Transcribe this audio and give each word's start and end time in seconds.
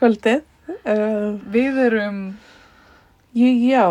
Kvöldið. 0.00 0.38
Uh, 0.88 1.34
Við 1.52 1.78
erum, 1.84 2.20
já. 3.36 3.84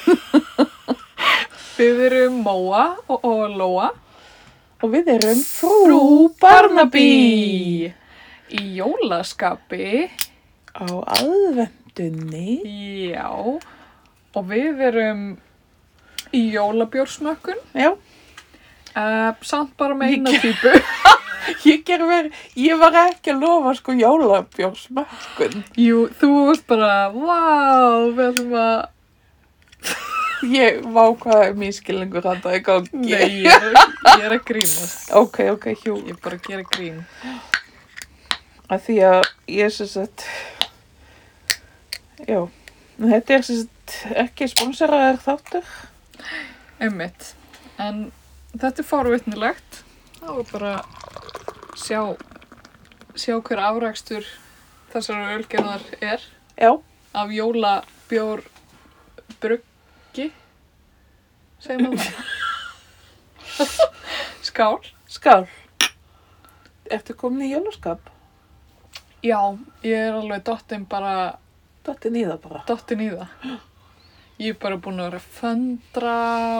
við 1.76 2.00
erum 2.06 2.38
Móa 2.46 2.86
og, 3.04 3.18
og 3.28 3.58
Lóa. 3.60 3.90
Og 4.80 4.94
við 4.94 5.10
erum 5.18 5.44
frú, 5.44 6.00
Barnaby. 6.40 7.92
Í 8.56 8.64
jólaskapi. 8.78 10.08
Á 10.72 10.88
aðvendunni. 11.20 12.56
Já. 13.12 13.28
Og 13.36 14.42
við 14.48 14.80
erum 14.88 15.26
í 16.32 16.46
jólabjórsmökkun. 16.56 17.60
Já. 17.76 17.92
Uh, 18.96 19.36
samt 19.44 19.76
bara 19.76 19.92
með 19.92 20.16
eina 20.16 20.40
típu. 20.40 20.72
Ég, 21.64 21.82
ger 21.86 22.02
verið, 22.04 22.38
ég 22.60 22.80
var 22.80 22.96
ekki 23.06 23.32
að 23.32 23.44
lofa 23.44 23.74
sko 23.78 23.94
jólabjórsmökkun. 23.96 25.62
Jú, 25.80 26.06
þú 26.20 26.30
varst 26.50 26.66
bara, 26.70 26.94
vá, 27.14 27.38
við 28.14 28.24
ætlum 28.30 28.56
að... 28.60 28.80
Ég 30.50 30.78
vá 30.88 31.02
hvað 31.20 31.42
er 31.44 31.56
mískilingur 31.60 32.24
hann 32.24 32.40
það 32.40 32.54
í 32.56 32.60
gangi. 32.64 33.00
Nei, 33.02 33.42
ég 33.44 33.50
er, 33.52 33.74
ég 34.16 34.22
er 34.24 34.34
að 34.38 34.46
grínast. 34.48 35.10
Ok, 35.18 35.42
ok, 35.52 35.66
hjú. 35.82 35.98
Ég 36.06 36.14
er 36.14 36.22
bara 36.24 36.38
að 36.38 36.46
gera 36.48 36.64
grín. 36.64 37.02
Að 38.70 38.86
því 38.86 38.96
að 39.10 39.20
ég 39.52 39.66
er 39.66 39.74
sem 39.74 39.90
sagt, 39.90 40.24
já, 42.24 42.40
þetta 43.02 43.36
er 43.36 43.44
sem 43.44 43.60
sagt 43.64 43.98
ekki 44.24 44.48
sponseraðar 44.48 45.20
þáttur. 45.26 45.76
Einmitt. 46.80 47.34
En 47.76 48.06
þetta 48.54 48.80
er 48.80 48.88
fárvittnilegt. 48.94 49.82
Það 50.20 50.34
var 50.36 50.46
bara 50.52 50.72
sjá, 51.80 52.00
sjá 53.18 53.36
hver 53.40 53.62
afrækstur 53.64 54.26
þessar 54.92 55.22
ölgerðar 55.36 55.84
er 56.04 56.24
Já, 56.60 56.70
af 57.16 57.32
jólabjór 57.32 58.42
bruggi. 59.40 60.26
Segir 61.60 61.82
maður 61.86 62.04
það? 63.56 63.74
Skál. 64.44 64.78
skál. 65.10 65.46
Ertu 66.90 67.14
komin 67.16 67.46
í 67.46 67.52
jólaskap? 67.54 68.00
Já, 69.24 69.40
ég 69.84 69.96
er 70.08 70.16
alveg 70.16 70.44
dottinn 70.48 70.86
bara, 70.90 71.36
Dottin 71.84 72.16
í 72.16 72.24
það 72.28 72.38
bara. 72.44 72.62
dottinn 72.68 73.02
í 73.04 73.10
það. 73.12 73.28
Ég 74.40 74.54
er 74.54 74.60
bara 74.60 74.76
búin 74.80 75.00
að 75.00 75.10
vera 75.10 75.20
að 75.20 75.30
föndra 75.36 76.16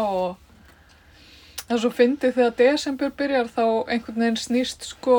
og 0.08 0.49
það 1.70 1.76
er 1.76 1.82
svo 1.84 1.90
fyndið 1.94 2.32
þegar 2.34 2.54
desember 2.58 3.10
byrjar 3.14 3.48
þá 3.54 3.64
einhvern 3.94 4.22
veginn 4.24 4.38
snýst 4.42 4.88
sko 4.90 5.16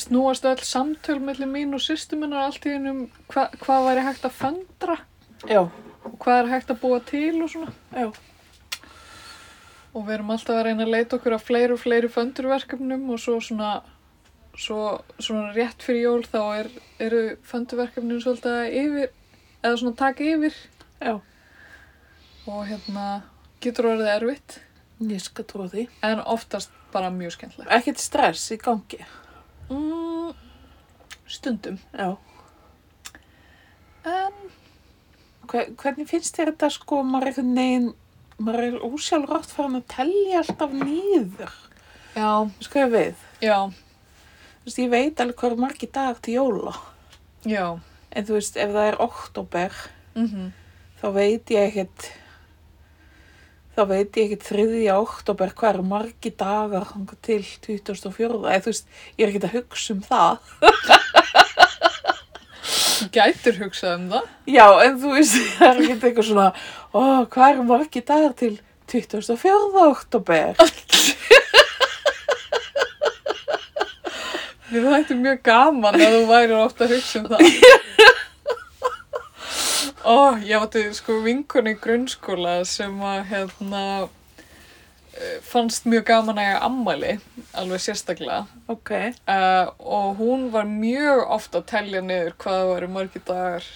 snúast 0.00 0.46
öll 0.50 0.64
samtöl 0.66 1.20
mellir 1.22 1.46
mín 1.46 1.76
og 1.76 1.82
sýstu 1.84 2.18
minnar 2.18 2.48
allt 2.48 2.66
í 2.66 2.72
hennum 2.74 3.04
hva, 3.30 3.44
hvað 3.62 3.86
væri 3.86 4.04
hægt 4.08 4.24
að 4.26 4.38
föndra. 4.40 4.96
Já, 5.46 5.60
og 5.62 6.16
hvað 6.24 6.38
er 6.40 6.50
hægt 6.56 6.72
að 6.74 6.80
búa 6.82 6.98
til 7.06 7.36
og 7.44 7.52
svona. 7.52 7.74
Já, 7.94 8.08
og 9.94 10.06
við 10.08 10.16
erum 10.16 10.32
alltaf 10.34 10.58
að 10.58 10.64
reyna 10.66 10.86
að 10.88 10.94
leita 10.96 11.18
okkur 11.20 11.36
að 11.36 11.44
fleiri 11.46 11.76
og 11.76 11.82
fleiri 11.84 12.10
föndurverkefnum 12.10 13.04
og 13.14 13.20
svo 13.22 13.36
svona 13.38 13.76
svo, 14.58 14.80
svona 15.22 15.52
rétt 15.54 15.86
fyrir 15.86 16.08
jól 16.08 16.24
þá 16.26 16.40
er, 16.58 16.72
eru 17.06 17.22
föndurverkefnum 17.46 18.24
svolítið 18.24 18.56
að 18.58 18.74
yfir 18.80 19.14
eða 19.62 19.78
svona 19.78 20.00
taka 20.02 20.26
yfir. 20.34 20.58
Já. 20.98 21.20
og 22.44 22.66
hérna 22.68 23.22
getur 23.64 23.90
orðið 23.94 24.10
erfitt 24.16 24.60
Ég 25.04 25.20
skal 25.20 25.44
trúa 25.44 25.66
því. 25.72 25.88
en 26.06 26.20
oftast 26.20 26.70
bara 26.92 27.10
mjög 27.10 27.32
skemmtilegt. 27.34 27.70
Ekkert 27.74 27.98
stress 27.98 28.44
í 28.54 28.58
gangi. 28.62 29.00
Mm, 29.70 30.30
stundum. 31.26 31.78
Já. 31.92 32.12
En 34.04 34.32
Hver, 35.50 35.68
hvernig 35.76 36.08
finnst 36.08 36.38
þér 36.38 36.52
þetta 36.54 36.68
sko, 36.72 37.02
maður 37.04 37.26
er 37.26 37.30
einhvern 37.34 37.56
veginn, 37.58 37.88
maður 38.40 38.64
er 38.64 38.76
úsjálfrátt 38.86 39.50
farin 39.52 39.76
að 39.76 39.84
tellja 39.92 40.38
alltaf 40.40 40.72
nýður. 40.78 41.52
já, 42.16 42.30
Sko 42.64 42.78
ég 42.80 42.92
við. 42.94 43.14
já, 43.44 43.58
Þú 44.64 44.70
veist, 44.70 44.78
ég 44.80 44.88
veit 44.94 45.20
alveg 45.20 45.36
hvað 45.42 45.52
er 45.52 45.60
margi 45.66 45.90
dag 45.92 46.20
til 46.24 46.34
jóla. 46.38 46.72
já. 47.44 47.66
En 48.16 48.24
þú 48.24 48.38
veist, 48.38 48.56
ef 48.56 48.70
það 48.72 48.88
er 48.92 49.00
oktober, 49.04 49.72
Mm 50.14 50.52
þá 51.02 51.08
veit 51.12 51.50
ég 51.52 51.68
ekkert, 51.68 52.10
þá 53.74 53.82
veit 53.90 54.18
ég 54.18 54.28
ekkert 54.28 54.46
þriðja 54.48 54.98
oktober 55.02 55.52
hvað 55.58 55.72
eru 55.72 55.84
margi 55.90 56.30
dagar 56.38 56.86
til 57.26 57.40
2004. 57.66 58.38
Eða 58.38 58.62
þú 58.62 58.70
veist, 58.70 58.86
ég 59.18 59.24
er 59.24 59.32
ekkert 59.32 59.48
að 59.48 59.56
hugsa 59.58 59.94
um 59.94 60.02
það. 60.06 60.34
Þú 62.94 63.08
gætur 63.14 63.58
hugsað 63.58 63.96
um 63.98 64.06
það. 64.12 64.28
Já, 64.54 64.66
en 64.86 65.00
þú 65.02 65.16
veist, 65.16 65.40
það 65.58 65.68
er 65.70 65.82
ekkert 65.82 66.08
eitthvað 66.08 66.28
svona, 66.30 66.48
ó, 66.94 67.02
hvað 67.34 67.48
eru 67.50 67.66
margi 67.72 68.04
dagar 68.06 68.36
til 68.38 68.54
24. 68.92 69.38
oktober? 69.88 70.60
Við 74.74 74.90
þættum 74.90 75.20
mjög 75.22 75.42
gaman 75.46 76.00
að 76.02 76.16
þú 76.16 76.22
væri 76.30 76.54
ofta 76.58 76.86
að 76.86 76.96
hugsa 76.96 77.20
um 77.20 77.26
það. 77.34 77.42
Ó, 80.04 80.36
ég 80.44 80.60
átti 80.60 80.82
sko 80.92 81.22
vinkun 81.24 81.70
í 81.70 81.74
grunnskóla 81.80 82.58
sem 82.68 82.98
að 83.00 83.22
hérna 83.30 83.84
eh, 84.04 85.38
fannst 85.40 85.86
mjög 85.88 86.04
gaman 86.10 86.40
að 86.42 86.48
ég 86.50 86.66
ammæli, 86.68 87.14
alveg 87.56 87.80
sérstaklega. 87.80 88.42
Ok, 88.68 88.92
Uh, 89.24 89.72
og 89.80 90.20
hún 90.20 90.50
var 90.52 90.68
mjög 90.68 91.24
ofta 91.38 91.62
að 91.62 91.68
telja 91.72 92.04
niður 92.04 92.36
hvað 92.36 92.60
það 92.60 92.72
voru 92.74 92.90
margir 92.98 93.24
dagar 93.24 93.68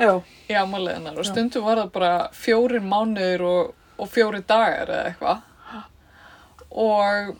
já, 0.00 0.12
í 0.48 0.56
ammælið 0.56 0.96
hennar 0.96 1.20
og 1.20 1.28
stundum 1.28 1.66
var 1.66 1.82
það 1.82 1.92
bara 1.98 2.12
fjórir 2.36 2.84
mánuður 2.84 3.44
og, 3.50 3.74
og 4.00 4.12
fjórir 4.12 4.46
dagar 4.48 4.88
eða 4.88 5.10
eitthvað. 5.10 5.44
Og 6.76 7.36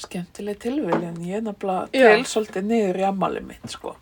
skemmtileg 0.00 0.60
tilviljan, 0.60 1.16
ég 1.24 1.40
er 1.40 1.48
Já. 1.92 2.12
til 2.12 2.24
svolítið 2.28 2.68
niður 2.68 3.00
í 3.00 3.06
ammali 3.08 3.42
mitt, 3.44 3.66
sko. 3.72 3.96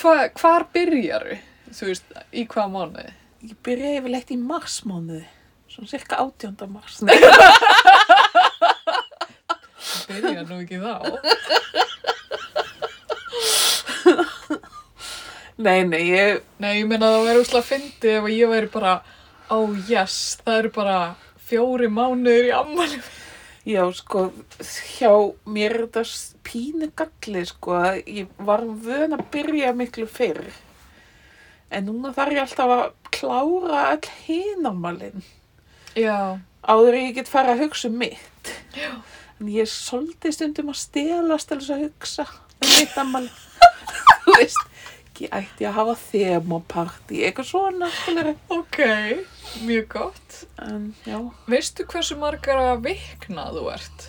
hva, 0.00 0.14
hvar 0.36 0.68
byrjaru, 0.72 1.36
þú 1.74 1.88
veist, 1.90 2.04
í 2.32 2.44
hvaða 2.50 2.70
mánuði? 2.74 3.12
Ég 3.50 3.56
byrja 3.64 3.90
yfirleitt 4.00 4.30
í 4.34 4.36
marsmánuði, 4.40 5.24
svona 5.72 5.88
cirka 5.90 6.18
18. 6.20 6.66
mars. 6.72 7.00
Nei, 7.06 7.16
Byrja 10.10 10.42
nú 10.48 10.58
ekki 10.60 10.78
þá. 10.82 10.94
nei, 15.60 15.84
nei, 15.86 16.02
ég, 16.10 16.40
Nei, 16.60 16.80
ég 16.80 16.88
meina 16.90 17.08
það 17.14 17.26
væri 17.28 17.42
úslega 17.44 17.66
fyndið 17.68 18.16
ef 18.18 18.28
ég 18.34 18.50
væri 18.52 18.70
bara, 18.72 18.94
oh 19.54 19.74
yes, 19.90 20.16
það 20.44 20.58
eru 20.62 20.72
bara 20.76 20.96
fjóri 21.50 21.88
mánuður 21.92 22.48
í 22.48 22.54
ammælið. 22.56 23.08
já, 23.70 23.82
sko, 23.94 24.26
hjá 24.96 25.12
mér 25.46 25.76
er 25.76 25.84
þetta 25.86 26.04
pínu 26.48 26.90
galli, 26.98 27.44
sko, 27.50 27.76
að 27.78 28.00
ég 28.20 28.30
var 28.50 28.64
vön 28.66 29.14
að 29.16 29.24
byrja 29.34 29.72
miklu 29.76 30.06
fyrr. 30.10 30.48
En 31.70 31.86
núna 31.86 32.10
þarf 32.16 32.32
ég 32.34 32.42
alltaf 32.42 32.72
að 32.74 32.86
klára 33.14 33.82
all 33.92 34.08
hinammalinn 34.26 35.22
Já, 35.98 36.38
áður 36.66 36.96
ég 36.98 37.14
get 37.18 37.28
fara 37.30 37.54
að 37.56 37.64
hugsa 37.66 37.88
um 37.90 37.96
mitt. 37.98 38.50
Já. 38.78 38.90
En 39.40 39.48
ég 39.50 39.64
er 39.64 39.70
svolítið 39.70 40.34
stundum 40.36 40.70
að 40.72 40.78
stelast 40.82 41.48
til 41.50 41.58
þess 41.60 41.72
að 41.74 41.84
hugsa 41.86 42.26
um 42.30 42.68
mitt 42.76 42.98
ammali. 43.00 43.30
Þú 44.24 44.34
veist, 44.36 44.60
ég 45.20 45.32
ætti 45.36 45.66
að 45.68 45.74
hafa 45.78 45.94
þemapartí, 46.04 47.22
eitthvað 47.26 47.48
svona, 47.50 47.88
ok, 48.54 48.78
mjög 49.66 49.88
gott. 49.96 50.38
En 50.62 50.90
Veistu 51.50 51.84
hversu 51.90 52.16
margar 52.20 52.62
vikna 52.84 53.48
þú 53.56 53.66
ert? 53.74 54.06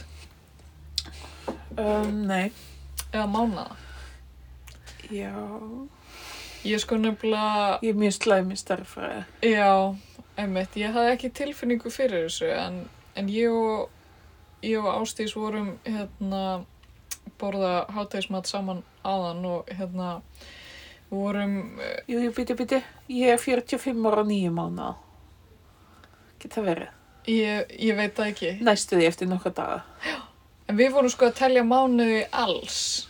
um, 1.78 2.22
nei, 2.30 2.52
Eða 3.12 3.26
mánaða? 3.28 3.76
já, 5.12 5.34
Ég 6.66 6.78
sko 6.84 6.98
nefnilega, 7.02 7.80
ég 7.82 7.90
er 7.96 7.98
mjög 7.98 8.14
slæmi 8.20 8.56
starffræði. 8.60 9.24
já, 9.42 9.96
einmitt, 10.38 10.76
ég 10.78 10.94
hafði 10.94 11.14
ekki 11.16 11.30
tilfinningu 11.34 11.90
fyrir 11.90 12.28
þessu 12.28 12.52
en, 12.54 12.76
en 13.18 13.30
ég 13.34 13.50
og, 13.50 13.90
ég 14.62 14.78
og 14.78 15.02
Ástís 15.02 15.34
vorum 15.36 15.72
hérna 15.86 16.44
borða 17.42 17.88
hátægismat 17.90 18.46
saman 18.50 18.84
áðan 19.04 19.46
og 19.46 19.70
hérna 19.74 20.22
vorum, 21.10 21.80
eh, 21.82 21.98
Jú, 22.08 22.20
jú, 22.28 22.32
bíti, 22.38 22.54
bíti, 22.56 22.84
ég 23.10 23.34
er 23.34 23.38
45 23.42 24.06
ára 24.08 24.22
og 24.22 24.28
9 24.30 24.50
mánuða. 24.54 24.94
Geta 26.40 26.62
verið. 26.62 26.90
ég, 27.28 27.66
ég 27.80 27.96
veit 27.98 28.16
það 28.18 28.28
ekki, 28.32 28.52
Næstu 28.62 28.98
því 28.98 29.08
eftir 29.08 29.28
nokkra 29.28 29.52
daga. 29.54 29.84
en 30.70 30.78
við 30.78 30.92
vorum 30.94 31.10
sko 31.10 31.26
að 31.26 31.36
telja 31.42 31.64
mánuði 31.64 32.28
alls 32.32 33.08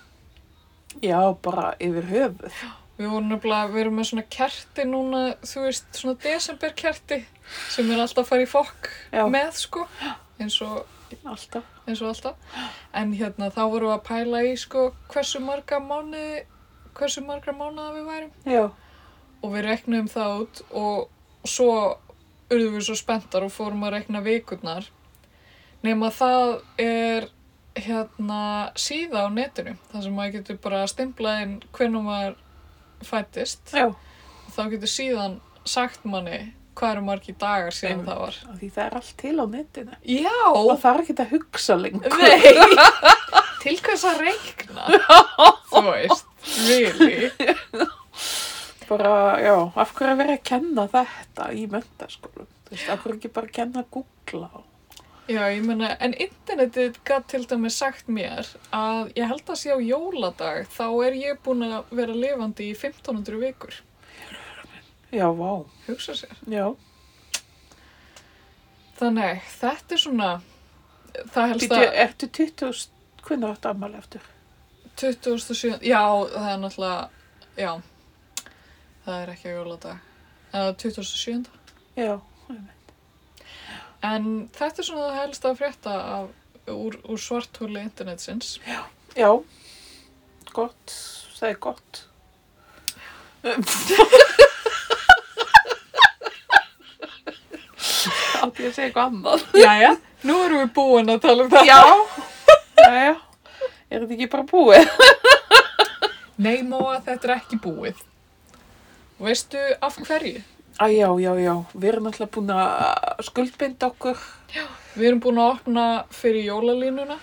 Já, 1.02 1.20
bara 1.42 1.76
yfir 1.80 2.04
höfuð. 2.10 2.52
Við 3.02 3.10
vorum 3.10 3.30
nefnilega, 3.32 3.70
við 3.74 3.82
erum 3.82 3.96
með 3.98 4.08
svona 4.12 4.24
kerti 4.36 4.84
núna, 4.86 5.22
þú 5.42 5.62
veist, 5.66 5.88
svona 5.98 6.20
desemberkerti 6.22 7.18
sem 7.74 7.90
er 7.92 8.02
alltaf 8.04 8.28
að 8.28 8.30
fara 8.30 8.44
í 8.46 8.50
fokk 8.52 8.90
Já. 9.10 9.24
með, 9.34 9.50
sko, 9.58 9.86
eins 10.38 10.58
og, 10.62 10.84
Alltaf. 11.28 11.66
eins 11.88 12.02
og 12.06 12.12
alltaf. 12.12 12.60
En 13.02 13.16
hérna, 13.18 13.50
þá 13.52 13.64
vorum 13.74 13.90
við 13.90 13.96
að 13.98 14.06
pæla 14.12 14.44
í, 14.48 14.54
sko, 14.62 14.84
hversu 15.12 15.42
marga 15.44 15.80
mánuði, 15.84 16.44
hversu 17.00 17.24
marga 17.26 17.56
mánuða 17.58 17.96
við 17.98 18.06
værum. 18.12 18.32
Já. 18.54 18.64
Og 19.42 19.56
við 19.56 19.66
reknum 19.66 20.08
það 20.14 20.38
út 20.44 20.62
og 20.84 21.50
svo 21.50 21.72
urðum 22.52 22.78
við 22.78 22.86
svo 22.86 22.96
spenntar 23.00 23.48
og 23.48 23.54
fórum 23.56 23.84
að 23.88 23.96
rekna 23.98 24.22
vikurnar. 24.22 24.86
Nema 25.82 26.12
það 26.14 26.52
er, 26.78 27.28
hérna, 27.82 28.44
síða 28.78 29.26
á 29.26 29.28
netinu, 29.34 29.74
þar 29.90 30.06
sem 30.06 30.14
maður 30.16 30.38
getur 30.38 30.62
bara 30.62 30.86
stimplað 30.92 31.44
inn 31.48 31.58
hvernig 31.74 32.06
maður 32.06 32.36
fættist. 33.08 33.74
Já. 33.76 33.88
þá 34.56 34.62
getur 34.74 34.92
síðan 34.92 35.38
sagt 35.66 36.04
manni 36.06 36.40
hvað 36.76 36.96
eru 36.96 37.04
margi 37.06 37.36
dagar 37.38 37.76
síðan 37.76 38.00
Einmitt. 38.00 38.10
það 38.10 38.20
var. 38.24 38.38
Því 38.60 38.70
það 38.76 38.84
er 38.86 38.98
allt 39.00 39.14
til 39.22 39.36
á 39.38 39.46
netinu. 39.56 39.98
Já! 40.08 40.38
Og 40.52 40.72
það 40.82 40.92
er 40.92 41.04
ekki 41.04 41.16
að 41.20 41.34
hugsa 41.36 41.78
lengur. 41.80 42.18
Nei! 42.22 43.02
Til 43.62 43.76
hvers 43.86 44.04
að 44.10 44.22
reikna? 44.24 44.88
Þú 45.70 45.82
veist, 45.86 46.32
really? 46.66 47.30
Bara, 48.90 49.12
já, 49.40 49.54
af 49.78 49.94
hverju 49.96 50.16
að 50.16 50.22
vera 50.24 50.38
að 50.40 50.48
kenna 50.50 50.88
þetta 50.92 51.46
í 51.54 51.68
veist, 51.70 52.26
af 52.90 53.04
hverju 53.04 53.20
ekki 53.20 53.30
bara 53.36 53.48
að 53.52 53.54
kenna 53.60 53.84
að 53.84 53.92
googla? 54.00 54.50
Já, 55.32 55.46
ég 55.54 55.64
meina, 55.64 55.94
en 56.04 56.12
internetið 56.20 56.98
gætt 57.08 57.30
til 57.32 57.46
dæmis 57.48 57.78
sagt 57.80 58.10
mér 58.12 58.50
að 58.76 59.14
ég 59.16 59.30
held 59.30 59.48
að 59.54 59.60
sé 59.62 59.72
á 59.72 59.80
jóladag 59.80 60.66
þá 60.74 60.88
er 61.06 61.16
ég 61.16 61.38
búin 61.46 61.64
að 61.70 61.94
vera 61.96 62.16
lifandi 62.18 62.68
í 62.68 62.74
1500 62.76 63.40
vikur. 63.40 63.78
Já, 65.12 65.30
vá. 65.38 65.64
Hugsa 65.86 66.18
sér. 66.20 66.36
Já. 66.52 66.66
Þannig, 69.00 69.40
þetta 69.62 69.96
er 69.96 70.04
svona, 70.04 70.28
það 71.32 71.48
helst 71.54 71.78
að 71.78 71.86
ertu 72.04 72.30
20, 72.42 72.84
hvernig 73.24 73.54
áttu 73.54 73.72
ammali 73.72 73.98
eftir? 74.02 74.28
27, 75.00 75.80
já, 75.88 76.04
það 76.36 76.52
er 76.52 76.62
náttúrulega, 76.62 77.08
já, 77.56 77.72
það 79.08 79.16
er 79.22 79.34
ekki 79.38 79.48
á 79.48 79.56
jóladag. 79.56 80.06
Eða 80.52 80.76
27. 80.84 81.50
Já. 81.96 82.14
En 84.02 84.30
þetta 84.56 84.82
er 84.82 84.88
svona 84.88 85.08
það 85.10 85.20
helst 85.20 85.46
að 85.46 85.58
frétta 85.60 85.96
af, 86.16 86.30
úr, 86.74 86.98
úr 87.06 87.20
svarthóli 87.22 87.84
internetsins. 87.84 88.56
Já. 89.16 89.32
Gott. 90.56 90.96
Það 91.38 91.50
er 91.50 91.60
gott. 91.62 92.02
Átti 98.42 98.64
ég 98.66 98.70
að 98.72 98.76
segja 98.76 98.88
eitthvað 98.90 99.08
annað? 99.12 99.44
Jæja, 99.62 99.92
nú 100.26 100.38
erum 100.46 100.64
við 100.64 100.72
búin 100.76 101.14
að 101.14 101.20
tala 101.26 101.46
um 101.46 101.52
það. 101.52 101.66
Já. 101.70 101.82
Jæja. 102.82 103.14
Er 103.92 104.00
þetta 104.06 104.16
ekki 104.16 104.30
bara 104.32 104.46
búið? 104.50 104.88
Nei, 106.42 106.62
Móa, 106.66 106.96
þetta 107.06 107.28
er 107.28 107.34
ekki 107.36 107.60
búið. 107.62 108.00
Veistu 109.22 109.62
af 109.86 110.00
hverju? 110.02 110.42
Æ, 110.82 110.88
já, 110.98 111.10
já, 111.22 111.34
já. 111.38 111.56
Við 111.78 111.90
erum 111.92 112.08
alltaf 112.10 112.30
búin 112.34 112.48
að 112.56 113.26
skuldbinda 113.28 113.92
okkur 113.92 114.18
Við 114.96 115.08
erum 115.08 115.20
búin 115.24 115.40
að 115.40 115.52
opna 115.54 115.84
fyrir 116.12 116.48
jólalínuna. 116.50 117.18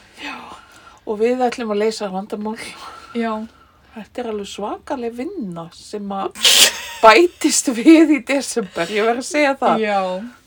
og 1.08 1.18
við 1.18 1.40
ætlum 1.42 1.72
að 1.72 1.80
leysa 1.82 2.08
vandamál. 2.12 2.58
Já. 3.16 3.32
Þetta 3.94 4.20
er 4.22 4.28
alveg 4.30 4.46
svakaleg 4.46 5.14
vinna 5.16 5.64
sem 5.74 6.12
að 6.12 6.36
bætist 7.02 7.70
við 7.74 8.12
í 8.18 8.20
desember. 8.28 8.86
Ég 8.92 9.08
verð 9.08 9.24
að 9.24 9.28
segja 9.30 9.54
það. 9.58 9.82
Já. 9.82 9.98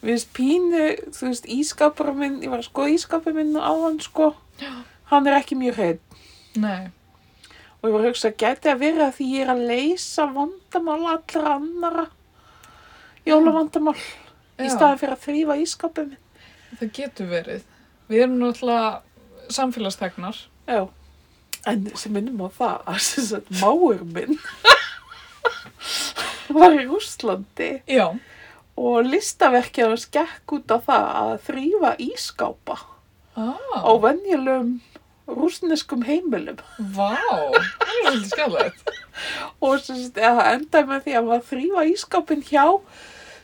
Við 0.02 0.13
veist 0.13 0.31
pínu, 0.38 0.86
þú 1.18 1.28
veist, 1.28 1.50
ískapur 1.58 2.13
minn, 2.16 2.40
ég 2.46 2.54
var 2.54 2.62
að 2.62 2.69
skoða 2.69 2.96
ískapur 2.96 3.36
minn 3.36 3.58
á 3.58 3.74
hann, 3.74 4.00
sko. 4.00 4.31
Já. 4.62 4.72
Hann 5.12 5.28
er 5.28 5.40
ekki 5.42 5.58
mjög 5.60 5.81
hreinn. 5.81 6.02
Nei. 6.62 6.92
Og 7.81 7.90
ég 7.90 7.94
var 7.98 8.06
að 8.06 8.10
hugsa, 8.12 8.31
gæti 8.31 8.72
að 8.72 8.81
vera 8.86 9.12
því 9.12 9.30
ég 9.36 9.46
er 9.48 9.54
að 9.56 9.66
leysa 9.68 10.30
vandamál 10.31 11.02
allra 11.18 11.58
annara 11.58 12.08
jólavandamál 13.28 13.98
í 14.62 14.70
staðan 14.72 15.00
fyrir 15.02 15.16
að 15.16 15.24
þrýfa 15.26 15.58
ískapur 15.62 16.10
minn. 16.10 16.18
Það 16.80 16.92
getur 16.98 17.30
verið. 17.32 17.64
Við 18.12 18.24
erum 18.26 18.38
náttúrulega 18.42 19.52
samfélagstegnar. 19.52 20.38
Já. 20.70 20.82
En 21.70 21.86
sem 22.00 22.14
minnum 22.16 22.42
á 22.42 22.50
það 22.58 22.78
að 22.90 23.02
sem 23.06 23.28
sagt, 23.28 23.50
máur 23.62 24.00
minn 24.16 24.38
var 26.56 26.74
í 26.76 26.86
Rússlandi 26.88 27.70
Já. 27.90 28.08
og 28.82 29.06
listaverkið 29.06 29.92
hans 29.92 30.08
gekk 30.14 30.56
út 30.58 30.74
á 30.74 30.78
það 30.82 31.06
að 31.22 31.34
þrýfa 31.50 31.92
ískápa 32.08 32.80
á 32.82 32.82
Ah, 33.42 33.94
venjulegum 34.04 34.74
rúsneskum 35.32 36.02
heimilum 36.04 36.58
vá. 36.92 37.14
Það 37.16 37.54
er 37.56 37.70
svolítið 38.02 38.26
skjálfægt. 38.34 38.92
og 39.64 39.86
það 39.86 40.42
endaði 40.50 40.90
með 40.90 41.06
því 41.06 41.16
að 41.20 41.30
maður 41.30 41.46
þrýfa 41.52 41.86
ískápin 41.94 42.44
hjá 42.50 42.66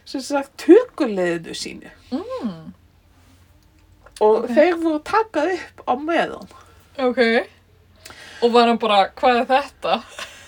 sem 0.07 0.21
sagt 0.23 0.53
tökuleiðinu 0.63 1.53
sínu 1.57 1.89
Mm. 2.11 2.73
og 4.23 4.43
Ok. 4.45 4.49
þeir 4.55 4.75
voru 4.81 4.99
takað 5.03 5.51
upp 5.57 5.81
á 5.83 5.93
meðan 5.99 6.47
Ok. 6.97 7.19
Og 8.41 8.51
var 8.53 8.67
hann 8.71 8.77
bara, 8.81 9.09
hvað 9.17 9.41
er 9.41 9.45
þetta? 9.51 9.93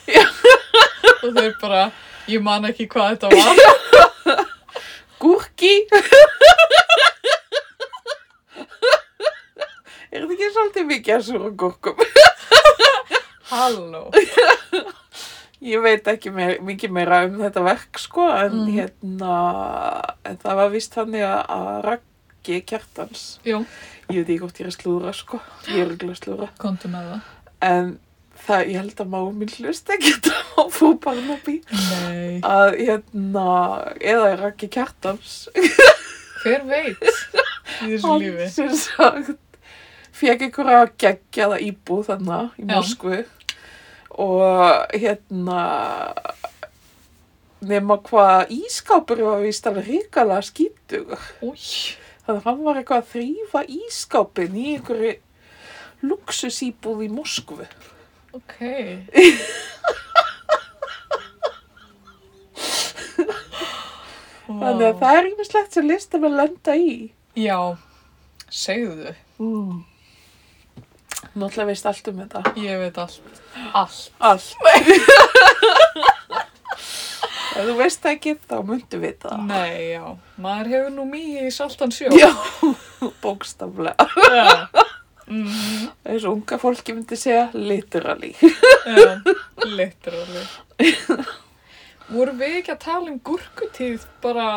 og 1.23 1.33
þeir 1.35 1.53
bara, 1.61 1.83
ég 2.29 2.41
man 2.41 2.65
ekki 2.69 2.87
hvað 2.89 3.17
þetta 3.17 3.27
var. 3.35 4.45
Gúrki 5.21 5.73
Er 10.09 10.23
þetta 10.25 10.33
ekki 10.33 10.47
svolítið 10.55 10.85
mikið 10.89 11.13
að 11.15 11.25
súra 11.27 11.49
gúrkum? 11.61 11.97
Halló. 13.51 14.03
Ég 15.61 15.81
veit 15.83 16.05
ekki 16.07 16.31
meir, 16.31 16.59
mikið 16.63 16.91
meira 16.95 17.23
um 17.27 17.33
þetta 17.41 17.63
verk 17.65 17.99
sko 17.99 18.29
en 18.31 18.53
Mhm. 18.61 18.75
hérna 18.77 19.33
en 20.25 20.37
það 20.37 20.55
var 20.55 20.69
vist 20.71 20.93
þannig 20.95 21.25
að, 21.25 21.41
Raggi 21.83 22.61
Kjartans 22.65 23.39
Jú, 23.43 23.65
ég 24.09 24.21
veit 24.23 24.29
ekki 24.29 24.39
hvort 24.39 24.59
ég 24.61 24.69
er 24.69 24.71
slúra 24.77 25.13
sko 25.13 25.41
ég 25.67 25.81
er 25.83 25.91
ekki 25.95 26.15
slúra 26.15 26.47
það. 26.47 27.21
en 27.61 27.99
það, 28.47 28.63
ég 28.71 28.75
held 28.79 28.95
að 29.03 29.09
máum 29.11 29.35
minn 29.35 29.49
hlust 29.57 29.89
ekki 29.89 30.13
á 30.31 30.63
frú 30.77 30.93
Barnaby 31.03 31.61
Nei. 31.71 32.39
að 32.39 32.79
hérna 32.79 33.49
eða 33.99 34.31
Raggi 34.39 34.69
Kjartans 34.71 35.49
Hver 36.43 36.63
veit 36.63 37.03
í 37.83 37.97
þessu 37.97 38.07
hann 38.07 38.21
lífi? 38.23 38.47
sem 38.49 38.71
sagt 38.71 39.35
fekk 40.15 40.41
einhverja 40.47 40.87
geggjaða 41.03 41.59
íbúð 41.67 42.07
þarna 42.13 42.39
í 42.57 42.63
Já. 42.63 42.79
Og 44.19 44.91
hérna 44.99 45.61
nema 47.69 47.97
hvað 48.07 48.51
ískápur 48.55 49.19
var 49.25 49.41
vist 49.43 49.67
alveg 49.67 49.87
ríkala 49.89 50.39
skítugur 50.43 51.19
Új, 51.43 51.65
þannig 52.25 52.39
að 52.39 52.45
hann 52.47 52.61
var 52.63 52.79
eitthvað 52.79 53.01
að 53.03 53.09
þrýfa 53.13 53.61
ískápin 53.79 54.55
í 54.55 54.65
einhverju 54.77 55.13
luxusíbúð 56.07 56.99
í 57.03 57.09
Moskvu 57.11 57.65
ok. 58.37 58.55
þannig 64.49 64.87
að 64.87 64.99
það 65.01 65.17
er 65.17 65.27
einmislegt 65.29 65.75
sem 65.75 65.87
listum 65.89 66.27
að 66.29 66.37
lenda 66.39 66.75
í 66.79 66.93
Já, 67.39 67.59
segðu. 68.49 69.13
mm. 69.39 69.75
Náttúrulega 71.41 71.71
veist 71.71 71.89
allt 71.89 72.11
um 72.11 72.21
þetta 72.23 72.39
Ég 72.59 72.79
veit 72.83 72.97
allt. 73.01 73.41
Allt. 73.73 74.11
allt 74.19 74.55
ef 77.59 77.65
þú 77.67 77.75
veist 77.79 78.03
það 78.03 78.13
ekki 78.15 78.35
þá 78.49 78.55
myndu 78.67 78.99
við 79.01 79.15
það 79.23 79.41
Nei, 79.49 79.73
já. 79.93 80.03
Maður 80.39 80.71
hefur 80.73 80.93
nú 80.95 81.07
mýi 81.09 81.47
í 81.47 81.51
saltan 81.53 81.91
sjó. 81.93 82.11
Já, 82.15 82.31
bókstaflega. 83.23 84.09
Já. 84.29 84.53
Mm 85.29 85.89
og 86.09 86.23
unga 86.31 86.57
fólki 86.57 86.93
myndi 86.97 87.13
segja 87.19 87.51
literally. 87.53 88.31
Já, 88.41 89.19
literally. 89.61 90.45
Vorum 92.09 92.39
við 92.39 92.55
ekki 92.63 92.73
að 92.73 92.79
tala 92.81 93.11
um 93.11 93.19
gúrkutíð 93.21 94.07
bara 94.23 94.47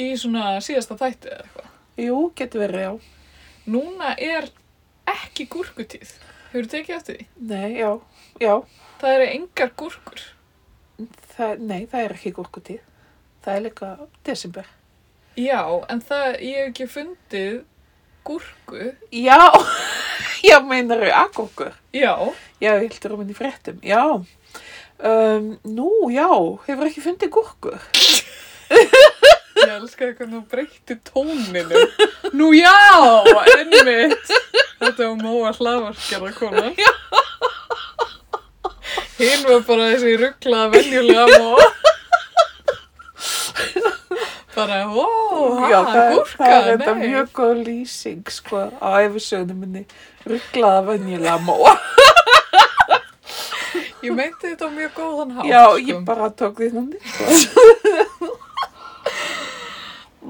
í 0.00 0.14
svona 0.16 0.54
síðasta 0.64 0.96
þætti 0.96 1.28
eða 1.28 1.42
eitthvað? 1.44 1.68
Jú, 2.06 2.16
getur 2.40 2.64
verið, 2.64 2.86
já. 2.86 2.92
Núna 3.74 4.14
er 4.16 4.48
ekki 5.10 5.48
gúrkutíð. 5.52 6.14
Hefur 6.52 6.68
tekið 6.74 6.96
eftir 6.98 7.18
því? 7.18 7.26
Nei, 7.50 7.70
já, 7.80 7.90
já. 8.42 8.54
Það 9.00 9.16
eru 9.16 9.28
engar 9.38 9.74
gúrkur. 9.82 10.24
Það, 11.32 11.66
nei, 11.72 11.80
það 11.90 12.06
er 12.06 12.16
ekki 12.18 12.34
gúrkutíð. 12.36 12.80
Það 13.42 13.58
er 13.58 13.66
líka 13.66 13.92
desember. 14.28 14.70
Já, 15.40 15.62
en 15.90 16.02
það, 16.04 16.26
ég 16.44 16.58
hef 16.60 16.72
ekki 16.72 16.88
fundið 16.92 17.62
gúrku. 18.26 18.92
Já, 19.10 19.40
Já, 20.42 20.58
meinar 20.66 20.98
þau 20.98 21.12
agurkur? 21.22 21.74
Já. 21.94 22.12
Já, 22.62 22.72
ég 22.74 22.88
heldur 22.90 23.14
um 23.14 23.20
henni 23.22 23.34
fréttum. 23.36 23.78
Já. 23.86 24.02
Um, 25.02 25.46
nú, 25.66 25.90
já, 26.10 26.26
hefur 26.66 26.88
ekki 26.88 27.02
fundið 27.04 27.30
gúrkur? 27.36 27.78
Ég 28.72 29.70
elska 29.76 30.08
eitthvað 30.08 30.32
þú 30.34 30.40
breytti 30.50 30.96
tóninu. 31.06 31.84
Nú 32.34 32.50
já, 32.56 32.74
einmitt. 33.54 34.32
Þetta 34.82 35.06
var 35.08 35.18
móa 35.22 35.52
hlaðvarskjara 35.56 36.32
kona. 36.36 36.72
Hinn 39.20 39.44
var 39.46 39.60
bara 39.68 39.84
þessi 39.92 40.16
rugglaða 40.18 40.72
venjulega 40.74 41.26
móa. 41.38 41.66
Bara, 44.52 44.82
ó, 44.84 45.06
já, 45.70 45.78
er- 45.80 46.10
gúrka, 46.12 46.36
það 46.42 46.54
er 46.56 46.66
þetta 46.76 46.94
nei. 46.98 47.06
mjög 47.08 47.28
góð 47.38 47.60
lýsing, 47.66 48.26
sko, 48.34 48.58
á 48.84 48.88
efisögnu 49.06 49.54
minni. 49.56 49.84
Rugglaða 50.28 50.82
venjulega 50.90 51.38
móa. 51.46 51.72
Ég 54.02 54.10
meinti 54.18 54.50
þetta 54.50 54.66
á 54.68 54.70
mjög 54.74 54.92
góðan 54.98 55.32
hátt. 55.38 55.46
Já, 55.48 55.62
sko. 55.70 55.80
ég 55.88 56.04
bara 56.04 56.28
tók 56.36 56.58
því 56.60 56.68
þannig, 56.74 57.02
sko. 57.14 57.24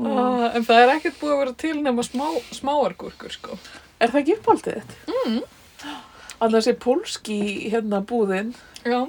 Ah, 0.03 0.47
en 0.57 0.65
það 0.65 0.79
er 0.83 0.91
ekkert 0.95 1.19
búið 1.21 1.33
að 1.35 1.41
vera 1.43 1.53
til 1.65 1.75
nema 1.85 2.03
smá, 2.07 2.27
smáargúrkur, 2.57 3.33
sko. 3.35 3.59
Er 4.03 4.11
það 4.11 4.21
ekki 4.23 4.35
uppáldið 4.41 4.79
þitt? 4.79 4.95
Mm. 5.13 5.43
Annars 6.43 6.67
er 6.71 6.79
pólski 6.83 7.37
hérna 7.71 8.01
búðin 8.03 8.49
Já. 8.83 9.05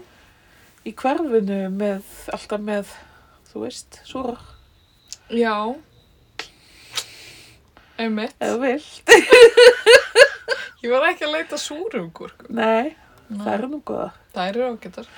í 0.86 0.92
hverfinu 1.00 1.62
með, 1.74 2.04
alltaf 2.36 2.62
með, 2.62 2.92
þú 3.50 3.64
veist, 3.66 3.98
súra, 4.06 4.36
Já. 5.34 5.56
Einmitt. 7.98 8.36
eða 8.42 8.60
vil. 8.62 8.84
Ég 10.84 10.92
var 10.92 11.08
ekki 11.10 11.26
að 11.26 11.34
leita 11.38 11.58
súrum 11.62 12.10
gúrkum. 12.14 12.50
Nei, 12.54 12.94
Nei. 13.30 13.40
það 13.40 13.52
eru 13.56 13.70
nú 13.72 13.80
góða. 13.88 14.10
Það 14.36 14.50
eru 14.52 14.66
ágættar. 14.74 15.10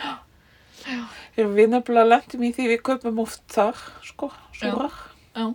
Ég 1.39 1.53
við 1.57 1.71
nefnilega 1.73 2.11
lendum 2.13 2.43
í 2.45 2.51
því 2.53 2.67
við 2.75 2.81
kaupum 2.85 3.21
oft 3.23 3.41
þar, 3.51 3.79
sko, 4.05 4.29
súra. 4.55 4.91
Já. 5.35 5.47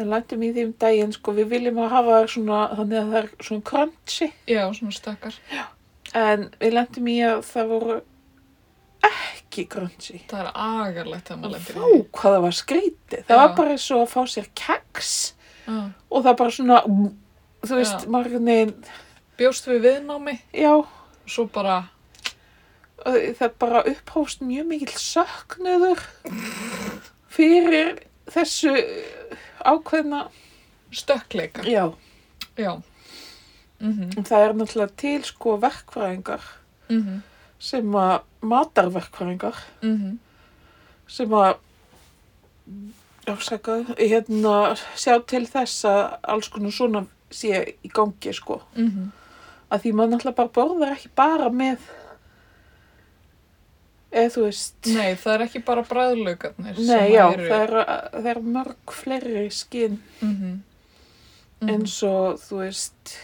En 0.00 0.08
lendum 0.08 0.42
í 0.46 0.48
því 0.56 0.62
um 0.68 0.72
daginn, 0.80 1.12
sko, 1.12 1.34
við 1.36 1.50
viljum 1.52 1.78
að 1.84 1.90
hafa 1.92 2.20
svona, 2.32 2.60
þannig 2.78 2.98
að 3.02 3.10
það 3.12 3.18
er 3.18 3.26
svona 3.44 3.64
crunchy. 3.68 4.28
Já, 4.48 4.62
svona 4.78 4.94
stakkar. 4.96 5.36
En 6.16 6.46
við 6.62 6.72
lendum 6.78 7.10
í 7.12 7.16
að 7.28 7.42
það 7.50 7.68
voru 7.74 7.98
ekki 9.08 9.66
crunchy. 9.68 10.20
Það 10.30 10.40
er 10.46 10.50
agarlegt 10.64 11.28
þegar 11.28 11.40
maður 11.42 11.64
Fá, 11.66 11.72
í 11.76 11.92
því. 11.92 12.02
hvað 12.16 12.36
það 12.36 12.44
var 12.46 12.56
skrítið. 12.58 13.24
Það 13.28 13.36
Já. 13.36 13.42
var 13.42 13.54
bara 13.58 13.76
eins 13.76 13.88
og 13.92 14.02
að 14.06 14.12
fá 14.14 14.22
sér 14.32 14.48
keks 14.62 15.12
Já. 15.66 15.78
og 16.10 16.24
það 16.26 16.36
bara 16.40 16.56
svona, 16.56 16.80
þú 17.62 17.80
veist, 17.82 18.06
Já. 18.06 18.22
veginn, 18.38 18.74
Bjóst 19.40 19.64
við 19.66 19.78
viðnámi, 19.86 20.34
já, 20.54 20.72
svo 21.26 21.46
bara, 21.50 21.78
það 23.02 23.54
bara 23.58 23.80
upphóst 23.88 24.42
mjög 24.44 24.66
mikill 24.68 24.92
söknuður 25.00 26.02
fyrir 27.32 28.02
þessu 28.30 28.74
ákveðna, 29.64 30.28
stökkleika. 30.92 31.62
já, 31.64 31.92
Já. 32.58 32.82
Mhm. 33.80 34.10
það 34.22 34.48
er 34.48 34.52
náttúrulega 34.54 34.96
til 34.96 35.22
sko 35.24 35.56
verkfræðingar 35.58 36.40
Mhm. 36.90 37.22
sem 37.58 37.92
að, 37.92 38.20
matarverkfræðingar 38.42 39.56
Mhm. 39.82 40.18
sem 41.08 41.28
að 41.30 41.56
afsaka, 43.30 43.76
hérna 43.98 44.54
sjá 44.98 45.18
til 45.26 45.46
þess 45.46 45.84
að 45.88 46.18
alls 46.24 46.48
konar 46.48 46.70
svona 46.74 47.06
sé 47.30 47.74
í 47.84 47.88
gangi 47.90 48.32
sko 48.34 48.60
Mhm. 48.76 49.10
að 49.70 49.80
því 49.82 49.92
maður 49.92 50.10
náttúrulega 50.12 50.36
bara 50.36 50.48
borðar 50.48 50.92
ekki 50.96 51.08
bara 51.16 51.48
með 51.50 51.78
eða 54.12 54.30
þú 54.34 54.42
veist 54.46 54.86
Nei, 54.92 55.14
það 55.16 55.34
er 55.34 55.44
ekki 55.46 55.62
bara 55.64 55.82
bræðlaugarnir 55.88 56.78
Nei, 56.86 57.12
já, 57.14 57.26
það 57.32 57.62
er, 57.62 57.74
það 58.12 58.26
er 58.34 58.40
mörg 58.40 58.92
fleiri 59.02 59.50
skinn 59.50 59.98
Mhm. 60.20 60.60
eins 61.62 62.02
og 62.02 62.40
þú 62.42 62.58
veist 62.64 63.14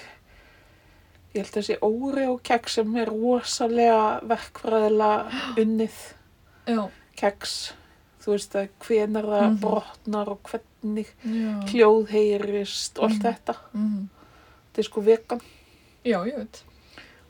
ég 1.35 1.43
held 1.43 1.51
að 1.53 1.59
þessi 1.59 1.79
óri 1.83 2.27
og 2.31 2.43
keks 2.43 2.79
sem 2.79 2.97
er 2.97 3.11
rosalega 3.11 4.21
verkfræðilega 4.31 5.43
unnið 5.63 5.99
keks 7.19 7.57
þú 8.23 8.33
veist 8.35 8.55
að 8.61 8.69
hvenar 8.87 9.25
það 9.29 9.45
Mhm. 9.49 9.59
brotnar 9.63 10.29
og 10.29 10.43
hvernig 10.43 11.07
já. 11.25 11.65
hljóð 11.73 12.09
heyrist 12.15 12.99
og 12.99 13.05
allt 13.11 13.23
Mhm. 13.23 13.27
þetta 13.29 13.57
Mhm. 13.75 14.09
þetta 14.73 14.79
er 14.79 14.83
sko 14.85 15.01
vegan 15.01 15.41
Já, 16.05 16.25
ég 16.25 16.37
veit. 16.37 16.63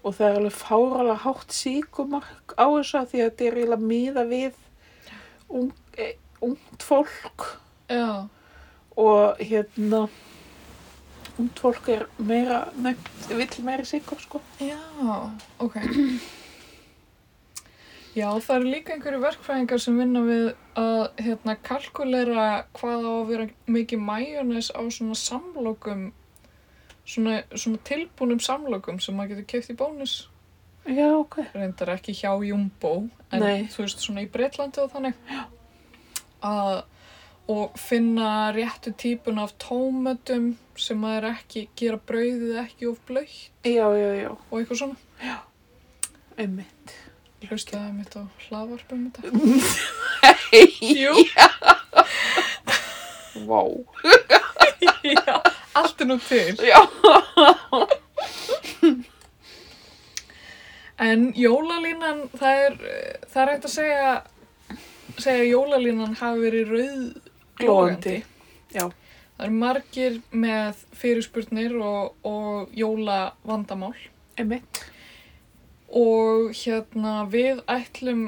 Og 0.02 0.14
það 0.14 0.28
er 0.28 0.38
alveg 0.40 0.56
fáralega 0.56 1.18
hátt 1.24 1.54
síkumark 1.56 2.54
á 2.54 2.66
þessu 2.66 3.00
að 3.00 3.10
því 3.12 3.20
að 3.20 3.28
þetta 3.28 3.46
er 3.48 3.58
eiginlega 3.58 3.90
miða 3.92 4.24
við 4.30 4.58
e, 5.98 6.08
ungt 6.44 6.86
fólk 6.86 7.46
Já. 7.90 8.28
og 8.96 9.42
hérna 9.42 10.06
ungt 11.38 11.62
fólk 11.62 11.88
er 11.94 12.08
meira 12.18 12.66
nefnt, 12.78 13.30
vill 13.30 13.64
meira 13.66 13.86
síkur 13.86 14.20
sko 14.22 14.42
Já, 14.62 14.78
ok. 15.62 15.80
Já, 18.18 18.32
það 18.42 18.54
eru 18.56 18.70
líka 18.72 18.94
einhverju 18.94 19.20
verkfræðingar 19.22 19.80
sem 19.82 19.98
vinna 20.00 20.22
við 20.26 20.46
að 20.80 21.20
hérna, 21.22 21.54
kalkulera 21.62 22.46
hvað 22.78 23.04
á 23.04 23.12
að 23.12 23.28
vera 23.28 23.46
mikið 23.70 24.00
majónes 24.02 24.70
á 24.74 24.80
svona 24.90 25.18
samlokum, 25.18 26.08
svona, 27.08 27.38
svona 27.56 27.78
tilbúnum 27.88 28.40
samlokum 28.44 29.00
sem 29.00 29.16
maður 29.16 29.32
getur 29.38 29.48
keift 29.54 29.72
í 29.72 29.76
bónus. 29.80 30.14
já 30.88 31.08
ok. 31.16 31.34
Reyndar 31.54 31.90
ekki 31.96 32.12
hjá 32.16 32.30
Jumbo, 32.46 32.92
en 33.32 33.40
Nei. 33.44 33.60
þú 33.72 33.78
veist 33.84 34.00
svona 34.04 34.22
í 34.24 34.28
Breitlandi 34.32 34.78
og 34.84 34.90
þannig. 34.92 35.14
Að, 36.44 36.74
og 37.50 37.64
finna 37.80 38.30
réttu 38.54 38.90
típun 38.94 39.40
af 39.42 39.52
tómatum 39.60 40.52
sem 40.78 40.98
maður 41.02 41.24
ekki, 41.32 41.60
gera 41.76 41.98
brauðið 41.98 42.60
ekki 42.62 42.86
of 42.92 42.98
blöytt 43.08 43.66
já 43.66 43.86
já 43.98 44.10
já. 44.22 44.30
og 44.50 44.56
eitthvað 44.60 44.78
svona. 44.84 44.98
einmitt. 46.38 46.86
Hlustaði 47.48 47.92
mitt 47.94 48.14
á 48.18 48.22
hlaðvarpum 48.48 49.02
þetta. 49.14 49.30
Jú. 51.02 51.14
Vá. 53.48 53.62
Já, 55.08 55.34
allt 55.82 56.02
er 56.02 56.10
nú 56.10 56.18
til. 56.22 56.58
Já 56.66 56.80
En 60.98 61.28
jólalínan, 61.38 62.24
það 62.34 62.60
er, 62.64 62.76
það 63.30 63.42
er 63.42 63.50
hægt 63.52 63.66
að 63.68 63.70
segja, 63.70 64.14
segja 65.14 65.44
að 65.44 65.50
jólalínan 65.52 66.16
hafi 66.18 66.40
verið 66.42 66.72
rauð 66.72 67.04
Glóandi. 67.58 68.16
Já. 68.74 68.88
Það 69.38 69.44
eru 69.46 69.58
margir 69.60 70.18
með 70.34 70.80
fyrirspurnir 70.98 71.76
og, 71.78 72.16
og 72.26 72.74
jólavandamál 72.74 73.94
Einmitt 74.38 74.82
og 75.88 76.50
hérna 76.58 77.22
við 77.30 77.62
ætlum 77.70 78.24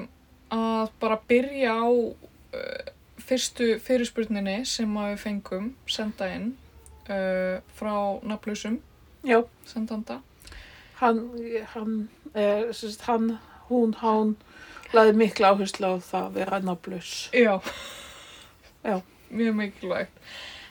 að 0.54 0.92
bara 1.02 1.18
byrja 1.28 1.74
á 1.76 1.90
uh, 1.90 2.92
fyrstu 3.20 3.74
fyrirspurninni 3.84 4.62
sem 4.66 4.94
við 4.96 5.18
fengum 5.20 5.72
senda 5.90 6.30
inn 6.32 6.52
uh, 7.10 7.60
frá 7.76 7.94
nafnlausum 8.26 8.78
Já, 9.26 9.42
sendanda. 9.68 10.20
hann, 11.00 11.18
hann, 11.74 11.96
er, 12.34 12.70
sérst, 12.76 13.02
hann, 13.08 13.34
hún, 13.68 13.92
hann 14.00 14.36
laði 14.94 15.12
mikla 15.20 15.50
áherslu 15.54 15.86
á 15.86 15.94
það 16.00 16.24
að 16.28 16.38
vera 16.38 16.60
nafnlaus. 16.64 17.10
Já. 17.36 17.58
Já. 18.88 19.00
Mjög 19.30 19.54
mikilvægt. 19.60 20.12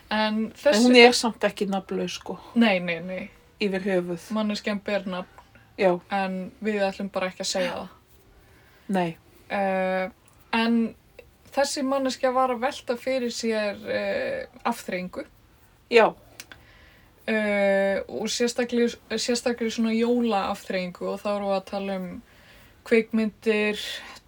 En 0.09 0.19
En 0.19 0.51
þessi... 0.57 0.81
hún 0.87 0.95
er 0.97 1.13
samt 1.13 1.43
ekki 1.45 1.67
nafnlaus, 1.69 2.15
sko, 2.17 2.39
Nei, 2.57 2.79
nei, 2.81 2.99
nei. 3.05 3.29
yfir 3.61 3.83
höfuð. 3.85 4.25
Manneskjan 4.33 4.81
ber 4.85 5.05
nafn, 5.05 5.35
Já, 5.79 5.93
en 6.11 6.51
við 6.65 6.81
ætlum 6.83 7.09
bara 7.13 7.29
ekki 7.29 7.45
að 7.45 7.51
segja 7.53 7.73
það. 7.77 7.89
nei, 8.89 9.09
Uh, 9.49 10.11
en 10.53 10.75
þessi 11.55 11.81
manneskja 11.81 12.29
var 12.35 12.51
að 12.53 12.59
velta 12.61 12.93
fyrir 13.01 13.31
sér 13.33 13.79
uh, 13.81 14.59
afþreyingu 14.69 15.23
já, 15.89 16.03
uh, 17.29 17.97
og 18.19 18.29
sérstaklega, 18.33 19.17
sérstaklega 19.17 19.73
svona 19.73 19.95
jóla 19.95 20.47
afþreyingu 20.53 21.11
og 21.13 21.19
þá 21.23 21.29
erum 21.35 21.49
við 21.49 21.57
að 21.57 21.67
tala 21.71 21.97
um 21.99 22.07
kveikmyndir, 22.89 23.83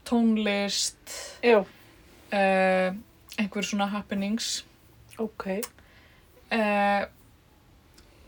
tónlist, 0.06 1.16
uh, 1.46 1.64
einhver 3.40 3.66
svona 3.66 3.90
happenings. 3.92 4.66
ok. 5.18 5.48
uh, 6.52 7.08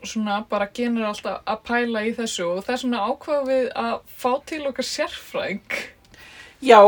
svona 0.04 0.44
bara 0.50 0.68
genur 0.76 1.08
alltaf 1.08 1.42
að 1.48 1.60
pæla 1.68 2.04
í 2.08 2.14
þessu 2.18 2.46
og 2.50 2.64
þess 2.68 2.86
vegna 2.86 3.04
ákvaðum 3.08 3.50
við 3.50 3.68
að 3.80 3.94
fá 4.20 4.32
til 4.50 4.62
okkar 4.70 4.88
sérfræðing. 4.88 5.78
Já, 6.64 6.80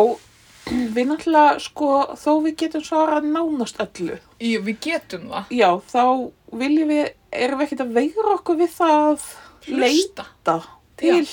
við 0.65 1.10
náttúrulega, 1.10 1.60
sko, 1.63 1.92
þó 2.20 2.32
við 2.46 2.58
getum 2.63 2.86
svarað 2.86 3.30
nánast 3.30 3.80
öllu. 3.84 4.20
Í, 4.39 4.56
við 4.65 4.80
getum 4.88 5.30
það. 5.32 5.54
Já, 5.56 5.70
þá 5.92 6.04
viljum 6.62 6.92
við, 6.94 7.06
erum 7.44 7.60
við 7.60 7.65
ekkert 7.68 7.84
að 7.86 7.94
veigra 8.00 8.34
okkur 8.38 8.58
við 8.62 8.72
það 8.77 8.96
að 8.96 9.25
hlusta. 9.65 9.82
leita 9.84 10.56
til 10.98 11.27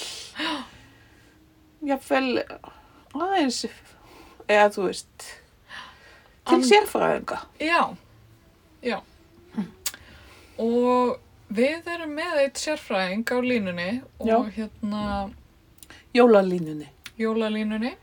jafnvel 1.90 2.44
aðeins 3.14 3.60
eða 4.48 4.68
þú 4.74 4.86
veist 4.88 5.26
til 6.48 6.56
An- 6.58 6.64
sérfræðinga. 6.66 7.38
Já, 7.62 7.82
já. 8.82 8.98
Og 10.62 11.18
við 11.54 11.86
erum 11.92 12.14
með 12.18 12.38
eitt 12.42 12.58
sérfræðing 12.60 13.22
á 13.30 13.36
línunni 13.44 13.90
og 14.18 14.26
Já. 14.26 14.36
hérna 14.56 15.02
Jólalínunni. 16.14 16.88
jólalínunni. 17.18 17.94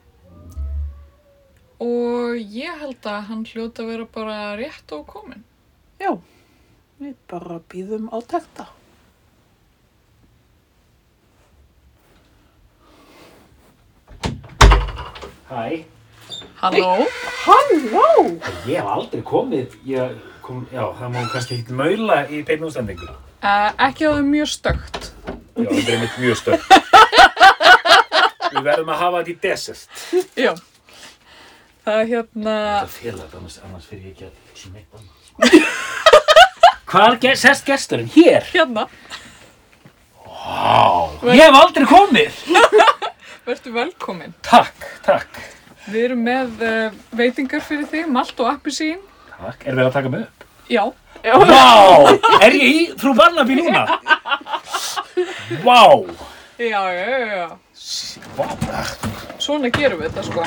Og 1.80 2.36
ég 2.40 2.80
held 2.82 3.06
að 3.08 3.22
hann 3.30 3.44
hljóta 3.48 3.84
að 3.84 3.92
vera 3.94 4.06
bara 4.12 4.38
rétt 4.60 4.92
og 4.96 5.06
komin. 5.08 5.44
Já, 6.00 6.12
við 7.00 7.16
bara 7.32 7.62
býðum 7.72 8.10
á 8.12 8.18
þetta. 8.28 8.66
Hæ, 15.50 15.86
Halló? 16.60 17.06
Halló! 17.46 18.10
ég 18.68 18.76
hef 18.76 18.90
aldrei 18.92 19.22
komið, 19.26 19.78
ég 19.88 20.18
kom, 20.44 20.66
já, 20.74 20.84
það 21.00 21.14
má 21.16 21.22
kannski 21.32 21.56
ekki 21.58 21.78
maula 21.80 22.20
í 22.28 22.44
beinu 22.46 22.68
útstendingu. 22.68 23.08
Uh, 23.40 23.70
ekki 23.88 24.06
á 24.06 24.12
það 24.12 24.28
mjög 24.28 24.52
stökt. 24.52 25.10
Já, 25.56 25.70
það 25.70 25.80
er 25.80 25.94
einmitt 25.96 26.20
mjög 26.20 26.38
stöld. 26.42 26.68
Við 28.54 28.62
verðum 28.66 28.92
að 28.92 29.02
hafa 29.06 29.24
þetta 29.24 29.32
í 29.32 29.38
desert. 29.48 30.04
Já. 30.36 30.52
Það 31.88 32.04
er 32.04 32.12
hérna... 32.14 32.60
Það 32.84 32.94
félag 33.00 33.40
annars, 33.40 33.60
annars 33.64 33.90
fyrir 33.90 34.10
ég 34.10 34.14
ekki 34.14 34.28
að 34.28 34.36
hugsa 34.52 34.70
um 34.70 34.80
eitt 34.84 36.06
Hvar 36.90 37.18
ge- 37.22 37.36
sest 37.38 37.66
gesturinn? 37.68 38.10
Hér? 38.16 38.44
Hérna. 38.54 38.88
Vá, 40.26 41.34
ég 41.36 41.44
hef 41.44 41.58
aldrei 41.60 41.86
komið. 41.90 42.40
Vertu 43.50 43.74
velkomin. 43.74 44.34
Takk, 44.46 44.88
takk. 45.06 45.40
Við 45.90 46.04
erum 46.10 46.24
með 46.26 46.64
uh, 46.66 46.98
veitingar 47.18 47.62
fyrir 47.66 47.88
þig, 47.90 48.10
malt 48.14 48.38
og 48.42 48.50
appisín. 48.52 49.00
Takk, 49.40 49.64
er 49.66 49.78
verið 49.78 49.88
að 49.90 49.96
taka 49.98 50.12
mig 50.14 50.26
upp? 50.26 50.46
Já. 50.70 50.84
Vá, 51.20 52.18
er 52.46 52.54
ég 52.56 52.68
í 52.70 52.84
frú 53.02 53.14
Barnaby 53.18 53.58
núna? 53.60 53.86
Vá. 55.66 55.82
Já, 56.60 56.82
já, 56.94 57.06
já, 57.10 57.28
já. 57.36 57.50
Vá, 58.38 58.48
Svona 59.40 59.70
gerum 59.74 60.02
við 60.02 60.10
þetta 60.12 60.26
sko. 60.28 60.44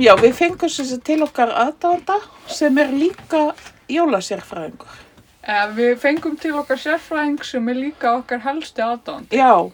Já, 0.00 0.12
við 0.20 0.34
fengum 0.36 0.70
sagt 0.70 1.02
til 1.06 1.20
okkar 1.24 1.52
aðdánda 1.64 2.18
sem 2.50 2.78
er 2.82 2.90
líka 2.92 3.46
jólasérfræðingur. 3.90 5.00
Uh, 5.44 5.66
við 5.76 5.98
fengum 6.00 6.38
til 6.40 6.54
okkar 6.56 6.78
sérfræðing 6.80 7.42
sem 7.44 7.66
er 7.68 7.76
líka 7.76 8.14
okkar 8.16 8.40
helsti 8.46 8.80
aðdánd. 8.84 9.34
Já, 9.34 9.68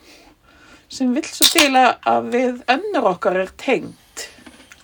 sem 0.91 1.13
vill 1.15 1.29
svo 1.29 1.47
til 1.53 1.69
að 1.79 1.93
að 2.11 2.31
við 2.33 2.57
önnur 2.75 3.07
okkar 3.13 3.39
er 3.45 3.53
tengt 3.61 4.25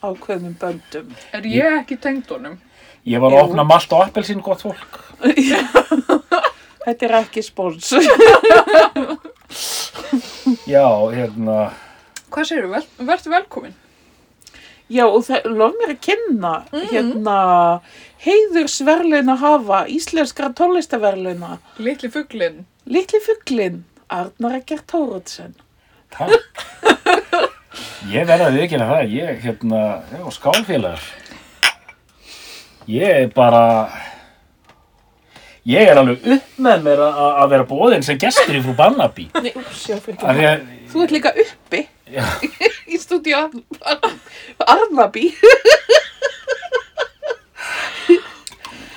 ákveðnum 0.04 0.54
böndum. 0.60 1.08
Er 1.34 1.48
ég 1.50 1.80
ekki 1.80 1.98
tengd 1.98 2.30
honum? 2.30 2.60
Ég 3.06 3.22
var 3.22 3.34
að 3.34 3.48
opna 3.48 3.64
malt 3.66 3.92
og 3.94 4.04
appelsín, 4.06 4.42
gott 4.42 4.62
fólk. 4.62 5.00
Þetta 6.86 7.08
er 7.08 7.16
ekki 7.22 7.42
spóns. 7.42 7.90
Já, 10.70 10.86
hérna, 11.10 11.72
Hvað 12.30 12.48
segirðu? 12.50 12.70
Vel, 12.74 12.86
vertu 13.08 13.30
velkomin. 13.32 13.74
Já, 14.92 15.02
og 15.08 15.24
það 15.26 15.46
lof 15.58 15.72
mér 15.80 15.92
að 15.96 16.00
kynna 16.06 16.52
hérna 16.92 17.36
heiðursverluna 18.22 19.34
hafa 19.40 19.80
íslenskra 19.90 20.52
tónlistaverluna 20.54 21.56
Litli 21.82 22.10
fugglinn. 22.14 22.60
Litli 22.86 23.18
fugglinn, 23.24 23.80
Arnar 24.08 24.60
Eggert 24.60 24.86
Tóruðsen. 24.92 25.56
takk. 26.14 26.62
Ég 28.06 28.24
verði 28.28 28.44
að 28.46 28.54
viðkynna 28.60 28.86
það, 28.88 29.10
ég, 29.16 29.40
hérna, 29.42 29.80
já, 30.14 30.20
skálfélagar. 30.36 31.02
Ég 32.86 33.02
er 33.24 33.26
bara, 33.34 33.62
ég 35.66 35.90
er 35.90 35.98
alveg 35.98 36.22
upp 36.36 36.60
með 36.62 36.84
mér 36.86 37.02
að 37.02 37.18
að 37.42 37.50
vera 37.56 37.66
bóðinn 37.66 38.06
sem 38.06 38.18
gestur 38.22 38.54
í 38.54 38.62
frú 38.62 38.76
Barnaby. 38.78 39.26
Nei, 39.42 39.50
úps, 39.58 39.82
já, 39.90 39.98
fyrir 39.98 40.22
Af 40.22 40.38
því 40.38 40.46
ekki. 40.46 40.52
að, 40.52 40.90
Þú 40.92 41.02
ert 41.02 41.14
líka 41.16 41.32
uppi 41.42 41.80
í 42.92 42.98
stúdíu 43.00 43.36
Arnaby. 44.66 45.30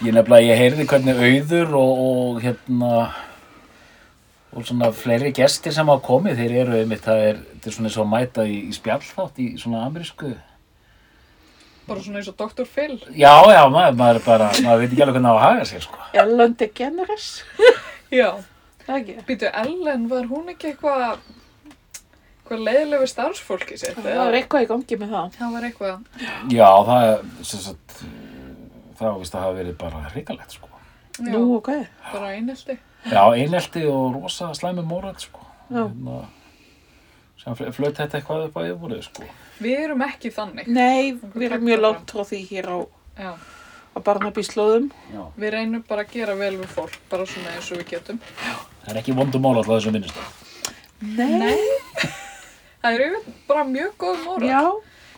ég 0.05 0.13
nefnilega, 0.13 0.45
ég 0.45 0.61
heyrði 0.61 0.85
hvernig 0.89 1.17
auður 1.23 1.73
og, 1.79 2.03
og 2.03 2.37
hérna, 2.43 2.91
og 4.53 4.67
svona 4.67 4.91
fleiri 4.95 5.31
gestir 5.35 5.73
sem 5.75 5.89
hafa 5.89 6.05
komið, 6.05 6.37
þeir 6.43 6.53
eru 6.63 6.77
einmitt, 6.79 7.03
það 7.05 7.25
er, 7.31 7.41
þetta 7.55 7.71
er 7.71 7.75
svona 7.77 7.89
eins 7.89 7.97
og 8.03 8.11
mæta 8.11 8.45
í, 8.45 8.59
í 8.69 8.77
spjallþátt 8.77 9.41
í 9.43 9.47
svona 9.61 9.83
amerísku. 9.87 10.31
Bara 11.89 12.05
svona 12.05 12.21
eins 12.21 12.29
og 12.29 12.37
Dr. 12.37 12.69
Phil. 12.69 12.95
Já, 13.17 13.33
já, 13.49 13.63
maður, 13.73 13.97
maður 13.97 14.21
er 14.21 14.25
bara, 14.27 14.47
maður 14.61 14.83
veit 14.83 14.91
ekki 14.91 15.03
alveg 15.03 15.17
hvernig 15.17 15.33
á 15.33 15.35
að 15.35 15.45
haga 15.47 15.65
sér, 15.71 15.81
sko. 15.87 15.97
Ellen 16.23 16.55
DeGeneres. 16.61 17.27
Já. 18.19 18.29
Það 18.85 18.95
ekki. 18.99 19.15
Býtu, 19.25 19.49
Ellen, 19.63 20.05
var 20.09 20.29
hún 20.29 20.53
ekki 20.53 20.71
eitthvað 20.71 21.19
eitthvað 22.49 22.63
leiðilegu 22.65 23.07
starfsfólki 23.11 23.77
sitt? 23.77 23.95
Það 24.01 24.21
er 24.25 24.37
eitthvað 24.39 24.63
í 24.65 24.69
gangi 24.71 24.97
með 25.03 25.11
það. 25.13 25.29
Það 25.37 25.53
var 25.55 25.67
eitthvað. 25.69 26.01
Já, 26.55 26.69
það 26.89 27.05
er, 27.09 27.21
sem 27.51 27.61
sagt, 27.67 27.99
það 28.99 29.11
ávist 29.13 29.35
að 29.37 29.45
hafa 29.45 29.57
verið 29.59 29.77
bara 29.83 30.01
hrikalegt, 30.09 30.55
sko. 30.57 30.69
Já, 31.19 31.29
Nú, 31.35 31.43
ok. 31.59 31.69
bara 32.13 32.31
einelti. 32.33 32.77
Já, 33.11 33.21
einelti 33.35 33.85
og 33.91 34.17
rosa 34.17 34.49
slæmi 34.57 34.81
mórat, 34.87 35.21
sko. 35.21 35.45
Já. 35.69 35.83
Hérna, 35.85 36.19
sem 37.43 37.55
fl- 37.55 37.71
flaut 37.75 37.95
þetta 38.01 38.19
eitthvað 38.19 38.47
upp 38.49 38.57
á 38.57 38.61
yfirborðið, 38.65 39.03
sko. 39.11 39.29
Við 39.59 39.83
erum 39.85 40.01
ekki 40.07 40.31
þannig. 40.35 40.67
Nei, 40.67 41.13
við 41.35 41.45
erum 41.51 41.63
mjög 41.67 41.81
langt 41.85 42.11
frá 42.15 42.23
því 42.27 42.41
hér 42.49 42.69
á, 42.71 42.77
Já. 43.19 43.31
á 43.35 43.97
Barnaby 44.03 44.43
slóðum. 44.47 44.89
Já. 45.13 45.23
Við 45.37 45.53
reynum 45.55 45.83
bara 45.87 46.03
að 46.07 46.11
gera 46.15 46.35
vel 46.39 46.55
við 46.57 46.71
fólk, 46.71 46.95
bara 47.11 47.25
svona 47.27 47.51
eins 47.55 47.71
og 47.71 47.77
við 47.83 47.89
getum. 47.93 48.19
Það 48.39 48.93
er 48.95 49.01
ekki 49.03 49.15
vondum 49.19 49.43
mál 49.43 49.57
alltaf 49.59 49.75
þessum 49.79 49.99
vinnustöð. 49.99 50.35
Nei. 50.99 51.55
Það 52.79 52.95
er 52.95 53.01
yfir 53.05 53.33
bara 53.49 53.63
mjög 53.67 53.95
góð 53.99 54.21
móra. 54.23 54.47
Já. 54.47 54.61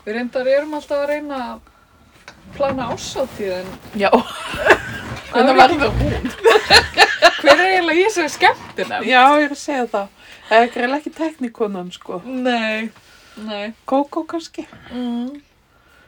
Við 0.06 0.16
reyndar 0.18 0.48
erum 0.50 0.74
alltaf 0.74 1.04
að 1.04 1.12
reyna 1.12 1.42
að 1.46 1.60
plana 2.56 2.88
ásáttíðin. 2.96 3.70
Já. 4.02 4.10
Hvernig 5.32 5.60
verður 5.60 5.94
hún? 6.00 6.32
Hver 7.42 7.54
er 7.54 7.62
eiginlega 7.68 8.00
ég 8.02 8.12
sem 8.14 8.26
er 8.26 8.34
skemmtina? 8.34 9.04
Já, 9.06 9.22
ég 9.38 9.46
er 9.46 9.54
að 9.54 9.62
segja 9.62 9.86
það. 9.94 10.18
Það 10.50 10.66
er 10.66 10.74
greiðlega 10.74 11.00
ekki 11.00 11.14
teknikonan, 11.20 11.94
sko. 11.96 12.20
Nei, 12.26 12.90
nei. 13.46 13.72
Kókó 13.90 14.26
kannski. 14.34 14.66
Mm. 14.90 15.38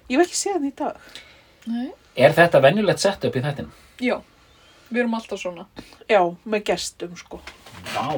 Ég 0.09 0.17
hef 0.17 0.25
ekki 0.25 0.41
séð 0.41 0.57
hann 0.57 0.67
í 0.67 0.73
dag. 0.81 1.21
Nei. 1.69 1.87
Er 2.19 2.35
þetta 2.35 2.61
venjulegt 2.65 3.01
sett 3.01 3.23
upp 3.29 3.37
í 3.39 3.45
þettin? 3.45 3.69
Já, 4.03 4.17
við 4.89 5.05
erum 5.05 5.17
alltaf 5.17 5.41
svona. 5.41 5.69
Já, 6.09 6.21
með 6.49 6.67
gestum, 6.73 7.15
sko. 7.17 7.39
Vá. 7.93 8.09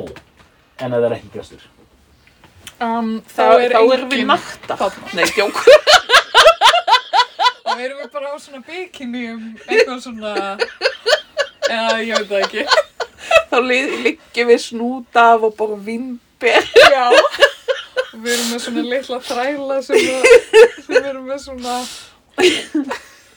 En 0.80 0.96
það 0.96 1.10
er 1.12 1.20
ekki 1.20 1.36
gestur. 1.36 1.68
Um, 2.84 3.22
Þá, 3.32 3.40
þá 3.40 3.62
erum 3.66 3.90
við 3.90 4.02
enginn 4.20 4.28
nakta. 4.34 4.76
þarna. 4.76 5.12
Nei, 5.16 5.26
djók. 5.32 5.60
Þá 7.66 7.72
erum 7.86 8.02
við 8.02 8.10
bara 8.14 8.34
á 8.34 8.36
svona 8.40 8.60
bikini 8.68 9.22
um 9.34 9.46
eitthvað 9.66 10.02
svona, 10.04 10.34
eða 11.70 11.96
ég 12.04 12.20
veit 12.20 12.30
það 12.30 12.44
ekki. 12.46 12.66
Þá 13.52 13.58
li- 13.64 14.02
liggjum 14.06 14.52
við 14.52 14.62
snút 14.66 15.20
af 15.22 15.46
og 15.48 15.56
bara 15.60 15.78
vimber. 15.88 16.68
Já. 16.92 17.06
Við 18.16 18.30
erum 18.32 18.52
með 18.52 18.62
svona 18.66 18.84
litla 18.92 19.18
þræla 19.30 19.80
sem, 19.84 20.04
sem 20.86 21.00
erum 21.02 21.26
með 21.32 21.42
svona, 21.48 21.80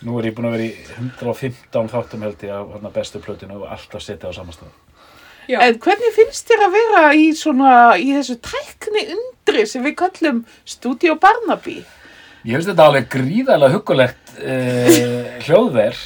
Nú 0.07 0.15
er 0.21 0.29
ég 0.29 0.35
búin 0.37 0.47
að 0.47 0.53
vera 0.55 0.67
í 0.69 0.75
115 0.99 1.89
þáttum 1.91 2.23
held 2.27 2.43
ég 2.47 2.53
á 2.55 2.91
bestu 2.95 3.19
plötinu 3.23 3.57
og 3.63 3.71
alltaf 3.75 4.03
setja 4.05 4.31
á 4.31 4.33
samastað. 4.35 4.71
Já, 5.49 5.59
En 5.65 5.79
hvernig 5.85 6.15
finnst 6.17 6.49
þér 6.51 6.65
að 6.67 6.75
vera 6.79 7.05
í 7.17 7.29
svona, 7.37 7.73
í 8.01 8.11
þessu 8.17 8.37
tækni 8.45 9.07
undri 9.17 9.65
sem 9.67 9.85
við 9.87 9.97
kallum 10.03 10.43
Studio 10.69 11.17
Barnaby? 11.21 11.79
Ég 12.47 12.55
finnst 12.55 12.69
þetta 12.71 12.85
alveg 12.89 13.09
gríðarlega 13.13 13.75
huggulegt 13.75 14.35
uh, 14.39 15.41
hljóðver 15.45 15.97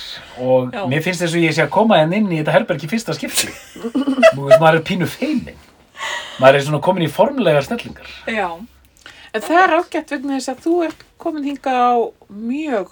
og 0.40 0.72
Já. 0.72 0.86
mér 0.88 1.02
finnst 1.04 1.20
þess 1.22 1.36
að 1.36 1.44
ég 1.44 1.54
sé 1.54 1.62
að 1.66 1.72
koma 1.74 1.98
henn 2.00 2.14
inn 2.16 2.30
í 2.32 2.38
þetta 2.40 2.54
herbergi 2.56 2.88
fyrsta 2.90 3.14
skipti. 3.14 3.50
Nú 4.32 4.46
veist 4.48 4.62
maður 4.62 4.80
er 4.80 4.86
pínu 4.88 5.06
feiminn. 5.12 5.58
Maður 6.40 6.56
er 6.58 6.64
svona 6.66 6.80
komin 6.82 7.04
í 7.06 7.10
formulegar 7.12 7.66
stellingar. 7.66 8.08
já, 8.26 8.48
En 9.32 9.40
það 9.40 9.60
er 9.62 9.74
ágætt 9.78 10.10
vegna 10.12 10.34
þess 10.36 10.50
að 10.52 10.58
þú 10.64 10.72
ert 10.88 11.04
komin 11.22 11.44
hinga 11.46 11.72
á 11.72 11.92
mjög 12.28 12.90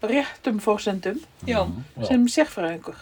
réttum 0.00 0.60
fórsendum 0.64 1.18
já. 1.44 1.58
Já, 1.60 2.06
sem 2.08 2.22
sérfræðingur. 2.28 2.96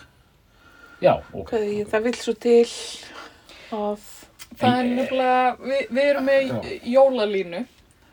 Já 1.02 1.14
ok. 1.32 1.50
Hvað, 1.50 1.66
það 1.92 2.06
vil 2.08 2.14
svo 2.18 2.34
til 2.42 2.62
að... 3.74 4.06
Það 4.58 4.78
er 4.78 4.86
nefnilega, 4.96 5.56
við, 5.60 5.82
við 5.92 6.06
erum 6.10 6.24
með 6.26 6.70
jólalínu 6.88 7.64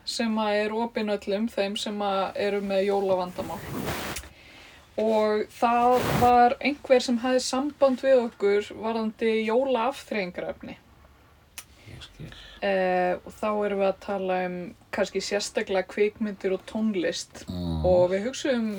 sem 0.06 0.36
að 0.38 0.58
er 0.60 0.74
opin 0.76 1.08
öllum 1.10 1.46
þeim 1.50 1.76
sem 1.80 2.02
að 2.04 2.36
eru 2.46 2.60
með 2.62 2.82
jólavandamál. 2.86 3.58
Og 5.00 5.46
það 5.52 5.94
var 6.22 6.54
einhver 6.60 7.02
sem 7.02 7.18
hefði 7.24 7.40
samband 7.44 8.04
við 8.04 8.20
okkur 8.28 8.68
varðandi 8.84 9.32
jólaafþreyingarefni. 9.48 10.76
skil. 12.04 12.28
uh, 12.62 13.16
og 13.24 13.32
þá 13.40 13.48
erum 13.66 13.80
við 13.82 13.88
að 13.88 14.00
tala 14.06 14.38
um 14.46 14.56
kannski 14.94 15.20
sérstaklega 15.24 15.88
kvikmyndir 15.90 16.54
og 16.56 16.62
tónlist 16.70 17.44
Mm. 17.48 17.84
og 17.84 18.10
við 18.12 18.28
hugsaum 18.28 18.70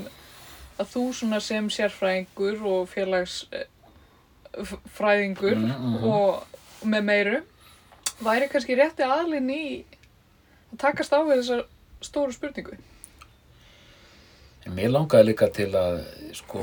að 0.77 0.93
þú 0.93 1.03
svona 1.13 1.39
sem 1.41 1.69
sérfræðingur 1.69 2.63
og 2.65 2.87
félagsfræðingur 4.53 5.55
Mm, 5.55 5.71
mhm. 5.71 6.03
og 6.03 6.43
með 6.85 7.01
meiru 7.03 7.39
væri 8.23 8.49
kannski 8.49 8.75
rétti 8.77 9.05
aðlinn 9.05 9.49
í 9.49 9.63
að 10.73 10.77
takast 10.81 11.13
á 11.13 11.19
við 11.21 11.41
þessar 11.41 11.65
stóru 12.01 12.33
spurningu. 12.33 12.77
Mér 14.67 14.91
langaði 14.91 15.29
líka 15.29 15.47
til 15.53 15.69
að, 15.71 16.01
sko, 16.35 16.59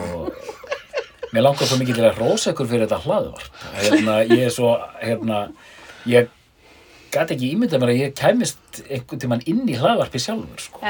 mér 1.32 1.46
langaði 1.46 1.68
svo 1.70 1.78
mikið 1.80 1.94
til 2.00 2.04
að 2.04 2.18
hrósa 2.18 2.52
ykkur 2.52 2.68
fyrir 2.68 2.84
þetta 2.84 2.98
hlaðvarp. 3.06 3.60
Hérna, 3.80 4.16
ég 4.28 4.42
er 4.44 4.52
svo, 4.52 4.74
hérna, 5.00 5.38
ég 6.06 6.28
gæti 7.14 7.34
ekki 7.34 7.52
ímyndað 7.54 7.80
mér 7.80 7.94
að 7.94 8.02
ég 8.02 8.14
kæmist 8.18 8.82
einhvern 8.90 9.22
tímann 9.22 9.46
inn 9.48 9.64
í 9.70 9.78
hlaðvarpi 9.78 10.20
sjálfur, 10.20 10.60
sko. 10.60 10.82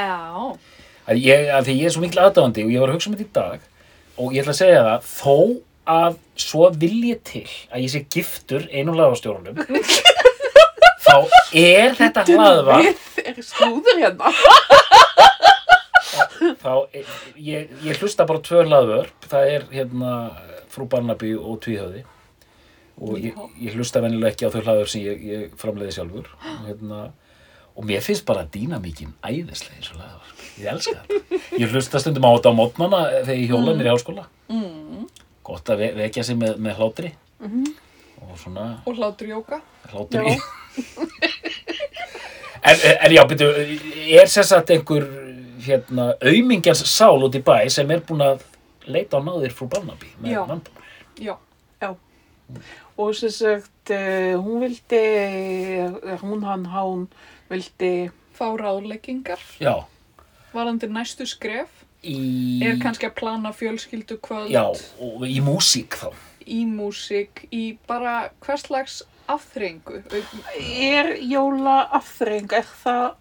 Að 1.05 1.21
ég, 1.21 1.47
að 1.53 1.69
því 1.69 1.77
ég 1.79 1.85
er 1.87 1.95
svo 1.95 2.03
mikil 2.03 2.19
aðdáðandi 2.25 2.65
og 2.65 2.73
ég 2.73 2.81
var 2.83 2.91
að 2.91 2.97
hugsa 2.97 3.09
um 3.11 3.15
þetta 3.15 3.29
í 3.29 3.33
dag 3.39 3.59
og 4.17 4.33
ég 4.33 4.41
ætla 4.43 4.55
að 4.55 4.59
segja 4.59 4.83
það, 4.83 5.09
þó 5.15 5.37
að 5.85 6.17
svo 6.39 6.69
vil 6.73 6.97
ég 7.11 7.21
til 7.27 7.45
að 7.71 7.83
ég 7.85 7.91
sé 7.93 8.01
giftur 8.11 8.65
einum 8.71 8.95
hlaðvarstjórunum, 8.97 9.59
þá 11.05 11.15
er 11.55 11.95
þetta 11.99 12.23
hlaðvarp 12.29 12.85
Við 13.15 13.29
er 13.31 13.39
slúður 13.45 14.01
hérna. 14.01 14.31
þá, 16.61 16.73
ég, 17.41 17.69
ég 17.85 17.99
hlusta 18.01 18.25
bara 18.27 18.41
tvö 18.45 18.63
hlaðvörp, 18.67 19.29
það 19.31 19.51
er 19.55 19.65
hérna 19.73 20.11
Frú 20.73 20.87
Barnaby 20.91 21.33
og 21.37 21.59
Tvíhöði 21.63 22.03
og 22.95 23.17
ég, 23.19 23.35
ég 23.59 23.75
hlusta 23.75 23.99
venjulega 24.03 24.31
ekki 24.33 24.47
á 24.47 24.53
þau 24.53 24.61
hlaðvörp 24.63 24.91
sem 24.91 25.03
ég, 25.03 25.23
ég 25.27 25.55
framleiði 25.59 25.95
sjálfur. 25.97 26.29
Hérna, 26.63 26.99
og 27.75 27.87
mér 27.89 28.03
finnst 28.05 28.23
bara 28.27 28.45
dýnamíkin 28.53 29.11
æðislega 29.27 29.75
eins 29.81 29.89
og 29.91 29.97
hlaðvörp, 29.99 30.45
ég 30.61 30.69
elska 30.71 31.01
þetta. 31.01 31.41
Ég 31.59 31.73
hlusta 31.75 31.99
stundum 32.03 32.27
á 32.27 32.31
þetta 32.37 32.53
á 32.55 32.59
mótnana 32.59 33.01
þegar 33.17 33.41
ég 33.41 33.51
hjóla 33.51 33.75
mér 33.75 33.89
í 33.89 33.91
háskóla. 33.91 34.27
Mm. 34.47 35.03
Gott 35.45 35.69
að 35.73 35.81
ve 35.83 35.89
vekja 36.01 36.23
sig 36.27 36.37
með, 36.39 36.57
með 36.65 36.79
hlátri 36.79 37.11
og 38.25 38.37
svona 38.41 38.65
Og 38.89 38.97
hlátur 38.97 39.27
jóka. 39.29 39.61
hlátri 39.91 40.23
en, 42.69 42.75
en 43.05 43.11
já, 43.13 43.23
byrju, 43.29 43.49
er 44.19 44.29
sér 44.31 44.47
sagt 44.47 44.71
einhver 44.73 45.05
hérna, 45.65 46.11
aumingjans 46.25 46.83
sál 46.89 47.23
út 47.25 47.35
í 47.37 47.41
bæ 47.45 47.57
sem 47.73 47.91
er 47.93 48.01
búin 48.05 48.23
að 48.25 48.43
leita 48.89 49.17
á 49.17 49.21
náðir 49.25 49.53
frú 49.55 49.67
Barnaby 49.71 50.11
með 50.21 50.35
Já. 50.35 50.41
vandamál? 50.45 50.83
Já. 51.21 51.35
Og 52.95 53.11
sem 53.17 53.31
sagt, 53.33 53.89
uh, 53.91 54.35
hún 54.39 54.61
vildi, 54.63 54.99
eh, 55.01 56.19
hún 56.21 56.45
hann 56.47 56.67
hán 56.71 57.07
vildi, 57.51 58.11
Fá 58.35 58.49
ráðleggingar. 58.59 59.39
Já, 59.63 59.85
Varandi 60.53 60.87
næstu 60.91 61.23
skref. 61.27 61.71
Í, 62.05 62.61
Er 62.63 62.77
kannski 62.81 63.07
að 63.09 63.15
plana 63.19 63.51
fjölskyldu 63.55 64.17
kvöld. 64.21 64.49
já, 64.53 64.63
og 65.01 65.25
í 65.27 65.39
músík 65.41 65.97
þá. 65.99 66.09
Í 66.45 66.61
músík. 66.69 67.45
Í 67.51 67.77
bara 67.87 68.29
hverslags 68.45 69.01
afþrengu. 69.27 70.03
er 70.59 71.15
jóla 71.25 71.89
afþreng, 71.97 72.51
er 72.53 72.65
það, 72.83 73.15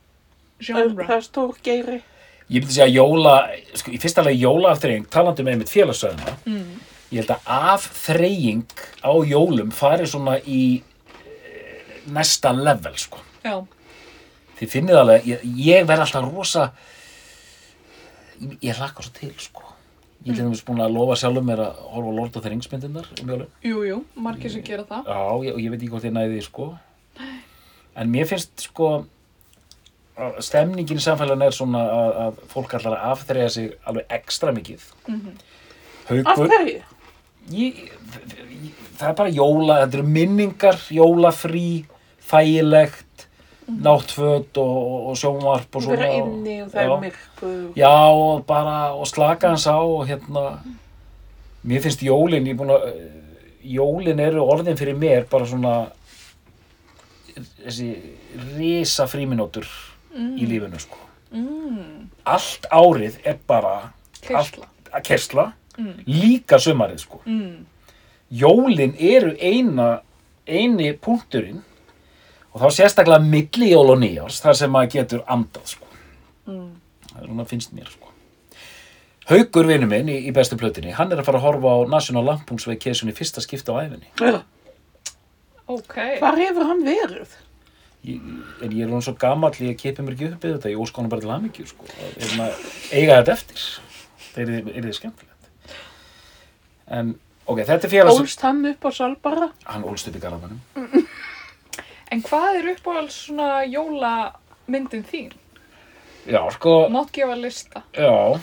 er 0.60 0.64
Genre. 0.64 1.06
það 1.08 1.22
stór 1.24 1.54
geiri? 1.64 2.02
Ég 2.50 2.60
myndi 2.60 2.74
segja 2.76 2.92
jóla, 3.00 3.38
sko, 3.74 3.90
í 3.90 3.98
fyrsta 4.02 4.22
lagi 4.22 4.42
jólaafþreying, 4.44 5.06
talandi 5.08 5.42
með 5.42 5.54
einmitt 5.54 5.72
félagsöðuna, 5.72 6.34
Mm. 6.44 6.80
ég 7.10 7.22
held 7.24 7.30
að 7.30 7.40
afþreying 7.46 8.66
á 9.00 9.12
jólum 9.24 9.70
fari 9.72 10.04
svona 10.06 10.36
í 10.44 10.82
eh, 11.24 12.02
næsta 12.12 12.52
level, 12.52 12.92
sko. 12.96 13.18
Já. 13.42 13.64
Þið 14.60 14.68
finnið 14.70 14.98
alveg, 15.00 15.24
ég, 15.24 15.40
ég 15.56 15.86
verð 15.88 16.00
alltaf 16.04 16.28
rosa, 16.34 16.66
ég, 18.40 18.58
ég 18.70 18.76
hlakka 18.78 19.04
svo 19.04 19.14
til, 19.16 19.32
sko. 19.42 19.70
Ég 20.24 20.32
er 20.32 20.40
dæmis 20.40 20.62
búin 20.64 20.80
að 20.80 20.94
lofa 20.96 21.18
sjálfum 21.20 21.44
mér 21.50 21.60
að 21.66 21.80
horfa 21.92 22.12
á 22.12 22.16
Lord 22.16 22.36
of 22.38 22.44
the 22.44 22.50
Rings 22.52 22.70
myndindar 22.72 23.08
um 23.20 23.28
jólum. 23.34 23.50
Jú, 23.64 23.82
jú. 23.84 23.98
Margir 24.16 24.52
sem 24.54 24.62
gera 24.64 24.86
það. 24.88 25.10
Já, 25.10 25.18
ég, 25.44 25.52
og 25.52 25.60
ég 25.60 25.74
veit 25.74 25.82
ekki 25.82 25.90
hvort 25.92 26.06
ég 26.08 26.14
næði 26.16 26.38
því, 26.38 26.44
sko. 26.46 26.68
En 27.94 28.10
mér 28.10 28.30
finnst, 28.30 28.54
sko, 28.64 28.88
stemningin 30.44 31.00
í 31.00 31.04
samfélaginu 31.04 31.48
er 31.48 31.54
svona 31.54 31.82
að, 31.90 32.10
að 32.24 32.40
fólk 32.54 32.74
ætlar 32.78 32.96
að 32.96 33.12
afþreyja 33.12 33.52
sig 33.52 33.70
alveg 33.84 34.16
ekstra 34.16 34.54
mikið. 34.56 34.84
Af 35.10 36.10
Haukur, 36.10 36.48
hverju? 36.52 36.80
ég, 37.52 37.80
ég, 38.62 38.76
það 38.98 39.08
er 39.10 39.16
bara 39.20 39.34
jóla, 39.34 39.78
þetta 39.82 39.98
eru 40.00 40.06
minningar, 40.16 40.80
jólafrí, 40.94 41.68
þægilegt, 42.30 43.03
náttföt 43.68 44.58
og, 44.60 45.08
og 45.10 45.16
sjónvarp 45.16 45.76
og 45.78 45.82
svona. 45.82 45.96
Vera 46.02 46.14
inni 46.20 46.56
og 46.62 46.70
það 46.72 46.82
er 46.84 47.00
myrkur. 47.04 47.58
Já, 47.78 47.92
og 48.12 48.44
bara, 48.46 48.76
og 48.94 49.06
slaka 49.08 49.48
hans 49.54 49.66
á 49.66 49.76
og 49.80 50.06
hérna, 50.08 50.44
mér 51.64 51.80
finnst 51.84 52.02
jólin, 52.04 52.44
ég 52.44 52.52
er 52.54 52.60
búin 52.60 52.74
að, 52.74 52.86
jólin 53.64 54.20
eru 54.20 54.44
orðin 54.44 54.76
fyrir 54.76 54.98
mér 55.00 55.24
bara 55.30 55.46
svona, 55.48 55.74
þessi 57.64 57.88
risa 58.58 59.06
fríminútur 59.10 59.66
í 60.14 60.46
lífinu, 60.46 60.78
sko. 60.78 61.00
Mm. 61.34 62.10
Allt 62.30 62.68
árið 62.70 63.16
er 63.26 63.38
bara, 63.48 63.92
Kersla. 64.22 64.68
að 64.92 65.02
kersla, 65.10 65.52
Mm. 65.76 66.04
líka 66.06 66.54
sumarið, 66.62 67.00
sko. 67.02 67.18
Mm. 67.26 67.64
Jólin 68.30 68.92
eru 68.94 69.32
eina, 69.42 70.02
eini 70.46 70.92
punkturinn 71.02 71.64
og 72.54 72.62
þá 72.62 72.68
sérstaklega 72.76 73.22
milli 73.26 73.72
jól 73.72 73.90
og 73.92 74.00
nýjárs, 74.00 74.38
þar 74.44 74.58
sem 74.58 74.72
maður 74.72 74.92
getur 74.94 75.22
andað, 75.30 75.74
sko. 75.74 75.88
Mm. 76.46 76.68
Það 77.10 77.20
er 77.20 77.30
svona 77.30 77.46
finnst 77.50 77.74
mér, 77.74 77.88
sko. 77.90 78.12
Haukur 79.30 79.66
vinnu 79.66 79.88
minn 79.90 80.10
í, 80.12 80.18
í 80.28 80.34
bestu 80.36 80.58
plötinni, 80.60 80.92
hann 80.94 81.12
er 81.12 81.22
að 81.22 81.30
fara 81.30 81.40
að 81.40 81.46
horfa 81.48 81.72
á 81.74 81.78
National 81.90 82.26
Lampoon's 82.28 82.66
Vacation 82.68 83.10
í 83.10 83.16
fyrsta 83.16 83.42
skipta 83.42 83.74
á 83.74 83.82
æfinni. 83.82 84.10
Ok. 85.64 85.96
Hvar 86.20 86.38
hefur 86.38 86.68
hann 86.68 86.84
verið? 86.84 87.32
Ég, 88.04 88.20
en 88.60 88.74
ég 88.76 88.84
er 88.84 88.92
hún 88.92 89.02
svo 89.02 89.14
gamall, 89.16 89.54
ég 89.64 89.78
kipi 89.80 90.04
mér 90.04 90.14
ekki 90.14 90.28
upp 90.28 90.44
við 90.44 90.58
þetta, 90.58 90.72
ég 90.74 90.82
óska 90.84 91.00
hann 91.00 91.08
bara 91.10 91.24
til 91.24 91.32
hamingju, 91.32 91.66
sko. 91.72 91.88
Að, 91.88 92.66
eiga 92.92 93.16
þetta 93.22 93.34
eftir. 93.38 93.64
Það 94.34 94.42
er, 94.44 94.68
þið 94.76 94.90
skemmtilegt. 94.98 95.80
En, 96.92 97.14
ok, 97.48 97.64
þetta 97.64 97.88
er 97.88 97.94
félags... 97.96 98.20
Ólst 98.20 98.44
hann 98.44 98.60
upp 98.74 98.84
á 98.84 98.90
Salbara? 98.92 99.48
Hann 99.72 99.88
ólst 99.88 100.12
upp 100.12 100.20
í 100.20 100.22
Garðabænum. 100.22 100.60
En 102.12 102.22
hvað 102.22 102.58
er 102.60 102.68
uppáhalds 102.74 103.16
svona 103.28 103.64
jólamyndin 103.66 105.04
þín? 105.08 105.32
Já, 106.28 106.40
sko, 106.54 106.88
Mátt 106.92 107.12
gefa 107.12 107.34
lista. 107.36 107.82
já. 107.92 108.40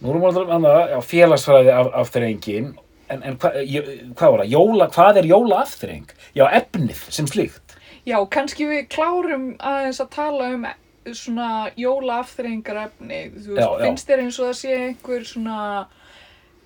Nú 0.00 0.08
erum 0.14 0.22
við 0.22 0.28
að 0.30 0.34
tala 0.38 0.46
um 0.46 0.52
annað, 0.56 0.78
já, 0.94 1.00
félagsfræði 1.04 1.72
af, 1.76 1.88
afþrengin. 2.00 2.70
En, 3.10 3.22
en 3.26 3.34
hva, 3.42 3.50
ég, 3.60 3.88
hvað 4.16 4.30
var 4.32 4.40
það? 4.44 4.52
Jóla, 4.54 4.86
hvað 4.94 5.18
er 5.20 5.26
jóla 5.28 5.58
afþreng? 5.64 6.14
Já, 6.38 6.44
efnið 6.56 7.02
sem 7.12 7.26
slíkt. 7.28 7.74
Já, 8.08 8.16
kannski 8.32 8.64
við 8.70 8.86
klárum 8.94 9.50
aðeins 9.60 10.00
að 10.00 10.08
tala 10.14 10.46
um 10.54 10.64
svona 11.12 11.50
jólaafþreyingar 11.76 12.78
efni. 12.86 13.18
Þú 13.34 13.56
veist, 13.56 13.60
Já, 13.60 13.68
já. 13.68 13.82
finnst 13.84 14.08
þér 14.08 14.22
eins 14.24 14.38
og 14.40 14.48
það 14.48 14.56
sé 14.62 14.76
einhver 14.86 15.26
svona 15.28 15.58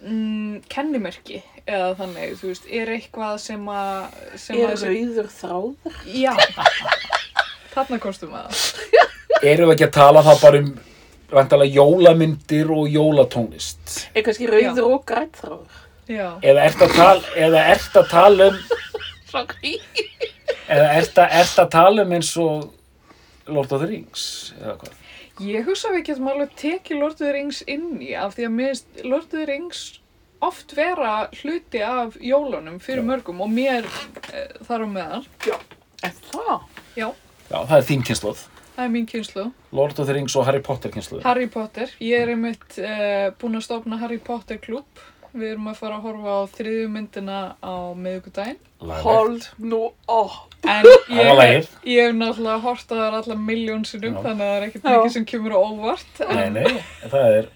mm, 0.05 0.63
kennimerki 0.71 1.41
eða 1.65 1.93
þannig, 1.99 2.35
þú 2.41 2.51
veist, 2.53 2.67
er 2.81 2.93
eitthvað 2.95 3.37
sem 3.43 3.69
að... 3.73 4.17
Sem 4.41 4.59
Er 4.61 4.75
rauður 4.77 5.31
þráður? 5.33 6.01
Já. 6.13 6.35
Þarna 7.75 8.01
kostum 8.03 8.35
að 8.37 8.51
það. 8.51 9.07
Erum 9.45 9.71
við 9.71 9.75
ekki 9.75 9.89
að 9.89 9.97
tala 9.97 10.25
þá 10.25 10.35
bara 10.43 10.61
um 10.63 10.75
vantalega 11.35 11.75
jólamyndir 11.81 12.71
og 12.75 12.87
jólatónlist? 12.93 13.97
Er 14.15 14.25
kannski 14.27 14.49
rauður 14.51 14.93
og 14.93 15.05
grænt 15.09 15.41
þráður? 15.41 15.81
Já. 16.05 16.27
Eða 16.45 16.67
ert 16.69 16.83
að 16.85 16.97
tala, 16.99 17.35
eða 17.47 17.63
ert 17.73 17.95
að 17.97 18.11
tala 18.13 18.49
um, 18.51 18.59
Sorry. 19.33 19.79
eða 20.69 20.91
ert 20.99 21.21
að, 21.23 21.39
ert 21.41 21.63
að 21.63 21.71
tala 21.73 22.05
um 22.05 22.13
eins 22.19 22.35
og 22.45 23.49
Lord 23.49 23.73
of 23.73 23.81
the 23.81 23.89
Rings, 23.89 24.27
eða 24.61 24.77
hvað? 24.83 25.01
Ég 25.43 25.67
hugsa 25.67 25.91
að 25.91 25.97
við 25.99 26.05
getum 26.11 26.29
alveg 26.31 26.53
tekið 26.61 27.01
Lord 27.01 27.17
of 27.17 27.23
the 27.25 27.33
Rings 27.35 27.63
inn 27.67 27.99
í 28.05 28.13
af 28.15 28.37
því 28.37 28.45
að 28.47 28.53
mér 28.55 28.69
finnst 28.71 29.05
Lord 29.05 29.25
of 29.27 29.33
the 29.35 29.47
Rings 29.51 29.81
oft 30.45 30.75
vera 30.77 31.15
hluti 31.41 31.81
af 31.83 32.19
jólunum 32.23 32.77
fyrir 32.83 33.03
Já. 33.03 33.09
mörgum 33.09 33.41
og 33.43 33.51
mér 33.51 33.89
e, 34.31 34.45
þar 34.67 34.85
á 34.85 34.89
meðal. 34.95 35.23
En 36.05 36.19
það? 36.31 36.67
Já, 36.95 37.09
Já, 37.51 37.59
það 37.67 37.77
er 37.79 37.87
þín 37.89 38.05
kynsluð. 38.07 38.45
það 38.77 38.85
er 38.85 38.93
mín 38.95 39.09
kynslu. 39.11 39.47
Lord 39.73 39.99
of 39.99 40.07
the 40.07 40.15
Rings 40.15 40.37
og 40.37 40.47
Harry 40.47 40.63
Potter 40.63 40.91
kynsluð. 40.95 41.23
Harry 41.27 41.49
Potter. 41.51 41.91
Ég 41.99 42.23
er 42.25 42.35
einmitt 42.35 42.79
uh, 42.79 43.33
búin 43.41 43.59
að 43.59 43.67
stofna 43.67 43.99
Harry 44.03 44.19
Potter 44.23 44.61
klúb. 44.63 44.87
Við 45.35 45.49
erum 45.51 45.67
að 45.73 45.79
fara 45.81 45.97
að 45.99 46.05
horfa 46.07 46.35
á 46.39 46.43
þriðju 46.55 46.91
myndina 46.95 47.39
á 47.59 47.75
miðvikudaginn. 47.99 48.61
Hold 49.03 49.49
nú 49.59 49.81
upp. 50.07 50.61
En 50.65 50.87
ég, 50.87 51.67
hef 51.85 52.15
náttúrulega 52.15 52.61
hort 52.63 52.93
á 52.93 52.95
þar 52.95 53.19
alla 53.19 53.37
miljónsinum, 53.37 54.15
Já. 54.15 54.23
þannig 54.29 54.45
að 54.47 54.53
það 54.53 54.57
er 54.61 54.67
ekkert 54.69 54.87
mikið 54.89 55.13
sem 55.17 55.27
kemur 55.29 55.57
á 55.57 55.61
óvart. 55.61 56.23
Nei, 56.31 56.45
En, 56.45 56.57
nei, 56.57 56.85
það 57.13 57.39
er, 57.41 57.51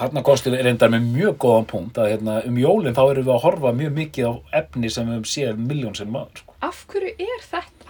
þarna 0.00 0.24
kostur 0.26 0.56
reyndar 0.58 0.92
með 0.92 1.06
mjög 1.14 1.38
góðan 1.44 1.70
punkt 1.70 2.00
að 2.02 2.10
hérna, 2.14 2.40
um 2.48 2.58
jólinn 2.60 2.96
þá 2.98 3.02
erum 3.06 3.28
við 3.30 3.34
að 3.36 3.44
horfa 3.46 3.72
mjög 3.80 3.94
mikið 4.00 4.28
á 4.28 4.34
efni 4.64 4.92
sem 4.92 5.08
við 5.08 5.16
höfum 5.18 5.30
séð 5.36 5.62
miljón 5.70 5.96
sem 5.96 6.10
maður 6.12 6.42
sko. 6.42 6.58
Af 6.66 6.82
hverju 6.90 7.14
er 7.30 7.46
þetta? 7.46 7.80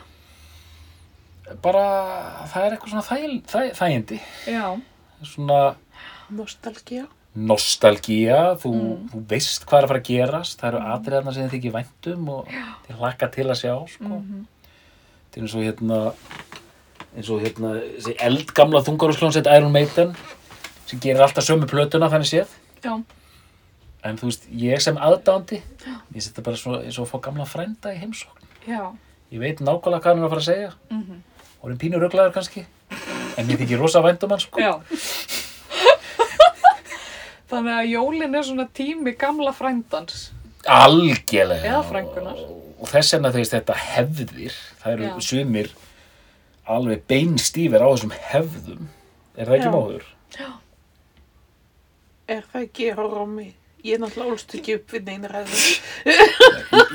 bara 1.62 1.84
það 2.50 2.64
er 2.64 2.74
eitthvað 2.74 2.92
svona 2.92 3.72
þægindi 3.74 4.18
Já, 4.46 4.66
svona 5.26 5.60
Nostalgía. 6.30 7.08
Nostalgía 7.34 8.38
þú, 8.58 8.72
þú 9.12 9.20
veist 9.30 9.66
hvað 9.68 9.78
er 9.78 9.86
að 9.86 9.92
fara 9.92 10.00
að 10.00 10.08
gerast 10.08 10.62
það 10.62 10.70
eru 10.70 10.80
atriðarna 10.94 11.34
sem 11.34 11.44
þið 11.44 11.54
þykir 11.54 11.74
væntum 11.76 12.32
og 12.34 12.50
þið 12.86 12.98
hlakka 12.98 13.28
til 13.36 13.46
að 13.46 13.60
sjá 13.60 13.74
sko. 13.92 14.18
þetta 15.30 15.38
er 15.38 15.44
eins 15.44 15.54
og 15.54 15.64
hérna 15.68 16.00
eins 17.14 17.30
og 17.30 17.44
hérna 17.44 17.72
þessi 17.78 18.16
eldgamla 18.26 18.82
þungarúsklónsett 18.86 19.50
Iron 19.50 19.72
Maiden 19.74 20.12
sem 20.90 20.98
gerir 21.02 21.22
alltaf 21.22 21.46
sömu 21.46 21.70
plötuna 21.70 22.10
þannig 22.10 22.30
séð. 22.32 22.52
Já, 22.82 22.96
en 24.06 24.18
þú 24.18 24.30
veist, 24.30 24.46
ég 24.50 24.82
sem 24.82 24.98
aðdándi 24.98 25.60
ég 25.60 26.24
setja 26.24 26.42
bara 26.42 26.58
svo, 26.58 26.80
eins 26.82 26.98
og 26.98 27.06
að 27.06 27.12
fá 27.12 27.26
gamla 27.28 27.46
frænda 27.46 27.94
í 27.94 28.00
heimsókn. 28.00 28.46
Já. 28.66 28.90
ég 29.30 29.38
veit 29.38 29.62
nákvæmlega 29.62 30.02
hvað 30.02 30.10
hann 30.10 30.22
er 30.22 30.26
að 30.26 30.32
fara 30.34 30.42
að 30.42 30.48
segja. 30.50 30.72
Mm 30.90 31.20
og 31.60 31.70
er 31.70 31.76
pínur 31.80 32.00
ruglaður 32.00 32.32
kannski 32.32 32.64
en 33.36 33.48
mér 33.48 33.60
þykir 33.60 33.80
rosa 33.80 34.02
væntum 34.04 34.32
hann 34.32 34.40
sko. 34.40 34.60
Já. 34.60 34.80
Þannig 37.50 37.76
að 37.80 37.90
jólin 37.90 38.36
er 38.38 38.46
svona 38.46 38.66
tími 38.78 39.14
gamla 39.18 39.52
frændans. 39.56 40.30
algjörlega 40.68 41.64
Eða 41.66 41.82
frænkunnar. 41.88 42.40
og, 42.80 42.88
þess 42.88 43.14
vegna 43.14 43.30
þegar 43.34 43.52
þetta 43.54 43.76
hefðir 43.80 44.56
það 44.82 44.92
eru 44.92 45.06
Já. 45.08 45.14
sumir 45.28 45.70
alveg 46.70 47.02
beinstífir 47.10 47.80
á 47.82 47.88
þessum 47.90 48.12
hefðum 48.30 48.88
er 49.36 49.46
það 49.48 49.56
ekki 49.56 49.70
Já. 49.70 49.74
móður? 49.74 50.04
Er 52.30 52.44
það 52.52 52.66
ekki 52.68 52.90
horf 52.94 53.16
á 53.18 53.24
mig? 53.26 53.54
Ég 53.80 53.96
er 53.96 54.02
náttúrulega 54.02 54.34
ólst 54.36 54.52
ekki 54.58 54.74
upp 54.76 54.92
við 54.92 55.06
neina 55.08 55.28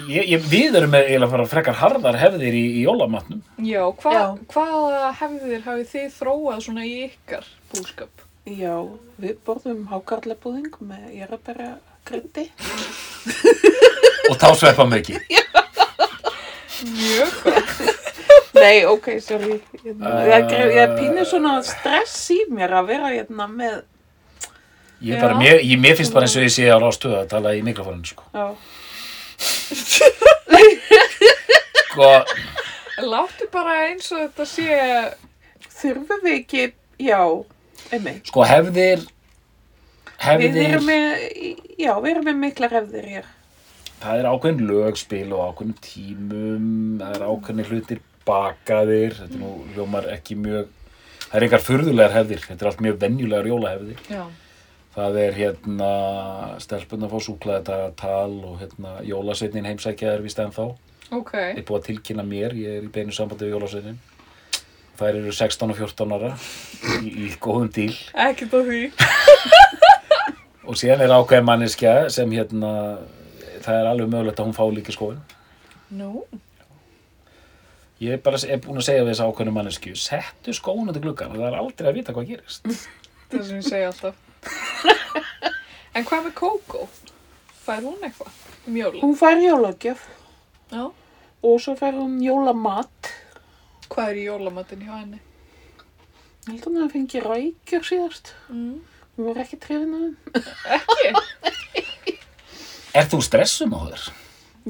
ég, 0.06 0.44
við 0.46 0.78
erum 0.78 0.91
með 0.94 1.08
eiginlega 1.10 1.26
að 1.26 1.34
fara 1.34 1.48
frekar 1.50 1.80
harðar 1.80 2.20
hefðir 2.22 2.58
í, 2.58 2.62
í 2.78 2.84
jólamatnum 2.86 3.41
Já, 3.65 3.82
hva, 4.04 4.13
Já. 4.13 4.24
hvaða 4.54 5.10
hefðir 5.22 5.65
hafið 5.65 5.89
þið 5.96 6.13
þróað 6.20 6.62
svona 6.68 6.86
í 6.86 6.94
ykkar 7.08 7.50
búskap? 7.74 8.24
Já, 8.45 8.75
við 9.21 9.38
borðum 9.47 9.88
hákarlebúðing 9.89 10.75
með 10.86 11.05
jarabæra 11.17 11.69
kryndi. 12.05 12.43
og 14.29 14.38
þá 14.41 14.47
sveppa 14.60 14.86
mikið 14.89 15.17
Mjög 16.86 17.31
gott. 17.41 17.71
Nei, 18.55 18.84
ok, 18.88 19.08
sorry. 19.23 19.58
Hérna, 19.81 20.12
Uh, 20.12 20.27
ég, 20.29 20.77
er- 20.84 20.93
pínu 20.99 21.23
svona 21.25 21.55
stress 21.65 22.29
í 22.36 22.38
mér 22.51 22.73
að 22.77 22.88
vera 22.91 23.10
hérna 23.15 23.47
með, 23.49 23.81
ég, 25.01 25.19
bara, 25.21 25.34
Já. 25.34 25.39
mér, 25.41 25.60
ég, 25.65 25.79
mér 25.81 25.95
finnst 25.97 26.13
bara 26.13 26.27
eins 26.27 26.36
og 26.38 26.45
ég 26.45 26.53
sé 26.53 26.67
á 26.69 26.77
rástöðu 26.79 27.17
að 27.23 27.29
tala 27.34 27.55
í 27.58 27.63
mikrofónu 27.65 28.05
sko. 28.05 28.23
já, 28.34 28.45
sko, 31.89 32.12
Láttu 33.05 33.49
bara 33.51 33.73
eins 33.89 34.12
og 34.15 34.21
þetta 34.27 34.45
sé... 34.47 34.69
þurfum 35.75 36.21
við 36.23 36.38
ekki, 36.39 36.63
já, 37.03 37.19
einmitt. 37.91 38.26
sko 38.32 38.45
hefðir 38.48 39.06
Við 40.15 40.24
hefðir 40.30 40.62
erum 40.69 40.86
með, 40.88 41.26
já, 41.78 41.91
við 42.02 42.10
erum 42.13 42.26
með 42.30 42.38
mikla 42.45 42.69
hefðir 42.71 43.08
hér. 43.12 43.26
það 44.00 44.19
er 44.21 44.30
ákveðin 44.32 44.63
lögspil 44.69 45.28
og 45.36 45.43
ákveðin 45.50 45.76
tímum 45.86 46.69
það 47.02 47.17
er 47.19 47.26
ákveðin 47.30 47.69
hlutir 47.69 48.00
bakaðir 48.26 49.13
þetta 49.19 49.36
er 49.36 49.43
nú 49.43 49.52
hljómar 49.76 50.08
ekki 50.15 50.38
mjög 50.39 50.71
það 51.26 51.36
er 51.39 51.45
einhver 51.48 51.63
furðulegar 51.67 52.15
hefðir 52.15 52.41
þetta 52.48 52.65
er 52.65 52.71
allt 52.71 52.82
mjög 52.86 52.98
venjulegar 53.04 53.50
jólahefðir 53.52 54.02
Já. 54.10 54.24
það 54.95 55.19
er 55.26 55.38
hérna 55.41 55.91
stelpunna 56.63 57.10
fá 57.12 57.17
súklaði 57.28 57.78
tal 58.00 58.34
og 58.50 58.60
hérna 58.63 58.95
jólasveitnin 59.06 59.67
heimsækja 59.69 60.15
er 60.15 60.24
vist 60.26 60.39
ennþá 60.41 60.71
Ok. 61.13 61.34
er 61.38 61.62
búið 61.67 61.78
að 61.82 61.88
tilkynna 61.91 62.24
mér, 62.26 62.56
ég 62.58 62.80
er 62.80 62.86
í 62.88 62.89
beinu 62.89 63.13
sambandi 63.13 63.45
við 63.45 63.58
jólasveitnin 63.60 64.00
þær 64.99 65.19
eru 65.21 65.34
16 65.36 65.73
og 65.73 65.77
14 65.79 66.15
ára 66.17 66.31
í, 67.01 67.12
í 67.25 67.29
góðum 67.41 67.69
díl 67.75 67.93
Ekkert 68.13 68.55
á 68.55 68.60
því. 68.65 68.81
og 70.69 70.79
síðan 70.79 71.05
er 71.05 71.13
ákveðin 71.15 71.47
manneskja 71.47 71.95
sem 72.13 72.31
hérna 72.34 72.71
það 73.65 73.79
er 73.79 73.89
alveg 73.91 74.12
mögulegt 74.12 74.41
að 74.41 74.49
hún 74.49 74.58
fá 74.58 74.65
líka 74.73 74.95
skóin 74.95 75.21
Nú. 75.95 76.25
Ég 78.01 78.17
er 78.17 78.21
bara 78.25 78.39
er 78.49 78.60
búin 78.60 78.81
að 78.81 78.88
segja 78.89 79.03
við 79.05 79.13
þessa 79.13 79.27
ákveðnu 79.29 79.53
mannesku 79.55 79.93
settu 79.95 80.53
skónu 80.58 80.91
til 80.95 81.03
gluggan 81.05 81.31
og 81.31 81.39
það 81.39 81.47
er 81.47 81.58
aldrei 81.62 81.88
að 81.91 81.99
vita 81.99 82.15
hvað 82.15 82.31
gerist. 82.34 82.65
Það 83.31 83.43
sem 83.47 83.60
ég 83.62 83.67
segi 83.69 83.86
alltaf. 83.88 84.17
en 85.95 86.08
hvað 86.10 86.25
með 86.27 86.34
Kókó? 86.41 86.81
Fær 87.65 87.86
hún 87.86 88.03
eitthvað? 88.05 88.34
Jólin? 88.65 89.01
Hún 89.01 89.15
fær 89.17 89.39
jólagjöf 89.41 90.03
Já. 90.73 90.84
og 90.89 91.55
svo 91.63 91.77
fær 91.79 91.95
hún 91.97 92.17
jólamat. 92.25 93.12
Hvað 93.91 94.12
er 94.12 94.19
í 94.19 94.26
jólamatinn 94.28 94.84
hjá 94.86 94.93
henni? 94.98 95.21
Ég 96.45 96.60
held 96.60 96.67
að 96.69 96.84
að 96.86 96.91
fengi 96.93 97.21
rækjur 97.24 97.88
síðast. 97.88 98.34
Mm. 98.54 98.76
Hún 99.15 99.30
var 99.30 99.41
ekki 99.45 99.60
trefin 99.63 99.95
að 99.95 100.04
þeim. 100.06 101.19
Ekki? 101.80 102.15
Er 102.95 103.10
þú 103.12 103.19
stressum 103.26 103.74
á 103.76 103.80
þér? 103.89 104.04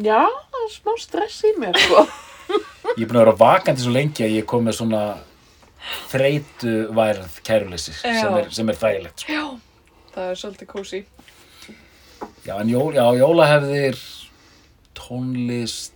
Já, 0.06 0.22
það 0.26 0.62
er 0.62 0.72
smá 0.74 0.94
stress 1.00 1.40
í 1.48 1.54
mér, 1.62 1.80
sko. 1.80 2.04
Ég 2.96 3.04
er 3.04 3.10
búin 3.10 3.18
að 3.18 3.24
vera 3.24 3.36
vakandi 3.40 3.84
svo 3.84 3.94
lengi 3.96 4.26
að 4.26 4.36
ég 4.38 4.48
kom 4.50 4.66
með 4.68 4.78
svona 4.80 5.02
þreytu 6.12 6.76
værð 6.96 7.40
kæruleysi 7.46 7.94
sem 7.98 8.38
er, 8.40 8.50
sem 8.54 8.70
er 8.72 8.80
þægilegt. 8.82 9.24
Sko. 9.26 9.36
Já. 9.36 9.46
Það 10.16 10.30
er 10.32 10.40
svolítið 10.42 10.72
kósi. 10.72 11.02
Já, 12.46 12.54
en 12.60 12.70
jól, 12.72 12.92
já, 12.96 13.06
jólahefðir, 13.20 14.00
tónlist, 14.96 15.95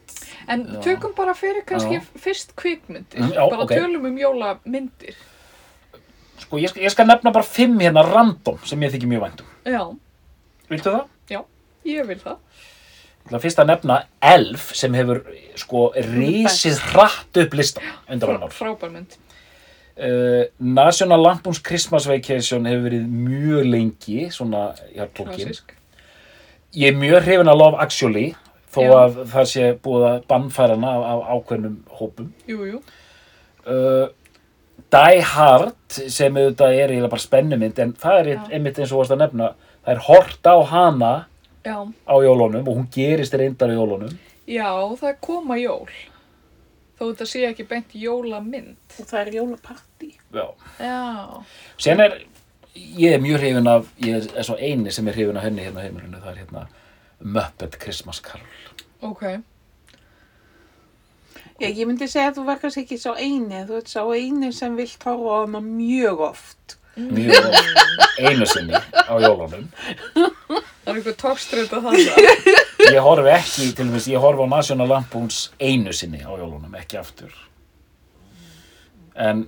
En 0.49 0.65
Já. 0.65 0.79
tökum 0.81 1.13
bara 1.17 1.35
fyrir 1.37 1.61
kannski 1.65 1.99
Já. 1.99 2.01
fyrst 2.17 2.55
kvikmyndir. 2.57 3.19
Mm, 3.21 3.33
já, 3.35 3.49
bara 3.49 3.63
ok. 3.67 3.69
tölum 3.75 4.05
um 4.09 4.17
jólamyndir. 4.17 5.15
sko 6.39 6.57
ég, 6.57 6.73
ég 6.77 6.89
skal 6.89 7.05
nefna 7.05 7.31
bara 7.31 7.43
fimm 7.45 7.79
hérna 7.79 8.01
random 8.03 8.57
sem 8.65 8.81
ég 8.81 8.91
þykir 8.91 9.07
mjög 9.11 9.21
væntum. 9.27 9.45
Já. 9.65 9.83
Viltu 10.69 10.89
það? 10.89 11.07
Ég 11.87 12.05
vil 12.07 12.19
það. 12.19 12.37
Ég 13.19 13.29
ætla 13.29 13.39
fyrst 13.43 13.61
að 13.61 13.69
nefna 13.69 13.97
Elf 14.25 14.69
sem 14.77 14.93
hefur 14.97 15.21
sko 15.59 15.89
risið 15.95 16.79
hratt 16.91 17.39
upp 17.43 17.57
listan 17.57 17.83
undanfarnar 18.09 18.47
ár. 18.49 18.55
Frábær 18.55 18.93
mynd. 18.93 19.17
Uh, 19.99 20.45
National 20.59 21.21
Lampoon's 21.21 21.59
Christmas 21.63 22.07
Vacation 22.07 22.65
hefur 22.69 22.87
verið 22.87 23.07
mjög 23.11 23.67
lengi 23.69 24.29
svona 24.33 24.69
hjartbókin. 24.95 25.35
Klassisk. 25.35 25.75
Ég 26.73 26.93
er 26.93 26.99
mjög 26.99 27.25
hrifin 27.25 27.51
að 27.51 27.59
Love 27.59 27.81
Actually 27.83 28.27
þó 28.73 28.81
Já. 28.83 28.93
að 28.99 29.19
það 29.33 29.49
sé 29.53 29.67
búið 29.85 30.05
að 30.09 30.21
bannfæra 30.29 30.77
hana 30.77 30.93
af, 31.09 31.23
ákveðnum 31.35 31.77
hópum. 31.99 32.31
Jú, 32.49 32.59
jú. 32.69 32.81
Uh, 33.65 34.07
Die 34.89 35.21
Hard 35.21 35.97
sem 36.09 36.37
auðvitað 36.37 36.77
er 36.77 36.93
eiginlega 36.93 37.11
bara 37.11 37.25
spennumynd 37.25 37.81
en 37.83 37.91
það 37.99 38.19
er 38.21 38.29
Já. 38.31 38.39
einmitt 38.55 38.79
eins 38.79 38.93
og 38.93 39.01
varst 39.03 39.13
að 39.13 39.21
nefna 39.23 39.49
það 39.85 39.91
er 39.93 40.05
hort 40.07 40.49
á 40.49 40.55
hana 40.71 41.11
Já. 41.65 41.75
á 41.85 42.15
jólunum 42.23 42.63
og 42.65 42.77
hún 42.79 42.87
gerist 42.93 43.35
reyndar 43.37 43.69
á 43.69 43.77
jólunum. 43.77 44.15
Já, 44.49 44.71
það 44.97 45.11
er 45.11 45.19
koma 45.21 45.59
jól. 45.61 45.91
Þó 46.97 47.03
þetta 47.11 47.27
sé 47.29 47.45
ekki 47.47 47.67
beint 47.69 47.93
jólamynd. 47.95 48.75
Og 48.99 49.05
það 49.07 49.19
er 49.21 49.35
jólapartí. 49.37 50.09
Já. 50.33 50.47
Já. 50.81 51.43
Sen 51.77 52.01
er, 52.03 52.17
ég 52.75 53.13
er 53.13 53.21
mjög 53.23 53.39
hrifin 53.43 53.69
af, 53.71 53.93
ég 54.03 54.25
er 54.33 54.47
svo 54.47 54.57
eini 54.57 54.91
sem 54.91 55.07
er 55.07 55.15
hrifin 55.15 55.37
af 55.37 55.45
henni 55.45 55.63
hérna 55.67 55.83
á 55.83 55.85
heimilinu, 55.85 56.21
það 56.23 56.31
er 56.33 56.41
hérna 56.43 56.65
Muppet 57.19 57.77
Christmas 57.79 58.21
Carol. 58.23 58.47
Ok. 59.01 59.23
Já, 61.59 61.67
ég 61.67 61.83
myndi 61.87 62.07
segja 62.07 62.29
að 62.31 62.39
þú 62.39 62.45
var 62.47 62.59
kannski 62.61 62.85
ekki 62.85 62.97
sá 62.99 63.11
eini. 63.19 63.65
Þú 63.67 63.79
ert 63.81 63.91
sá 63.91 64.01
eini 64.07 64.51
sem 64.55 64.75
vilt 64.79 65.03
horfa 65.03 65.33
á 65.35 65.37
hana 65.43 65.59
mjög 65.63 66.23
oft. 66.29 66.77
Mjög 66.99 67.49
oft, 67.49 68.15
einu 68.19 68.47
sinni 68.47 68.79
á 68.79 69.13
jólunum. 69.19 69.67
Það 70.15 70.93
er 70.93 70.99
eitthvað 70.99 71.17
tókströnd 71.19 71.75
að 71.75 71.89
það. 71.89 71.97
Ég 72.95 73.03
horfi 73.03 73.31
ekki, 73.33 73.67
til 73.75 73.85
dæmis, 73.89 74.07
ég 74.09 74.23
horfi 74.23 74.47
á 74.47 74.49
National 74.49 74.87
Lampoons 74.89 75.39
einu 75.59 75.91
sinni 75.93 76.23
á 76.23 76.31
jólunum, 76.31 76.71
ekki 76.79 76.97
aftur. 76.99 77.33
En 79.19 79.43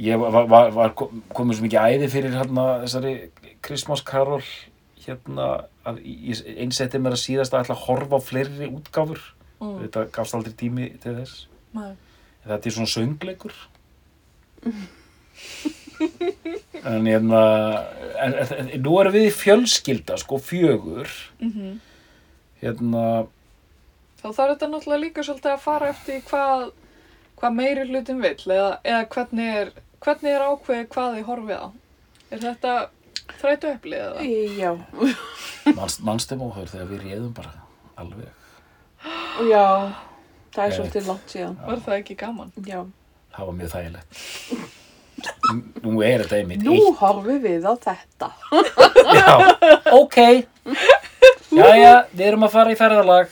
ég 0.00 0.16
var, 0.20 0.48
var, 0.48 0.72
var 0.72 0.94
komið 0.96 1.58
svo 1.58 1.66
mikið 1.66 1.92
æði 1.92 2.08
fyrir 2.12 2.38
hérna 2.40 2.64
þessari 2.86 3.12
Christmas 3.64 4.02
Carol 4.08 4.42
hérna 5.06 5.46
að 5.86 6.02
ég 6.04 6.42
einsetti 6.64 7.00
mér 7.02 7.16
að 7.16 7.22
síðast 7.24 7.54
að 7.54 7.66
ætla 7.66 7.76
að 7.76 7.84
horfa 7.86 8.20
á 8.20 8.26
fleiri 8.26 8.68
útgáfur. 8.70 9.22
Mm. 9.60 9.78
Þetta 9.84 10.04
gafst 10.16 10.36
aldrei 10.36 10.54
tími 10.58 10.90
til 11.02 11.16
þess. 11.20 11.46
Nei. 11.76 11.92
Þetta 12.46 12.68
er 12.70 12.76
svona 12.76 12.92
söngleikur. 12.92 13.56
en 16.90 17.06
hérna, 17.06 17.42
en, 18.22 18.34
en, 18.34 18.52
en, 18.60 18.70
nú 18.82 18.98
erum 19.00 19.14
við 19.16 19.30
fjölskylda, 19.36 20.18
sko, 20.22 20.40
fjögur. 20.42 21.12
Mm 21.42 21.78
Hérna, 22.56 23.26
Þá 24.16 24.28
þarf 24.32 24.52
þetta 24.54 24.68
náttúrulega 24.72 25.02
líka 25.02 25.22
svolítið 25.22 25.52
að 25.52 25.60
fara 25.62 25.88
eftir 25.92 26.22
hvað, 26.26 26.62
hvað 27.38 27.52
meiri 27.58 27.82
hlutin 27.86 28.22
vill 28.24 28.52
eða, 28.54 28.70
eða 28.80 29.02
hvernig 29.12 29.50
er, 29.60 29.72
hvernig 30.02 30.32
er 30.32 30.44
ákveðið 30.46 30.88
hvað 30.94 31.18
þið 31.18 31.26
horfið 31.28 31.60
á. 31.60 31.66
Er 32.32 32.42
þetta 32.42 32.72
Þrætu 33.40 33.70
eplið 33.74 34.00
eða? 34.00 34.26
Já, 34.60 34.72
Manst, 35.76 36.02
manstu 36.06 36.36
móhör 36.38 36.68
þegar 36.70 36.88
við 36.92 37.04
réðum 37.08 37.32
bara 37.36 37.52
alveg. 37.98 38.28
já, 39.50 39.64
það 40.54 40.64
er 40.66 40.74
svolítið 40.78 41.08
langt 41.10 41.32
síðan. 41.34 41.56
Var 41.66 41.82
það 41.86 41.98
ekki 42.00 42.16
gaman? 42.22 42.52
Já. 42.66 42.80
Það 43.36 43.48
var 43.50 43.56
mjög 43.60 43.72
þægilegt. 43.74 44.08
Nú 45.84 45.92
er 46.04 46.22
þetta 46.24 46.38
einmitt 46.42 46.64
Nú 46.66 46.76
horfum 46.98 47.38
við 47.44 47.64
á 47.64 47.72
þetta. 47.86 48.28
Já, 49.16 49.32
ok. 49.96 50.18
Jæja, 51.56 51.92
við 52.12 52.24
erum 52.30 52.46
að 52.46 52.54
fara 52.56 52.72
í 52.74 52.78
ferðalag. 52.78 53.30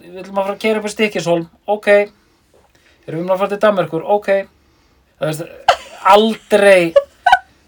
Við 0.00 0.20
ætlum 0.22 0.38
að 0.38 0.46
fara 0.46 0.54
að 0.56 0.62
kera 0.62 0.80
upp 0.80 0.86
í 0.88 0.92
Stikisholm. 0.92 1.46
Ok. 1.70 1.88
Erum 3.06 3.24
við 3.26 3.32
að 3.34 3.40
fara 3.42 3.52
til 3.54 3.60
Danmerkur? 3.64 4.04
Ok. 4.16 4.30
Það 5.18 5.30
veist, 5.32 5.74
aldrei, 6.12 6.92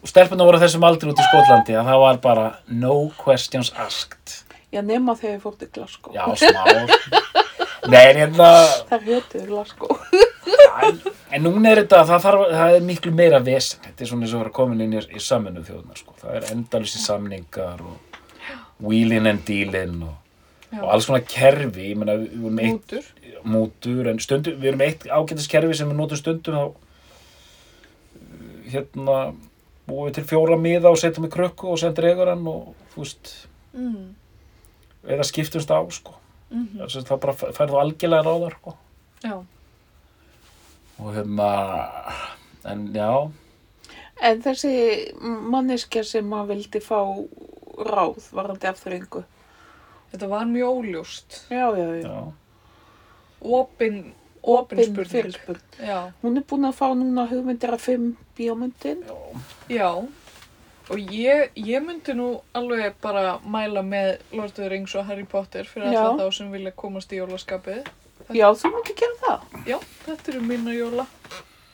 og 0.03 0.11
stelpunum 0.11 0.47
voru 0.49 0.61
á 0.61 0.65
þessum 0.65 0.85
aldrei 0.89 1.11
út 1.13 1.21
í 1.23 1.27
Skotlandi, 1.27 1.75
að 1.79 1.89
það 1.91 2.03
var 2.05 2.21
bara 2.25 2.47
no 2.69 2.95
questions 3.19 3.73
asked. 3.77 4.45
Já, 4.73 4.83
nema 4.85 5.15
þegar 5.17 5.39
við 5.39 5.45
fórum 5.47 5.59
til 5.63 5.71
Glasgow. 5.73 6.13
Já, 6.13 6.25
smá. 6.37 6.63
Nei, 7.89 8.03
en 8.11 8.19
hérna, 8.21 8.49
Það 8.91 9.07
hétu 9.09 9.45
Glasgow. 9.49 9.95
en, 10.85 10.99
en 11.33 11.45
núna 11.47 11.71
er 11.73 11.81
þetta, 11.83 12.03
það, 12.11 12.23
þarf, 12.27 12.43
það 12.53 12.77
er 12.77 12.85
miklu 12.91 13.13
meira 13.17 13.41
vesen. 13.45 13.81
Þetta 13.87 14.05
er 14.05 14.11
svona 14.11 14.27
eins 14.27 14.35
og 14.35 14.39
að 14.39 14.45
vera 14.45 14.55
komin 14.59 14.85
inn 14.85 14.97
í, 14.99 15.03
í 15.17 15.23
saminu 15.25 15.65
þjóðunar, 15.65 15.99
sko. 16.03 16.17
Það 16.21 16.37
er 16.37 16.49
endalisi 16.53 17.01
samningar 17.01 17.81
og 17.81 17.97
wheeling 18.85 19.27
and 19.31 19.43
dealing 19.49 20.03
og, 20.07 20.17
og 20.83 20.89
alls 20.93 21.09
svona 21.09 21.25
kerfi, 21.27 21.89
ég 21.95 21.99
vorum 22.05 22.61
eitt 22.63 22.93
Mútur? 22.93 23.09
mútur, 23.49 24.05
en 24.11 24.21
stundum, 24.21 24.59
við 24.61 24.73
erum 24.75 24.85
eitt 24.85 25.07
ágætiskerfi 25.09 25.75
sem 25.79 25.89
við 25.91 25.97
notum 25.99 26.19
stundum 26.21 26.59
uh, 26.61 26.69
hérna 28.69 29.17
búum 29.89 30.07
við 30.09 30.15
til 30.19 30.25
fjóra 30.29 30.59
miða 30.61 30.91
og 30.93 30.99
setjum 31.01 31.27
í 31.29 31.33
krukku 31.33 31.71
og 31.73 31.79
sendir 31.81 32.11
eigur 32.13 32.29
hann 32.33 32.47
og 32.47 32.75
þú 32.95 33.05
veist, 33.05 33.35
Mm. 33.75 34.15
eða 35.05 35.25
skiptumst 35.29 35.71
á 35.71 35.81
sko, 35.93 36.15
Mm 36.51 36.81
að 36.81 37.05
það 37.05 37.21
bara 37.21 37.35
færðu 37.57 37.77
algjörlega 37.83 38.25
ráðar 38.25 38.55
sko 38.59 38.75
Já. 39.23 39.35
og 40.99 41.15
hérna 41.15 41.49
en 42.65 42.89
já, 42.95 43.31
En 44.21 44.41
þessi 44.43 45.15
manneskja 45.23 46.03
sem 46.05 46.31
að 46.35 46.49
vildi 46.51 46.81
fá 46.83 46.99
ráð 47.87 48.33
varandi 48.35 48.67
afþreyingu. 48.67 49.21
Þetta 50.11 50.29
var 50.29 50.49
mjög 50.51 50.81
óljóst. 50.81 51.37
Já, 51.51 51.69
já, 51.79 51.87
já. 52.01 52.03
já 52.03 52.33
Opin, 53.41 54.13
opin 54.55 54.81
spurning. 54.85 55.37
Hún 56.23 56.41
er 56.41 56.47
búin 56.49 56.69
að 56.69 56.77
fá 56.79 56.87
núna 56.95 57.27
hugmyndir 57.31 57.75
af 57.77 57.85
fimm 57.85 58.17
bíómyndin. 58.39 59.05
Já. 59.73 59.91
Og 60.89 60.97
ég, 61.13 61.51
ég 61.61 61.83
myndi 61.85 62.15
nú 62.17 62.31
alveg 62.57 62.95
bara 63.05 63.37
mæla 63.45 63.83
með 63.85 64.23
Lord 64.33 64.55
of 64.55 64.57
the 64.57 64.69
Rings 64.73 64.95
og 64.97 65.05
Harry 65.11 65.27
Potter 65.29 65.69
fyrir 65.69 65.93
Já. 65.93 66.01
alla 66.07 66.25
þá 66.25 66.39
sem 66.39 66.53
vilja 66.55 66.73
komast 66.73 67.13
í 67.13 67.19
jólaskapið. 67.21 67.91
Já, 68.33 68.49
þú 68.57 68.71
myndi 68.73 68.95
gera 68.97 69.19
það. 69.27 69.45
Já, 69.69 69.77
þetta 70.07 70.33
eru 70.33 70.41
mína 70.49 70.73
jóla. 70.77 71.05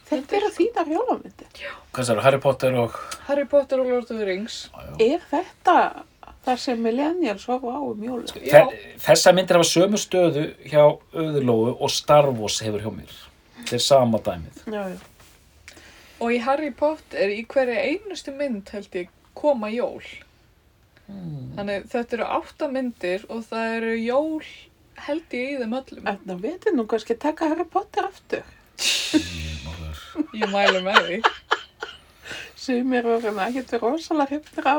Þetta 0.09 0.37
eru 0.37 0.51
þínar 0.53 0.91
jólamyndir. 0.93 1.63
hvað 1.95 2.09
sér, 2.11 2.21
Harry 2.27 2.39
Potter 2.43 2.75
og 2.79 2.99
Harry 3.29 3.47
Potter 3.49 3.81
og 3.81 3.87
Lord 3.89 4.11
of 4.11 4.19
the 4.19 4.27
Rings. 4.29 4.59
Er 5.01 5.23
þetta 5.31 5.77
það 6.45 6.59
sem 6.65 6.83
millennials 6.85 7.47
horfa 7.49 7.73
á 7.77 7.81
um 7.81 8.03
jólum? 8.05 8.27
Þe- 8.27 8.99
þessa 9.07 9.33
myndir 9.37 9.57
hafa 9.59 9.69
sömu 9.71 10.01
stöðu 10.01 10.45
hjá 10.69 10.83
Öðurlóu 11.15 11.75
og 11.81 11.91
Star 11.91 12.29
Wars 12.31 12.61
hefur 12.65 12.85
hjá 12.85 12.91
mér 12.99 13.15
þetta 13.61 13.79
er 13.79 13.85
sama 13.87 14.19
dæmið 14.27 14.63
Já, 14.69 14.83
já. 14.93 14.99
Og 16.21 16.31
í 16.33 16.39
Harry 16.45 16.71
Potter, 16.71 17.29
í 17.35 17.43
hverja 17.51 17.81
einustu 17.91 18.33
mynd 18.33 18.69
held 18.73 18.95
ég, 18.97 19.09
koma 19.37 19.69
jól. 19.69 20.01
Þannig 21.11 21.89
þetta 21.91 22.17
eru 22.17 22.29
átta 22.39 22.69
myndir 22.73 23.25
og 23.29 23.43
það 23.51 23.73
eru 23.81 23.91
jól 23.99 24.45
held 25.09 25.35
ég 25.37 25.51
í 25.51 25.59
þeim 25.61 25.75
öllum. 25.81 26.07
En 26.09 26.21
það 26.25 26.41
veitir 26.47 26.77
nú 26.79 26.87
kannski 26.89 27.17
taka 27.21 27.51
Harry 27.51 27.67
Potter 27.69 28.07
aftur. 28.07 28.47
Ég 30.39 30.47
mælu 30.55 30.81
með 30.87 31.01
því. 31.09 31.19
Sumir 32.57 33.05
voru 33.11 33.35
nú 33.35 33.43
ekkert 33.45 33.75
rosalega 33.83 34.31
hrifnir 34.39 34.71
á 34.71 34.77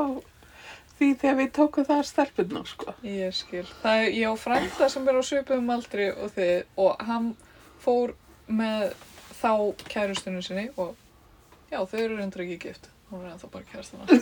því 0.99 1.09
þegar 1.21 1.37
við 1.39 1.49
tókum 1.57 1.87
það 1.87 2.01
að 2.01 2.09
stelpunar, 2.09 2.67
sko. 2.69 2.93
Ég 3.07 3.35
skil. 3.35 3.65
Það 3.81 4.03
er, 4.03 4.09
ég 4.15 4.31
á 4.31 4.33
frænda 4.39 4.89
sem 4.91 5.09
er 5.09 5.19
á 5.19 5.23
svipum 5.25 5.73
aldri 5.75 6.09
og 6.13 6.33
þið 6.35 6.81
og 6.85 7.05
hann 7.09 7.31
fór 7.83 8.15
með 8.47 8.93
þá 9.41 9.51
kærustunum 9.89 10.45
sinni 10.45 10.69
og 10.75 10.95
já, 11.71 11.79
þau 11.81 11.99
eru 11.99 12.19
reyndur 12.19 12.45
ekki 12.45 12.59
gift. 12.67 12.89
Hún 13.11 13.25
er 13.25 13.35
ennþá 13.35 13.51
bara 13.53 13.67
kærastuna. 13.71 14.03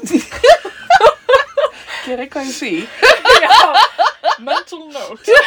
Gera 2.03 2.25
eitthvað 2.25 2.49
í 2.49 2.55
því. 2.57 2.73
já, 3.45 3.53
mental 4.39 4.87
note. 4.93 5.37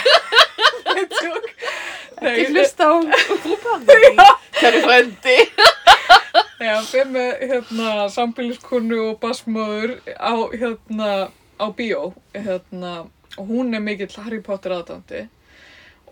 Tjók. 1.17 1.51
Ekki 2.21 2.47
hlusta 2.53 2.89
á 2.89 2.95
grúpaðum. 3.43 4.23
Kæri 4.57 4.83
frendi. 4.85 5.37
Já, 6.57 6.77
fer 6.89 7.11
með 7.13 7.43
hérna 7.51 8.07
sambíliskonu 8.13 9.03
og 9.11 9.19
basmóður 9.21 9.99
á 10.17 10.35
hérna 10.55 11.11
á 11.61 11.67
bíó 11.77 12.15
hérna 12.33 13.07
og 13.37 13.49
hún 13.49 13.75
er 13.77 13.85
mikill 13.85 14.17
Harry 14.25 14.41
Potter 14.41 14.73
aðdandi 14.77 15.27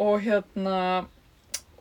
og 0.00 0.20
hérna 0.24 1.06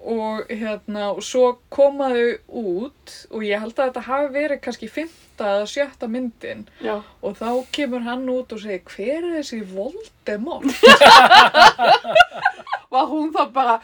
og 0.04 0.48
hérna 0.52 1.10
og 1.14 1.24
svo 1.24 1.58
komaðu 1.72 2.38
út 2.48 3.14
og 3.32 3.44
ég 3.48 3.60
held 3.60 3.78
að 3.78 3.90
þetta 3.90 4.08
hafi 4.08 4.34
verið 4.36 4.64
kannski 4.64 4.90
fymta 5.34 5.46
eða 5.58 5.66
sjötta 5.68 6.08
myndin 6.08 6.68
Já. 6.82 7.02
og 7.22 7.36
þá 7.38 7.66
kemur 7.72 8.02
hann 8.06 8.30
út 8.30 8.52
og 8.54 8.60
segir 8.62 8.82
hver 8.86 9.24
er 9.24 9.42
þessi 9.42 9.64
Voldemort? 9.66 10.66
Var 12.94 13.06
hún 13.10 13.32
þá 13.34 13.50
bara, 13.54 13.80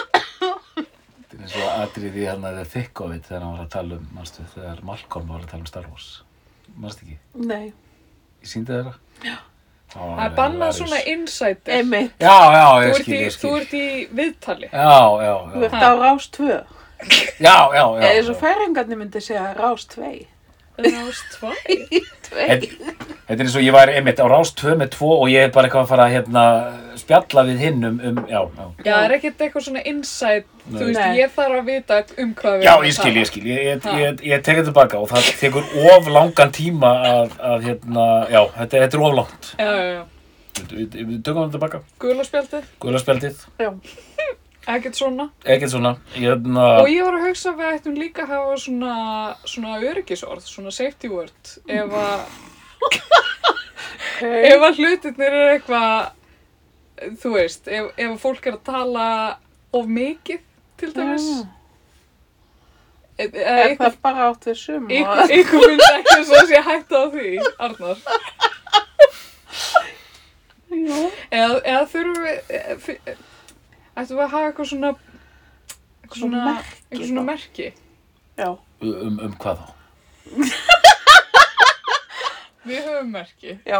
Þetta 0.00 1.36
er 1.36 1.42
eins 1.44 1.54
og 1.60 1.68
atriði 1.84 2.24
hérna 2.26 2.52
þegar 2.54 2.70
þykk 2.74 3.02
of 3.04 3.14
it 3.16 3.26
þegar 3.28 3.44
hann 3.44 3.54
var 3.56 3.64
að 3.66 3.72
tala 3.74 3.98
um, 3.98 4.06
manstu, 4.16 4.46
þegar 4.54 4.82
Malcolm 4.88 5.28
var 5.30 5.44
að 5.44 5.50
tala 5.52 5.64
um 5.64 5.68
Star 5.70 5.86
Wars. 5.90 6.08
Manstu 6.80 7.06
ekki? 7.06 7.18
nei, 7.50 7.70
Ég 8.40 8.48
síndi 8.48 8.72
þeirra? 8.72 8.94
Já. 9.26 9.36
Það 9.94 10.24
er 10.24 10.34
bannað 10.36 10.72
svona 10.78 10.98
insider. 11.06 11.72
einmitt. 11.76 12.12
Já, 12.20 12.36
já, 12.54 12.66
Þú 12.80 12.88
ég 12.88 12.94
skil, 13.00 13.14
ég 13.14 13.32
þú 13.32 13.38
skil. 13.38 13.56
ert 13.60 13.72
í 13.74 14.08
viðtali. 14.14 14.68
Já, 14.72 15.00
já, 15.26 15.34
Þú 15.54 15.62
já. 15.62 15.64
ert 15.66 15.82
á 15.82 15.90
rás 15.98 16.26
2. 16.36 16.60
Já, 17.40 17.56
já, 17.74 17.84
já. 17.96 18.02
Eða 18.04 18.12
eins 18.14 18.28
og 18.30 18.36
færingarnir 18.40 18.96
myndi 19.00 19.20
segja 19.24 19.54
rás 19.56 19.86
2. 19.96 20.26
Rást 20.86 21.36
tvær. 21.36 22.10
2. 22.30 22.68
Þetta 23.30 23.34
er 23.34 23.42
eins 23.44 23.56
og 23.58 23.64
ég 23.64 23.74
var 23.74 23.90
einmitt 23.90 24.20
á 24.22 24.26
rás 24.30 24.52
2 24.58 24.76
með 24.78 24.92
2 24.94 25.08
og 25.16 25.26
ég 25.30 25.46
er 25.46 25.52
bara 25.54 25.68
eitthvað 25.68 25.84
að 25.84 25.90
fara 25.90 26.06
að 26.06 26.14
hérna, 26.14 26.44
spjalla 26.98 27.44
við 27.48 27.62
hinn 27.64 27.86
um, 27.88 27.98
um 28.10 28.20
já, 28.30 28.40
já. 28.40 28.66
Já, 28.84 28.92
það 28.92 29.06
er 29.06 29.14
ekkert 29.16 29.44
eitthvað 29.46 29.66
svona 29.66 29.82
insight, 29.90 30.46
þú 30.66 30.76
Nei. 30.76 30.84
veist, 30.84 31.00
Nei. 31.00 31.18
ég 31.18 31.34
þarf 31.36 31.58
að 31.58 31.70
vita 31.70 32.00
um 32.24 32.34
hvað 32.40 32.56
við 32.56 32.66
Já, 32.66 32.72
erum 32.72 32.84
að 32.84 32.88
ég 32.90 32.96
skil, 32.98 33.14
ég 33.16 33.30
skil, 33.30 33.44
ég, 33.50 33.60
ég, 33.66 33.88
ég, 34.04 34.24
ég 34.30 34.44
tek 34.46 34.60
þetta 34.60 34.68
tilbaka 34.70 35.02
og 35.02 35.10
það 35.10 35.30
tekur 35.40 35.74
of 35.94 36.10
langan 36.18 36.54
tíma 36.54 36.92
að, 37.10 37.36
að 37.52 37.68
hérna, 37.68 38.06
já, 38.30 38.40
þetta, 38.58 38.84
þetta 38.86 39.00
er 39.00 39.06
of 39.08 39.18
langt. 39.20 39.52
Já, 39.58 39.70
já, 39.70 39.90
já. 39.94 40.02
Við, 40.60 40.98
við, 40.98 41.16
tökum 41.24 41.46
þetta 41.46 41.56
tilbaka, 41.56 41.82
Gula 42.02 42.26
spjaldið, 42.26 42.70
guðlarspjaldið, 42.84 43.44
Já. 43.62 43.70
Ekkert 44.68 44.94
svona. 44.98 45.30
ekkert 45.44 45.70
svona, 45.72 45.94
hérna, 46.14 46.64
Og 46.82 46.88
ég 46.92 47.04
var 47.04 47.14
að 47.18 47.26
hugsa 47.28 47.50
að 47.52 47.58
við 47.62 47.74
ættum 47.78 47.94
líka 47.98 48.22
að 48.26 48.32
hafa 48.34 48.56
svona, 48.64 48.94
svona 49.44 49.78
öryggisorð, 49.80 50.42
svona 50.46 50.70
safety 50.74 51.08
word, 51.08 51.54
ef 51.68 51.90
að, 51.90 52.20
ef 54.20 54.66
að 54.68 54.76
hlutirnir 54.82 55.32
er 55.40 55.54
eitthvað, 55.54 56.10
þú 57.22 57.32
veist, 57.38 57.68
ef, 57.68 57.88
ef 57.96 58.10
að 58.10 58.20
fólk 58.26 58.46
er 58.50 58.58
að 58.58 58.64
tala 58.68 59.06
of 59.72 59.86
mikið, 59.86 60.40
til 60.80 60.92
dæmis. 60.96 61.30
E- 63.20 63.26
Eða 63.28 63.40
Er 63.52 63.66
eitthvað, 63.68 63.90
það 63.92 63.96
bara 64.02 64.28
átt 64.30 64.46
við 64.48 64.54
sum? 64.56 64.86
eitthvað, 64.88 65.32
eitthvað 65.36 65.66
myndi 65.68 65.88
ekki 65.98 66.20
svo 66.24 66.36
að 66.40 66.46
sé 66.52 66.60
hægt 66.68 66.92
á 66.96 67.02
því, 67.12 67.32
Arnar. 67.60 67.98
Eða, 70.70 71.60
eða 71.66 71.82
þurfum 71.90 72.22
við, 72.24 72.38
e- 72.54 73.16
ættum 74.00 74.16
við 74.18 74.24
að 74.26 74.32
hafa 74.34 74.46
eitthvað 74.50 74.68
svona, 74.72 74.90
eitthvað 76.02 76.18
Svona 76.20 76.20
svona, 76.20 76.40
merki 76.50 76.76
eitthvað 76.90 77.08
svona 77.08 77.20
þá. 77.20 77.24
merki. 77.32 77.66
Já. 78.40 78.50
um, 78.80 79.16
um 79.26 79.32
hvað 79.44 79.56
þá? 79.60 79.66
Við 82.70 82.80
höfum 82.84 83.08
merki. 83.14 83.52
Já. 83.64 83.78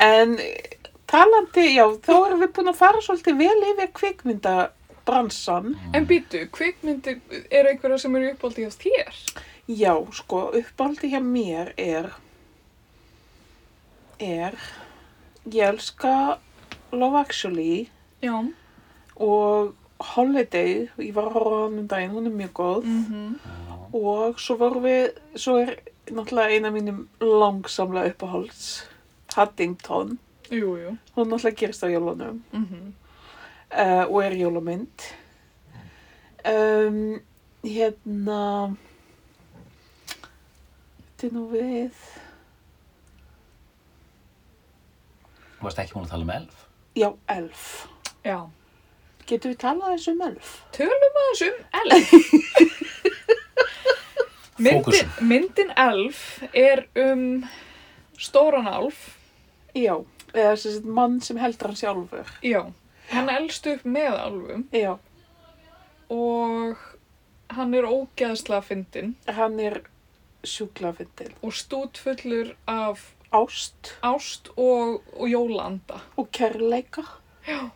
En 0.00 0.36
talandi, 1.10 1.64
já, 1.74 1.84
þá 2.04 2.12
erum 2.26 2.40
við 2.44 2.52
búin 2.56 2.70
að 2.72 2.78
fara 2.80 3.00
svolítið 3.04 3.34
vel 3.42 3.60
yfir 3.72 3.90
kvikmyndabransan. 3.98 5.66
En 5.96 6.04
býtu, 6.08 6.38
kvikmyndir 6.54 7.16
eru 7.50 7.68
einhverja 7.72 7.98
sem 8.04 8.16
eru 8.18 8.30
uppáldi 8.32 8.60
hjá 8.64 8.72
þér? 8.84 9.12
Já, 9.68 9.92
sko, 10.16 10.38
uppáldi 10.56 11.06
hjá 11.12 11.20
mér 11.24 11.66
er, 11.76 12.06
er, 14.24 14.54
ég 15.52 15.64
elska 15.68 16.14
Love 16.96 17.18
Actually 17.20 17.76
Já. 18.22 18.52
og 19.16 19.74
Holiday, 20.00 20.88
ég 20.98 21.12
var 21.14 21.24
að 21.26 21.32
horfa 21.32 21.50
á 21.58 21.62
hann 21.66 21.78
um 21.80 21.88
daginn, 21.90 22.10
hún 22.14 22.26
er 22.26 22.30
mjög 22.30 22.52
góð. 22.54 22.84
Mhm. 22.84 23.38
Og 23.94 24.38
svo 24.38 24.54
vorum 24.60 24.82
við, 24.84 25.08
svo 25.34 25.56
er 25.58 25.76
náttúrulega 26.10 26.54
eina 26.54 26.70
mínum 26.70 27.08
langsamlega 27.20 28.12
uppáhalds, 28.14 28.84
Paddington. 29.34 30.18
Jú, 30.50 30.76
jú. 30.78 30.96
Hún 31.16 31.28
náttúrulega 31.32 31.56
gerist 31.56 31.82
á 31.82 31.88
jólunum 31.90 32.42
Mhm. 32.52 32.92
uh, 33.72 34.04
og 34.08 34.22
er 34.24 34.30
jólamynd. 34.38 35.02
Um, 36.44 37.20
hérna, 37.64 38.76
þetta 41.18 41.26
er 41.26 41.30
nú 41.34 41.48
við, 41.50 41.92
Þú 45.58 45.66
varst 45.66 45.78
ekki 45.82 45.96
múin 45.96 46.06
að 46.06 46.10
tala 46.10 46.22
um 46.22 46.30
elf. 46.30 46.66
já, 46.94 47.08
elf. 47.28 47.88
Já. 48.24 48.38
Getum 49.28 49.52
við 49.52 49.58
talað 49.60 49.92
eins 49.94 50.08
um 50.08 50.20
elf? 50.24 50.52
Tölum 50.72 51.18
aðeins 51.22 51.42
um 51.48 51.56
Elf. 51.82 52.12
myndin, 54.64 55.10
myndin 55.20 55.72
Elf 55.76 56.22
er 56.56 56.86
um 56.98 57.24
stóran 58.18 58.66
Elf. 58.70 59.02
Já, 59.76 59.98
eða 60.32 60.54
sagt 60.58 60.88
mann 60.88 61.20
sem 61.22 61.38
heldur 61.38 61.70
hann 61.70 61.78
sjálfur. 61.78 62.32
Já. 62.42 62.62
Hann 63.12 63.28
elst 63.32 63.66
upp 63.70 63.84
með 63.88 64.16
Elfum 64.20 64.64
Já, 64.74 64.96
og 66.12 66.76
hann 67.56 67.72
er 67.76 67.86
ógeðslega 67.88 68.60
fyndinn 68.66 69.14
hann 69.32 69.56
er 69.64 69.78
sjúkla 70.44 70.90
fyndin. 70.96 71.32
og 71.42 71.54
stútfullur 71.56 72.54
af 72.68 73.06
Ást 73.32 73.94
ást 74.00 74.48
og, 74.56 75.02
og 75.12 75.28
jólaanda. 75.28 75.98
og 76.16 76.30
kærleika. 76.32 77.02
Já. 77.46 77.70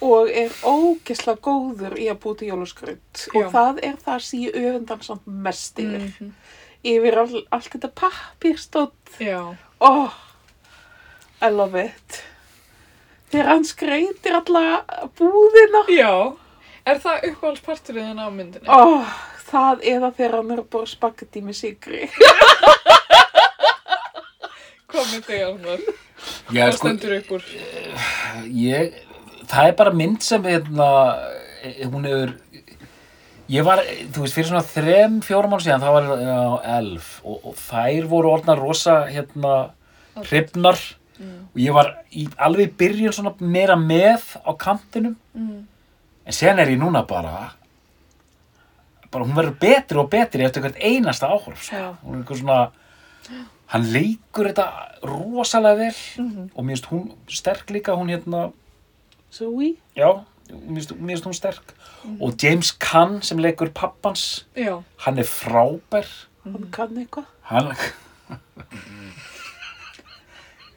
Og 0.00 0.30
er 0.32 0.52
ógesla 0.64 1.34
góður 1.44 1.98
í 2.00 2.06
að 2.08 2.18
búa 2.22 2.36
til 2.40 2.48
jólaskraut. 2.48 3.24
Og 3.36 3.50
það 3.52 3.80
er 3.84 3.96
það 4.00 4.22
sem 4.24 4.40
ég 4.46 4.56
öfundan 4.56 5.02
samt 5.04 5.26
mest 5.26 5.78
yfir. 5.82 6.06
Mhm. 6.08 6.30
Yfir 6.90 7.18
all, 7.20 7.42
allt 7.52 7.68
þetta 7.74 7.90
pappírstótt. 8.00 9.18
Já. 9.20 9.56
Oh, 9.80 10.14
I 11.42 11.50
love 11.52 11.76
it. 11.84 12.22
Þegar 13.30 13.46
hann 13.52 13.64
skreitir 13.68 14.32
alla 14.38 14.84
búðina. 15.20 15.84
Já. 15.92 16.36
Er 16.88 16.96
það 16.98 17.26
uppáhaldsparturinn 17.28 18.18
á 18.18 18.26
myndinni? 18.32 18.66
Oh, 18.72 19.04
það 19.52 19.84
eða 19.84 20.08
þegar 20.16 20.36
hann 20.40 20.50
er 20.56 20.62
bora 20.62 20.86
spagetti 20.88 21.42
með 21.44 21.58
sigri. 21.60 22.08
Með 24.90 25.22
þig, 25.26 25.42
Arnar? 25.46 25.84
Já, 26.50 26.64
Hvað 26.66 26.72
sko, 26.74 26.80
stendur 26.88 27.12
upp 27.16 27.30
úr? 27.36 27.44
ég, 28.50 28.96
það 29.50 29.68
er 29.68 29.76
bara 29.80 29.90
mynd 29.96 30.22
sem, 30.22 30.42
hérna, 30.46 30.88
eh, 31.62 31.82
hún 31.90 32.06
hefur, 32.08 32.34
ég 33.50 33.64
var, 33.66 33.82
þú 34.14 34.22
veist, 34.24 34.36
fyrir 34.38 34.48
svona 34.52 34.62
þrem, 34.66 35.18
fjórum 35.26 35.50
mál 35.50 35.60
síðan, 35.64 35.82
það 35.82 35.96
var 35.98 36.06
á 36.14 36.78
elf 36.78 37.20
og, 37.24 37.40
og 37.50 37.54
þær 37.58 38.06
voru 38.12 38.30
orðnar 38.36 38.62
rosa, 38.62 39.02
hérna, 39.10 39.58
hrifnar 40.30 40.78
Mm. 41.20 41.42
og 41.52 41.58
ég 41.60 41.74
var 41.76 41.88
í, 42.16 42.22
alveg 42.40 42.70
byrjun 42.80 43.12
svona 43.12 43.34
meira 43.44 43.74
með 43.76 44.22
á 44.40 44.56
kantinum 44.56 45.16
Mm. 45.36 45.66
en 46.24 46.32
sen 46.32 46.58
er 46.58 46.66
ég 46.72 46.78
núna 46.80 47.02
bara 47.06 47.52
bara 49.12 49.24
hún 49.26 49.34
verður 49.36 49.58
betri 49.60 49.98
og 50.00 50.08
betri 50.08 50.46
eftir 50.46 50.62
hvert 50.64 50.78
einasta 50.80 51.28
áhorf 51.28 51.60
sko. 51.66 51.76
Já. 51.76 51.90
hún 52.04 52.14
er 52.14 52.22
eitthvað 52.22 52.40
svona 52.40 52.70
hann 53.74 53.84
leikur 53.92 54.48
þetta 54.48 54.66
rosalega 55.04 55.76
vel 55.76 56.24
Mhm. 56.24 56.50
og 56.56 56.64
mér 56.64 56.72
finnst 56.78 56.88
hún 56.90 57.10
sterk 57.28 57.66
líka 57.70 57.92
hún 57.92 58.08
hérna, 58.08 58.52
Zoe. 59.32 59.74
já 59.96 60.10
mér 60.50 60.82
finnst, 61.06 61.24
hún 61.26 61.34
sterk 61.36 61.74
og 62.20 62.34
James 62.42 62.72
Caan 62.82 63.20
sem 63.22 63.38
leikur 63.38 63.68
pappans 63.70 64.46
Já. 64.56 64.80
hann 65.06 65.18
er 65.18 65.24
frábær 65.28 66.06
Hann 66.44 66.70
kann 66.72 66.96
eitthvað. 66.98 67.24
hann 67.42 67.70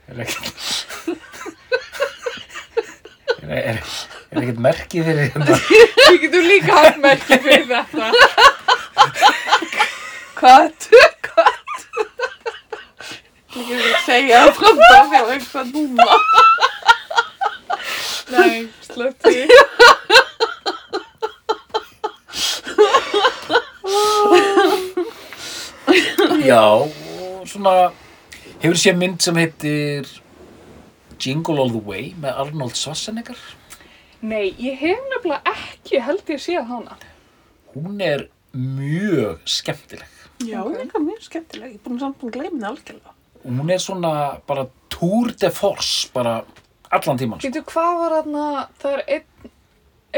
er 0.07 0.19
ekkert 0.19 0.87
er, 3.43 3.49
er, 3.49 3.77
er 4.31 4.41
ekkert 4.41 4.59
merkið 4.65 5.07
fyrir 5.07 5.31
hérna 5.33 5.57
Við 5.57 6.19
getum 6.27 6.45
líka 6.47 6.73
haft 6.77 6.99
merki 7.03 7.37
fyrir 7.41 7.65
þetta. 7.69 8.05
Hvað? 10.37 10.69
Hvað? 11.23 11.53
Ég 13.53 13.65
vil 13.69 13.95
segja 14.05 14.43
það 14.43 14.53
frá 14.59 14.69
það 14.81 15.05
fyrir 15.13 15.33
eitthvað 15.37 15.67
núna. 15.73 16.05
Nei, 18.33 18.67
slöpp 18.87 19.19
því. 19.23 19.47
Já, 26.43 26.61
og 26.63 27.47
svona 27.47 27.73
hefur 28.63 28.77
séð 28.79 28.97
mynd 28.99 29.21
sem 29.23 29.37
heitir 29.39 30.07
Jingle 31.23 31.59
All 31.63 31.71
The 31.71 31.81
Way 31.87 32.09
með 32.19 32.39
Arnold 32.43 32.75
Schwarzenegger 32.79 33.39
Nei, 34.23 34.53
ég 34.59 34.77
hef 34.79 35.01
nefnilega 35.11 35.51
ekki 35.53 35.99
held 36.03 36.29
ég 36.31 36.39
séð 36.43 36.67
hana. 36.69 36.97
hún 37.75 37.99
er 38.03 38.27
mjög 38.53 39.41
skemmtileg 39.49 40.09
Já, 40.43 40.59
það 40.65 40.79
er 40.83 41.03
mjög 41.05 41.21
skemmtileg. 41.23 41.69
Ég 41.71 41.79
er 41.79 41.83
búin 41.85 41.99
samt 42.01 42.17
búin 42.19 42.31
að 42.33 42.37
gleyma 42.37 42.51
henni 42.57 42.67
algjörlega. 42.67 43.13
hún 43.45 43.69
er 43.71 43.79
svona 43.79 44.13
bara 44.47 44.65
tour 44.89 45.31
de 45.39 45.49
force 45.51 46.09
bara 46.13 46.43
allan 46.97 47.19
tíman 47.21 47.39
sko. 47.39 47.47
Getur 47.47 47.65
hvað 47.71 47.99
var 47.99 48.15
þarna, 48.17 48.47
það 48.81 48.97
er 48.97 49.03
einn, 49.17 49.51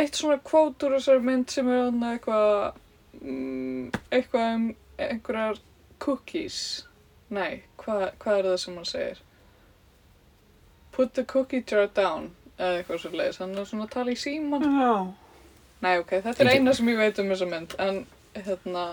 eitt 0.01 0.19
svona 0.19 0.39
kvót 0.49 0.85
úr 0.85 0.97
þessari 0.97 1.25
mynd 1.25 1.53
sem 1.53 1.69
er 1.71 1.83
þarna 1.85 2.13
eitthvað, 2.15 2.79
mm, 3.21 4.01
eitthvað 4.19 4.49
um 4.55 4.65
einhverjar 5.07 5.61
cookies. 6.05 6.59
Nei, 7.35 7.63
hvað, 7.81 8.07
hvað 8.21 8.39
er 8.39 8.49
það 8.51 8.57
sem 8.63 8.79
hann 8.79 8.89
segir? 8.89 9.21
Put 10.95 11.13
the 11.13 11.25
cookie 11.27 11.63
jar 11.67 11.87
down, 11.95 12.31
eða 12.57 12.81
eitthvað 12.81 13.01
svo 13.03 13.11
leiðis. 13.11 13.39
Hann 13.43 13.55
er 13.59 13.69
svona 13.69 13.87
að 13.87 13.95
tala 13.97 14.13
í 14.13 14.19
síman. 14.19 14.67
Já. 14.79 14.93
Nei, 15.83 15.95
ok, 15.99 16.17
þetta 16.23 16.45
er 16.45 16.53
eina 16.55 16.73
sem 16.75 16.89
ég 16.93 16.99
veit 17.01 17.19
um 17.19 17.31
þessa 17.33 17.47
mynd, 17.51 17.75
en 17.83 18.05
hérna, 18.35 18.85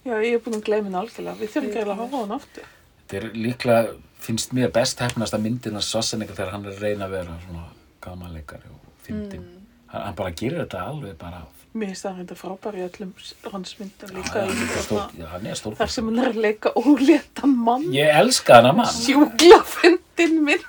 Já, 0.00 0.14
ég 0.24 0.38
er 0.38 0.40
búin 0.40 0.56
að 0.56 0.62
gleyma 0.64 0.88
henni 0.88 0.98
algjörlega. 1.02 1.36
Við 1.36 1.50
þurfum 1.52 1.66
ekki 1.70 1.80
að 1.82 1.90
horfa 1.90 2.16
á 2.16 2.22
henni 2.22 2.36
aftur. 2.38 2.68
þetta 3.00 3.18
er 3.18 3.26
líklega 3.36 3.96
finnst 4.20 4.52
mér 4.56 4.70
best 4.74 5.00
hefnast 5.02 5.34
að 5.36 5.44
myndina 5.46 5.80
Schwarzenegger 5.84 6.36
þegar 6.36 6.52
hann 6.54 6.66
er 6.68 6.74
að 6.76 6.84
reyna 6.84 7.06
að 7.08 7.14
vera 7.18 7.38
svona 7.46 7.64
gamanleikari 8.04 8.68
og 8.72 8.92
fyndin 9.06 9.40
mm, 9.40 9.64
hann, 9.92 10.04
hann 10.08 10.18
bara 10.18 10.34
gerir 10.36 10.62
þetta 10.64 10.84
alveg 10.90 11.16
bara 11.20 11.42
Mér 11.70 11.92
finnst 11.92 12.02
það 12.02 12.16
reynda 12.18 12.34
frábær 12.34 12.74
í 12.74 12.82
öllum 12.82 13.10
hans 13.52 13.76
myndum 13.78 14.10
líka 14.16 14.40
Já, 14.42 14.48
hann 14.50 14.64
er 14.66 14.82
stór, 14.82 15.04
já, 15.20 15.26
hann 15.30 15.46
er 15.46 15.58
stór 15.60 15.76
þar 15.78 15.92
sem 15.94 16.08
hann 16.10 16.18
er 16.24 16.32
að 16.32 16.40
leika 16.46 16.72
óléttan 16.80 17.52
mann. 17.68 17.84
ég 17.94 18.10
elska 18.20 18.56
hana 18.58 18.72
mann 18.74 18.90
Sjúkla 18.90 19.60
fyndin 19.76 20.40
mynd. 20.48 20.66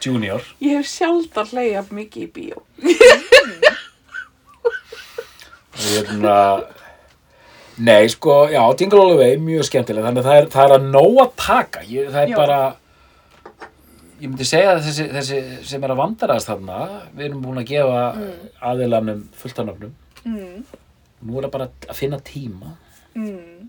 Junior 0.00 0.40
Ég 0.64 0.78
hef 0.80 0.88
sjaldan 0.88 1.50
hleyjað 1.52 1.92
mikið 2.00 2.24
í 2.24 2.30
bíó. 2.38 2.62
og 5.78 5.84
hérna 5.84 6.36
nei 7.78 8.08
sko, 8.10 8.48
já, 8.50 8.62
Jingle 8.80 8.98
All 9.04 9.12
The 9.14 9.18
Way 9.20 9.36
mjög 9.42 9.66
skemmtileg, 9.68 10.02
þannig 10.08 10.24
að 10.24 10.28
það 10.30 10.38
er, 10.40 10.46
það 10.54 10.64
er 10.64 10.74
að 10.78 10.86
nóg 10.94 11.18
að 11.22 11.32
taka, 11.38 11.82
ég, 11.86 12.08
það 12.10 12.22
er 12.24 12.32
Já. 12.32 12.36
bara 12.40 12.58
ég 14.18 14.26
myndi 14.26 14.46
segja 14.46 14.74
að 14.74 14.82
þessi, 14.88 15.06
þessi 15.14 15.38
sem 15.70 15.84
er 15.84 15.94
að 15.94 16.00
vandarast 16.02 16.50
þarna 16.50 16.78
við 17.12 17.24
erum 17.28 17.44
búin 17.44 17.60
að 17.62 17.70
gefa 17.70 18.02
mm. 18.18 18.48
aðilanum 18.70 19.22
fulltanöfnum, 19.38 19.94
mm, 20.24 20.80
nú 21.22 21.38
er 21.38 21.46
það 21.46 21.54
bara 21.54 21.68
að 21.86 21.98
finna 21.98 22.18
tíma 22.26 22.74
mm. 23.14 23.68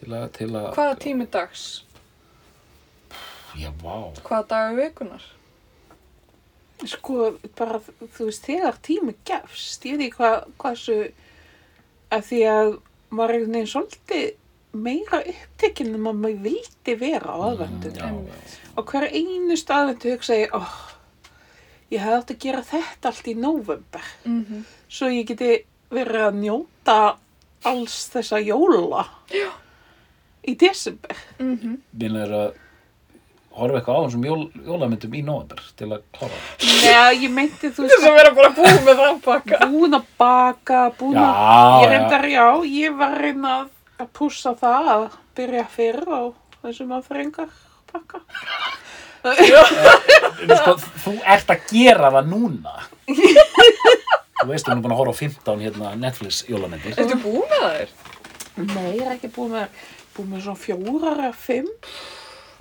til 0.00 0.10
að, 0.10 0.26
til 0.38 0.50
að 0.50 0.68
Hvaða 0.76 0.98
tími 1.06 1.28
dags? 1.32 1.66
já, 3.58 3.70
vá, 3.82 3.96
Hvaða 4.22 4.44
dagur 4.50 4.82
vikunar? 4.82 5.30
Sko, 6.82 7.16
bara, 7.54 7.78
þú 8.16 8.26
veist, 8.26 8.46
þegar 8.48 8.78
tími 8.82 9.14
gefst, 9.28 9.84
ég 9.86 10.00
veit 10.00 10.08
ekki 10.08 10.18
hvað, 10.18 10.38
hvað 10.58 10.78
svo, 10.80 10.96
að 12.12 12.24
því 12.30 12.40
að 12.50 12.70
maður 13.12 13.28
er 13.28 13.36
einhvern 13.36 13.58
veginn 13.58 13.70
svolítið 13.70 14.24
meira 14.72 15.20
upptekinn 15.28 15.94
en 15.94 16.00
maður 16.06 16.38
vildi 16.46 16.94
vera 17.00 17.34
á 17.34 17.38
aðvendun. 17.50 17.94
já, 17.98 18.06
Einmitt. 18.08 18.56
Á 18.72 18.80
hverju 18.82 19.10
einustu 19.12 19.72
aðvendu 19.76 20.14
hugsa 20.14 20.34
ég, 20.38 20.54
oh, 20.56 20.72
ég 21.92 22.00
hefði 22.00 22.16
átt 22.20 22.30
að 22.30 22.38
gera 22.46 22.62
þetta 22.62 23.08
allt 23.12 23.26
í 23.28 23.34
nóvember, 23.36 24.06
Mm 24.24 24.64
svo 24.92 25.08
ég 25.08 25.24
geti 25.26 25.64
verið 25.92 26.22
að 26.26 26.34
njóta 26.42 26.96
alls 27.64 27.94
þessa 28.12 28.40
jóla 28.44 29.06
Já. 29.32 29.48
í 30.44 30.54
desember. 30.58 31.16
-hmm. 31.38 31.78
minn 31.92 32.16
er 32.16 32.28
að 32.28 32.52
horfa 33.52 33.78
eitthvað 33.78 33.96
á 33.96 34.04
þessum 34.06 34.24
jól, 34.24 34.50
jólamyndum 34.66 35.14
í 35.14 35.22
november 35.24 35.60
til 35.76 35.88
að 35.92 36.02
klára 36.12 36.32
það. 36.32 36.66
Nei, 36.84 37.22
ég 37.24 37.30
meinti, 37.30 37.68
þú 37.68 37.82
Þess 37.84 37.96
veist, 37.96 38.06
að 38.08 38.16
vera 38.16 38.34
bara 38.34 38.50
búið 38.56 38.80
með 38.84 38.96
það 39.02 39.20
pakka. 39.24 39.58
búin 39.68 39.94
að 39.94 40.04
baka, 40.18 40.90
búin 40.98 41.16
að 41.16 41.32
já, 41.32 41.82
Ég 41.82 41.88
reyndar, 41.92 42.24
já, 42.28 42.46
ég 42.64 42.96
var 42.98 43.10
að 43.16 43.20
reyna 43.20 43.68
að- 44.02 44.06
að 44.06 44.10
pússa 44.18 44.52
það 44.58 44.90
að 44.96 45.06
byrja 45.38 45.64
fyrr 45.72 46.02
á 46.10 46.22
þessum 46.62 46.92
aðfrengar 46.98 47.48
pakka. 47.92 48.20
já. 49.22 49.62
sko, 50.58 50.72
þú 51.04 51.12
ert 51.30 51.50
að 51.54 51.66
gera 51.70 52.10
það 52.10 52.30
núna 52.32 52.72
Þú 54.42 54.48
veist, 54.50 54.66
við 54.66 54.72
erum 54.72 54.80
búin 54.82 54.92
að 54.96 54.98
horfa 54.98 55.12
á 55.14 55.20
15 55.22 55.60
hérna 55.62 55.90
Netflix 56.02 56.40
jólamyndir. 56.50 56.96
Ertu 56.98 57.18
búin 57.22 57.44
með 57.52 57.62
þær? 57.62 57.92
Nei, 58.72 58.88
ég 58.98 59.04
er 59.06 59.12
ekki 59.14 59.28
búin 59.36 59.52
með, 59.54 59.68
búin 60.16 60.32
með 60.32 60.42
svona 60.48 60.58
fjórar 60.58 61.20
eða 61.28 61.36
fimm. 61.38 61.68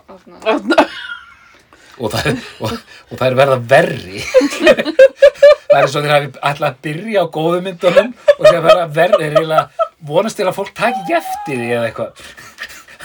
Árna. 0.06 0.42
Þarna. 0.46 0.86
Og 2.02 2.14
það, 2.14 2.30
og, 2.66 2.78
og 3.12 3.20
það 3.20 3.26
er 3.28 3.36
verða 3.40 3.58
verri. 3.72 4.22
það 4.62 5.78
er 5.78 5.82
eins 5.82 5.96
og 5.96 6.06
þeir 6.06 6.14
hafi 6.16 6.32
ætlað 6.52 6.70
að 6.70 6.80
byrja 6.88 7.26
á 7.26 7.34
góðu 7.38 7.60
myndunum 7.68 8.14
og 8.38 8.46
þeir 8.48 8.64
verða 8.68 8.88
verri. 8.96 9.20
Þeir 9.22 9.36
eiginlega 9.38 9.90
vonast 10.12 10.40
til 10.40 10.48
að 10.50 10.58
fólk 10.58 10.74
taki 10.78 11.04
ekki 11.04 11.20
eftir 11.22 11.62
því 11.62 11.70
eða 11.76 11.90
eitthvað. 11.90 12.26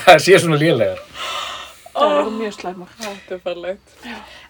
það 0.05 0.23
sé 0.27 0.41
svona 0.43 0.61
lélegar. 0.61 1.03
Það 1.97 2.19
eru 2.21 2.33
mjög 2.37 2.55
slæmar. 2.59 2.93
Þetta 3.01 3.35
er 3.37 3.43
fallegt. 3.45 3.95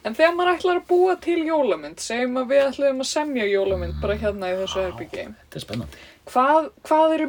En 0.07 0.15
þegar 0.19 0.35
maður 0.35 0.53
ætlar 0.57 0.81
að 0.81 0.87
búa 0.91 1.15
til 1.23 1.39
jólamynd, 1.47 2.03
segjum 2.03 2.41
að 2.41 2.53
við 2.53 2.63
ætlum 2.65 3.03
að 3.05 3.09
semja 3.11 3.47
jólamynd 3.47 4.01
bara 4.03 4.17
hérna 4.19 4.51
í 4.51 4.57
þessu 4.61 4.83
herbyggi. 4.83 5.27
Þetta 5.45 5.61
er 5.61 5.65
spennandi. 5.65 6.05
Hvað, 6.27 6.69
hvað 6.89 7.15
eru, 7.17 7.29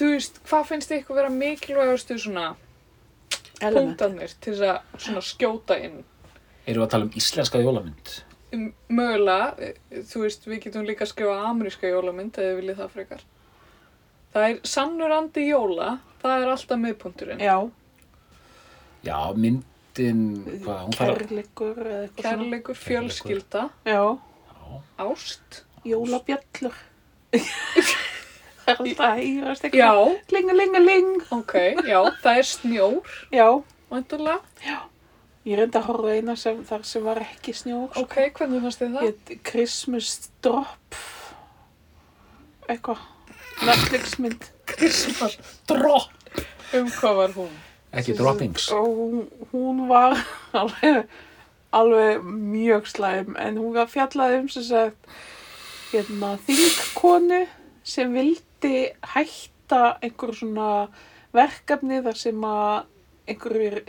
veist, 0.00 0.40
hvað 0.48 0.66
finnst 0.68 0.92
ykkur 0.98 1.16
vera 1.16 1.32
mikilvægastu 1.32 2.18
svona 2.20 2.50
Element. 3.60 3.78
punktarnir 3.78 4.34
til 4.36 4.52
þess 4.52 4.66
að 4.68 5.04
svona 5.06 5.24
skjóta 5.24 5.78
inn? 5.80 6.02
Erum 6.68 6.82
við 6.82 6.86
að 6.86 6.92
tala 6.94 7.06
um 7.08 7.14
íslenska 7.16 7.60
jólamynd? 7.62 8.10
Um, 8.52 8.66
Mögulega, 8.92 9.48
eh, 9.60 10.02
þú 10.08 10.22
veist, 10.24 10.46
við 10.48 10.62
getum 10.66 10.86
líka 10.88 11.04
að 11.06 11.12
skrifa 11.14 11.36
ameríska 11.48 11.88
jólamynd 11.90 12.36
eða 12.36 12.50
þið 12.52 12.58
viljið 12.60 12.80
það 12.82 12.94
frekar. 12.96 13.22
Það 14.34 14.46
er 14.50 14.58
sannur 14.68 15.14
andi 15.16 15.44
jóla, 15.48 15.88
það 16.22 16.42
er 16.44 16.52
alltaf 16.54 16.80
miðpunkturinn. 16.84 17.40
Já, 17.44 17.56
Já, 19.06 19.18
myndin, 19.38 20.22
hvað, 20.64 20.80
hún 20.84 20.96
þarf 20.98 21.20
kærleikur 21.22 21.78
eða 21.86 22.00
eitthvað 22.02 22.24
Kærleikur, 22.26 22.78
fjölskylda, 22.82 23.62
svona. 23.86 23.94
Já, 23.94 24.82
ást. 25.06 25.60
jólabjöllur. 25.86 26.76
það 27.38 28.68
er 28.68 28.82
alltaf 28.82 29.04
að 29.06 29.22
hýrast 29.22 29.64
Já, 29.64 29.70
eitthvað. 29.70 30.34
Lingalingaling. 30.36 31.10
ok, 31.38 31.54
já, 31.88 32.00
það 32.24 32.40
er 32.42 32.48
snjór, 32.52 33.16
Já, 33.32 33.46
væntanlega. 33.92 34.80
Ég 35.48 35.58
reyndi 35.58 35.78
að 35.80 35.86
horfa 35.88 36.16
eina 36.16 36.34
sem, 36.38 36.58
þar 36.68 36.84
sem 36.88 37.06
var 37.06 37.22
ekki 37.24 37.54
snjór. 37.56 37.88
sko. 37.92 38.04
Ok, 38.04 38.18
hvernig 38.38 38.64
fannst 38.66 38.82
þið 38.82 38.98
það? 38.98 39.06
Ég, 39.08 39.38
Christmas 39.48 40.10
Drop. 40.44 40.98
Eitthvað. 42.68 43.06
Netflix 43.64 44.18
mynd. 44.22 44.44
Christmas. 44.68 45.38
Drop! 45.66 46.12
Um 46.76 46.90
hvað 46.92 47.16
var 47.22 47.34
hún? 47.38 47.54
Ekki 47.96 48.14
droppings. 48.18 48.68
Og 48.76 48.86
hún, 48.98 49.22
hún 49.52 49.86
var 49.88 50.18
alveg, 50.60 51.08
alveg 51.72 52.26
mjög 52.28 52.90
slæm 52.92 53.36
en 53.40 53.56
hún 53.60 53.72
var 53.78 53.88
fjallaði 53.88 54.42
um 54.42 54.50
sem 54.52 54.66
sagt 54.68 55.08
hérna, 55.88 56.34
þingkonu 56.44 57.40
sem 57.88 58.12
vildi 58.12 58.74
hætta 59.14 59.96
einhver 60.04 60.36
svona 60.36 60.68
verkefni 61.32 62.02
þar 62.04 62.20
sem 62.20 62.44
að 62.44 62.84
einhverjir 63.28 63.80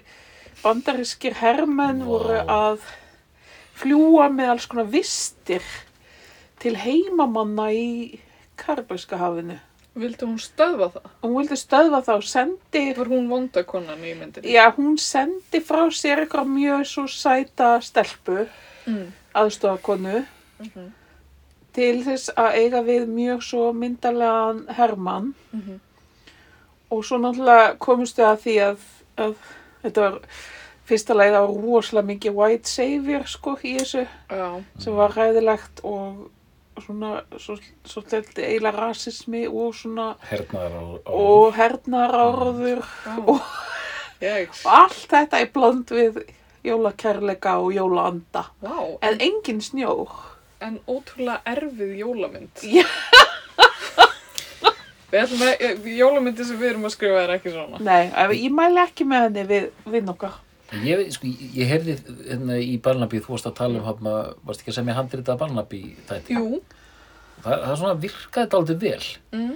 bandarískir 0.63 1.33
hermenn 1.39 2.01
Vá. 2.03 2.05
voru 2.09 2.39
að 2.47 2.79
fljúa 3.79 4.27
með 4.33 4.49
alls 4.53 4.65
konar 4.67 4.89
vistir 4.91 5.63
til 6.59 6.75
heimamanna 6.75 7.69
í 7.71 8.19
Karabæska 8.59 9.17
hafinu. 9.17 9.55
Vildi 9.99 10.25
hún 10.27 10.37
stöðva 10.39 10.89
það? 10.93 11.05
Og 11.23 11.29
hún 11.29 11.37
vildi 11.41 11.57
stöðva 11.59 11.99
þá, 12.05 12.13
sendi 12.23 12.83
Var 12.97 13.07
hún 13.09 13.27
vondakonan 13.31 14.03
í 14.05 14.13
myndinni? 14.15 14.51
Já, 14.53 14.69
hún 14.75 14.97
sendi 14.99 15.59
frá 15.65 15.85
sér 15.91 16.21
eitthvað 16.25 16.47
mjög 16.47 16.85
svo 16.87 17.07
sæta 17.07 17.79
stelpu, 17.81 18.47
Mm. 18.87 19.11
aðstofakonu, 19.35 20.25
Mhm. 20.59 20.91
til 21.73 22.03
þess 22.03 22.29
að 22.35 22.53
eiga 22.57 22.81
við 22.83 23.07
mjög 23.07 23.41
svo 23.43 23.73
myndalegan 23.73 24.67
Hermann 24.75 25.33
Mhm. 25.53 25.79
og 26.91 27.03
svo 27.03 27.17
náttúrulega 27.17 27.77
komust 27.77 28.17
við 28.17 28.25
að 28.25 28.37
því 28.43 28.55
að, 28.69 28.77
að 29.17 29.35
þetta 29.83 30.01
var 30.07 30.19
fyrsta 30.89 31.15
leið 31.17 31.37
á 31.37 31.43
rosalega 31.45 32.07
mikið 32.09 32.37
white 32.39 32.69
savior 32.69 33.27
sko 33.29 33.55
í 33.63 33.75
þessu 33.77 34.05
Já. 34.05 34.47
sem 34.81 34.95
var 34.97 35.13
ræðilegt 35.17 35.83
og 35.83 36.29
svona 36.79 37.11
svo, 37.37 37.57
svo 37.85 38.01
stelti 38.05 38.45
eiginlega 38.47 38.79
rasismi 38.87 39.43
og 39.47 39.75
svona 39.75 40.13
og 41.05 41.53
hernaráður 41.57 42.81
Já. 43.05 43.39
Jæks. 44.21 44.65
og 44.65 44.73
allt 44.83 45.05
þetta 45.11 45.43
í 45.43 45.49
bland 45.53 45.91
við 45.95 46.21
jólakærleika 46.65 47.57
og 47.63 47.71
jólaanda 47.75 48.45
Vá, 48.63 48.79
en 49.05 49.21
engin 49.23 49.61
snjór 49.63 50.09
en 50.59 50.79
ótrúlega 50.91 51.39
erfið 51.47 51.93
jólamynd. 52.01 52.63
Já. 52.67 52.83
Við 55.09 55.23
ætlum 55.23 55.41
að, 55.41 55.53
eh, 55.65 55.87
jólamyndi 55.97 56.45
sem 56.45 56.57
við 56.59 56.69
erum 56.73 56.83
að 56.85 56.93
skrifa 56.93 57.23
er 57.23 57.31
ekki 57.39 57.51
svona. 57.53 57.79
nei, 57.81 58.07
ef- 58.13 58.35
ég 58.37 58.51
mæli 58.53 58.83
ekki 58.83 59.05
með 59.09 59.23
henni 59.27 59.45
við 59.49 59.69
vinn 59.95 60.09
okkar 60.13 60.33
Ég, 60.85 60.99
sko, 61.11 61.25
ég, 61.25 61.53
ég 61.57 61.65
heyrði 61.71 61.93
hérna 62.29 62.59
í 62.61 62.75
Barnaby, 62.79 63.17
þú 63.25 63.31
varst 63.33 63.47
að 63.49 63.55
tala 63.57 63.79
um 63.79 63.85
hana, 63.87 64.33
varst 64.45 64.61
ekki 64.61 64.69
að 64.69 64.75
semja 64.77 64.93
handrita 64.93 65.35
Barnaby 65.35 65.95
þætti? 66.05 66.35
Jú. 66.37 66.59
Það, 67.41 67.63
það 67.65 67.77
svona 67.79 67.95
virkaði 68.03 68.43
þetta 68.45 68.59
aldrei 68.59 68.77
vel. 68.83 69.07
Mm. 69.33 69.55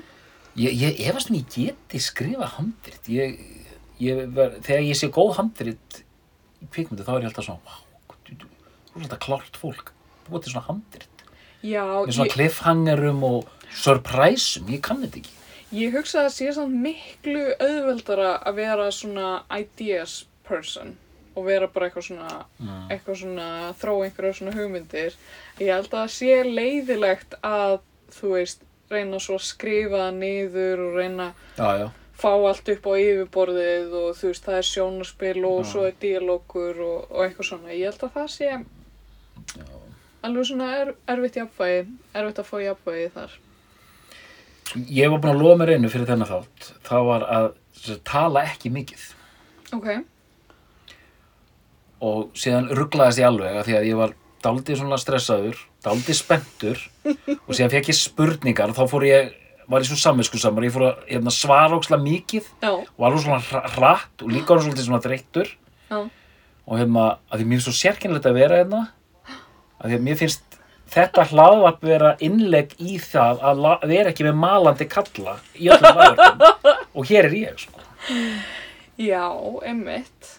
Ég, 0.57 0.73
ég 0.81 0.99
efast 1.05 1.29
um 1.29 1.35
ég 1.37 1.45
geti 1.53 1.99
skrifa 2.01 2.47
handrit. 2.55 3.05
Ég, 3.13 3.37
ég 4.01 4.23
ver, 4.33 4.55
þegar 4.65 4.81
ég 4.89 4.97
sé 4.97 5.11
góð 5.13 5.35
handrit 5.37 5.99
í 6.63 6.69
kvikmyndu 6.73 7.05
þá 7.05 7.13
er 7.13 7.21
ég 7.21 7.29
alltaf 7.29 7.45
svona, 7.45 7.61
vá, 7.61 7.75
þú 8.25 8.97
er 8.97 9.05
alltaf 9.05 9.19
klárt 9.27 9.61
fólk, 9.61 9.91
búið 10.31 10.43
til 10.47 10.53
svona 10.55 10.65
handrit. 10.71 11.23
Já, 11.61 11.85
Með 11.85 12.09
svona 12.17 12.25
ég, 12.25 12.33
cliffhangerum 12.39 13.23
og 13.23 13.45
surpriseum, 13.71 14.65
ég 14.73 14.81
kann 14.81 15.05
þetta 15.05 15.21
ekki. 15.21 15.37
Ég 15.73 15.93
hugsa 15.97 16.19
að 16.21 16.27
það 16.27 16.35
sé 16.37 16.51
samt 16.57 16.75
miklu 16.83 17.43
auðveldara 17.59 18.31
að 18.45 18.55
vera 18.61 18.89
svona 18.93 19.29
ideas 19.57 20.19
person 20.47 20.95
og 21.35 21.47
vera 21.47 21.67
bara 21.67 21.87
eitthvað 21.89 22.05
svona, 22.11 22.45
Mm. 22.61 22.89
eitthvað 22.93 23.15
svona, 23.23 23.47
þróa 23.81 24.03
einhverja 24.05 24.33
svona 24.37 24.51
hugmyndir. 24.53 25.15
Ég 25.59 25.71
held 25.73 25.87
að 25.89 26.03
það 26.03 26.11
sé 26.13 26.43
leiðilegt 26.45 27.33
að, 27.43 27.79
þú 28.13 28.33
veist, 28.35 28.61
reyna 28.91 29.17
svo 29.19 29.35
að 29.39 29.47
skrifa 29.47 30.11
niður 30.13 30.83
og 30.87 30.95
reyna 30.99 31.33
Já, 31.57 31.69
já. 31.81 31.87
fá 32.21 32.29
allt 32.37 32.69
upp 32.69 32.85
á 32.85 32.93
yfirborðið 33.01 33.95
og 33.97 34.11
þú 34.19 34.29
veist, 34.29 34.45
það 34.45 34.59
er 34.59 34.69
sjónaspil 34.69 35.45
og 35.49 35.63
Já. 35.65 35.71
svo 35.71 35.87
er 35.87 35.95
díalókur 36.03 36.83
og, 36.85 37.11
og 37.11 37.25
eitthvað 37.25 37.49
svona. 37.49 37.73
Ég 37.73 37.89
held 37.89 38.05
að 38.05 38.13
það 38.19 38.29
sé 38.29 38.51
alveg 40.23 40.45
svona 40.47 40.67
er, 40.81 40.93
erfitt 41.11 41.35
jafnvægi, 41.41 41.81
erfitt 42.15 42.39
að 42.43 42.47
fá 42.51 42.57
jafnvægi 42.63 43.09
þar. 43.17 43.33
Ég 44.89 45.11
var 45.13 45.19
búin 45.21 45.33
að 45.35 45.41
lofa 45.43 45.59
mér 45.61 45.73
einu 45.75 45.89
fyrir 45.93 46.07
þennan 46.09 46.29
þátt. 46.29 46.71
Það 46.87 47.03
var 47.09 47.25
að 47.35 47.51
tala 48.07 48.43
ekki 48.49 48.71
mikið. 48.73 49.03
Ok, 49.73 49.87
og 52.03 52.33
síðan 52.37 52.67
rugglaðist 52.75 53.21
ég 53.21 53.27
alveg 53.29 53.55
af 53.61 53.67
því 53.67 53.75
að 53.79 53.85
ég 53.87 53.99
var 53.99 54.13
daldið 54.43 54.79
svona 54.81 54.97
stressaður, 54.99 55.59
daldið 55.85 56.17
spenntur. 56.19 56.81
Og 57.47 57.53
síðan 57.55 57.71
fekk 57.71 57.89
ég 57.93 57.97
spurningar 57.99 58.71
og 58.73 58.75
þá 58.77 58.83
fór 58.91 59.05
ég, 59.07 59.29
var 59.71 59.83
ég 59.83 59.87
svo 59.87 59.97
samvinskusamur, 59.99 60.65
ég 60.67 60.73
fór 60.75 60.85
að 60.89 61.05
hérna, 61.13 61.31
svara 61.33 61.77
ókslega 61.77 62.03
mikið 62.03 62.49
já, 62.63 62.71
og 62.73 63.05
alveg 63.07 63.23
svona 63.23 63.39
hra- 63.47 63.69
hratt 63.77 64.23
og 64.25 64.31
líka 64.33 64.53
orðinn 64.55 64.67
svolítið 64.73 64.87
svona 64.89 65.03
þreyttur. 65.05 65.53
Já, 65.91 65.99
og 66.63 66.79
hérna, 66.79 67.05
að 67.31 67.39
því 67.41 67.47
mér 67.49 67.59
finnst 67.59 67.69
svo 67.69 67.75
sérkennilegt 67.79 68.27
að 68.29 68.37
vera 68.41 68.59
hérna, 68.61 68.81
að 69.79 69.87
því 69.93 69.97
að 69.99 70.05
mér 70.09 70.19
finnst 70.23 70.52
þetta 70.93 71.25
hlaðvarp 71.31 71.85
vera 71.85 72.11
innlegg 72.23 72.75
í 72.81 72.97
það 73.01 73.41
að 73.49 73.63
vera 73.89 74.13
ekki 74.13 74.27
með 74.27 74.37
malandi 74.43 74.87
kalla 74.91 75.37
í 75.57 75.71
öllum 75.73 75.97
hlaðvarpum 75.99 76.83
og 76.93 77.09
hér 77.09 77.29
er 77.29 77.37
ég, 77.39 77.63
sko. 77.65 77.81
já, 79.01 79.25
emmitt. 79.65 80.35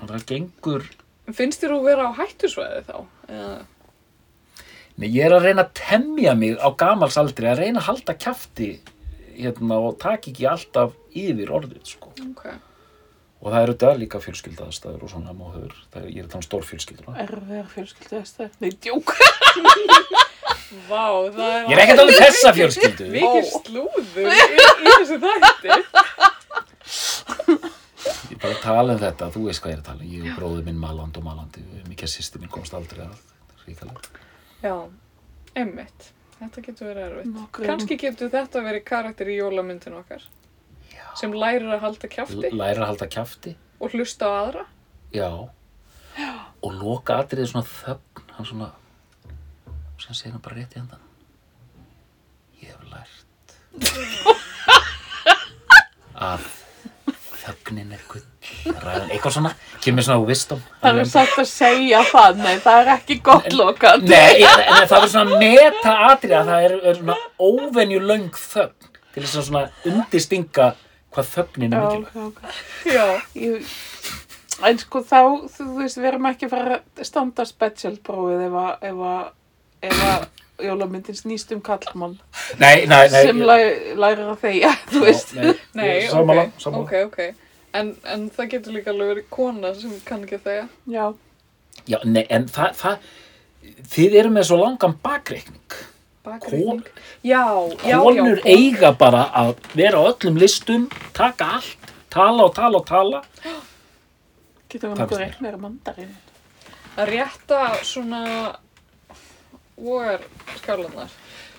Og 0.00 0.08
það 0.10 0.26
gengur 0.32 0.88
Finnst 1.32 1.62
þér 1.62 1.76
þú 1.76 1.82
vera 1.86 2.08
á 2.10 2.18
hættusvæði 2.18 2.80
þá? 2.88 2.96
Eða, 3.30 3.52
Nei, 5.00 5.06
ég 5.08 5.24
er 5.24 5.32
að 5.32 5.46
reyna 5.46 5.62
að 5.64 5.76
temja 5.78 6.34
mig 6.36 6.58
á 6.60 6.68
gamalsaldri, 6.76 7.48
að 7.48 7.62
reyna 7.62 7.80
að 7.80 7.86
halda 7.86 8.14
kjafti 8.20 8.72
hérna, 9.38 9.78
og 9.78 9.96
taka 10.02 10.28
ekki 10.28 10.44
alltaf 10.50 10.92
yfir 11.16 11.52
orðið, 11.54 11.94
sko. 11.94 12.12
ok. 12.26 12.44
Og 13.42 13.50
það 13.50 13.64
eru 13.64 13.72
þetta 13.74 13.98
líka 13.98 14.18
fjölskyldaðastæður 14.22 15.00
og 15.02 15.10
svona 15.10 15.32
móður, 15.34 15.72
það 15.90 16.04
er, 16.04 16.10
ég 16.14 16.22
er 16.22 16.28
tala 16.30 16.38
um 16.38 16.46
stór 16.46 16.66
fjölskyldur. 16.68 17.08
erfiðar 17.24 17.70
fjölskyldu 17.72 18.20
þess 18.20 18.60
Nei, 18.62 18.70
djók 18.84 19.10
Vá, 20.88 21.06
það 21.34 21.48
er... 21.48 21.66
Ég 21.72 21.82
er 21.82 21.90
tala 21.98 22.06
um 22.06 22.20
þessa 22.22 22.52
fjölskyldu. 22.56 23.08
Mikið 23.16 23.48
slúður 23.50 24.22
í, 24.22 24.36
í 24.86 24.94
þessu 24.94 25.18
þætti. 25.24 25.78
Ég 28.30 28.36
er 28.36 28.40
bara 28.44 28.54
að 28.54 28.62
tala 28.62 28.94
um 28.94 29.00
þetta, 29.02 29.28
þú 29.34 29.42
veist 29.48 29.64
hvað 29.64 29.72
ég 29.72 29.76
er 29.76 29.82
að 29.82 29.88
tala 29.90 30.06
um. 30.06 30.12
Ég 30.12 30.28
og 30.28 30.38
bróður 30.38 30.68
minn 30.68 30.80
maland 30.80 31.18
og 31.18 31.26
malandi, 31.26 31.64
mikið 31.90 32.08
að 32.08 32.12
sýsti 32.14 32.42
minn 32.42 32.52
komst 32.52 32.76
aldrei 32.78 33.02
að, 33.04 33.18
ríkalegt. 33.66 34.06
Já, 34.62 34.76
emmitt. 35.64 36.12
Þetta 36.38 36.64
getur 36.68 36.88
verið 36.92 37.04
erfitt. 37.08 37.58
Kannski 37.58 37.98
getur 38.00 38.30
þetta 38.32 38.62
verið 38.64 38.86
karakter 38.86 39.30
í 39.30 39.36
jólamyndin 39.38 39.98
okkar. 39.98 40.24
Já. 41.12 41.18
Sem 41.20 41.32
lærir 41.36 41.68
að 41.68 41.82
halda 41.84 42.08
kjafti 42.08 42.50
Læra 42.56 42.86
að 42.86 42.90
halda 42.94 43.06
kjafti, 43.12 43.54
og 43.80 43.92
hlusta 43.92 44.24
á 44.24 44.32
aðra. 44.40 44.64
já. 46.16 46.32
Og 46.62 46.72
loka 46.78 47.18
atriðið 47.20 47.50
svona 47.52 47.68
þögn, 47.68 48.26
hann 48.36 48.46
svona, 48.48 48.68
sem 50.00 50.14
segir 50.16 50.32
hann 50.32 50.44
bara 50.44 50.56
rétt 50.56 50.76
í 50.76 50.80
hendan. 50.80 51.08
að 56.22 56.44
þögnin 57.42 57.94
er 57.96 58.02
gull 58.10 58.22
eitthvað 59.10 59.34
svona, 59.34 59.52
kemur 59.82 60.04
svona 60.06 60.22
úr 60.22 60.28
vistum 60.30 60.60
Það 60.82 61.00
er 61.02 61.08
satt 61.10 61.34
að 61.40 61.48
segja 61.50 62.02
það, 62.10 62.40
nei, 62.42 62.56
það 62.62 62.80
er 62.82 62.90
ekki 62.96 63.16
gott 63.24 63.48
lokandi. 63.56 64.12
Nei, 64.12 64.44
en, 64.46 64.62
en 64.76 64.88
það 64.90 65.06
er 65.06 65.12
svona 65.14 65.40
meta 65.42 65.94
atrið 66.10 66.36
að 66.38 66.50
það 66.52 66.66
er, 66.68 66.76
er 66.90 67.00
svona 67.00 67.18
óvenju 67.48 68.00
löng 68.10 68.28
þögn 68.38 68.90
til 69.12 69.24
þess 69.24 69.38
að 69.40 69.46
svona 69.48 69.64
undistinga 69.90 70.68
hvað 71.14 71.30
þögnin 71.36 71.74
er 71.76 71.82
Já, 71.82 71.88
mikilvæg. 71.90 72.26
ok, 72.26 72.36
ok. 72.46 72.92
Já, 72.92 73.06
Ég, 73.42 73.72
en 74.68 74.78
sko 74.82 75.02
þá, 75.08 75.20
þú 75.56 75.66
veist, 75.80 75.98
við 75.98 76.08
erum 76.12 76.28
ekki 76.30 76.46
að 76.48 76.54
fara 76.56 76.76
að 76.80 77.08
standa 77.08 77.46
specialprófið 77.48 78.44
ef 78.48 78.56
að, 78.62 78.72
ef 78.90 79.02
að, 79.12 79.24
ef 79.88 80.02
að 80.10 80.26
jólamyndin 80.62 81.16
snýst 81.18 81.50
um 81.56 81.62
kallmann 81.64 82.18
Nei, 82.60 82.84
nei, 82.86 83.08
nei. 83.10 83.22
sem 83.26 83.40
læ, 83.42 83.56
lærir 83.98 84.28
að 84.30 84.42
þegja, 84.44 84.72
þú 84.92 85.00
veist. 85.06 85.32
Nei, 85.34 85.52
nei, 85.74 85.86
ég 85.88 86.04
er 86.04 86.12
sammála, 86.12 86.44
ok, 86.82 86.92
ok. 87.08 87.20
En, 87.74 87.94
en 88.12 88.26
það 88.36 88.50
getur 88.52 88.74
líka 88.76 88.92
alveg 88.92 89.08
verið 89.14 89.28
kona 89.32 89.72
sem 89.74 89.94
kann 90.06 90.26
ekki 90.26 90.38
þegja. 90.44 90.66
Já, 90.92 91.06
Já, 91.88 91.96
nei, 92.04 92.26
en 92.30 92.44
það, 92.52 92.74
það, 92.78 93.06
þið 93.94 94.14
eru 94.20 94.30
með 94.34 94.44
svo 94.50 94.58
langan 94.60 94.92
bakreikning. 95.02 95.78
Bakreikning. 96.22 96.84
Já, 97.24 97.42
já, 97.84 97.98
Konur 97.98 98.38
já. 98.38 98.44
eiga 98.46 98.92
bara 98.98 99.24
að 99.34 99.56
vera 99.74 99.98
á 99.98 100.04
öllum 100.12 100.38
listum, 100.38 100.84
taka 101.12 101.48
allt, 101.58 101.90
tala 102.10 102.44
og 102.46 102.54
tala 102.54 102.78
og 102.78 102.86
tala. 102.86 103.22
getur 104.70 104.88
við 104.92 105.00
nokkuð 105.00 105.08
finnst 105.18 105.20
reynd 105.20 105.42
meira 105.42 105.58
mandarinn. 105.58 106.14
Að 106.96 107.10
rétta 107.10 107.58
svona 107.82 108.22
vogar 109.76 110.20
skálanar. 110.60 111.10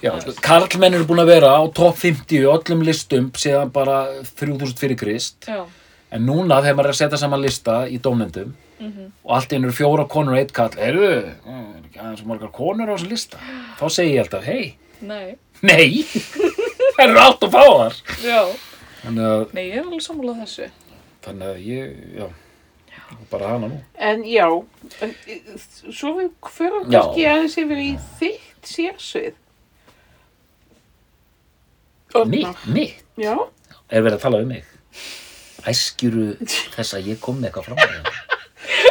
Já, 0.04 0.12
karlmenn 0.44 0.96
eru 0.98 1.06
búin 1.08 1.22
að 1.24 1.32
vera 1.32 1.54
á 1.60 1.62
topp 1.76 1.98
50 2.00 2.48
á 2.48 2.52
öllum 2.56 2.84
listum 2.84 3.30
síðan 3.36 3.72
bara 3.72 4.08
3000 4.40 4.80
fyrir 4.80 4.98
Krist. 5.00 5.46
Já. 5.48 5.66
En 6.12 6.26
núna 6.28 6.62
þegar 6.62 6.76
maður 6.78 6.92
er 6.92 6.96
að 6.96 7.02
setja 7.04 7.18
saman 7.20 7.42
lista 7.42 7.84
í 7.90 8.00
dómnendum 8.00 8.52
Mm 8.84 9.12
og 9.24 9.32
allt 9.38 9.52
í 9.54 9.56
einu 9.56 9.68
eru 9.70 9.76
fjóra 9.78 10.06
konur 10.12 10.34
og 10.36 10.40
eitt 10.42 10.52
kall, 10.56 10.74
eru, 10.78 11.08
er 11.08 11.82
ekki 11.86 12.00
aðeins 12.02 12.20
svo 12.22 12.28
margar 12.28 12.52
konur 12.52 12.90
á 12.92 12.96
þessu 12.98 13.10
lista? 13.10 13.40
Þá 13.80 13.86
segi 13.96 14.14
ég 14.16 14.24
alltaf, 14.26 14.44
hei, 14.44 14.76
Nei. 15.02 15.36
nei, 15.62 16.04
það 16.98 17.04
eru 17.08 17.20
allt 17.24 17.44
og 17.48 17.52
fáar. 17.54 17.96
Já. 18.24 18.42
Nei, 19.10 19.68
ég 19.70 19.78
er 19.78 19.84
alveg 19.86 20.02
sammálað 20.04 20.42
þessu. 20.44 20.70
þannig 21.24 21.48
að 21.48 21.62
ég, 21.68 21.94
já, 22.20 22.28
bara 23.32 23.54
hana 23.54 23.68
nú. 23.72 23.80
En 23.96 24.24
já, 24.28 24.48
svo 25.92 26.14
við 26.20 26.30
Já. 26.92 27.00
kannski 27.00 27.26
aðeins 27.32 27.58
yfir 27.64 27.80
í 27.84 27.90
þitt 28.20 28.74
sérsvið. 28.74 29.34
Mitt, 32.30 32.66
mitt, 32.70 33.00
Já, 33.18 33.34
er 33.90 34.04
verið 34.06 34.20
að 34.20 34.22
tala 34.28 34.42
um 34.44 34.52
mig. 34.54 34.66
Æskjuru 35.66 36.34
þess 36.76 36.94
að 36.98 37.08
ég 37.14 37.20
kom 37.24 37.40
með 37.40 37.50
eitthvað 37.50 37.70
fram 37.72 37.80
að 37.82 37.94
það. 37.96 38.33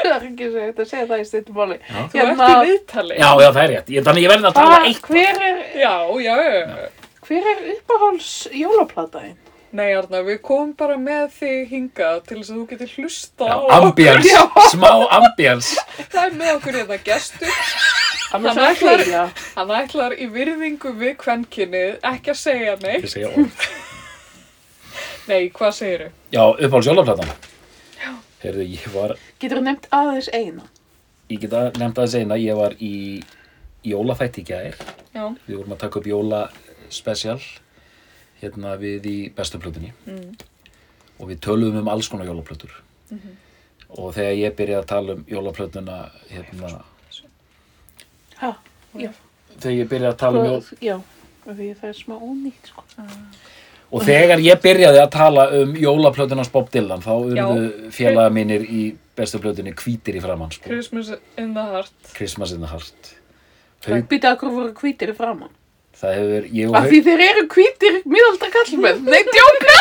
það 0.09 0.17
er 0.17 0.27
ekki 0.31 0.49
svo 0.51 0.65
hægt 0.67 0.83
að 0.85 0.91
segja 0.93 1.07
það 1.13 1.23
í 1.23 1.29
stuttum 1.31 1.61
máli. 1.61 1.79
Já. 1.83 2.01
Þú 2.13 2.19
Hérna- 2.23 2.49
ert 2.49 2.53
í 2.53 2.73
viðtali. 2.73 3.15
Já, 3.23 3.31
já, 3.43 3.49
það 3.53 3.63
er 3.63 3.73
rétt. 3.77 3.95
Ég, 3.97 4.05
þannig 4.09 4.27
ég 4.27 4.33
verði 4.35 4.51
að 4.51 4.59
tala 4.59 4.75
Hvað, 4.75 4.91
eitt. 4.91 5.07
hver 5.09 5.47
er, 5.49 5.63
Já, 5.83 5.95
já, 6.27 6.35
já. 6.43 6.91
hver 7.29 7.49
er 7.53 7.65
uppáháls 7.77 8.31
jólaplataðin? 8.63 9.39
Nei, 9.73 9.87
Arna, 9.97 10.19
við 10.27 10.43
komum 10.45 10.75
bara 10.77 10.99
með 11.01 11.31
þig 11.39 11.71
hingað 11.71 12.19
til 12.29 12.37
þess 12.43 12.51
að 12.53 12.57
þú 12.59 12.65
getur 12.75 12.91
hlusta 12.99 13.47
Já, 13.49 13.55
á 13.57 13.73
ambience, 13.79 14.29
Já. 14.29 14.43
smá 14.69 14.91
ambience. 15.17 15.85
Það 16.13 16.27
er 16.27 16.35
með 16.43 16.51
okkur 16.59 16.77
hérna 16.77 16.99
gestur. 17.07 17.55
Hann 18.33 18.51
ætlar-. 18.53 19.33
Hann 19.57 19.73
ætlar 19.79 20.13
í 20.21 20.29
virðingu 20.35 20.93
við 21.01 21.15
kvenkinnið 21.25 21.97
ekki 22.13 22.35
að 22.35 22.39
segja 22.43 22.75
Ég 22.77 22.85
neitt. 22.85 23.65
Nei, 25.31 25.49
hvað 25.57 25.73
segirðu? 25.79 26.11
Já, 26.35 26.43
uppáhalds 26.53 26.89
jólaplatan. 26.91 27.33
Heyrðu, 28.43 28.65
ég 28.75 28.87
var, 28.95 29.15
Getur 29.41 29.61
þú 29.61 29.65
nefnt 29.69 29.89
aðeins 29.95 30.29
eina? 30.35 30.65
ég 31.31 31.41
geta 31.45 31.61
nefnt 31.79 31.99
aðeins 32.03 32.17
eina, 32.19 32.37
ég 32.43 32.57
var 32.59 32.75
í 32.83 33.23
jólaþætti 33.87 34.43
í 34.43 34.47
gær. 34.51 34.77
Já. 35.15 35.25
Við 35.47 35.57
vorum 35.61 35.75
að 35.77 35.81
taka 35.85 35.99
upp 36.01 36.09
jólaspecial 36.11 37.39
hérna 38.43 38.75
við 38.81 39.07
í 39.07 39.17
bestu 39.35 39.59
plötunni 39.63 39.93
Mm. 40.07 40.35
og 41.21 41.29
við 41.31 41.39
töluðum 41.41 41.79
um 41.85 41.89
alls 41.89 42.09
konar 42.09 42.27
jólaplötur. 42.27 42.71
Mhm. 43.11 43.37
Og 43.99 44.15
þegar 44.15 44.37
ég 44.41 44.55
byrjaði 44.57 44.83
að 44.83 44.87
tala 44.87 45.13
um 45.13 45.25
jólaplötuna, 45.25 46.11
hérna, 46.31 46.83
Ha, 48.43 48.57
já, 48.99 49.13
þegar 49.61 49.77
ég 49.79 49.89
byrjaði 49.89 50.13
að 50.13 50.19
tala 50.19 50.39
um 50.41 50.47
jól, 50.47 50.63
já, 50.81 50.97
því 51.47 51.67
það 51.79 51.85
er 51.89 51.99
smá 51.99 52.15
ónýtt, 52.19 52.67
sko. 52.67 52.83
Og 53.93 54.05
þegar 54.07 54.41
ég 54.43 54.61
byrjaði 54.65 55.01
að 55.03 55.11
tala 55.13 55.47
um 55.61 55.75
jólaplötuna 55.77 56.45
Bob 56.53 56.71
Dylan, 56.73 57.03
þá 57.05 57.13
urðu 57.19 57.91
félaga 57.93 58.33
mínir 58.33 58.63
í 58.65 58.85
bestu 59.17 59.39
plötunni 59.43 59.75
hvítir 59.77 60.17
í 60.17 60.23
framann, 60.25 60.51
sko. 60.55 60.65
Christmas 60.71 61.11
in 61.37 61.53
the 61.55 61.65
heart. 61.75 61.93
Christmas 62.17 62.53
in 62.57 62.61
the 62.65 62.71
Heart. 62.73 63.11
Haug, 63.87 64.07
Býta 64.09 64.33
okkur 64.37 64.53
voru 64.55 64.73
hvítir 64.79 65.11
í 65.13 65.17
framann. 65.19 65.51
það 66.03 66.15
hefur, 66.19 66.47
ég 66.57 66.71
og 66.71 66.77
Af 66.79 66.87
því 66.91 67.01
þeir 67.07 67.21
eru 67.29 67.43
hvítir 67.53 67.99
miðaldra 68.11 68.49
kallmenn. 68.55 69.05
Nei, 69.07 69.21
djóka! 69.29 69.77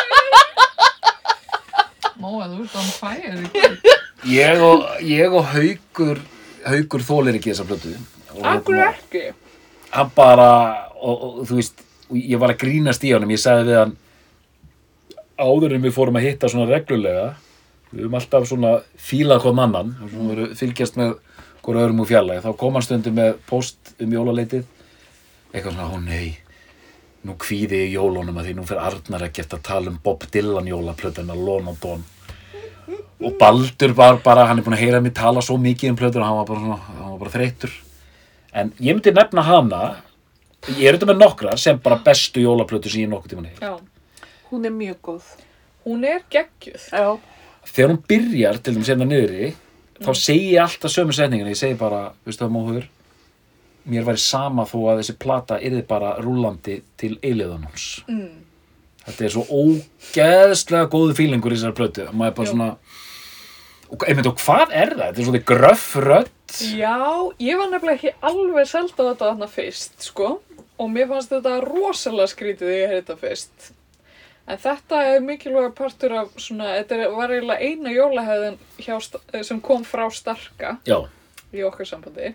Móa, 2.21 2.45
þú 2.51 2.63
ert 2.65 2.75
on 2.77 2.89
fire 2.93 3.31
í 3.33 3.47
kvöld. 3.53 3.93
ég 4.29 4.61
og, 4.65 4.83
ég 5.07 5.33
og 5.33 5.47
Haugur, 5.55 6.19
Haugur 6.67 7.05
þólir 7.07 7.39
ekki 7.39 7.53
þessa 7.53 7.65
plötu. 7.69 7.93
Og 8.35 8.43
Akkur 8.51 8.77
hérna, 8.77 8.91
ekki. 8.99 9.23
hann 9.95 10.11
bara, 10.15 10.49
og, 11.01 11.23
og 11.25 11.39
þú 11.49 11.57
veist, 11.57 11.81
og 12.11 12.19
ég 12.19 12.41
var 12.41 12.53
að 12.53 12.61
grínast 12.65 13.05
í 13.07 13.13
honum, 13.15 13.31
ég 13.31 13.41
sagði 13.41 13.71
við 13.71 13.79
hann, 13.79 13.95
áður 15.39 15.77
en 15.77 15.85
við 15.87 15.95
fórum 15.95 16.19
að 16.19 16.27
hitta 16.27 16.51
svona 16.51 16.69
reglulega, 16.69 17.25
við 17.91 18.03
höfum 18.03 18.19
alltaf 18.19 18.47
svona 18.49 18.75
fílað 18.99 19.43
hvern 19.45 19.63
annan, 19.65 19.95
og 19.97 20.13
svona 20.13 20.29
voru 20.35 20.47
fylgjast 20.59 20.99
með 20.99 21.17
hvora 21.61 21.83
öðrum 21.85 22.03
úr 22.03 22.11
fjarlægi, 22.11 22.45
þá 22.45 22.51
kom 22.61 22.77
hann 22.77 22.85
stundum 22.85 23.17
með 23.17 23.33
post 23.49 23.93
um 24.01 24.15
jólaleitið, 24.17 24.63
eitthvað 25.51 25.75
svona, 25.77 25.89
ó 25.91 25.97
nei, 26.03 26.37
nú 27.27 27.37
kvíði 27.41 27.85
ég 27.85 27.95
jólunum 27.95 28.39
að 28.41 28.49
því 28.49 28.57
nú 28.57 28.65
fyrir 28.67 28.87
Arnar 28.87 29.27
ekkert 29.27 29.55
að 29.57 29.65
tala 29.67 29.91
um 29.93 29.99
Bob 30.03 30.25
Dylan 30.33 30.69
jólaplötuna 30.69 31.37
Lon 31.37 31.69
og 33.21 33.35
Baldur 33.37 33.93
var 33.93 34.17
bara, 34.23 34.47
hann 34.49 34.59
er 34.59 34.65
búin 34.65 34.73
að 34.73 34.81
heyra 34.81 35.01
mig 35.03 35.13
tala 35.13 35.43
svo 35.45 35.57
mikið 35.61 35.93
um 35.93 35.99
plötur 35.99 36.23
og 36.23 36.27
hann 36.27 36.39
var 36.39 36.47
bara, 36.49 37.17
bara 37.21 37.33
þreyttur. 37.33 37.73
En 38.57 38.71
ég 38.81 38.95
myndi 38.97 39.13
nefna 39.13 39.43
hana 39.45 39.81
ég 40.77 40.85
er 40.87 40.97
þetta 40.97 41.09
með 41.11 41.21
nokkra 41.23 41.55
sem 41.57 41.79
bara 41.81 41.97
bestu 42.05 42.43
jólaplötu 42.43 42.89
sem 42.91 43.01
ég 43.05 43.09
nokkuð 43.11 43.33
tímann 43.33 43.49
heyr 43.49 43.61
Já. 43.61 43.73
Hún 44.51 44.65
er 44.67 44.73
mjög 44.75 44.97
góð. 45.07 45.27
Hún 45.85 46.03
er 46.05 46.21
geggjuð. 46.29 46.83
Já. 46.91 47.17
þegar 47.71 47.89
hún 47.93 48.01
byrjar 48.09 48.57
til 48.61 48.73
þeim 48.75 48.85
sérna 48.85 49.05
niðri 49.07 49.51
þá 50.01 50.11
segi 50.17 50.47
ég 50.55 50.61
alltaf 50.63 50.91
sömu 50.91 51.13
setningin 51.13 51.47
ég 51.53 51.57
segi 51.59 51.77
bara, 51.77 52.11
veistu 52.25 52.43
það 52.45 52.53
móður 52.55 52.87
mér 53.85 54.03
væri 54.05 54.21
sama 54.21 54.65
þó 54.69 54.77
að 54.91 54.99
þessi 55.01 55.15
plata 55.21 55.59
yrði 55.61 55.83
bara 55.89 56.15
rúlandi 56.21 56.79
til 56.97 57.15
eiliðanums 57.21 58.03
Mm. 58.09 58.41
þetta 59.05 59.25
er 59.25 59.33
svo 59.33 59.45
ógeðslega 59.49 60.89
góðu 60.93 61.15
fílingur 61.17 61.53
í 61.53 61.57
þessari 61.57 61.77
plötu 61.77 62.07
maður 62.11 62.27
er 62.31 62.35
bara 62.37 62.47
Já. 62.47 62.51
svona 62.51 62.69
einmitt, 64.07 64.27
og 64.29 64.37
hvað 64.41 64.73
er 64.81 64.93
það? 64.95 65.05
þetta 65.07 65.19
er 65.21 65.27
svona 65.29 65.43
gröff 65.51 65.87
rödd 66.05 66.29
Já, 66.51 66.97
ég 67.39 67.57
var 67.61 67.69
nefnilega 67.71 67.95
ekki 67.97 68.13
alveg 68.27 68.67
seld 68.67 68.91
á 68.97 69.01
þetta 69.05 69.29
þarna 69.29 69.47
fyrst, 69.53 69.93
sko. 70.03 70.29
Og 70.81 70.89
mér 70.89 71.07
fannst 71.11 71.29
þetta 71.33 71.59
rosalega 71.65 72.31
skrítið 72.31 72.65
þegar 72.71 72.79
ég 72.81 72.89
heyrði 72.91 73.01
þetta 73.03 73.17
fyrst. 73.21 73.71
En 74.49 74.57
þetta 74.63 75.01
er 75.11 75.19
mikilvæga 75.23 75.71
partur 75.77 76.13
af 76.17 76.31
svona, 76.41 76.71
þetta 76.79 76.95
er- 76.97 77.11
var 77.15 77.29
eiginlega 77.35 77.67
eina 77.67 77.91
jólahæðin 77.93 78.57
hjá, 78.81 79.43
sem 79.45 79.61
kom 79.61 79.83
frá 79.85 80.07
Starka 80.11 80.77
já, 80.89 80.97
í 81.53 81.61
okkar 81.67 81.85
sambandi. 81.85 82.33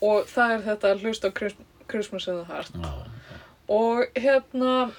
Og 0.00 0.26
það 0.30 0.54
er 0.54 0.62
þetta 0.68 0.92
að 0.94 1.02
hlusta 1.02 1.30
á 1.30 1.32
Christ- 1.34 1.66
Christmas 1.88 2.28
in 2.28 2.38
the 2.38 2.44
Heart. 2.44 2.72
já. 2.72 2.92
Og 3.68 4.06
hérna, 4.14 4.92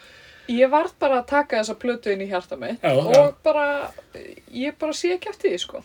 ég 0.49 0.69
varð 0.69 0.91
bara 0.99 1.21
að 1.21 1.27
taka 1.27 1.57
þessa 1.61 1.75
plötu 1.79 2.11
inn 2.11 2.21
í 2.21 2.29
hjarta 2.29 2.57
mitt. 2.59 2.81
Já, 2.81 2.91
og 2.97 3.35
bara, 3.43 3.91
ég 4.51 4.75
bara 4.79 4.91
sé 4.93 5.13
ekki 5.15 5.29
eftir 5.29 5.51
því, 5.51 5.59
sko. 5.59 5.83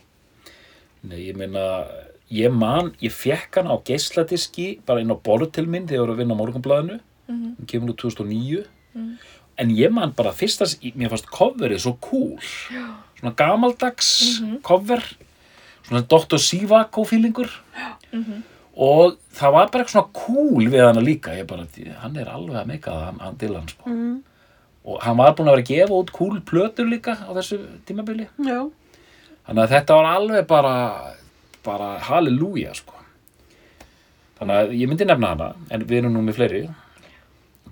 Nei, 1.04 1.18
ég 1.30 1.36
meina, 1.36 1.86
ég 2.30 2.52
man, 2.52 2.92
ég 3.00 3.12
fekk 3.12 3.54
hann 3.56 3.66
á 3.72 3.76
geisladiski 3.84 4.80
bara 4.86 5.00
inn 5.00 5.10
á 5.10 5.16
borð 5.16 5.52
til 5.52 5.66
minn 5.66 5.86
þegar 5.86 6.00
ég 6.02 6.06
var 6.06 6.14
að 6.14 6.18
vinna 6.22 6.34
á 6.34 6.40
morgunblæðinu, 6.42 7.00
Mhm. 7.28 7.54
hann 7.56 7.66
kemur 7.66 7.88
nú 7.88 7.96
2009 7.96 8.64
en 9.58 9.70
ég 9.70 9.90
man 9.92 10.12
bara 10.12 10.30
fyrst 10.32 10.60
að 10.62 10.92
mér 10.96 11.10
fannst 11.10 11.26
coverið 11.26 11.80
svo 11.80 11.96
cool 12.00 12.38
svona 13.20 13.34
gamaldags 13.36 14.40
Mhm. 14.40 14.62
cover 14.62 15.02
svona 15.86 16.06
Dr. 16.06 16.36
Sivako 16.38 17.04
feelingur 17.06 17.48
Mhm. 18.12 18.42
og 18.76 19.16
það 19.34 19.52
var 19.52 19.68
bara 19.70 19.84
eitthvað 19.84 19.90
svona 19.90 20.12
cool 20.12 20.64
við 20.66 20.86
hana 20.86 21.00
líka, 21.00 21.30
ég 21.36 21.46
bara, 21.46 21.66
hann 22.00 22.16
er 22.16 22.26
alveg 22.26 22.56
að 22.56 22.66
meika 22.66 22.90
það, 22.90 23.04
hann, 23.04 23.18
hann 23.20 23.34
Dylan, 23.36 23.68
sko 23.68 23.88
Mm. 23.90 24.22
og 24.84 25.02
hann 25.02 25.16
var 25.16 25.34
búinn 25.34 25.48
að 25.48 25.56
vera 25.56 25.62
að 25.62 25.66
gefa 25.66 25.90
út 26.04 26.12
cool 26.12 26.40
plötur 26.40 26.88
líka 26.88 27.16
á 27.16 27.32
þessu 27.34 27.58
tímabili 27.86 28.28
Já. 28.38 28.70
Þannig 29.48 29.64
að 29.66 29.68
þetta 29.68 29.86
var 29.96 30.04
alveg 30.20 30.46
bara, 30.46 31.14
bara 31.68 31.92
halleluja, 32.08 32.72
sko. 32.80 32.94
Þannig 34.38 34.58
að 34.62 34.74
ég 34.78 34.90
myndi 34.90 35.06
nefna 35.08 35.32
hana, 35.34 35.48
en 35.74 35.84
við 35.90 36.00
erum 36.02 36.14
nú 36.18 36.24
með 36.28 36.40
fleiri. 36.40 36.64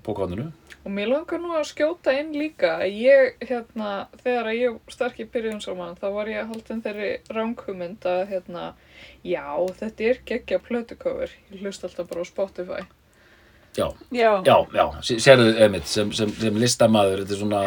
bókaðinu. 0.07 0.51
Og 0.87 0.91
mér 0.95 1.09
langar 1.11 1.39
nú 1.43 1.49
að 1.57 1.65
skjóta 1.67 2.13
inn 2.15 2.29
líka 2.31 2.69
að 2.79 2.93
ég, 2.95 3.33
hérna, 3.49 4.07
þegar 4.21 4.45
að 4.47 4.55
ég 4.61 4.75
og 4.77 4.93
Starki 4.93 5.25
byrjuðum 5.33 5.59
saman, 5.65 5.97
þá 5.99 6.05
var 6.15 6.29
ég 6.31 6.47
haldin 6.47 6.79
þeirri 6.85 7.09
ránkumynd 7.35 8.05
að, 8.07 8.21
hérna, 8.29 8.69
já, 9.27 9.43
þetta 9.81 10.05
er 10.07 10.21
geggja 10.29 10.59
plötucover. 10.63 11.33
Ég 11.51 11.59
hlust 11.65 11.83
alltaf 11.83 12.07
bara 12.07 12.23
á 12.23 12.25
Spotify. 12.29 12.79
Já, 13.75 13.89
Já. 14.15 14.31
já, 14.47 14.55
já, 14.73 14.85
sé- 15.03 15.19
sérðu, 15.27 15.49
einmitt, 15.59 15.85
sem, 15.91 16.13
sem, 16.15 16.31
sem 16.39 16.55
listamaður, 16.55 17.25
þetta 17.25 17.35
er 17.35 17.41
svona 17.43 17.63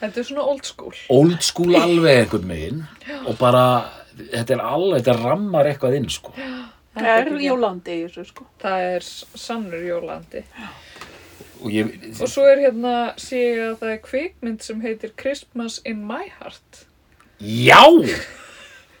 Þetta 0.00 0.18
er 0.20 0.26
svona 0.32 0.42
old 0.50 0.64
school. 0.66 0.94
old 1.08 1.42
school 1.46 1.76
alveg 1.78 2.24
einhvern 2.24 2.46
megin 2.50 2.82
og 3.30 3.38
bara, 3.38 3.62
þetta 4.18 4.54
er 4.56 4.62
alveg, 4.64 5.02
þetta 5.04 5.16
rammar 5.24 5.68
eitthvað 5.70 5.96
inn, 5.98 6.08
sko. 6.12 6.32
Það 6.94 7.08
er 7.10 7.30
jólandi 7.42 7.94
í 7.98 8.02
þessu, 8.06 8.24
sko. 8.30 8.46
Það 8.62 8.84
er 8.94 9.06
sannur 9.44 9.82
jólandi. 9.88 10.44
Og 11.64 11.70
ég, 11.72 11.92
Og 12.20 12.28
svo 12.30 12.44
er 12.50 12.60
hérna, 12.66 12.94
sé 13.18 13.40
ég 13.40 13.60
að 13.72 13.76
það 13.80 13.92
er 13.94 14.00
kvikmynd 14.04 14.62
sem 14.62 14.80
heitir 14.84 15.14
Christmas 15.16 15.80
in 15.84 16.04
my 16.06 16.28
heart. 16.40 16.84
já, 17.40 17.82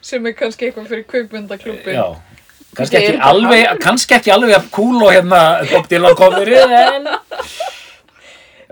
Sem 0.04 0.26
er 0.26 0.32
kannski 0.36 0.66
eitthvað 0.68 0.88
fyrir 0.90 1.04
kvikmyndaklubin. 1.08 1.94
já, 1.94 2.16
kannski 2.76 2.96
ekki 2.98 3.20
alveg, 3.20 3.78
kannski 3.80 4.14
ekki 4.18 4.32
alveg 4.34 4.56
að 4.58 4.70
cool 4.74 4.98
og 5.04 5.12
hérna 5.14 5.40
Bob 5.70 5.86
Dylan 5.88 6.16
coverið, 6.18 6.74
en 6.74 7.08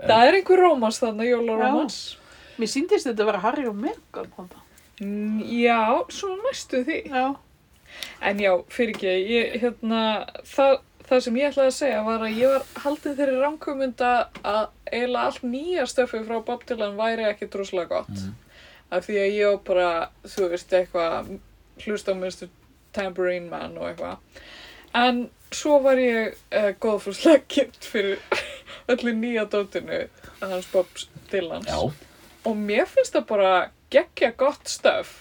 Það 0.03 0.27
er 0.27 0.35
einhver 0.41 0.59
rómans 0.59 0.99
þannig, 0.99 1.29
jólarómans. 1.31 1.97
Mér 2.59 2.69
síndist 2.69 3.07
þetta 3.07 3.23
að 3.23 3.29
vera 3.31 3.39
Harry 3.45 3.65
og 3.69 3.75
Meghan 3.79 4.27
þarna. 4.35 4.62
Mm, 5.03 5.41
Já, 5.61 6.05
svona 6.09 6.41
næstu 6.47 6.83
því. 6.87 6.97
Já. 7.09 7.35
En 8.21 8.39
já, 8.41 8.53
fyrir 8.73 8.95
ekki, 8.95 9.11
ég, 9.29 9.57
hérna, 9.61 9.99
það, 10.49 10.79
það 11.09 11.19
sem 11.25 11.35
ég 11.37 11.51
ætlaði 11.51 11.69
að 11.71 11.75
segja 11.77 11.99
var 12.07 12.23
að 12.25 12.39
ég 12.39 12.53
var 12.55 12.63
haldið 12.85 13.19
þeirri 13.19 13.35
ránkumunda 13.43 14.11
að 14.43 14.63
eiginlega 14.91 15.25
allt 15.29 15.43
nýja 15.45 15.85
stöfið 15.91 16.25
frá 16.29 16.39
Bob 16.47 16.63
Dylan 16.69 16.97
væri 16.97 17.27
ekki 17.29 17.49
droslega 17.53 17.89
gott. 17.99 18.23
Af 18.93 19.05
því 19.07 19.19
að 19.21 19.35
ég 19.37 19.51
var 19.51 19.61
bara, 19.69 19.91
þú 20.25 20.49
veist, 20.53 20.73
eitthvað, 20.73 21.29
hlust 21.85 22.09
á 22.09 22.13
Mr. 22.13 22.49
Tambourine 22.93 23.49
Man 23.49 23.77
og 23.77 23.87
eitthvað. 23.91 24.41
En 24.93 25.23
svo 25.53 25.79
var 25.85 25.97
ég 26.01 26.33
uh, 26.53 26.71
góðfúslega 26.81 27.45
kynnt 27.53 27.85
fyrir 27.85 28.19
öllu 28.89 29.13
nýja 29.17 29.45
dótinu 29.49 30.03
hans 30.41 30.67
Bob 30.73 30.89
Dylans. 31.31 31.69
já, 31.69 31.77
Og 32.45 32.57
mér 32.59 32.85
finnst 32.91 33.13
það 33.15 33.25
bara 33.29 33.51
geggja 33.93 34.31
gott 34.37 34.67
stöf. 34.69 35.13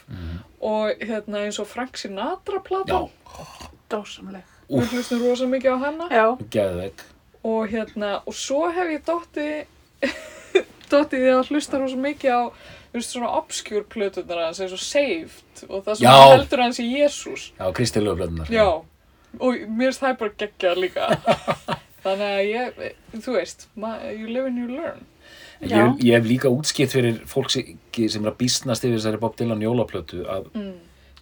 Og 0.62 0.93
hérna 1.03 1.45
eins 1.47 1.59
og 1.62 1.66
Frank 1.70 1.97
Sinatra 2.01 2.61
platan. 2.64 3.09
Dásamleg. 3.93 4.45
Við 4.73 4.93
hlustum 4.95 5.25
rosa 5.27 5.47
mikið 5.51 5.75
á 5.75 5.79
hana. 5.83 6.07
Og 7.45 7.66
hérna, 7.73 8.12
og 8.27 8.37
svo 8.39 8.68
hef 8.73 8.93
ég 8.95 9.03
dotti, 9.05 9.49
dotti 10.93 11.18
því 11.18 11.33
að 11.35 11.51
hlusta 11.51 11.81
rosa 11.83 11.99
mikið 11.99 12.31
á, 12.39 12.43
þú 12.93 13.01
veist, 13.01 13.12
svona 13.16 13.33
obscure 13.41 13.83
plötunar 13.91 14.45
hans, 14.47 14.61
eins 14.62 14.73
og 14.77 14.81
Saved. 14.81 15.64
Og 15.68 15.83
það 15.85 15.99
sem 15.99 16.07
Já. 16.07 16.14
heldur 16.37 16.62
hans 16.62 16.79
í 16.81 16.87
Jésús. 16.95 17.49
Já, 17.59 17.66
Kristi 17.77 18.01
Löfblöðunar. 18.05 18.51
Já. 18.53 18.68
Og 19.41 19.62
mér 19.66 19.91
finnst 19.91 20.03
það 20.05 20.18
bara 20.23 20.37
geggja 20.45 20.75
líka. 20.79 21.09
Þannig 22.05 22.29
að 22.29 22.49
ég, 22.49 22.81
þú 23.25 23.35
veist, 23.37 23.66
ma- 23.79 23.99
you 24.11 24.29
live 24.31 24.47
and 24.51 24.59
you 24.62 24.68
learn. 24.77 25.05
Ég, 25.62 26.00
ég 26.02 26.16
hef 26.16 26.24
líka 26.26 26.50
útskipt 26.50 26.90
fyrir 26.92 27.20
fólk 27.30 27.50
sem 27.54 28.24
er 28.24 28.32
að 28.32 28.38
býstnast 28.40 28.82
yfir 28.84 28.96
þessari 28.98 29.20
Bob 29.22 29.36
Dylan 29.38 29.62
jólaplötu 29.62 30.24
að 30.26 30.48
Mm. 30.56 30.72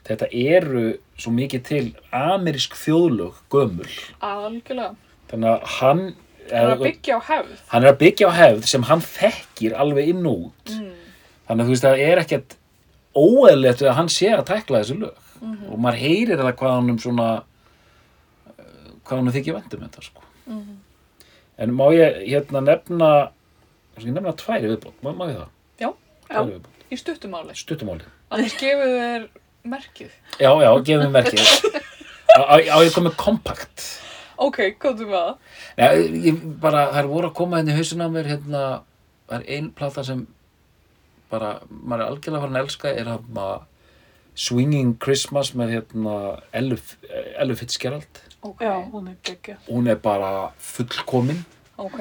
þetta 0.09 0.29
eru 0.33 0.85
svo 1.19 1.31
mikið 1.37 1.63
til 1.69 1.95
amerísk 2.13 2.73
þjóðlög 2.81 3.35
gömul. 3.53 3.91
Algjörlega. 4.23 4.95
Þannig 5.29 5.51
að 5.51 5.67
hann, 5.77 6.01
er 6.51 6.71
að 6.73 6.81
byggja 6.87 7.19
á 7.19 7.21
hefð. 7.29 7.59
hann 7.69 7.85
er 7.85 7.93
að 7.93 7.99
byggja 7.99 8.29
á 8.29 8.33
hefð 8.41 8.65
sem 8.67 8.83
hann 8.83 9.01
þekkir 9.01 9.77
alveg 9.77 10.09
inn 10.09 10.25
út. 10.27 10.65
Mm. 10.73 10.93
Þannig 11.49 11.61
að 11.61 11.67
þú 11.69 11.75
veist 11.75 11.85
að 11.85 11.95
það 11.97 12.07
er 12.09 12.19
ekkert 12.25 12.57
óeðlegt 13.17 13.81
við 13.85 13.89
að 13.91 13.95
hann 14.01 14.09
sé 14.09 14.29
að 14.33 14.47
tækla 14.47 14.81
þessu 14.81 14.99
lög. 15.01 15.17
Og 15.71 15.79
maður 15.79 15.99
heyrir 16.01 16.37
það 16.41 16.57
hvað 16.57 16.75
hann 16.77 16.91
um 16.91 16.99
svona, 16.99 17.29
eh, 18.49 18.65
hvað 19.05 19.17
hann 19.21 19.33
þykir 19.33 19.55
vendum 19.55 19.81
þetta 19.89 20.03
sko. 20.03 20.23
En 21.59 21.71
má 21.77 21.87
ég 21.93 22.25
hérna 22.27 22.61
nefna, 22.65 23.31
kannski 24.01 24.17
nefna 24.17 24.33
tværi 24.41 24.71
viðbót, 24.73 24.99
má, 25.05 25.13
ég 25.31 25.39
það? 25.39 25.49
Já. 25.85 25.91
Viðbót, 26.31 26.77
Í 26.91 26.97
stuttumáli. 26.99 27.55
stuttumáli. 27.55 28.07
Annars 28.35 28.55
gefur 28.59 28.91
þér 28.97 29.29
merkið. 29.71 30.13
Já, 30.41 30.51
já, 30.65 30.71
gefum 30.89 31.05
við 31.05 31.13
merkið. 31.15 31.51
Á, 32.41 32.57
ég 32.83 32.95
komið 32.95 33.17
kompakt. 33.19 33.85
Ok, 34.41 34.59
komdu 34.81 35.05
með 35.11 35.19
það. 35.19 35.57
Nei, 35.77 36.21
ég 36.31 36.39
bara, 36.63 36.85
það 36.95 37.01
er 37.03 37.09
voru 37.11 37.29
að 37.31 37.35
koma 37.41 37.59
henni 37.61 37.75
í 37.75 37.77
hausinn 37.77 38.01
á 38.03 38.09
mér, 38.09 38.29
hérna, 38.31 38.63
það 39.29 39.35
er 39.43 39.49
ein 39.59 39.67
plata 39.77 40.05
sem 40.07 40.23
bara, 41.31 41.51
maður 41.71 42.05
er 42.07 42.13
algjörlega 42.15 42.43
farin 42.47 42.57
að 42.59 42.65
elska, 42.65 42.95
er 42.95 43.11
hérna 43.11 43.49
Swinging 44.41 44.95
Christmas 45.03 45.51
með 45.59 45.75
hérna 45.77 46.15
Ellu, 46.57 46.79
Ellu 47.43 47.57
Fitzgerald. 47.59 48.23
Ok. 48.47 48.63
Já, 48.65 48.73
hún 48.95 49.11
er 49.13 49.19
geggja. 49.27 49.59
Hún 49.69 49.91
er 49.91 49.99
bara 50.01 50.33
fullkomin, 50.59 51.45
Ok. 51.81 52.01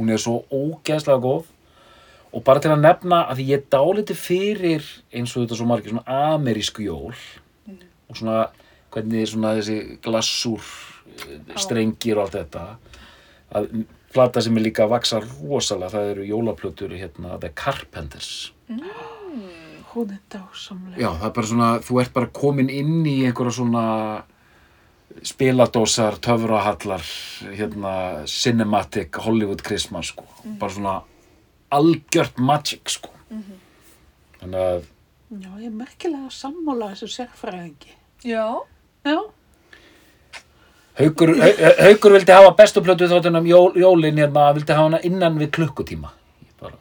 Hún 0.00 0.12
er 0.12 0.22
svo 0.22 0.40
ógeðslega 0.48 1.20
góð. 1.22 1.44
Og 2.30 2.44
bara 2.46 2.62
til 2.62 2.70
að 2.70 2.84
nefna 2.84 3.24
að 3.30 3.42
ég 3.48 3.66
dáliti 3.72 4.14
fyrir 4.14 4.84
eins 5.12 5.32
og 5.34 5.44
þetta 5.44 5.58
svo 5.58 5.66
margir 5.66 5.92
svona 5.92 6.18
amerísku 6.34 6.84
jól 6.86 7.14
og 8.10 8.18
svona 8.18 8.44
hvernig 8.90 9.26
svona 9.30 9.56
þessi 9.58 9.98
glassúr 10.02 10.68
strengir 11.58 12.18
og 12.18 12.28
allt 12.28 12.36
þetta 12.38 12.64
að 13.58 13.66
plata 14.14 14.42
sem 14.42 14.56
er 14.58 14.66
líka 14.66 14.86
að 14.86 14.94
vaksa 14.94 15.20
rosalega 15.22 15.92
það 15.94 16.12
eru 16.14 16.26
jólaplötur 16.28 16.94
hérna 16.98 17.38
The 17.42 17.52
Carpenters. 17.54 18.52
Hún 19.90 20.12
er 20.14 20.20
dásamleg. 20.30 20.98
Já, 21.02 21.10
það 21.18 21.26
er 21.26 21.34
bara 21.34 21.50
svona, 21.50 21.70
þú 21.82 22.00
ert 22.02 22.12
bara 22.14 22.30
komin 22.40 22.70
inn 22.70 23.00
í 23.06 23.16
einhverja 23.26 23.56
svona 23.58 23.84
spiladósar, 25.26 26.16
töfrahallar, 26.22 27.02
hérna, 27.56 27.92
cinematic, 28.26 29.16
Hollywood 29.24 29.62
Christmas, 29.66 30.06
sko. 30.14 30.24
Bara 30.58 30.72
svona 30.72 30.94
algjört 31.70 32.38
magic, 32.38 32.88
sko. 32.98 33.10
Þannig 34.40 34.62
að, 34.64 34.88
Já, 35.30 35.50
ég 35.60 35.66
er 35.68 35.74
merkilega 35.78 36.30
sammála 36.34 36.88
þessu 36.90 37.06
sérfræðingi. 37.14 37.92
Já. 38.26 38.46
Já. 39.06 39.18
Haukur, 40.98 41.30
Hau- 41.38 41.76
Haukur 41.84 42.12
vildi 42.16 42.32
hafa 42.34 42.50
bestu 42.58 42.82
plötu 42.82 43.06
þáttunum 43.08 43.46
jól, 43.46 43.70
jólin 43.78 44.18
hérna, 44.18 44.48
vildi 44.56 44.72
hafa 44.74 44.88
hana 44.88 44.98
innan 45.06 45.38
við 45.38 45.52
klukkutíma. 45.54 46.10
Ég 46.42 46.56
bara, 46.60 46.76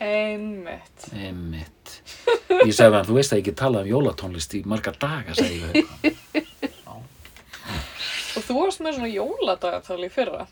Einmitt. 0.00 1.08
einmitt. 1.12 1.96
Ég 2.62 2.70
sagði 2.72 2.94
hann, 3.00 3.04
þú 3.08 3.18
veist 3.18 3.32
að 3.34 3.40
ég 3.40 3.44
ekki 3.48 3.56
talað 3.58 3.88
um 3.88 3.90
jólatónlist 3.96 4.54
í 4.54 4.62
marga 4.64 4.92
daga, 4.94 5.34
sagði 5.34 5.58
ég 5.58 5.66
við 5.74 5.82
Haukur. 5.82 6.44
Og 8.38 8.44
þú 8.46 8.54
varst 8.62 8.77
með 8.88 8.96
svona 8.98 9.12
jóladagatal 9.12 10.00
í 10.04 10.10
fyrra. 10.12 10.46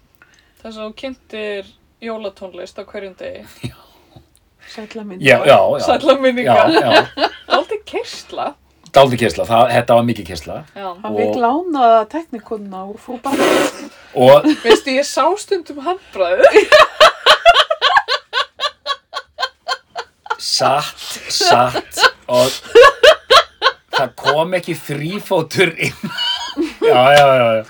Þess 0.61 0.76
að 0.76 0.84
þú 0.84 0.93
kynntir 1.01 1.72
jólatónlist 2.05 2.78
á 2.78 2.84
hverjum 2.84 3.16
degi. 3.18 3.72
Sætla 4.66 5.05
minn. 5.07 5.20
Já, 5.22 5.39
já, 5.47 5.57
já. 5.57 5.84
Sætla 5.87 6.16
Já, 6.16 6.20
minningar. 6.20 6.70
já. 6.74 7.30
Aldrei 7.57 7.78
kersla. 7.87 8.49
Dálítið 8.97 9.20
kessla, 9.26 9.45
það, 9.45 9.70
þetta 9.76 9.95
var 9.99 10.05
mikið 10.09 10.26
kessla. 10.30 10.55
Já. 10.74 10.87
Hann 11.03 11.12
Og- 11.12 11.18
veit 11.20 11.37
lána 11.43 11.89
teknikunna 12.11 12.84
úr 12.89 12.97
frú 13.03 13.18
bara. 13.22 13.49
Og 14.16 14.47
Veistu, 14.64 14.95
ég 14.97 15.05
sá 15.05 15.24
stundum 15.39 15.82
handbræðið. 15.84 16.72
satt, 20.47 21.01
satt 21.32 22.01
og 22.32 22.53
það 23.97 24.11
kom 24.20 24.55
ekki 24.57 24.74
þrýfótur 24.78 25.72
inn 25.76 26.11
já, 26.87 27.03
já, 27.16 27.26
já, 27.37 27.49
já. 27.57 27.64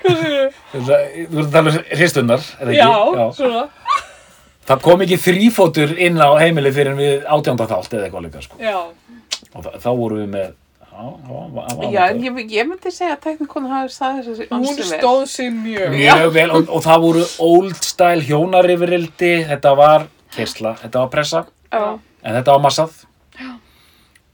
Hvað 0.00 0.20
séu? 0.20 0.50
Þú 0.70 0.80
ert 0.94 1.36
að 1.40 1.52
tala 1.56 1.70
um 1.74 1.84
hristunnar, 1.98 2.44
er 2.60 2.68
það 2.70 2.76
Já, 2.78 2.88
ekki? 2.90 3.36
svona. 3.40 3.62
Það 4.70 4.82
kom 4.84 5.00
ekki 5.02 5.16
þrýfótur 5.18 5.92
inn 5.98 6.20
á 6.22 6.30
heimili 6.38 6.70
fyrir 6.74 6.94
við 6.98 7.24
átjánda 7.26 7.66
þátt 7.70 7.94
eða 7.96 8.06
eitthvað 8.06 8.26
líka, 8.28 8.42
sko. 8.44 8.58
Já. 8.62 8.76
Og 9.50 9.64
það, 9.64 9.78
þá 9.82 9.88
vorum 9.98 10.20
við 10.20 10.28
með, 10.36 10.52
já, 10.92 11.08
já, 11.26 11.88
Já, 11.90 12.02
en 12.12 12.20
ég, 12.22 12.38
ég 12.54 12.68
myndi 12.68 12.92
segja 12.94 13.16
að 13.16 13.22
teknikunna 13.24 13.72
hafi 13.72 13.94
staðið 13.96 14.28
þessi 14.28 14.46
Hún 14.52 14.58
ansi 14.60 14.76
vel. 14.84 14.90
stóð 15.00 15.24
sig 15.32 15.50
mjög. 15.56 15.96
Mjög 15.96 16.26
vel, 16.36 16.46
og, 16.54 16.70
og 16.76 16.84
það 16.86 17.02
voru 17.06 17.24
old 17.48 17.80
style 17.82 18.22
hjónarifrildi, 18.28 19.32
þetta 19.50 19.72
var 19.80 20.06
kersla, 20.36 20.76
þetta 20.84 21.02
var 21.02 21.10
pressa, 21.16 21.42
Já. 21.72 21.82
en 22.22 22.38
þetta 22.38 22.54
var 22.54 22.62
massað. 22.68 22.94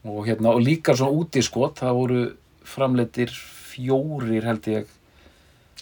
Og 0.07 0.21
hérna, 0.29 0.53
og 0.53 0.61
líka 0.63 0.93
svona 0.95 1.17
útiskot, 1.17 1.81
það 1.81 1.97
voru 1.97 2.21
framleitir 2.67 3.33
fjórir 3.73 4.45
held 4.47 4.69
ég. 4.71 4.85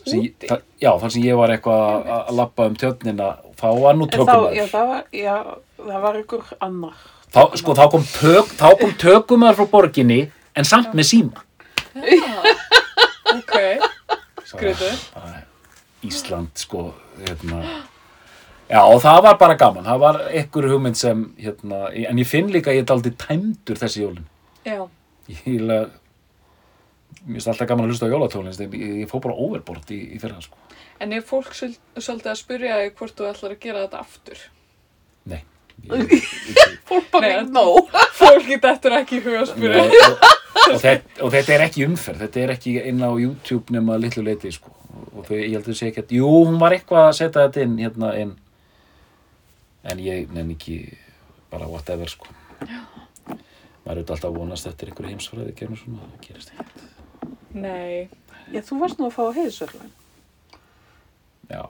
Sem 0.06 0.20
ég- 0.22 0.34
Úti? 0.36 0.48
það- 0.48 0.62
Já, 0.82 0.92
þar 1.02 1.12
sem 1.12 1.24
ég 1.24 1.38
var 1.38 1.50
eitthvað 1.50 2.08
að- 2.16 2.32
lappa 2.36 2.66
um 2.70 2.76
tjörnina, 2.76 3.30
þá 3.58 3.68
var 3.82 3.94
nú 3.96 4.08
tökumar. 4.12 4.54
já, 4.54 4.66
það 4.68 4.88
var, 4.88 5.04
já, 5.12 5.36
það 5.80 6.02
var 6.02 6.16
ykkur 6.24 6.44
annar. 6.62 6.94
Þá, 7.34 7.42
sko, 7.58 7.74
þá 7.76 7.90
kom, 7.92 8.04
tök, 8.04 8.48
þá 8.60 8.80
kom 8.80 8.92
tökumar 8.94 9.56
frá 9.56 9.66
borginni, 9.72 10.32
en 10.56 10.64
samt 10.64 10.94
með 10.94 11.10
síma. 11.12 11.42
Já. 11.96 12.56
Ok. 13.36 13.56
Bara, 15.16 15.42
Ísland 16.06 16.48
sko 16.56 16.94
hérna 17.26 17.64
Já, 18.70 18.82
og 18.82 19.02
það 19.04 19.22
var 19.24 19.36
bara 19.38 19.56
gaman, 19.60 19.84
það 19.86 20.00
var 20.00 20.20
ekkur 20.32 20.68
hugmynd 20.72 20.96
sem, 20.98 21.20
hérna, 21.38 21.90
en 22.10 22.18
ég 22.18 22.26
finn 22.30 22.48
líka 22.54 22.72
að 22.72 22.80
ég 22.80 22.86
er 22.88 22.94
aldrei 22.96 23.12
tæmdur 23.14 23.78
þessi 23.78 24.02
jólin. 24.02 24.24
Já. 24.66 24.88
Ég, 25.30 25.42
eiginlega- 25.46 25.90
mér 27.26 27.40
finnst 27.40 27.50
alltaf 27.52 27.70
gaman 27.70 27.88
að 27.88 27.94
hlusta 27.94 28.08
á 28.08 28.14
jólatónlist, 28.14 28.62
en 28.62 28.76
ég, 28.78 28.94
ég 29.02 29.10
fór 29.10 29.24
bara 29.24 29.36
overbort 29.42 29.92
í, 29.94 29.98
í 30.14 30.20
fyrra, 30.22 30.38
sko. 30.44 30.60
En 31.02 31.12
er 31.16 31.26
fólk 31.26 31.52
svolítið 31.58 32.30
að 32.32 32.40
spyrja 32.40 32.78
þig 32.84 32.94
hvort 33.00 33.18
þú 33.18 33.28
ætlar 33.32 33.56
að 33.56 33.64
gera 33.66 33.82
þetta 33.86 34.02
aftur? 34.06 34.44
Nei. 35.32 35.42
Ég, 35.86 36.30
Fólk 36.88 37.10
bara 37.12 37.32
ekki 37.34 37.52
nóg. 37.52 37.90
Fólk 38.20 38.46
get 38.48 38.68
eftir 38.70 38.96
ekki 38.96 39.20
huga 39.26 39.42
að 39.42 39.50
spyrja. 39.52 39.82
Nei, 39.84 39.98
og, 40.06 40.24
og, 40.62 40.78
þetta, 40.86 41.18
og 41.26 41.34
þetta 41.34 41.56
er 41.58 41.66
ekki 41.66 41.86
umferð, 41.90 42.22
þetta 42.24 42.44
er 42.46 42.54
ekki 42.56 42.76
inn 42.94 43.04
á 43.04 43.12
YouTube 43.12 43.76
nema 43.76 43.98
litlu 44.00 44.24
leiti, 44.24 44.54
sko. 44.56 44.72
Og, 45.12 45.26
þau, 45.28 45.36
ég 45.42 45.52
held 45.58 45.66
að 45.66 45.70
þau 45.74 45.80
sé 45.82 45.90
ekki 45.92 46.06
að, 46.06 46.16
jú, 46.16 46.32
hún 46.48 46.62
var 46.62 46.78
eitthvað 46.78 47.10
að 47.10 47.18
setja 47.20 47.44
þetta 47.50 47.66
inn, 47.66 47.76
hérna, 47.84 48.14
inn. 48.22 48.34
En 49.86 50.02
ég 50.02 50.32
nefn 50.32 50.56
ekki 50.56 50.80
bara 51.52 51.68
whatever, 51.70 52.10
sko. 52.10 52.32
Maður 52.66 53.36
er 53.36 54.00
auðvitað 54.00 54.16
alltaf 54.16 54.30
að 54.32 54.38
vonast 54.40 54.72
eftir 54.72 54.90
einhverju 54.94 55.12
heimsfræði, 55.12 55.56
gerðum 55.60 55.82
svona, 55.82 56.08
það 56.16 56.30
gerist 56.30 56.56
ekki. 56.56 56.86
Nei. 57.56 58.10
Já, 58.54 58.60
þú 58.68 58.78
varst 58.84 59.00
nú 59.00 59.08
að 59.10 59.16
fá 59.16 59.24
heiðsverðlaun. 59.40 59.94
Já, 61.50 61.64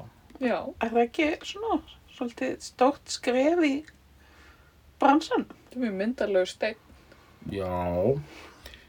Já. 0.43 0.57
Er 0.83 0.89
það 0.91 1.01
ekki 1.05 1.27
svona 1.47 1.77
svolítið 2.15 2.55
stórt 2.65 3.11
skref 3.13 3.61
í 3.63 3.73
bransan? 4.99 5.45
Þetta 5.47 5.77
er 5.77 5.83
mjög 5.85 5.95
myndarlegu 6.01 6.49
stein. 6.49 6.75
já, 7.51 7.69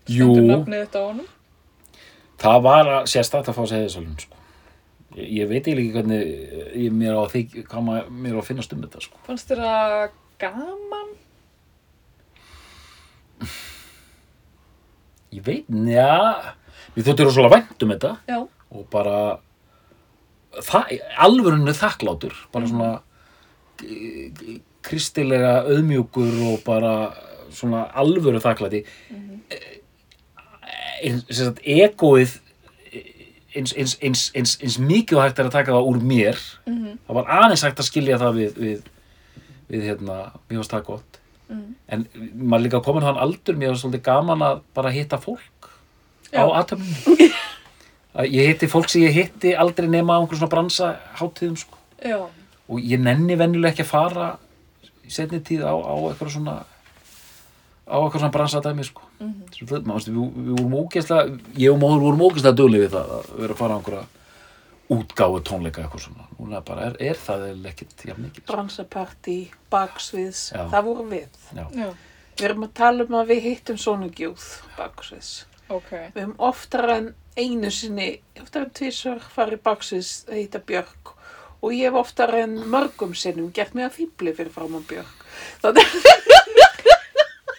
Stendur 0.06 0.42
nafnið 0.48 0.82
þetta 0.86 0.98
á 0.98 1.06
honum. 1.10 1.28
það 2.42 2.58
var 2.66 2.90
að 2.96 3.06
sérstætt 3.12 3.48
að 3.52 3.56
fá 3.58 3.62
sér 3.70 3.84
þessalun, 3.86 4.16
sko. 4.22 4.34
Ég, 5.16 5.28
ég 5.40 5.48
veit 5.50 5.66
ekki 5.70 5.86
hvernig 5.94 6.22
ég, 6.76 6.90
mér 6.92 7.14
á 7.18 7.24
því, 7.30 7.42
hvað 7.70 7.86
maður, 7.86 8.10
mér 8.24 8.36
á 8.36 8.40
að 8.42 8.48
finnast 8.50 8.74
um 8.76 8.82
þetta, 8.86 9.04
sko. 9.06 9.22
Fannst 9.26 9.50
þér 9.50 9.62
það 9.66 9.94
gaman? 10.42 11.14
Ég 15.34 15.42
veit, 15.46 15.66
njá, 15.68 16.54
við 16.96 17.10
þóttum 17.10 17.28
rosalega 17.28 17.56
vænt 17.56 17.84
um 17.84 17.92
þetta. 17.94 18.12
Já. 18.28 18.38
og 18.76 18.86
bara 18.90 19.18
alvörunni 21.20 21.74
þakklátur, 21.76 22.34
bara 22.52 22.66
svona 22.66 23.00
kristilega 24.86 25.60
auðmjúkur 25.68 26.40
og 26.52 26.64
bara 26.64 26.94
svona 27.52 27.86
alvöru 27.96 28.40
þakklæti. 28.42 28.82
Sem 31.04 31.20
sagt, 31.28 31.60
egoið 31.62 32.38
eins, 33.56 33.72
eins, 33.76 33.96
eins, 34.34 34.56
eins, 34.60 34.78
mikið 34.80 35.20
hægt 35.22 35.40
er 35.40 35.48
að 35.48 35.56
taka 35.58 35.74
það 35.76 35.90
úr 35.90 36.00
mér. 36.04 36.40
Mhm. 36.66 36.98
það 37.06 37.18
var 37.20 37.30
aðeins 37.42 37.64
hægt 37.64 37.80
að 37.80 37.90
skilja 37.90 38.18
það 38.20 38.40
við, 38.40 38.58
við, 38.64 38.82
við 39.70 39.86
hérna, 39.90 40.16
mér 40.48 40.62
varst 40.62 40.74
það 40.74 40.84
gott. 40.90 41.20
Mhm. 41.48 41.74
en 41.88 42.06
maður 42.34 42.62
líka 42.64 42.82
komin 42.82 43.04
þann 43.06 43.20
aldur 43.22 43.54
mér 43.54 43.68
var 43.70 43.76
svolítið 43.78 44.02
gaman 44.02 44.40
að 44.42 44.62
bara 44.74 44.90
hitta 44.90 45.16
fólk 45.16 45.55
á 46.32 46.42
Já. 46.42 46.48
aðtöfnum 46.60 47.26
ég 48.24 48.48
hitti 48.50 48.68
fólk 48.70 48.88
sem 48.88 49.02
ég 49.02 49.14
hitti 49.14 49.52
aldrei 49.54 49.88
nema 49.88 50.16
á 50.16 50.20
einhverjum 50.20 50.40
svona 50.40 50.52
bransa 50.54 50.88
hátíðum 51.20 51.58
sko. 51.60 51.78
Og 52.66 52.80
ég 52.80 53.00
nenni 53.00 53.36
venjulega 53.38 53.74
ekki 53.74 53.84
að 53.84 53.92
fara 53.92 54.30
í 55.04 55.12
setni 55.12 55.42
tíð 55.44 55.66
á, 55.68 55.74
á 55.76 55.94
eitthvað 56.08 56.32
svona 56.34 56.56
á 57.86 57.96
eitthvað 58.00 58.20
svona 58.22 58.34
bransadæmi 58.34 58.84
sko. 58.84 59.02
Mm 59.20 59.32
-hmm. 59.32 59.70
við, 59.70 60.10
við 60.46 60.52
vorum 60.58 60.74
ógeðslega 60.74 61.38
ég 61.56 61.72
og 61.72 61.78
móður 61.80 62.04
vorum 62.06 62.24
ógeðslega 62.26 62.56
duglega 62.56 62.84
við 62.84 62.92
það 62.96 63.12
að 63.18 63.40
vera 63.40 63.52
að 63.52 63.58
fara 63.58 63.74
á 63.74 63.78
einhverja 63.78 64.06
útgáfu 64.88 65.40
tónleika 65.42 65.82
eitthvað 65.82 66.02
svona 66.02 66.26
núna 66.38 66.60
bara 66.60 66.86
er, 66.86 66.96
er 67.00 67.16
það 67.16 67.66
ekkert 67.66 68.04
jafn 68.04 68.22
mikið 68.22 68.42
sko. 68.42 68.52
Bransapartí, 68.52 69.50
baksviðs, 69.70 70.52
Já. 70.54 70.68
það 70.70 70.82
voru 70.84 71.08
við. 71.10 71.28
Já. 71.54 71.66
Já. 71.74 71.88
Við 72.36 72.44
erum 72.44 72.64
að 72.64 72.72
tala 72.74 73.04
um 73.04 73.14
að 73.14 73.26
við 73.26 73.42
hittum 73.42 73.78
svona 73.78 74.08
gjúð 74.08 74.44
baksviðs. 74.76 75.46
Ok. 75.72 75.90
Við 76.14 76.20
höfum 76.22 76.34
oftar 76.46 76.88
en 76.94 77.06
einu 77.36 77.70
sinni, 77.74 78.08
oftar 78.40 78.66
en 78.66 78.70
tvisvar 78.76 79.18
farið 79.34 79.62
baksviðs 79.66 80.12
að 80.30 80.38
hitta 80.40 80.60
Björk 80.68 81.12
og 81.64 81.72
ég 81.74 81.88
hef 81.90 81.96
oftar 81.98 82.34
en 82.38 82.54
mörgum 82.70 83.14
sinnum 83.18 83.48
gert 83.56 83.74
mig 83.74 83.86
að 83.88 83.96
fýbli 83.98 84.34
fyrir 84.36 84.52
fram 84.54 84.76
á 84.78 84.80
Björk. 84.86 85.24
Þannig, 85.64 85.96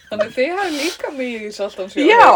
Þannig 0.08 0.30
þið 0.38 0.52
hafið 0.56 0.76
líka 0.80 1.10
mjög 1.12 1.42
í 1.44 1.50
saltansjó. 1.52 2.04
já, 2.08 2.28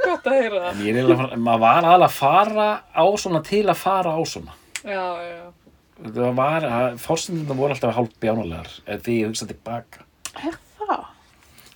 Gott 0.00 0.24
að 0.30 0.36
heyra 0.38 0.60
það. 0.62 0.70
en 0.70 0.80
ég 0.86 0.94
er 0.94 1.00
eiginlega, 1.02 1.36
maður 1.44 1.60
var 1.66 1.84
aðalega 1.90 2.06
að 2.08 2.14
fara 2.16 2.68
á 2.96 3.04
svona 3.20 3.42
til 3.44 3.64
að 3.68 3.76
fara 3.82 4.14
á 4.16 4.20
svona 4.24 4.54
Já, 4.80 5.04
já. 5.20 5.42
það 6.00 6.30
var, 6.38 6.66
fórsendina 7.04 7.56
voru 7.58 7.76
alltaf 7.76 7.92
hálf 7.98 8.14
bjánulegar 8.24 8.70
því 9.04 9.18
ég 9.18 9.28
hugsa 9.34 9.50
tilbaka 9.50 10.06
það? 10.32 10.56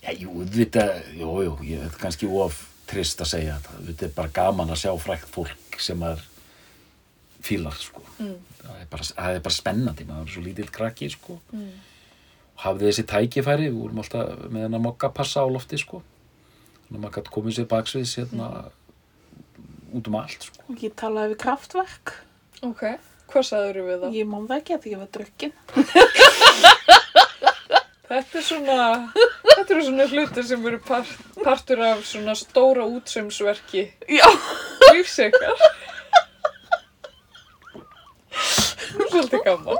Já, 0.04 0.12
jú, 0.20 0.44
þetta, 0.52 0.84
jú, 1.16 1.30
jú, 1.46 1.52
ég 1.64 1.84
er 1.86 1.94
kannski 2.00 2.28
of 2.28 2.58
trist 2.88 3.22
að 3.24 3.30
segja 3.30 3.56
þetta. 3.56 3.82
Þetta 3.88 4.06
er 4.06 4.14
bara 4.18 4.32
gaman 4.36 4.72
að 4.74 4.82
sjá 4.82 4.92
frækt 5.00 5.30
fólk 5.32 5.78
sem 5.80 6.02
er 6.04 6.20
fílar, 7.44 7.76
sko. 7.80 8.02
Mm. 8.18 8.36
Það, 8.60 8.76
er 8.82 8.90
bara, 8.92 9.06
það 9.08 9.38
er 9.38 9.42
bara 9.46 9.56
spennandi, 9.56 10.06
maður 10.08 10.26
er 10.28 10.34
svo 10.34 10.44
lítill 10.44 10.68
krakki, 10.72 11.08
sko. 11.12 11.38
Mm. 11.54 11.72
Hafði 12.64 12.90
þessi 12.90 13.06
tækifæri, 13.10 13.70
við 13.70 13.80
vorum 13.80 14.02
alltaf 14.04 14.44
með 14.44 14.66
hennar 14.66 14.84
mokka 14.84 15.10
passa 15.16 15.44
á 15.44 15.48
lofti, 15.48 15.80
sko. 15.80 16.02
Þannig 16.84 16.98
að 16.98 17.02
maður 17.06 17.16
gæti 17.16 17.34
komið 17.38 17.56
sér 17.56 17.70
baksviðs 17.72 18.14
hérna 18.20 18.50
út 19.94 20.12
um 20.12 20.20
allt, 20.20 20.48
sko. 20.50 20.68
Ég 20.84 20.92
talaði 21.00 21.32
við 21.32 21.40
kraftverk. 21.46 22.14
Ok. 22.68 22.84
Hvað 23.32 23.48
sagður 23.48 23.80
við 23.88 24.02
það? 24.04 24.18
Ég 24.20 24.28
man 24.28 24.44
það 24.50 24.60
ekki 24.60 24.76
að 24.76 24.84
því 24.84 24.92
ég 24.92 25.00
var 25.00 25.10
drukkin. 25.16 25.54
Þetta 28.04 28.38
er 28.38 28.44
svona, 28.44 28.78
þetta 29.54 29.74
eru 29.74 29.84
svona 29.86 30.06
hlutir 30.10 30.46
sem 30.48 30.66
eru 30.66 30.78
part, 30.84 31.10
partur 31.44 31.82
af 31.86 32.04
svona 32.08 32.34
stóra 32.38 32.84
útsömsverki 32.86 33.86
Já. 34.08 34.28
lífs 34.92 35.18
ykkar. 35.28 35.64
Svolítið 39.10 39.44
gaman. 39.46 39.78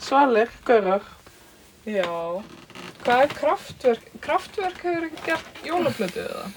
Svalir, 0.00 0.48
gaurar. 0.64 1.02
Já. 1.84 2.42
Hvað 3.00 3.22
er 3.24 3.34
kraftverk? 3.34 4.08
Kraftverk 4.20 4.82
hefur 4.84 5.06
ekki 5.08 5.22
gert 5.26 5.62
jólaplötu 5.64 6.24
eða? 6.24 6.48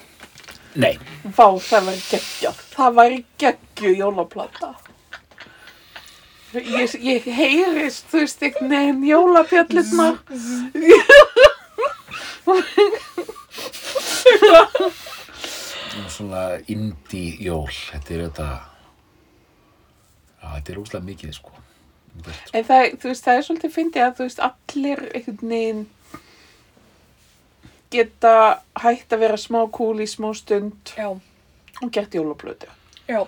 Nei, 0.74 0.96
Vá, 1.24 1.46
það 1.62 1.86
var 1.88 2.00
geggjað. 2.10 2.64
Það 2.74 2.96
var 2.98 3.16
geggju 3.44 3.94
jólaplata. 4.00 4.74
Ég, 6.54 6.94
ég 7.02 7.24
heyrist, 7.34 8.06
þú 8.12 8.20
veist, 8.22 8.44
ekki 8.46 8.68
neginn 8.70 9.02
jólapjallirnar. 9.08 10.20
svona 16.14 16.44
indie 16.70 17.40
jól, 17.42 17.72
þetta 17.74 18.14
er 18.14 18.22
þetta, 18.28 18.48
já, 20.38 20.46
þetta 20.46 20.74
er 20.74 20.82
úslega 20.84 21.08
mikið, 21.08 21.32
sko. 21.40 21.54
En 22.54 22.68
það, 22.68 22.82
veist, 23.02 23.26
það 23.26 23.40
er 23.40 23.46
svolítið 23.48 23.74
fyndið 23.74 24.06
að, 24.06 24.14
þú 24.20 24.28
veist, 24.28 24.44
allir 24.50 25.02
einhvern 25.10 25.54
veginn 25.56 25.84
geta 27.94 28.36
hægt 28.84 29.10
að 29.14 29.24
vera 29.26 29.40
smá 29.42 29.64
kúl 29.74 29.98
í 30.06 30.08
smá 30.10 30.30
stund 30.38 30.94
Já. 30.98 31.10
og 31.82 31.90
gert 31.94 32.14
jólaplötu, 32.14 32.70
Já. 33.10 33.26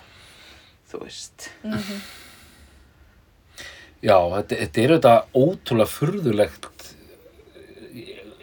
þú 0.92 1.02
veist. 1.02 1.50
Mm 1.66 1.74
Já, 4.04 4.16
þetta, 4.36 4.56
þetta 4.60 4.82
er 4.82 4.92
auðvitað 4.92 5.22
ótrúlega 5.40 5.90
furðulegt 5.90 6.72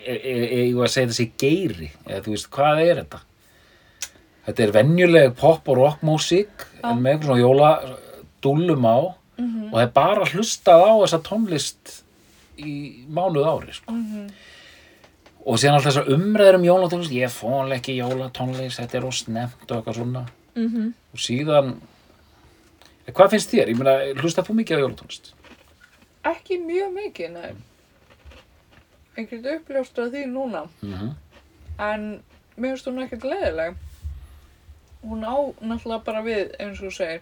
ég 0.04 0.74
var 0.76 0.88
að 0.90 0.94
segja 0.94 1.12
þessi 1.12 1.28
geiri 1.40 1.90
eða 2.10 2.24
þú 2.26 2.34
veist, 2.34 2.50
hvað 2.52 2.82
er 2.84 2.98
þetta? 3.04 3.20
Þetta 4.44 4.64
er 4.66 4.74
venjuleg 4.76 5.36
pop 5.40 5.70
og 5.72 5.78
rock 5.80 6.02
músík 6.04 6.66
en 6.84 7.00
með 7.00 7.14
einhvern 7.14 7.30
svona 7.30 7.44
jóladúllum 7.46 8.88
á 8.90 8.98
Mhm. 9.34 9.70
og 9.72 9.74
það 9.74 9.82
er 9.82 9.94
bara 9.96 10.26
hlustað 10.30 10.84
á 10.86 10.94
þessa 11.02 11.22
tónlist 11.26 11.94
í 12.60 13.06
mánuð 13.10 13.48
ári 13.50 13.74
sko. 13.74 13.92
Mhm. 13.92 14.28
og 15.46 15.58
síðan 15.58 15.74
alltaf 15.76 15.92
þessar 15.94 16.12
umræður 16.14 16.56
um 16.56 16.64
jólatónlist 16.64 17.12
ég 17.12 17.32
fól 17.32 17.72
ekki 17.74 17.98
jólatónlist, 17.98 18.80
þetta 18.80 18.96
er 18.96 19.08
ósnemt 19.10 19.72
og 19.72 19.84
eitthvað 19.86 19.96
svona 19.96 20.28
Mhm. 20.56 20.94
og 21.14 21.20
síðan 21.20 21.76
Eh, 23.06 23.12
hvað 23.12 23.32
finnst 23.32 23.52
þér? 23.52 23.68
Ég 23.68 23.76
meina, 23.76 24.14
hlustað 24.22 24.46
þú 24.48 24.54
mikið 24.56 24.78
á 24.80 24.84
jólatónlist? 24.86 25.34
Ekki 26.24 26.58
mjög 26.64 26.94
mikið, 26.96 27.32
nei. 27.36 27.54
Ég 29.18 29.30
get 29.30 29.50
uppljóstrað 29.58 30.14
því 30.16 30.26
núna. 30.32 30.68
Mm 30.82 31.16
En 31.80 32.24
mér 32.56 32.76
finnst 32.76 32.86
hún 32.88 33.02
ekkert 33.02 33.24
leiðileg. 33.26 33.76
Hún 35.04 35.24
á 35.26 35.36
náttúrulega 35.60 36.04
bara 36.06 36.22
við, 36.22 36.52
eins 36.60 36.80
og 36.80 36.86
þú 36.88 36.92
segir, 36.94 37.22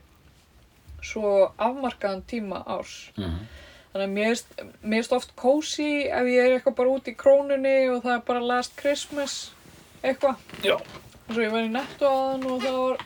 svo 1.01 1.53
afmarkaðan 1.57 2.23
tíma 2.27 2.63
árs. 2.67 3.11
-hmm. 3.15 3.47
Þannig 3.93 4.07
að 4.07 4.13
mér 4.13 4.35
finnst- 4.83 5.11
oft 5.15 5.35
kósi 5.35 6.07
ef 6.07 6.25
ég 6.27 6.45
er 6.45 6.59
eitthvað 6.59 6.75
bara 6.75 6.89
út 6.89 7.07
í 7.07 7.15
krónunni 7.15 7.89
og 7.89 8.03
það 8.03 8.15
er 8.15 8.21
bara 8.27 8.39
last 8.39 8.75
Christmas 8.75 9.51
eitthvað. 10.03 10.35
Já. 10.63 10.75
og 10.75 11.35
svo 11.35 11.43
ég 11.43 11.51
var 11.51 11.63
í 11.63 11.71
netto 11.71 12.05
aðan 12.05 12.45
og 12.45 12.61
það 12.61 12.77
var 12.77 12.97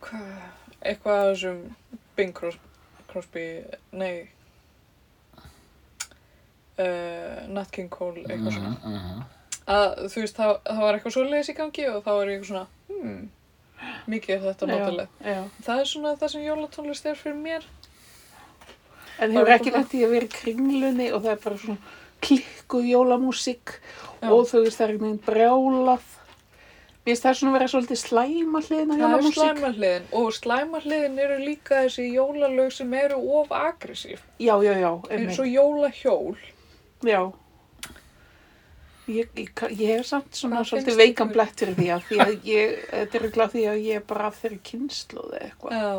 hvað, 0.00 0.26
eitthvað 0.82 1.18
af 1.20 1.28
þessum 1.36 1.60
Bing 2.16 2.34
Cros 2.34 2.58
Crosby, 3.08 3.44
nei 3.92 4.28
uh, 6.78 7.48
Nat 7.54 7.70
King 7.74 7.88
Cole, 7.90 8.22
eitthvað 8.26 8.54
svona 8.58 8.74
Mhm, 8.78 8.94
mhm. 8.94 9.24
að 9.68 9.98
þú 10.12 10.22
veist, 10.24 10.36
það, 10.38 10.54
það 10.68 10.80
var 10.84 10.94
eitthvað 10.98 11.14
svoleiðis 11.16 11.50
í 11.52 11.56
gangi 11.58 11.86
og 11.92 11.98
þá 12.04 12.10
var 12.18 12.26
ég 12.32 12.38
eitthvað 12.38 12.50
svona 12.52 12.66
hmm, 12.88 13.28
mikið 14.08 14.34
er 14.36 14.44
þetta 14.48 14.68
notalega 14.70 15.32
Já. 15.34 15.40
það 15.66 15.80
er 15.82 15.90
svona 15.92 16.14
það 16.20 16.32
sem 16.34 16.46
jólatónlist 16.46 17.06
er 17.12 17.18
fyrir 17.20 17.36
mér 17.42 17.68
En 19.18 19.32
Bara 19.34 19.40
hefur 19.40 19.50
ekki 19.56 19.70
eitthvað- 19.72 19.80
lendið 19.82 20.04
að 20.06 20.12
vera 20.14 20.26
í 20.28 20.34
kringlunni 20.38 21.06
og 21.12 21.22
það 21.24 21.32
er 21.32 21.40
bara 21.44 21.56
svona 21.58 21.78
klikkuð 22.22 22.84
jólamúsík 22.86 23.72
og 24.22 24.44
þú 24.46 24.60
veist 24.62 24.78
það 24.78 24.84
er 24.84 24.92
einhvern 24.92 25.08
veginn 25.08 25.24
brjálað. 25.26 26.04
Mér 27.08 27.14
finnst 27.16 27.24
það 27.24 27.36
svona 27.38 27.52
vera 27.54 27.66
svolítið 27.72 27.98
slæma 28.02 28.60
hliðin 28.66 28.90
á 28.92 28.92
það 28.92 29.00
er 29.00 29.12
jólamúsík. 29.14 29.36
slæmarhliðin 29.38 30.08
og 30.18 30.26
slæmarhliðin 30.36 31.14
eru 31.24 31.36
líka 31.40 31.78
þessi 31.86 32.04
jólalög 32.12 32.74
sem 32.76 32.90
eru 33.00 33.20
of 33.38 33.52
aggressív 33.56 34.18
Já, 34.36 34.54
já, 34.60 34.74
já, 34.76 34.90
eins 35.16 35.38
og 35.40 35.48
jólahjól 35.48 36.36
Já. 37.08 37.22
Ég, 39.08 39.30
ég, 39.40 39.48
ég 39.72 39.94
hef 39.94 40.04
samt 40.04 40.36
svona 40.36 40.60
Hvað 40.60 40.68
svolítið 40.68 41.00
veikan 41.00 41.32
blett 41.32 41.56
fyrir 41.56 41.78
því 41.78 41.88
að 41.94 42.06
því 42.10 42.20
að 42.26 42.32
ég, 42.50 42.76
þetta 42.92 43.18
er 43.18 43.26
ekki 43.30 43.48
því 43.54 43.64
að 43.72 43.82
ég 43.86 44.00
er 44.02 44.06
bara 44.12 44.28
af 44.28 44.40
þeirri 44.42 44.60
kynsluð 44.68 45.32
eða 45.32 45.46
eitthvað. 45.48 45.80
já, 45.80 45.92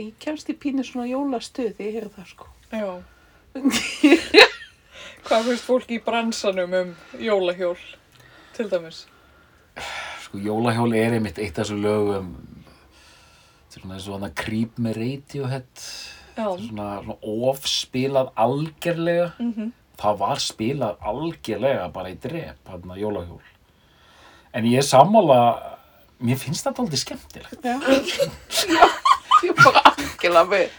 Ég 0.00 0.12
kemst 0.24 0.48
í 0.48 0.56
pínu 0.56 0.86
svona 0.88 1.10
jólastuði, 1.10 1.74
ég 1.76 1.98
heyrði 1.98 2.14
það 2.16 2.30
sko. 2.32 2.46
já 2.72 2.92
hvað 5.28 5.50
finnst 5.50 5.68
fólk 5.68 5.92
í 5.92 6.00
bransanum 6.00 6.78
um 6.78 6.94
jólahjól 7.20 7.76
til 8.56 8.70
dæmis 8.72 9.04
Sko, 10.32 10.40
jólahjól 10.40 10.94
er 10.96 11.12
einmitt 11.18 11.36
eitt 11.38 11.58
af 11.60 11.66
þessu 11.68 11.76
lögum 11.82 12.30
þetta 13.68 13.76
er 13.76 13.82
svona 13.82 13.94
eins 13.98 14.06
og 14.08 14.14
hann 14.16 14.26
að 14.30 14.34
creep 14.40 14.78
með 14.80 14.96
Radiohead 15.02 15.84
Þetta 16.32 16.46
er 16.48 16.62
svona, 16.64 16.86
svona 17.04 17.18
ofspilað 17.52 18.32
algerlega 18.40 19.30
mhm 19.38 19.70
það 20.02 20.16
var 20.18 20.40
spilað 20.42 21.02
algerlega 21.06 21.84
bara 21.94 22.10
í 22.10 22.16
drep, 22.18 22.56
hann 22.66 22.90
að 22.90 23.02
jólahjól 23.04 23.42
en 24.56 24.64
ég 24.66 24.80
er 24.80 24.86
sammála 24.88 25.36
mér 26.24 26.40
finnst 26.40 26.64
þetta 26.66 26.82
aldrei 26.82 26.98
skemmtilegt 26.98 27.68
Já. 27.68 27.76
Ég 29.42 29.50
er 29.52 29.56
bara 29.58 29.80
algjörlega 29.90 30.42
með. 30.48 30.74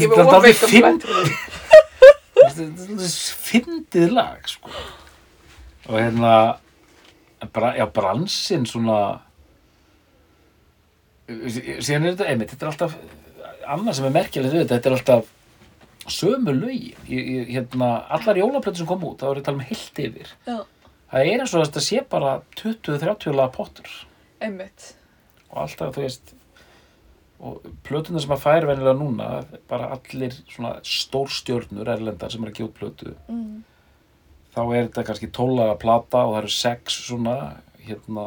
Ég 0.00 0.12
þetta 0.12 0.38
veikan 0.40 0.70
finn- 0.72 0.84
blett 0.84 1.02
fyrir 1.06 1.24
því. 1.24 1.34
þetta 2.58 3.06
er 3.06 3.16
fyndið 3.46 4.14
lag 4.16 4.46
sko. 4.48 4.70
og 5.86 5.96
hérna 6.00 6.30
bra, 7.52 7.72
já, 7.76 7.86
bransinn 7.92 8.66
svona 8.68 8.98
síðan 11.26 12.06
er 12.06 12.14
þetta 12.14 12.28
einmitt, 12.30 12.52
þetta 12.54 12.66
er 12.66 12.72
alltaf 12.72 12.96
annað 13.66 13.98
sem 13.98 14.06
er 14.08 14.14
merkilegt 14.14 14.54
við 14.54 14.62
þetta, 14.62 14.76
þetta 14.76 14.90
er 14.90 14.96
alltaf 14.98 15.32
sömu 16.16 16.70
í, 16.70 16.80
hérna, 17.50 17.90
allar 18.14 18.38
jólaplötu 18.38 18.82
sem 18.82 18.88
kom 18.88 19.02
út, 19.08 19.18
þá 19.20 19.30
er 19.32 19.40
að 19.40 19.46
tala 19.48 19.58
um 19.58 19.66
heilt 19.66 20.00
yfir. 20.04 20.32
Já, 20.46 20.58
það 21.10 21.32
er 21.32 21.42
eins 21.42 21.54
og 21.54 21.64
þetta 21.64 21.82
sé 21.82 22.02
bara 22.14 22.36
20-30 22.60 23.34
laga 23.34 23.54
pottur. 23.56 23.94
Einmitt. 24.44 24.92
Og 25.50 25.64
alltaf 25.64 25.96
þú 25.96 26.04
veist 26.04 26.36
og 27.36 27.64
plötuna 27.84 28.20
sem 28.22 28.32
að 28.32 28.44
færi 28.46 28.68
venilega 28.70 28.96
núna 28.96 29.30
bara 29.68 29.90
allir 29.96 30.32
svona 30.48 30.78
stórstjörnur 30.86 31.88
erlendar 31.92 32.32
sem 32.32 32.44
er 32.44 32.52
að 32.52 32.60
gefa 32.60 32.76
plötu 32.78 33.12
mm. 33.28 33.58
Þá 34.56 34.62
er 34.64 34.86
þetta 34.86 35.04
kannski 35.04 35.28
tólaga 35.36 35.76
plata 35.80 36.24
og 36.24 36.34
það 36.34 36.38
eru 36.40 36.52
sex 36.54 37.00
svona 37.10 37.36
hérna 37.84 38.26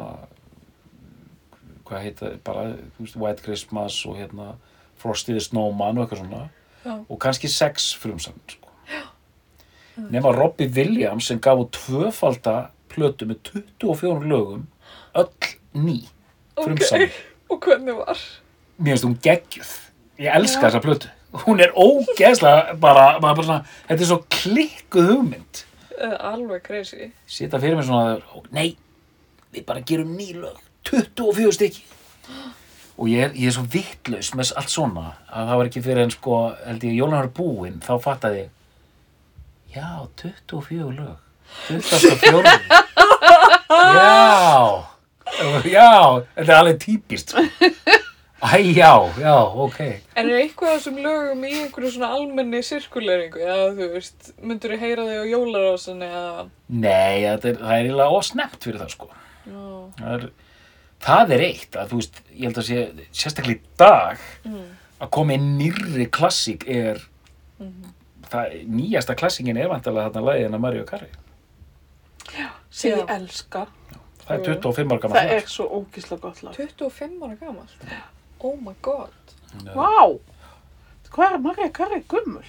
hvað 1.88 2.04
heita 2.04 2.32
bara 2.46 2.68
veist, 3.00 3.16
White 3.18 3.42
Christmas 3.42 3.98
og 4.06 4.20
hérna 4.20 4.52
Frosty 5.00 5.34
the 5.34 5.42
Snowman 5.42 5.98
og 5.98 6.04
eitthvað 6.04 6.22
svona. 6.22 6.42
Já, 6.84 6.92
og 6.96 7.18
kannski 7.20 7.48
sex 7.50 7.90
frumsann 7.98 8.38
sko. 8.48 8.68
nema 10.10 10.30
Robbie 10.32 10.70
Williams 10.72 11.26
sem 11.28 11.40
gaf 11.42 11.58
út 11.60 11.74
tvöfalda 11.76 12.70
plötu 12.88 13.26
með 13.28 13.50
24 13.80 14.30
lögum 14.30 14.62
öll 15.18 15.28
ný 15.74 15.98
frumsann 16.56 17.10
ok 17.10 17.18
og 17.50 17.66
hvernig 17.66 17.96
var? 17.98 18.20
Mér 18.78 18.94
finnst 18.94 19.04
hún 19.04 19.18
geggjuð. 19.20 19.72
Ég 20.20 20.36
elska 20.36 20.68
þessa 20.68 20.80
plötu. 20.80 21.10
Hún 21.44 21.60
er 21.60 21.74
ógeðslega 21.74 22.78
bara, 22.80 23.18
bara, 23.20 23.34
bara 23.34 23.44
svona, 23.44 23.64
þetta 23.88 24.02
er 24.04 24.08
svo 24.08 24.22
klikkuð 24.30 25.10
hugmynd 25.10 25.64
alveg 26.00 26.62
crazy. 26.66 27.10
Setja 27.26 27.60
fyrir 27.62 27.76
mig 27.78 27.86
svona 27.88 28.18
nei, 28.54 28.76
við 29.54 29.66
bara 29.68 29.82
gerum 29.86 30.14
ný 30.16 30.32
lög 30.38 30.58
24 30.90 31.52
stykki. 31.56 31.84
Og 33.00 33.08
ég 33.08 33.24
er, 33.28 33.34
ég 33.36 33.48
er 33.48 33.54
svo 33.56 33.64
vittlaus 33.72 34.32
með 34.36 34.52
allt 34.60 34.72
svona 34.72 35.06
að 35.28 35.50
það 35.50 35.58
var 35.60 35.70
ekki 35.70 35.82
fyrir 35.84 36.04
en 36.04 36.14
sko 36.14 36.38
held 36.66 36.84
ég 36.84 36.98
Jólan 36.98 37.20
var 37.22 37.30
búinn 37.36 37.78
þá 37.84 37.92
fattaði 38.04 38.42
ég 38.44 38.50
já, 39.76 39.88
24 40.20 40.90
lög 40.98 41.16
24 41.68 42.54
já. 44.00 44.86
Já, 45.64 46.20
þetta 46.34 46.50
er 46.50 46.56
alveg 46.58 46.80
típist 46.82 47.32
sko. 47.32 47.44
Æ, 48.40 48.56
já, 48.72 48.92
já, 49.20 49.34
ok 49.64 49.80
En 50.16 50.30
er 50.30 50.38
eitthvað 50.40 50.70
af 50.72 50.78
þessum 50.80 51.00
lögum 51.04 51.42
í 51.44 51.50
einhverju 51.60 51.90
svona 51.94 52.08
almenni 52.16 52.62
sirkuleringu 52.64 53.42
eða 53.44 53.66
þú 53.76 53.88
veist, 53.94 54.30
myndur 54.40 54.74
þú 54.74 54.78
heyra 54.84 55.04
þig 55.08 55.20
á 55.20 55.26
jólarásinni 55.34 56.08
eða 56.08 56.44
nei, 56.68 57.20
þetta 57.26 57.50
er, 57.52 57.58
það 57.60 57.74
er 57.74 57.84
eiginlega 57.84 58.18
ósnemt 58.20 58.60
fyrir 58.64 58.80
það 58.84 58.94
sko 58.96 59.10
Já, 59.50 59.64
það 60.00 60.12
er, 60.16 60.26
það 61.06 61.34
er 61.36 61.44
eitt 61.50 61.76
að 61.82 61.92
þú 61.92 62.00
veist, 62.02 62.20
ég 62.32 62.44
held 62.48 62.60
að 62.62 62.68
sé 62.70 63.08
sérstaklega 63.22 63.60
í 63.60 63.78
dag 63.80 64.24
mm. 64.48 64.68
að 65.04 65.10
koma 65.16 65.36
inn 65.36 65.50
nýrri 65.60 66.08
klassík 66.12 66.66
er 66.68 67.06
Mhm. 67.60 67.90
það, 68.30 68.52
nýjasta 68.72 69.12
klassíkin 69.20 69.58
er 69.60 69.66
vantilega 69.68 70.08
þarna 70.08 70.22
lagið 70.30 70.46
en 70.48 70.60
Mario 70.62 70.84
Carri 70.88 71.10
sem 72.70 72.94
Já. 72.94 72.96
ég 73.02 73.10
elska. 73.18 73.66
það 74.24 74.30
er 74.32 74.40
Já. 74.40 74.54
25 74.62 74.92
ára 74.94 75.00
gammal 75.02 75.18
Það 75.18 75.32
er 75.34 75.44
svo 75.52 75.66
ógislega 75.76 76.20
gott 76.22 76.40
lag. 76.46 76.54
25 76.56 77.20
ára 77.26 77.36
gamalt 77.42 77.74
Oh 78.40 78.56
my 78.56 78.74
god. 78.84 79.34
Vá! 79.74 80.16
Hvað 81.10 81.34
er 81.34 81.42
Marja 81.42 81.68
Karri 81.74 82.00
gummul? 82.08 82.46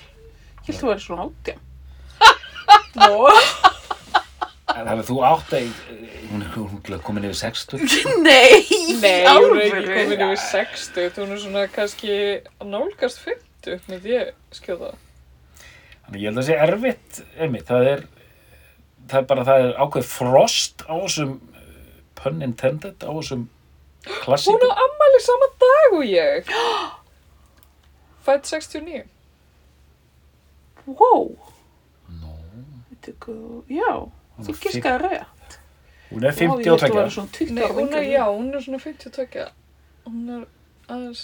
Ég 0.62 0.70
held 0.70 0.80
þú 0.80 0.92
verið 0.92 1.06
svona 1.08 1.28
átján. 1.28 1.62
Nó, 3.02 3.28
þannig 4.72 5.02
að 5.02 5.08
þú 5.10 5.18
átt 5.28 5.54
að 5.58 5.70
hún 6.32 6.44
er, 6.46 6.56
hún 6.56 7.04
komin 7.06 7.28
yfir 7.28 7.40
60 7.42 7.82
Nei, 8.26 8.62
Nei, 9.02 9.26
hún 9.28 9.58
er 9.58 9.66
ekki 9.68 9.86
komin 9.88 10.24
yfir 10.28 10.42
60 10.46 11.20
hún 11.20 11.36
er 11.36 11.42
svona 11.44 11.66
kannski 11.72 12.18
að 12.62 12.72
nálgast 12.72 13.22
50 13.26 13.88
myndi 13.92 14.16
ég 14.16 14.34
skjóða 14.56 14.94
þannig 16.06 16.24
ég 16.24 16.30
held 16.30 16.42
að 16.44 16.48
sé 16.50 16.60
erfitt 16.66 17.22
einmitt, 17.38 17.68
það 17.70 17.90
er 17.94 18.06
það 19.12 19.18
er 19.22 19.28
bara, 19.32 19.48
það 19.48 19.66
er 19.66 19.74
ákveð 19.86 20.12
frost 20.12 20.86
á 20.88 20.94
þessum 20.96 21.34
uh, 21.40 21.98
pun 22.22 22.46
intended 22.46 23.04
á 23.04 23.12
þessum 23.12 23.48
Hún 24.02 24.22
klassíkum 24.26 24.64
á 24.66 24.74
ammali 24.86 25.20
sama 25.22 25.48
dag 25.62 25.94
og 26.00 26.06
ég. 26.10 26.52
Fætt 28.26 28.46
69 28.50 29.04
Wow, 30.88 31.28
veitu 32.90 33.14
hvað, 33.22 33.70
já, 33.70 33.92
Hún 34.38 34.48
þú 34.48 34.56
giskaði 34.64 34.98
rætt. 35.04 35.58
hún 36.12 36.26
er 36.26 36.34
Vá, 36.34 36.42
ég 36.42 36.42
held 36.42 36.66
þú 36.66 36.66
52 36.66 36.96
verið 36.98 37.14
svona 37.16 37.32
20 37.38 37.54
Nei, 37.56 37.64
ára 37.64 37.74
hún 37.78 37.82
er, 37.82 38.02
yngri. 38.02 38.12
já, 38.12 38.24
hún 38.32 38.50
er 38.58 38.64
svona 38.66 38.80
52 38.84 39.46
Hún 40.06 40.32
er 40.36 40.48
aðeins 40.92 41.22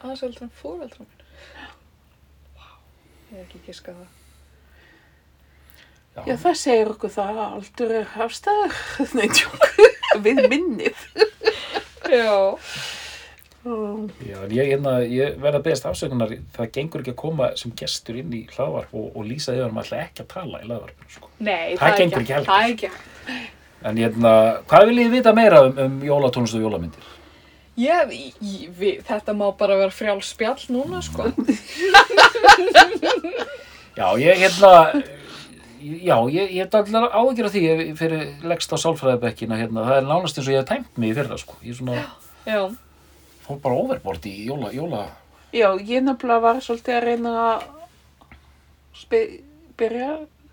aðeins 0.00 0.22
eldra 0.26 0.46
en 0.48 0.52
fóreldra 0.62 1.04
mín. 1.04 1.20
Vá, 2.56 2.68
ég 3.30 3.36
hef 3.36 3.44
ekki 3.44 3.60
giskað 3.68 4.00
það. 4.00 4.16
Já, 6.26 6.34
það 6.42 6.56
segir 6.64 6.88
okkur 6.94 7.12
það 7.14 7.36
að 7.44 7.52
aldur 7.60 7.92
er 8.00 8.08
hafstæður. 8.16 8.78
Nei, 9.20 9.28
tjók, 9.36 9.68
við 10.24 10.40
minnið. 10.50 11.04
Já, 12.10 12.36
Já, 13.60 14.38
en 14.40 14.52
ég, 14.56 14.70
hérna, 14.70 14.94
ég 15.04 15.34
verða 15.36 15.58
beðast 15.60 15.84
afsökunar, 15.84 16.30
það 16.56 16.70
gengur 16.72 17.02
ekki 17.02 17.12
að 17.12 17.18
koma 17.20 17.50
sem 17.60 17.72
gestur 17.76 18.16
inn 18.16 18.32
í 18.32 18.46
hlaðvarp 18.54 18.94
og, 18.96 19.10
og 19.12 19.26
lýsa 19.28 19.52
því 19.52 19.66
að 19.66 19.74
maður 19.76 19.90
ætla 19.90 19.98
ekki 20.06 20.24
að 20.24 20.30
tala 20.30 20.60
í 20.62 20.64
hlaðvarpinu, 20.64 21.10
sko. 21.12 21.28
nei, 21.44 21.76
Það 21.76 21.96
gengur 21.98 22.22
ekki 22.24 22.36
heldur. 22.38 22.48
Það 22.48 22.62
er 22.64 22.70
ekki 22.72 22.90
En 23.90 24.00
hérna, 24.00 24.32
hvað 24.68 24.86
viljið 24.90 25.06
þið 25.06 25.14
vita 25.18 25.34
meira 25.36 25.60
um, 25.66 25.76
um 25.84 26.00
jólatónlist 26.04 26.56
og 26.56 26.64
jólamyndir? 26.64 27.12
Ég, 27.80 28.16
ég, 28.44 28.64
við, 28.76 28.98
þetta 29.08 29.36
má 29.36 29.46
bara 29.56 29.76
vera 29.80 29.92
frjáls 29.94 30.32
spjall 30.34 30.64
núna, 30.72 31.00
sko. 31.04 31.28
Já, 34.00 34.06
ég, 34.20 34.40
hérna, 34.40 34.72
já, 35.80 36.16
ég, 36.30 36.52
ég 36.56 36.64
hef 36.64 36.74
allir 36.74 37.06
áhyggjur 37.10 37.46
af 37.48 37.52
því 37.54 37.62
ef 37.72 37.80
ég 37.84 37.96
fyrir 37.98 38.24
leggst 38.50 38.72
á 38.72 38.76
sálfræðibekkina, 38.82 39.56
hérna, 39.60 39.84
það 39.88 39.96
er 40.00 40.08
nánast 40.10 40.38
eins 40.38 40.48
og 40.48 40.54
ég 40.54 40.60
hef 40.62 40.68
tæmt 40.70 40.98
mig 40.98 41.10
í 41.12 41.16
fyrra, 41.18 41.38
sko. 41.40 41.56
Ég 41.64 41.76
svona, 41.78 42.04
Já, 42.46 42.60
fór 43.46 43.60
bara 43.62 43.74
overbord 43.84 44.26
í 44.30 44.34
jóla, 44.48 44.70
jóla, 44.72 45.04
já, 45.52 45.68
ég 45.80 46.02
nefnilega 46.06 46.40
var 46.44 46.60
svolítið 46.64 46.96
að 46.98 47.04
reyna 47.08 47.32
að 47.44 47.64
spe, 49.00 49.20
byrja 49.80 50.10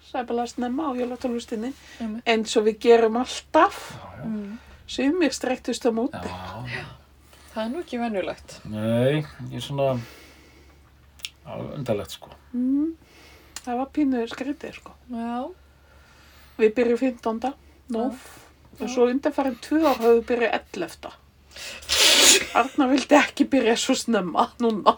sæbalega 0.07 0.47
snemma 0.53 0.87
á 0.87 0.91
jólatónlistinni 0.95 1.73
Einmitt. 1.99 2.23
eins 2.27 2.55
og 2.57 2.63
við 2.69 2.77
gerum 2.85 3.17
alltaf. 3.19 3.79
Mm. 4.23 4.53
Sumir 4.87 5.33
streittust 5.35 5.83
á 5.83 5.91
móti. 5.91 6.21
Já, 6.71 6.85
Það 7.57 7.63
er 7.65 7.69
nú 7.73 7.79
ekki 7.81 7.97
venjulegt. 7.99 8.53
nei, 8.69 9.25
ég 9.51 9.57
er 9.57 9.63
svona 9.65 9.97
undarlegt 11.75 12.11
sko. 12.15 12.29
Mm. 12.53 12.93
Það 13.67 13.79
var 13.81 13.87
pínu 13.91 14.23
skrítið, 14.31 14.75
sko. 14.79 14.93
Já. 15.11 15.43
Við 16.57 16.73
byrjum 16.77 16.99
15. 17.01 17.49
Nóf. 17.93 18.27
Og 18.79 18.89
svo 18.93 19.07
undanfærin 19.11 19.57
tvö 19.63 19.81
ár 19.89 19.97
höfum 19.99 20.21
við 20.21 20.27
byrjað 20.29 20.53
11. 20.77 21.15
Arna 22.61 22.87
vildi 22.91 23.17
ekki 23.17 23.47
byrja 23.51 23.73
svo 23.81 23.95
snemma 23.97 24.47
núna. 24.63 24.95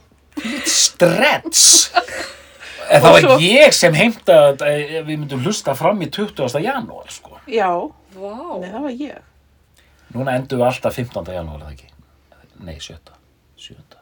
Stretch! 0.70 1.90
En 2.90 3.04
það 3.04 3.12
var 3.14 3.22
svo- 3.22 3.36
ég 3.46 3.74
sem 3.78 3.94
heimta 3.94 4.36
að 4.50 4.64
við 5.06 5.20
myndum 5.20 5.44
hlusta 5.46 5.76
fram 5.78 6.00
í 6.02 6.08
20. 6.10 6.56
janúar 6.64 7.12
sko. 7.14 7.36
Já, 7.46 7.68
Vá. 8.16 8.32
nei, 8.58 8.70
það 8.72 8.82
var 8.88 8.96
ég. 8.98 9.20
Núna 10.16 10.34
endum 10.40 10.58
við 10.58 10.66
alltaf 10.72 10.96
15. 10.98 11.30
janúar, 11.36 11.62
eða 11.68 11.76
ekki? 11.76 11.92
Nei, 12.66 12.80
7. 12.82 12.98
7. 13.62 13.99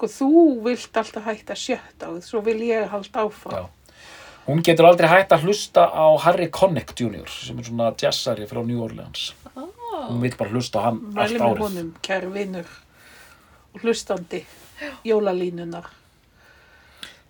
Sko, 0.00 0.08
þú 0.08 0.28
vilt 0.64 0.96
alltaf 0.96 1.26
hætta 1.28 1.52
sjötta 1.52 2.08
og 2.08 2.22
svo 2.24 2.40
vil 2.40 2.62
ég 2.64 2.86
halda 2.88 3.26
áfram. 3.26 3.52
Já. 3.52 3.98
Hún 4.46 4.62
getur 4.64 4.86
aldrei 4.88 5.10
hægt 5.12 5.34
að 5.36 5.44
hlusta 5.44 5.82
á 5.92 6.08
Harry 6.24 6.46
Connick 6.48 6.94
Jr. 6.96 7.28
sem 7.28 7.58
er 7.60 7.66
svona 7.68 7.90
jazzari 8.00 8.46
frá 8.48 8.62
New 8.64 8.80
Orleans. 8.80 9.34
Ah. 9.52 9.66
Hún 10.08 10.22
vil 10.22 10.32
bara 10.40 10.54
hlusta 10.54 10.80
á 10.80 10.88
hann 10.88 11.02
allt 11.12 11.18
Mæli 11.18 11.36
með 11.36 11.44
árið. 11.50 11.60
honum, 11.66 11.90
kæri 12.00 12.32
vinnur 12.32 12.70
og 13.74 13.84
hlustandi, 13.84 14.40
jólalínunar. 15.04 15.90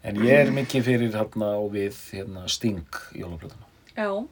En 0.04 0.22
ég 0.22 0.46
er 0.46 0.54
mikið 0.54 0.86
fyrir 0.86 1.10
hérna 1.18 1.52
og 1.58 1.72
við 1.74 1.98
hérna, 2.14 2.46
Sting 2.46 2.86
jólaplötuna. 3.18 3.66
Já. 3.98 4.26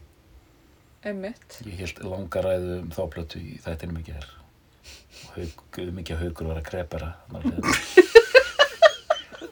Einmitt. 1.02 1.58
Ég 1.66 1.82
held 1.82 2.04
langa 2.06 2.46
ræðu 2.46 2.82
um 2.84 2.94
þá 2.94 3.02
plötu 3.10 3.42
í 3.42 3.58
þættinum 3.66 3.98
ekki 3.98 4.14
er. 4.14 4.30
Mikið 5.90 6.22
haugur 6.22 6.52
var 6.52 6.62
að 6.62 6.70
krepera. 6.70 7.16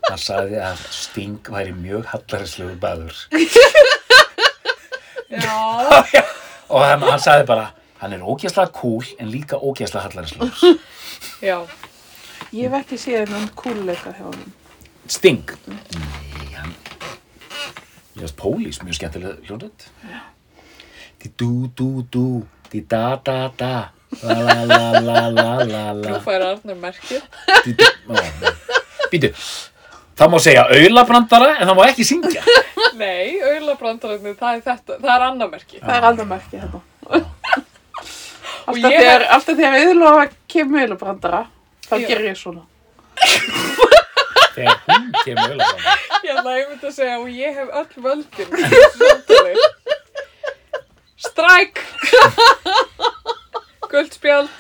Hann 0.07 0.21
sagði 0.23 0.61
að 0.63 0.83
Sting 0.95 1.49
væri 1.51 1.73
mjög 1.75 2.07
hallarislegur 2.13 2.77
bæður. 2.83 3.17
Já. 5.27 5.57
Og 6.71 6.83
hann, 6.83 7.03
hann 7.03 7.23
sagði 7.23 7.47
bara, 7.49 7.67
hann 7.99 8.15
er 8.15 8.23
ógeðslega 8.23 8.71
cool 8.77 9.03
en 9.19 9.33
líka 9.33 9.59
ógeðslega 9.59 10.07
hallarislegur. 10.07 10.79
Já. 11.43 11.59
Ég 12.55 12.71
hef 12.71 12.79
ekki 12.79 12.99
séð 13.01 13.25
hennan 13.25 13.51
kúlleika 13.59 14.15
hjá 14.15 14.25
honum. 14.29 14.55
Sting? 15.11 15.51
Nei, 15.67 16.47
hann... 16.55 16.75
Veist 18.17 18.37
Pólís, 18.39 18.79
mjög 18.87 18.97
skemmtileg 19.01 19.43
hljóndið. 19.49 19.91
Di 21.23 21.33
dú 21.35 21.67
dú 21.75 21.91
dú, 22.13 22.27
di 22.71 22.81
da 22.87 23.17
da 23.19 23.51
da, 23.59 23.75
la 24.23 24.37
la 24.39 24.59
la 24.71 25.01
la 25.03 25.23
la 25.35 25.49
la 25.67 25.85
la. 25.99 26.19
fær 26.23 26.45
Arnar 26.53 26.79
merkið. 26.81 27.27
Di 27.67 27.75
ó, 28.07 28.23
býtu. 29.11 29.35
Það 30.17 30.31
má 30.33 30.39
segja 30.41 30.63
aulabrandara 30.73 31.49
en 31.59 31.69
það 31.69 31.77
má 31.77 31.83
ekki 31.91 32.05
syngja. 32.09 32.41
Nei, 33.03 33.37
auðlabrandararnir, 33.45 34.37
það 34.39 34.55
er 34.55 34.63
þetta, 34.65 34.97
það 35.03 35.11
er 35.13 35.25
annar 35.27 35.51
merki. 35.53 35.81
Það 35.83 35.97
er 35.97 36.05
hérna. 36.55 36.81
Og 38.67 38.73
Alltaf 38.73 38.95
þegar, 38.97 39.25
alltaf 39.37 39.59
þegar 39.61 39.77
auðlofa 39.83 40.25
kemur 40.51 40.81
auðlobrandara, 40.87 41.43
þá 41.87 41.95
Já. 42.01 42.07
ger 42.09 42.25
ég 42.25 42.41
svona. 42.41 42.65
Þegar 44.57 44.81
hún 44.89 45.07
kemur 45.21 45.45
aulabrandara. 45.53 45.99
Ég 46.25 46.33
ætla 46.33 46.57
að 46.57 46.65
myndi 46.73 46.89
að 46.89 46.97
segja 46.97 47.21
og 47.21 47.29
ég 47.37 47.61
hef 47.61 47.69
öll 47.83 47.93
völdin. 48.09 48.51
Stræk! 51.29 51.85
Guldspjald. 53.93 54.51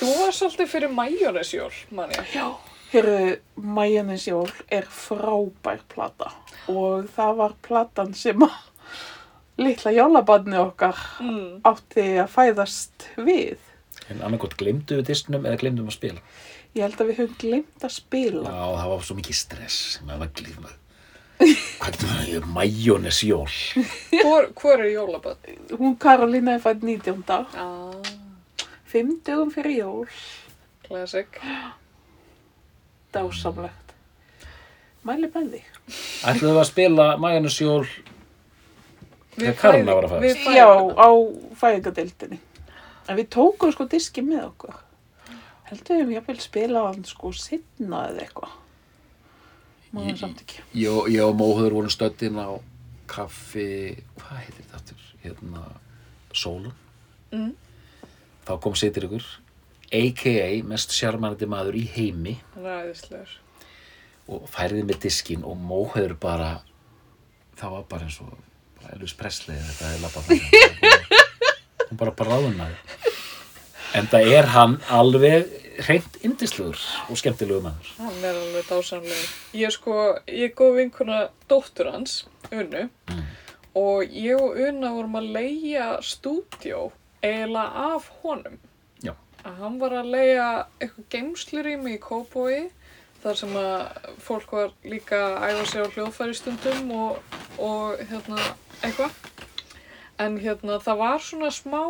Þú 0.00 0.16
var 0.22 0.32
svolítið 0.32 0.70
fyrir 0.70 0.90
majónesjól, 0.94 1.74
manni. 1.90 2.16
Já. 2.32 2.46
Hérru, 2.90 3.36
Majanis 3.56 4.24
Jól 4.26 4.50
er 4.72 4.86
frábær 4.90 5.82
plata 5.92 6.32
og 6.68 7.06
það 7.14 7.36
var 7.38 7.52
platan 7.62 8.14
sem 8.18 8.42
að 8.42 8.56
litla 9.60 9.92
jólabarni 9.94 10.56
okkar 10.58 10.96
Mm. 11.20 11.60
átti 11.64 12.06
að 12.22 12.30
fæðast 12.32 13.06
við. 13.16 13.58
En 14.10 14.22
annarkot 14.26 14.56
glemdu 14.58 14.96
við 14.98 15.06
disknum 15.12 15.44
eða 15.46 15.58
glemdu 15.60 15.84
að 15.86 15.92
spila. 15.94 16.20
Ég 16.74 16.82
held 16.82 16.98
að 17.02 17.06
við 17.10 17.16
höfum 17.20 17.36
glemt 17.38 17.82
að 17.84 17.90
Já, 17.90 17.94
spila. 17.94 18.50
það 18.50 18.88
var 18.90 19.00
svo 19.06 19.16
mikið 19.18 19.34
stress. 19.38 19.78
Maður 20.06 20.18
var 20.24 20.32
glifnað. 20.40 20.76
Hvað 21.80 21.92
getur 21.92 22.08
það? 22.10 22.26
Ég 22.28 22.36
er 22.40 22.48
majónesjól. 22.56 23.54
Hvor, 24.22 24.48
hvor 24.60 24.80
er 24.80 24.90
jólaböld? 24.92 25.46
Hún 25.78 25.96
Karolína 25.98 26.54
er 26.58 26.60
fætt 26.64 26.82
19. 26.82 27.22
Ah, 27.30 27.94
Fimm 28.90 29.20
dögum 29.24 29.50
fyrir 29.54 29.78
jól. 29.78 30.08
classic. 30.88 31.38
Dásamlegt. 33.14 33.94
Mæli 35.04 35.30
með 35.32 35.50
því. 35.54 35.60
Ætlaðu 36.30 36.60
að 36.60 36.68
spila 36.68 37.06
majónesjól 37.18 37.86
Við 39.40 39.54
Þegar 39.54 39.74
fæði- 39.74 39.84
var 39.94 40.04
að 40.04 40.10
fæðast. 40.10 40.46
Já, 40.54 40.68
á 41.00 41.08
fæðingadeildinni. 41.60 42.38
En 43.08 43.16
við 43.16 43.28
tókum 43.32 43.72
sko 43.72 43.86
diski 43.88 44.22
með 44.26 44.42
okkur. 44.50 44.74
Heldur 45.70 45.96
við 45.96 46.02
um 46.04 46.10
jafnvel 46.16 46.40
spila 46.40 46.82
hann 46.88 47.04
sko 47.04 47.30
sinna 47.32 48.00
eða 48.10 48.24
eitthvað. 48.26 48.50
Máðum 49.94 50.18
samt 50.18 50.42
ekki. 50.44 50.60
Ég 50.74 50.90
og- 50.90 51.08
ég 51.08 51.22
og 51.24 51.34
Móður 51.38 51.70
vorum 51.72 51.90
stöddinn 51.90 52.36
á 52.38 52.60
kaffi, 53.06 54.02
hvað 54.18 54.36
heitir 54.38 54.64
þetta 54.64 54.76
aftur? 54.76 54.96
Hérna, 55.24 55.62
Sólun. 56.34 56.72
Mm. 57.32 57.54
Þá 58.46 58.60
kom 58.60 58.74
situr 58.74 59.04
ykkur, 59.08 59.24
a.k.a. 59.90 60.62
mest 60.66 60.92
sjarmarandi 60.94 61.48
maður 61.50 61.78
í 61.80 61.84
heimi 61.94 62.36
Ræðislegur. 62.56 63.32
og 64.30 64.44
færði 64.52 64.84
með 64.86 65.00
diskinn 65.06 65.42
og 65.46 65.56
Móður 65.58 66.14
bara, 66.20 66.60
það 67.58 67.74
var 67.78 67.88
bara 67.90 68.06
eins 68.06 68.20
og 68.22 68.34
bara 68.80 68.94
Elvis 68.96 69.16
Presley 69.18 69.58
þetta 69.58 69.94
er 69.94 70.04
lappa 70.04 70.22
Hún 71.90 71.98
bara 71.98 72.12
bráðunaði. 72.14 72.76
En 73.98 74.06
það 74.06 74.28
er 74.36 74.46
hann 74.54 74.76
alveg 74.94 75.48
hreint 75.82 76.20
indislegur 76.22 76.78
og 77.10 77.18
skemmtilegur 77.18 77.64
maður. 77.64 77.88
Hann 77.98 78.20
er 78.22 78.36
alveg 78.38 78.68
dásamlegur. 78.68 79.24
Ég 79.58 79.66
er 79.66 79.74
sko, 79.74 79.96
ég 80.30 80.52
er 80.52 80.54
góð 80.54 80.76
vinkuna 80.78 81.18
dóttur 81.50 81.90
hans, 81.90 82.20
Unnu, 82.54 82.84
og 83.74 84.06
ég 84.14 84.38
og 84.38 84.54
Unna 84.68 84.92
vorum 84.94 85.18
að 85.18 85.32
leia 85.34 85.88
stúdjó 86.06 86.92
eiginlega 87.26 87.88
af 87.96 88.06
honum. 88.22 88.60
Að 89.46 89.56
hann 89.62 89.80
var 89.80 89.96
að 89.96 90.12
leia 90.12 90.46
eitthvað 90.80 91.08
geimslurými 91.14 91.96
í 91.96 92.02
Kópói, 92.02 92.68
þar 93.22 93.40
sem 93.40 93.56
að 93.56 94.08
fólk 94.24 94.54
var 94.56 94.72
líka 94.84 95.20
að 95.26 95.48
æfa 95.48 95.66
sig 95.70 95.84
á 95.84 95.92
hljóðfæri 95.96 96.36
stundum 96.36 96.94
og, 96.96 97.36
og 97.58 98.00
hérna 98.10 98.38
eitthvað. 98.80 99.16
En 100.20 100.38
hérna 100.40 100.80
það 100.84 101.00
var 101.00 101.24
svona 101.24 101.50
smá 101.54 101.82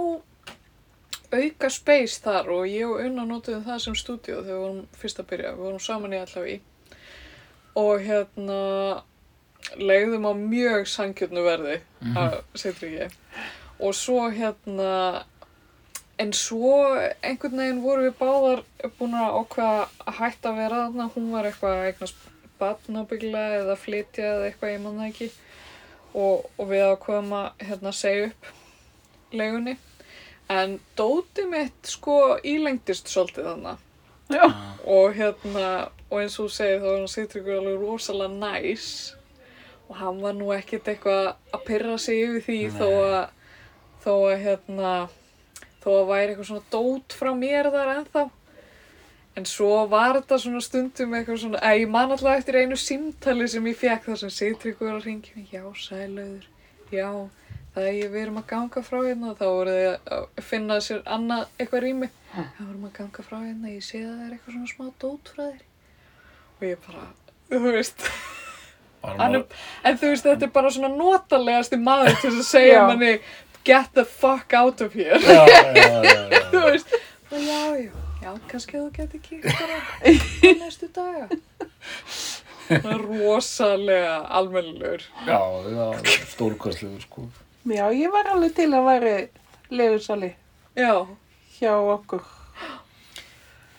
auka 1.30 1.70
space 1.70 2.18
þar 2.24 2.50
og 2.54 2.66
ég 2.66 2.86
og 2.88 3.04
Unna 3.04 3.26
notuðum 3.26 3.66
það 3.66 3.84
sem 3.84 3.98
stúdíu 3.98 4.40
þegar 4.40 4.50
við 4.50 4.64
vorum 4.64 4.82
fyrst 4.98 5.22
að 5.22 5.30
byrja. 5.30 5.54
Við 5.54 5.64
vorum 5.66 5.82
saman 5.82 6.14
í 6.16 6.20
allavega 6.20 6.66
og 7.78 8.02
hérna 8.02 8.60
legðum 9.78 10.26
á 10.26 10.32
mjög 10.34 10.88
sankjörnu 10.90 11.42
verði 11.44 11.76
að 12.18 12.40
setja 12.58 12.88
ekki. 12.88 13.10
Og 13.80 13.94
svo 13.96 14.26
hérna, 14.34 15.24
en 16.20 16.32
svo 16.36 16.74
einhvern 17.24 17.62
veginn 17.62 17.82
voru 17.84 18.08
við 18.08 18.16
báðar 18.20 18.64
búin 18.98 19.16
að 19.16 19.36
ákveða 19.40 19.84
að 20.04 20.16
hætta 20.18 20.50
að 20.50 20.58
vera 20.60 20.80
þarna. 20.84 21.10
Hún 21.14 21.28
var 21.32 21.48
eitthvað 21.48 21.76
að 21.76 21.90
eignast 21.90 22.26
batn 22.60 22.98
ábyggilega 23.00 23.60
eða 23.62 23.76
flytja 23.80 24.32
eða 24.34 24.48
eitthvað, 24.48 24.74
ég 24.74 24.82
man 24.84 24.98
það 25.00 25.12
ekki. 25.12 25.30
Og, 26.10 26.48
og 26.58 26.66
við 26.72 26.88
ákveðum 26.90 27.36
að 27.38 27.64
hérna, 27.68 27.92
segja 27.96 28.26
upp 28.30 28.50
legunni. 29.40 29.76
En 30.50 30.80
dóti 30.98 31.46
mitt 31.46 31.86
sko 31.86 32.16
ílengdist 32.42 33.08
svolítið 33.08 33.48
þannig. 33.52 33.86
Já. 34.30 34.46
Og 34.86 35.14
hérna, 35.14 35.68
og 36.10 36.20
eins 36.20 36.36
og 36.38 36.48
þú 36.48 36.54
segir 36.54 36.82
þá 36.82 36.86
var 36.88 36.98
hann 36.98 37.10
Sigtryggur 37.10 37.60
alveg 37.60 37.80
rosalega 37.80 38.34
næs. 38.34 38.90
Og 39.88 39.96
hann 39.98 40.20
var 40.22 40.36
nú 40.38 40.50
ekkert 40.54 40.90
eitthvað 40.90 41.32
að 41.54 41.64
pyrra 41.66 41.96
sig 41.98 42.24
yfir 42.26 42.44
því 42.46 42.58
þó 42.76 42.88
að, 42.90 43.24
þó 44.04 44.12
að 44.18 44.36
hérna, 44.44 44.92
þó 45.80 45.90
að 45.94 46.10
væri 46.10 46.28
eitthvað 46.32 46.50
svona 46.50 46.70
dót 46.74 47.16
frá 47.16 47.32
mér 47.36 47.70
þar 47.72 47.92
ennþá. 47.96 48.28
En 49.38 49.46
svo 49.46 49.84
var 49.88 50.16
þetta 50.18 50.38
svona 50.42 50.60
stundum 50.64 51.12
eitthvað 51.14 51.42
svona, 51.44 51.60
að 51.62 51.82
ég 51.84 51.90
man 51.92 52.10
alltaf 52.10 52.40
eftir 52.40 52.58
einu 52.60 52.76
símtali 52.80 53.46
sem 53.48 53.68
ég 53.70 53.78
fekk 53.78 54.08
þar 54.08 54.18
sem 54.24 54.32
Sigtryggur 54.34 54.90
var 54.90 54.96
að 54.98 55.06
ringja 55.06 55.36
mig, 55.36 55.52
já, 55.54 55.62
sælauður, 55.78 56.48
já, 56.90 57.10
það 57.76 57.86
er 57.86 57.94
ég, 57.94 58.10
við 58.10 58.24
erum 58.24 58.40
að 58.40 58.48
ganga 58.50 58.82
frá 58.84 58.98
hérna, 58.98 59.36
þá 59.38 59.44
voru 59.46 59.76
þið 59.76 60.10
að 60.16 60.42
finna 60.50 60.80
sér 60.82 61.04
annað 61.16 61.44
eitthvað 61.56 61.84
rými. 61.86 62.10
Það 62.34 62.64
vorum 62.64 62.88
að 62.90 62.96
ganga 62.98 63.26
frá 63.28 63.38
hérna, 63.38 63.74
ég 63.76 63.86
sé 63.86 64.02
að 64.02 64.10
það 64.10 64.26
er 64.26 64.34
eitthvað 64.34 64.56
svona 64.56 64.72
smá 64.74 64.90
dót 65.04 65.32
frá 65.34 65.44
þér. 65.46 65.62
Og 66.58 66.66
ég 66.66 66.82
bara, 66.88 67.06
þú 67.54 67.62
veist, 67.78 68.08
er, 69.06 69.38
en 69.86 70.02
þú 70.02 70.10
veist, 70.10 70.26
þetta 70.26 70.48
er 70.48 70.52
bara 70.58 70.74
svona 70.74 70.90
notalegasti 70.96 71.78
maður 71.80 72.18
til 72.20 72.34
að 72.34 72.42
segja 72.50 72.82
manni 72.90 73.14
get 73.64 73.90
the 73.94 74.04
fuck 74.04 74.52
out 74.54 74.80
of 74.80 74.94
here 74.94 75.18
Já, 75.20 75.46
já, 75.46 75.62
já, 75.76 75.88
já, 76.04 76.40
þú 76.52 76.60
já. 76.60 76.64
veist 76.70 76.94
og 77.30 77.38
já, 77.38 77.60
já, 77.76 77.90
já, 78.22 78.32
kannski 78.50 78.76
þú 78.78 78.88
geti 78.96 79.18
kíkt 79.18 79.44
bara 79.60 79.78
næstu 80.64 80.88
daga 80.94 81.28
það 82.70 82.90
er 82.94 83.04
rosalega 83.06 84.16
almennilegur 84.40 85.04
Já, 85.26 85.38
já, 85.76 85.86
stórkostlegur 86.34 87.00
sko. 87.06 87.24
Já, 87.66 87.84
ég 87.92 88.10
var 88.14 88.28
alveg 88.32 88.54
til 88.56 88.68
að 88.72 88.86
væri 88.86 89.14
legusali 89.70 90.30
já, 90.78 90.94
hjá 91.58 91.72
okkur. 91.76 92.22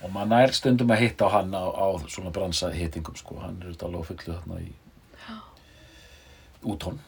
Og 0.01 0.11
maður 0.13 0.29
nær 0.33 0.53
stundum 0.53 0.91
að 0.93 1.01
hitta 1.05 1.27
á 1.29 1.33
hann 1.39 1.53
á, 1.55 1.63
á 1.71 1.87
svona 2.09 2.31
bransa 2.35 2.69
hittingum 2.73 3.15
sko. 3.17 3.39
Hann 3.41 3.57
er 3.61 3.69
auðvitað 3.71 3.87
alveg 3.89 4.07
fullu 4.11 4.35
þarna 4.35 4.59
í 4.61 4.69
útón 6.71 6.99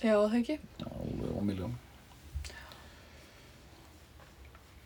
já, 0.00 0.14
það 0.16 0.36
ekki 0.38 0.56
og 0.86 1.42
miljón. 1.44 1.74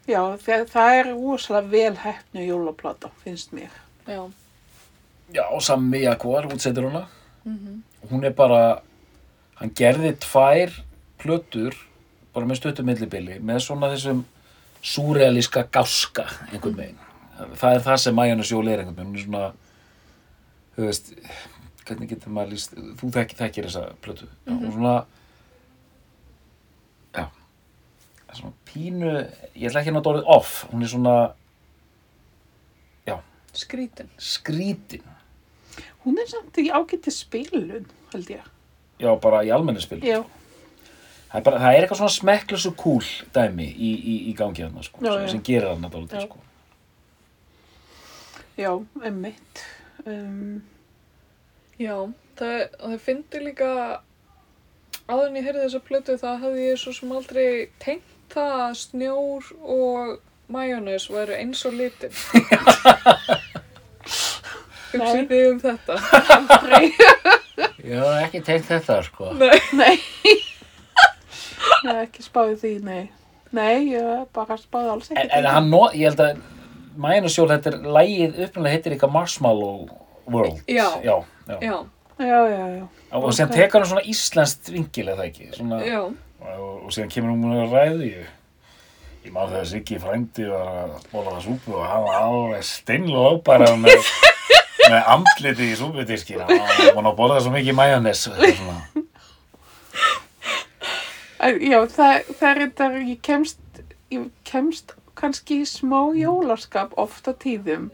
Já, 0.08 0.20
það, 0.40 0.62
það 0.72 0.94
er 0.98 1.08
rosalega 1.12 1.68
vel 1.72 1.96
hefnu 2.04 2.44
jólaplata, 2.46 3.10
finnst 3.24 3.52
mér. 3.56 3.72
já, 4.08 4.22
Já, 5.34 5.42
Sammi 5.60 6.00
Jaguar, 6.06 6.46
útsettir 6.48 6.86
hana. 6.88 7.06
mhm 7.44 7.82
Hún 8.10 8.24
er 8.24 8.30
bara, 8.32 8.80
hann 9.58 9.70
gerði 9.74 10.14
tvær 10.22 10.70
plötur 11.18 11.74
bara 12.32 12.46
með 12.46 12.60
stuttum 12.60 12.86
millibili 12.86 13.40
með 13.42 13.58
svona 13.66 13.88
þessum 13.92 14.20
súrealíska 14.82 15.64
gáska 15.74 16.24
einhvern 16.52 16.76
veginn. 16.78 16.98
Það 17.58 17.74
er 17.74 17.82
það 17.88 17.96
sem 18.04 18.14
Majónas 18.14 18.52
Jól 18.52 18.68
er 18.70 18.78
einhvern 18.84 18.96
veginn. 18.96 19.10
Hún 19.10 19.18
er 19.18 19.24
svona, 19.26 19.52
þú 20.76 20.86
veist, 20.86 21.10
hvernig 21.88 22.08
getur 22.14 22.32
maður 22.36 22.54
líst, 22.54 22.78
þú 23.00 23.10
þekki, 23.18 23.36
þekkir 23.42 23.66
þessa 23.68 23.84
plötu. 24.06 24.28
Já, 24.46 24.52
hún 24.54 24.72
svona, 24.78 24.94
já, 27.18 27.24
það 27.26 27.26
er 27.26 28.17
svona 28.36 28.52
pínu, 28.68 29.12
ég 29.56 29.68
ætla 29.70 29.80
ekki 29.80 29.92
að 29.92 29.96
nota 29.96 30.10
orðið 30.12 30.28
off, 30.34 30.56
hún 30.72 30.82
er 30.84 30.90
svona, 30.92 31.14
já, 33.08 33.16
skrítin 33.56 34.10
skrítin. 34.20 35.06
Hún 36.04 36.18
er 36.20 36.28
samt 36.30 36.58
í 36.60 36.68
ágætti 36.72 37.12
spilun, 37.12 37.86
held 38.12 38.28
ég. 38.32 38.44
Já, 38.98 39.10
bara 39.22 39.40
í 39.46 39.52
almenni 39.54 39.80
spil. 39.84 40.00
Já, 40.04 40.24
Það 41.28 41.38
er, 41.38 41.42
bara, 41.44 41.58
það 41.60 41.74
er 41.76 41.84
eitthvað 41.84 41.98
svona 42.00 42.12
smekklus 42.14 42.62
og 42.70 42.76
cool 42.80 43.08
dæmi 43.36 43.66
í, 43.68 43.88
í, 44.00 44.12
í 44.30 44.34
gangi 44.36 44.62
þarna, 44.64 44.84
sko, 44.86 45.02
Já, 45.04 45.10
sem, 45.12 45.26
sem 45.34 45.42
gerir 45.44 45.66
þarna 45.68 45.90
dálítið, 45.92 46.22
sko. 46.24 46.38
já, 48.56 48.70
emmitt. 49.10 49.60
Um, 50.08 50.62
já, 51.76 51.92
það, 52.40 52.62
það 52.80 52.94
fyndi 53.04 53.42
líka 53.44 53.68
áður 55.08 55.26
en 55.28 55.36
ég 55.36 55.46
heyrði 55.50 55.66
þessa 55.66 55.82
plötu 55.84 56.16
það 56.20 56.40
hafði 56.46 56.64
ég 56.70 56.80
svo 56.80 56.94
sem 56.96 57.12
aldrei 57.18 57.46
tengt 57.84 58.14
það 58.34 58.62
að 58.66 58.74
snjór 58.82 59.48
og 59.62 60.18
majónes 60.52 61.08
væru 61.12 61.34
eins 61.38 61.64
og 61.68 61.74
litin 61.76 62.12
Hugsið 64.88 65.26
þið 65.28 65.46
um 65.50 65.58
þetta? 65.60 65.96
aldrei. 66.34 66.86
Ég 67.84 67.98
hef 68.00 68.22
ekki 68.24 68.40
tengt 68.46 68.68
þetta, 68.70 68.94
sko. 69.04 69.32
Nei. 69.36 69.58
nei. 69.76 69.96
Ég 70.24 71.90
hef 71.90 71.98
ekki 72.06 72.24
spáðið 72.24 72.62
því, 72.62 72.70
nei. 72.86 73.02
Nei, 73.56 73.74
ég 73.92 74.04
hef 74.04 74.30
bara 74.36 74.56
spáðið 74.60 74.90
alls 74.94 75.10
ekki 75.12 75.20
En, 75.26 75.30
en 75.38 75.48
hann, 75.52 75.68
no, 75.72 75.82
ég 75.96 76.08
held 76.10 76.22
að 76.24 76.40
Majónas 76.98 77.36
Jól, 77.38 77.48
þetta 77.52 77.70
er, 77.70 77.76
lægið 77.98 78.40
upprunalega 78.46 78.74
heitir 78.78 78.94
eitthvað 78.96 79.12
Marshmallow 79.14 79.84
World. 80.28 80.62
Já. 80.68 80.86
Já, 81.04 81.14
já. 81.52 81.58
Já, 81.62 81.76
Já, 82.18 82.38
já, 82.50 82.64
já. 82.80 82.86
Og 83.14 83.28
sem 83.36 83.46
Ok. 83.46 83.54
tekur 83.54 83.78
hann 83.84 83.90
svona 83.92 84.02
íslenskt 84.10 84.72
vingil, 84.74 85.04
eða 85.12 85.28
ekki? 85.28 85.52
Svona, 85.54 85.76
já, 85.86 86.00
og, 86.40 86.84
og 86.86 86.90
síðan 86.94 87.12
kemur 87.12 87.34
hún 87.34 87.56
að 87.56 87.74
ræði 87.74 88.10
ég. 88.12 88.34
Ég 89.26 89.34
man 89.34 89.50
þegar 89.50 89.68
Siggi 89.68 89.98
frændi 90.00 90.46
var 90.48 90.68
að 90.84 91.08
bóla 91.12 91.34
það 91.34 91.46
súpu 91.48 91.74
og 91.76 91.86
hann 91.90 92.04
var 92.06 92.20
alveg 92.22 92.64
steinlóð 92.68 93.40
bara 93.48 93.72
með, 93.76 94.12
með 94.86 95.10
andliti 95.16 95.68
í 95.72 95.76
súpudiskina. 95.78 96.46
Hann 96.48 96.62
var 96.64 96.94
búin 96.96 97.10
að 97.10 97.18
borða 97.18 97.42
svo 97.44 97.52
mikið. 97.52 97.74
En, 101.38 101.58
Já, 101.62 101.78
það, 101.86 102.30
það 102.38 102.48
er 102.48 102.60
þetta, 102.64 102.86
ég 103.06 103.20
kemst, 103.22 103.82
ég 104.10 104.24
kemst 104.48 104.94
kannski 105.18 105.60
í 105.62 105.68
smá 105.68 106.10
jólaskap 106.16 106.94
oft 106.98 107.28
á 107.30 107.32
tíðum 107.34 107.90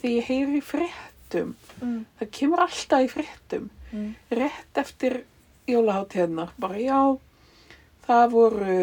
því 0.00 0.16
ég 0.18 0.28
heyri 0.28 0.58
í 0.58 0.64
fréttum. 0.64 1.54
Mm. 1.80 2.02
Það 2.18 2.32
kemur 2.38 2.64
alltaf 2.66 3.04
í 3.04 3.10
fréttum. 3.12 3.68
Mm. 3.92 4.10
Rétt 4.40 4.80
eftir 4.82 5.22
jólaháttíðnar, 5.70 6.52
bara 6.60 6.80
já, 6.80 7.00
það 8.06 8.30
voru 8.36 8.78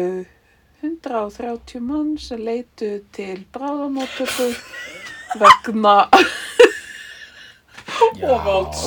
130 0.80 1.80
mann 1.84 2.14
sem 2.18 2.40
leitu 2.40 2.92
til 3.12 3.42
bráðamótöku 3.52 4.50
vegna. 5.40 5.96
Já, 8.20 8.36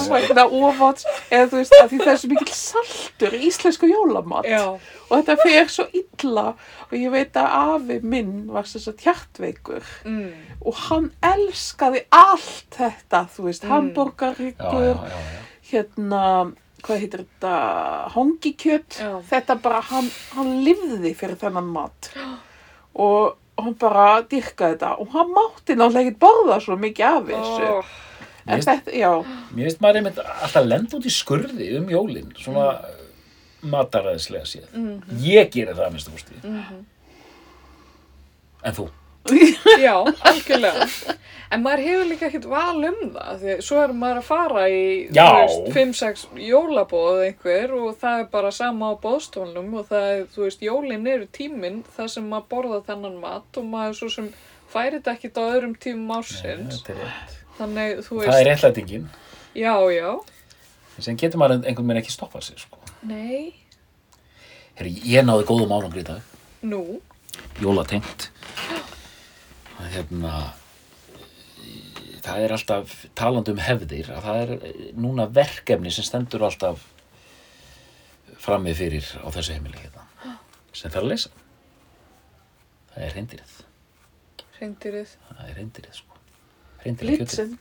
vegna 0.10 0.46
ofáts 0.48 1.04
eða 1.30 1.48
þú 1.52 1.60
veist 1.60 1.74
að 1.78 1.90
því 1.92 1.98
það 2.00 2.12
er 2.14 2.20
svo 2.22 2.30
mikil 2.32 2.56
saltur 2.56 3.36
í 3.36 3.42
íslensku 3.50 3.90
jólamat 3.90 4.48
já, 4.48 4.62
og 4.74 5.12
þetta 5.14 5.36
fer 5.44 5.70
svo 5.72 5.86
illa 6.00 6.46
og 6.88 6.96
ég 6.98 7.14
veit 7.14 7.38
að 7.40 7.58
afi 7.60 7.98
minn 8.14 8.34
var 8.54 8.68
að 8.94 9.04
hjartveikur 9.06 9.86
mm. 10.08 10.32
og 10.66 10.82
hann 10.88 11.10
elskaði 11.30 12.04
allt 12.16 12.78
þetta, 12.80 13.24
þú 13.36 13.48
veist, 13.50 13.68
Mm. 13.68 13.72
já. 15.12 15.22
hérna, 15.74 16.24
hvað 16.84 17.04
heitir 17.04 17.24
þetta, 17.24 17.54
hongikjöt, 18.16 19.00
þetta 19.30 19.56
bara, 19.64 19.80
hann, 19.90 20.10
hann 20.36 20.52
lifði 20.66 21.14
fyrir 21.18 21.40
þennan 21.40 21.70
mat 21.74 22.10
og 22.94 23.38
hann 23.60 23.76
bara 23.80 24.08
dyrkaði 24.28 24.76
þetta 24.76 24.96
og 25.00 25.14
hann 25.14 25.32
mátti 25.34 25.78
náttúrulega 25.78 26.10
ekki 26.12 26.20
borða 26.22 26.60
svo 26.64 26.78
mikið 26.82 27.08
af 27.10 27.30
þessu. 27.30 27.70
Ó, 27.70 28.02
En 28.44 28.60
Mér 28.60 28.66
þetta, 28.68 28.92
já, 28.92 29.12
Mér 29.56 29.70
finnst 29.70 29.84
maður 29.84 29.98
einmitt 30.02 30.18
alltaf 30.20 30.66
lenda 30.68 30.98
út 30.98 31.06
í 31.08 31.12
skurði 31.16 31.68
um 31.78 31.86
jólin, 31.88 32.34
svona 32.36 32.66
mm. 32.76 33.70
mataræðislega 33.72 34.50
séð. 34.50 34.66
Mhm. 34.74 35.22
Ég 35.24 35.54
gerir 35.54 35.78
það 35.78 35.86
að 35.86 35.94
minnstu 35.94 36.12
fórstu. 36.12 36.42
mhm. 36.44 36.82
En 38.64 38.76
þú? 38.76 38.90
Já, 39.86 39.94
algjörlega. 40.28 40.88
En 41.54 41.62
maður 41.64 41.84
hefur 41.86 42.08
líka 42.10 42.26
ekkert 42.28 42.48
val 42.50 42.80
um 42.88 42.98
það, 43.14 43.36
því 43.44 43.52
að 43.54 43.60
svo 43.64 43.78
er 43.84 43.92
maður 43.96 44.20
að 44.20 44.26
fara 44.28 44.64
í, 44.74 44.80
Já. 45.14 45.26
þú 45.30 45.36
veist, 45.38 45.76
5-6 45.78 46.24
jólabóð 46.48 47.22
einhver 47.28 47.76
og 47.78 47.92
það 48.02 48.24
er 48.24 48.28
bara 48.34 48.52
sama 48.56 48.90
á 48.90 48.94
bóðstólnum 49.04 49.70
og 49.80 49.86
það 49.92 50.08
er, 50.16 50.24
þú 50.34 50.44
veist, 50.48 50.66
jólin 50.66 51.08
eru 51.14 51.28
tíminn 51.38 51.80
þar 51.96 52.10
sem 52.16 52.26
maður 52.32 52.50
borða 52.56 52.80
þennan 52.90 53.20
mat 53.22 53.60
og 53.62 53.68
maður 53.70 54.00
svo 54.02 54.10
sem 54.16 54.28
færi 54.74 54.98
þetta 54.98 55.14
ekkert 55.16 55.38
á 55.40 55.44
öðrum 55.54 55.76
tímum 55.86 56.16
ársins. 56.18 56.82
Þannig, 57.60 58.02
þú 58.08 58.18
Það 58.18 58.28
er 58.28 58.34
veist, 58.34 58.48
réttlætingin. 58.50 59.08
já, 59.54 59.76
já, 59.94 60.10
En 60.98 61.02
sem 61.08 61.16
getur 61.18 61.40
maður 61.42 61.64
einhvern 61.70 61.88
veginn 61.90 62.02
ekki 62.04 62.12
stoppað 62.14 62.44
sér, 62.50 62.60
sko. 62.66 62.78
nei, 63.10 63.54
Herri, 64.78 64.92
ég 65.06 65.22
náði 65.26 65.46
góðum 65.50 65.72
árangri 65.78 66.02
í 66.02 66.08
dag. 66.10 66.22
nú, 66.66 67.00
Jólatengt. 67.62 68.28
Það 68.34 68.93
er 69.82 69.96
hérna... 69.98 70.34
Það 72.24 72.46
er 72.46 72.54
alltaf 72.56 72.92
talandi 73.20 73.52
um 73.52 73.60
hefðir 73.60 74.10
að 74.16 74.24
það 74.24 74.42
er 74.44 74.52
eh, 74.56 74.84
núna 74.96 75.26
verkefni 75.28 75.92
sem 75.92 76.06
stendur 76.08 76.46
alltaf 76.48 76.86
frammi 78.44 78.72
fyrir 78.76 79.08
á 79.20 79.28
þessu 79.28 79.58
heimili 79.58 79.82
hérna 79.82 80.04
sem 80.74 80.92
þarf 80.92 81.04
að 81.04 81.12
leysa. 81.12 81.30
Það 82.94 83.06
er 83.06 83.14
reyndirið. 83.18 83.54
reyndirið. 84.60 85.14
Það 85.28 85.46
er 85.50 85.56
reyndirið 85.60 86.00
sko. 86.00 86.20
Reyndirið 86.84 87.22
kjötið. 87.22 87.54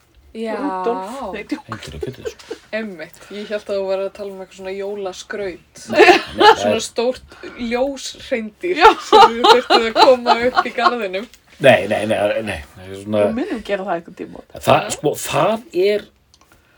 Reyndirið 1.33 2.03
kjötið 2.07 2.31
sko. 2.33 2.57
emmitt. 2.79 3.21
Ég 3.33 3.53
held 3.53 3.67
að 3.67 3.79
þú 3.79 3.85
var 3.91 4.03
að 4.05 4.11
tala 4.19 4.33
um 4.33 4.43
eitthvað 4.43 4.59
svona 4.61 4.75
jólaskraut. 4.77 5.83
Svona 5.83 6.83
stórt 6.85 7.37
ljóshreindir 7.59 8.81
Já. 8.81 8.89
sem 9.09 9.37
við 9.37 9.49
þurftum 9.51 9.89
að 9.91 9.99
koma 10.01 10.37
upp 10.49 10.69
í 10.69 10.75
garðinum. 10.77 11.29
Nei, 11.63 11.87
nei, 11.91 12.01
nei, 12.11 12.43
nei, 12.47 12.59
svona, 13.03 13.27
Við 13.29 13.37
munum 13.39 13.63
gera 13.67 13.87
það 13.87 13.95
einhvern 13.99 14.19
tíma. 14.19 14.43
það, 14.57 14.89
sko, 14.97 15.13
það 15.23 15.67
er, 15.87 16.05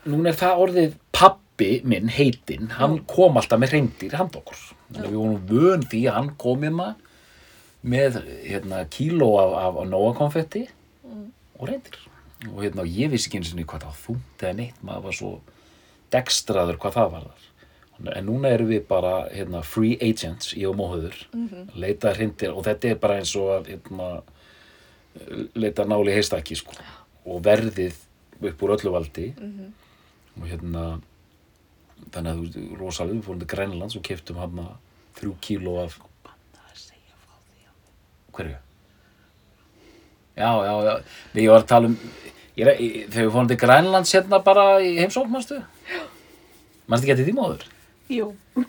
núna 0.05 0.31
er 0.31 0.39
það 0.39 0.63
orðið 0.65 0.95
pappi 1.15 1.69
minn, 1.87 2.11
heitinn, 2.11 2.69
hann 2.79 2.99
kom 3.09 3.37
alltaf 3.39 3.61
með 3.61 3.75
reyndir 3.77 4.15
hand 4.19 4.35
okkur. 4.37 4.61
Við 4.95 5.13
vorum 5.15 5.39
vön 5.49 5.85
því 5.91 6.01
að 6.09 6.17
hann 6.19 6.31
kom 6.41 6.65
hérna 6.67 6.89
með, 7.85 8.19
hérna, 8.45 8.83
kíló 8.91 9.31
af, 9.41 9.55
af, 9.63 9.79
af 9.83 9.89
nóa 9.91 10.13
konfetti 10.17 10.65
og 11.59 11.69
reyndir. 11.69 11.97
Og 12.51 12.61
hérna, 12.65 12.83
ég 12.85 13.09
vissi 13.13 13.29
ekki 13.29 13.39
einu 13.41 13.47
sinni 13.49 13.65
hvað 13.65 13.85
það 13.85 13.91
var 13.93 14.01
þungt 14.05 14.43
eða 14.45 14.57
neitt, 14.59 14.79
maður 14.85 15.05
var 15.07 15.15
svo 15.17 15.33
dekstraður 16.13 16.77
hvað 16.81 16.97
það 16.99 17.11
var 17.15 17.27
þar. 17.31 17.41
En 18.11 18.25
núna 18.27 18.49
erum 18.51 18.67
við 18.67 18.81
bara, 18.89 19.13
hérna, 19.31 19.61
free 19.63 19.95
agents, 20.03 20.51
ég 20.59 20.67
og 20.67 20.75
móhauður, 20.75 21.15
leita 21.79 22.11
reyndir 22.17 22.51
og 22.51 22.65
þetta 22.67 22.89
er 22.91 22.97
bara 22.99 23.21
eins 23.21 23.31
og 23.39 23.53
að, 23.55 23.69
hérna, 23.71 24.09
leita 25.55 25.85
náli 25.87 26.13
heistaki 26.15 26.55
sko 26.59 26.73
og 27.25 27.41
verðið 27.45 27.95
upp 28.45 28.63
úr 28.65 28.73
öllu 28.75 28.91
valdi 28.93 29.29
og 30.35 30.47
hérna 30.49 30.83
þannig 32.11 32.29
að 32.31 32.35
þú 32.35 32.43
veist, 32.43 32.57
rosalega 32.79 33.15
við 33.15 33.23
fórum 33.29 33.39
til 33.43 33.47
Grænlands 33.53 33.95
og 33.95 34.03
keftum 34.03 34.37
hann 34.41 34.59
þrjú 35.19 35.35
kíló 35.41 35.77
af 35.85 35.95
Hverju? 38.35 38.55
Já, 40.35 40.49
já, 40.67 40.73
já. 40.83 40.95
Nei, 41.31 41.43
ég 41.45 41.51
var 41.53 41.61
að 41.63 41.67
tala 41.69 41.87
um, 41.87 41.93
ég, 42.59 42.67
er- 42.67 42.81
ég, 42.83 42.95
þegar 43.07 43.23
við 43.29 43.31
fórum 43.31 43.47
til 43.47 43.57
Grænlands 43.61 44.11
hérna 44.11 44.39
bara 44.43 44.65
í 44.83 44.89
heimsókn? 44.99 45.31
Manstu 45.31 45.61
ekki 47.07 47.13
að 47.15 47.21
því 47.29 47.35
móður? 47.37 47.63
Jú. 48.11 48.27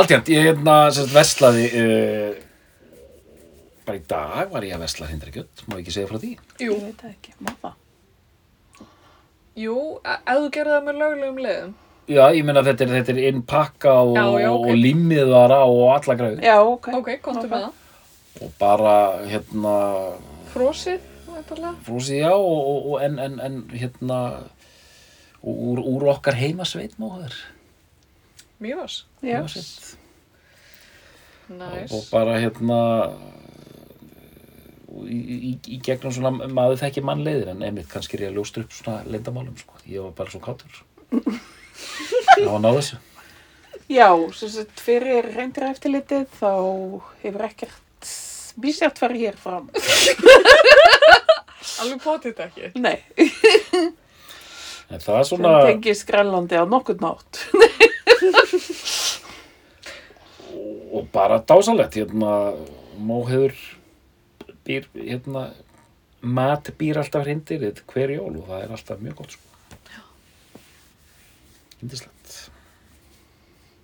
Alltjæmt, 0.00 0.30
ég 0.32 0.46
hérna 0.48 0.78
sérst 0.94 1.12
veslaði, 1.12 1.66
uh, 1.76 2.40
bara 3.90 3.98
í 4.00 4.06
dag 4.14 4.50
var 4.54 4.66
ég 4.66 4.76
að 4.78 4.84
vesla 4.86 5.10
hindrakjöld, 5.10 5.62
má 5.66 5.76
ég 5.76 5.82
ekki 5.84 5.94
segja 5.98 6.10
frá 6.10 6.18
því? 6.22 6.32
Jú, 6.62 6.72
Ég 6.78 6.82
veit 6.86 7.02
það 7.04 7.12
ekki. 7.14 7.34
Má 7.42 7.52
það? 7.62 7.76
jú, 9.60 9.76
e- 10.06 10.20
ef 10.30 10.38
þú 10.40 10.50
gerði 10.54 10.74
það 10.76 10.84
með 10.88 10.98
löglegum 11.02 11.40
leiðum. 11.44 11.72
Já, 12.10 12.22
ég 12.34 12.44
meina 12.46 12.62
þetta 12.66 12.82
er, 12.86 12.92
þetta 12.96 13.12
er 13.14 13.26
innpakka 13.30 13.92
og, 14.02 14.16
Já, 14.16 14.24
já, 14.42 14.48
ok. 14.50 14.64
og 14.70 14.78
limmið 14.80 15.28
vara 15.30 15.58
og 15.68 15.82
alla 15.94 16.16
græði. 16.18 16.42
Já, 16.46 16.56
ok. 16.66 16.88
Ok, 16.98 17.10
komdu 17.22 17.44
Ok. 17.44 17.50
með 17.52 17.64
það. 17.66 17.76
Og 18.46 18.52
bara, 18.58 18.94
hérna, 19.30 19.74
Frosið, 20.54 21.00
væntanlega. 21.28 21.74
frúsið 21.86 22.18
já, 22.24 22.32
og, 22.32 22.60
og, 22.72 22.88
og 22.94 23.02
en, 23.04 23.18
en, 23.18 23.38
en, 23.46 23.58
hérna, 23.74 24.18
úr, 25.42 25.78
úr 25.82 26.08
okkar 26.14 26.34
heimasveit 26.38 26.96
móður. 26.98 27.34
Mývas. 28.60 29.04
Já. 29.22 29.36
Heimasveit. 29.42 29.96
Næs. 31.50 31.92
Og 31.92 32.04
bara, 32.12 32.38
hérna, 32.42 32.80
í, 35.06 35.18
í, 35.50 35.52
í 35.76 35.78
gegnum 35.84 36.14
svona 36.14 36.48
maður 36.50 36.80
þekki 36.84 37.04
mannleiðir 37.06 37.52
en 37.54 37.62
einmitt 37.66 37.90
kannski 37.92 38.18
er 38.18 38.26
ég 38.26 38.32
að 38.32 38.40
ljóstra 38.40 38.64
upp 38.64 38.74
svona 38.76 39.04
leyndamálum, 39.10 39.56
sko. 39.60 39.78
Ég 39.86 40.06
var 40.06 40.16
bara 40.18 40.34
svo 40.34 40.42
kátur. 40.44 40.82
Það 41.10 42.50
var 42.50 42.64
náðu 42.64 42.80
þessu. 42.80 43.00
Já, 43.90 44.08
sem 44.38 44.52
sagt 44.54 44.82
fyrir 44.82 45.32
reyndir 45.34 45.66
eftirlitið 45.70 46.28
þá 46.38 46.52
hefur 47.24 47.46
ekkert 47.48 48.12
mísjátt 48.60 49.00
farið 49.02 49.26
hér 49.26 49.40
fram. 49.40 49.66
Alveg 51.80 52.00
potið 52.04 52.44
ekki. 52.44 52.70
Nei, 52.80 52.98
En 54.90 54.98
það 54.98 55.20
er 55.20 55.26
svona... 55.28 55.50
tengist 55.68 56.06
Grænlandi 56.08 56.58
á 56.58 56.66
nokkurn 56.66 57.04
nátt. 57.04 57.44
og 60.94 61.06
bara 61.14 61.38
dásalegt 61.46 61.94
hérna, 62.00 62.30
móheður 62.98 63.54
býr 64.70 64.88
hérna, 64.94 65.44
mat 66.22 66.70
býr 66.78 67.02
alltaf 67.02 67.26
hrindir 67.26 67.66
hver 67.90 68.14
jól 68.16 68.36
og 68.40 68.48
það 68.52 68.64
er 68.66 68.74
alltaf 68.78 69.02
mjög 69.02 69.20
gott 69.22 69.36
sko. 69.36 69.46
Indislegt 71.82 72.50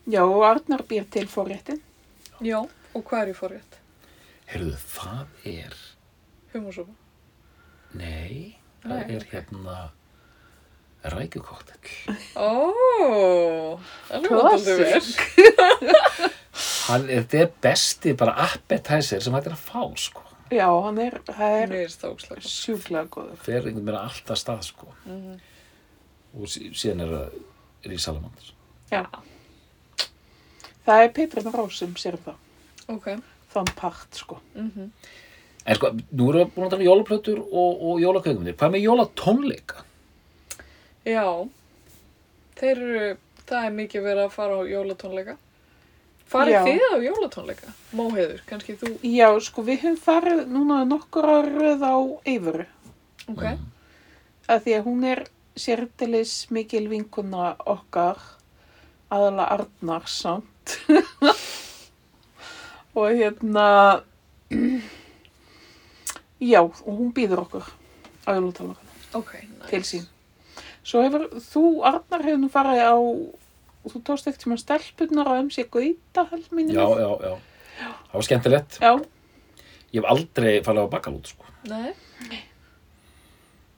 Já, 0.06 0.20
og 0.22 0.44
Arnar 0.46 0.84
býr 0.86 1.02
til 1.10 1.26
fórréttin. 1.26 1.80
Já, 2.44 2.60
og 2.94 3.02
hvað 3.08 3.24
er 3.24 3.30
í 3.32 3.34
forrétt? 3.34 3.78
Heyrðu, 4.46 4.76
það 4.78 5.48
er 5.50 5.72
Humusúpa. 6.52 6.92
nei, 7.98 8.52
það 8.84 8.92
Nei, 8.92 9.16
er 9.16 9.24
hérna 9.32 9.78
rækjukóttel 11.10 11.80
Ó, 12.38 13.80
alveg 14.12 14.28
Klassík. 14.28 14.30
hóttaldi 14.30 14.76
vel. 14.84 16.30
Hann, 16.86 17.08
þetta 17.10 17.40
er 17.42 17.50
besti 17.66 18.14
bara 18.22 18.36
appetizer 18.46 19.20
sem 19.24 19.34
hægt 19.34 19.50
er 19.50 19.56
að 19.56 19.64
fá 19.66 19.82
sko. 19.98 20.22
Já, 20.51 20.68
hann 20.85 20.98
er, 21.02 21.16
er 21.36 21.73
er 21.73 21.89
sjúklega 22.47 23.09
góður. 23.10 23.36
fer 23.43 23.60
einhvern 23.66 23.85
veginn 23.86 23.98
alltaf 23.98 24.39
stað 24.39 24.62
sko. 24.62 24.86
Mhm. 25.06 25.40
og 26.36 26.47
sí- 26.52 26.70
síðan 26.74 27.01
er 27.02 27.09
það 27.14 27.32
er 27.85 27.90
í 27.90 27.98
Salamanders 27.98 28.52
Já. 28.93 29.05
Það 30.86 31.02
er 31.02 31.09
Petrin 31.12 31.52
Rós 31.52 31.78
sem 31.78 31.94
sér 31.98 32.16
það. 32.23 32.35
Ok. 32.89 33.06
Þann 33.52 33.70
part, 33.77 34.14
sko. 34.14 34.39
Mm 34.55 34.90
En 35.66 35.74
sko, 35.74 35.89
nú 36.14 36.28
erum 36.31 36.44
við 36.47 36.52
búin 36.55 36.66
að 36.66 36.70
tala 36.70 36.82
um 36.82 36.86
jólaplötur 36.86 37.39
og, 37.40 37.81
og 37.82 38.01
jólakaukumir. 38.01 38.55
Hvað 38.55 38.70
með 38.70 38.85
jólatónleika? 38.86 39.81
Já, 41.05 41.48
þeir 42.55 42.77
eru, 42.77 43.16
það 43.48 43.64
er 43.66 43.74
mikið 43.74 44.02
verið 44.06 44.23
að 44.28 44.31
fara 44.36 44.55
á 44.55 44.62
jólatónleika. 44.70 45.36
Farið 46.27 46.57
þið 46.66 46.85
á 46.90 46.94
jólatónleika? 47.07 47.73
Móheiður, 47.94 48.40
kannski 48.48 48.74
þú? 48.81 48.89
Já, 49.07 49.28
sko, 49.47 49.62
við 49.66 49.85
höfum 49.85 49.98
farið 50.03 50.40
núna 50.51 50.81
nokkur 50.89 51.28
árið 51.31 51.85
á 51.86 51.94
Eifuru. 52.27 52.66
Ok. 53.31 53.44
að 54.47 54.61
því 54.65 54.74
að 54.77 54.85
hún 54.86 55.05
er 55.11 55.20
sérdelis 55.59 56.32
mikil 56.55 56.85
vinkuna 56.90 57.55
okkar 57.66 58.20
aðalega 59.11 59.47
Arnar 59.57 60.05
samt 60.07 60.77
og 62.94 63.09
hérna 63.11 63.65
já, 66.53 66.61
og 66.62 66.86
hún 66.86 67.11
býður 67.16 67.43
okkur 67.47 67.66
á 68.27 68.31
jólutónleikana 68.36 68.94
Ok, 69.19 69.32
nice. 69.43 69.70
til 69.70 69.82
sín 69.86 70.07
svo 70.86 71.03
hefur 71.03 71.27
þú, 71.43 71.65
Arnar, 71.90 72.23
hefur 72.23 72.39
nú 72.44 72.51
farið 72.53 72.82
á 72.86 72.94
þú 73.92 74.00
tókst 74.08 74.26
ekkert 74.30 74.42
sem 74.46 74.54
að 74.56 74.62
stelpunar 74.64 75.28
á 75.30 75.34
MC 75.42 75.56
Gauta 75.70 76.24
held 76.32 76.46
mínu 76.56 76.74
Já, 76.76 76.86
já, 77.02 77.10
já. 77.26 77.34
Það 78.10 78.16
var 78.18 78.26
skemmtilegt. 78.28 78.78
já, 78.82 78.92
Ég 79.94 80.02
hef 80.02 80.08
aldrei 80.10 80.52
farið 80.66 80.82
á 80.84 80.92
bakalút, 80.92 81.26
sko. 81.30 81.44
Nei, 81.70 81.92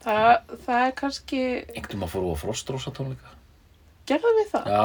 það, 0.03 0.55
það 0.65 0.79
er 0.87 0.93
kannski 0.97 1.41
Einhvern 1.75 1.99
maður 2.01 2.13
fóru 2.15 2.31
á 2.33 2.41
Frostrósa 2.41 2.91
tónleika. 2.95 3.29
gerðum 4.09 4.39
við 4.41 4.49
það? 4.55 4.65
Já, 4.73 4.83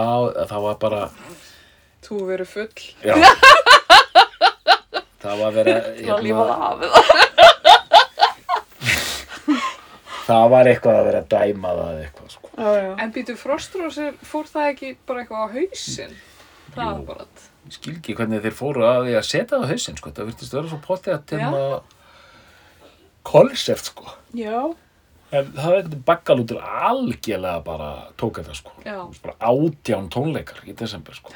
það 0.53 0.61
var 0.69 0.77
bara, 0.85 1.03
þú 2.05 2.19
verið 2.29 2.49
full. 2.53 2.75
já. 3.05 3.15
það 5.25 5.35
var 5.41 5.53
verið, 5.57 5.79
Það 6.05 6.25
lífa 6.27 6.45
hérna, 6.45 6.57
það 6.61 6.69
af 6.69 6.79
það 10.25 10.45
var 10.55 10.71
eitthvað 10.71 11.01
að 11.01 11.09
vera 11.09 11.23
að 11.25 11.33
dæma 11.35 11.73
það 11.79 11.99
eitthvað, 12.05 12.31
sko. 12.35 12.53
já, 12.55 12.71
já. 12.81 12.93
En 13.05 13.13
býtu 13.15 13.37
frostrósir, 13.41 14.15
fór 14.27 14.49
það 14.51 14.71
ekki 14.75 14.95
bara 15.09 15.25
eitthvað 15.25 15.43
á? 15.45 16.15
Það 16.75 17.03
bara 17.09 17.27
að... 17.27 17.51
Ég 17.65 17.77
skil 17.79 17.93
ekki 17.95 18.15
hvernig 18.19 18.43
þeir 18.45 18.57
fóru 18.57 18.85
að 18.85 19.07
því 19.07 19.13
að 19.19 19.29
setja 19.29 19.51
það 19.55 19.63
á 19.65 19.71
hausinn, 19.73 19.99
sko. 20.01 20.11
Það 20.17 20.31
virtist 20.31 20.57
vera 20.57 20.71
svo 20.73 20.81
potið 20.85 21.15
að 21.15 21.35
hérna 21.35 21.61
konsept, 23.25 23.93
sko. 23.93 24.17
já. 24.37 24.59
En 25.35 25.49
það 25.51 25.65
var 25.65 25.79
eitthvað 25.79 26.03
bakalútur 26.07 26.59
algjörlega 26.63 27.63
bara 27.67 27.89
tók 28.21 28.41
þetta, 28.41 28.59
sko. 28.59 28.75
Já. 28.85 28.99
Bara 29.25 29.53
átján 29.53 30.11
tónleikar 30.13 30.61
í 30.69 30.77
desember, 30.79 31.17
sko. 31.17 31.33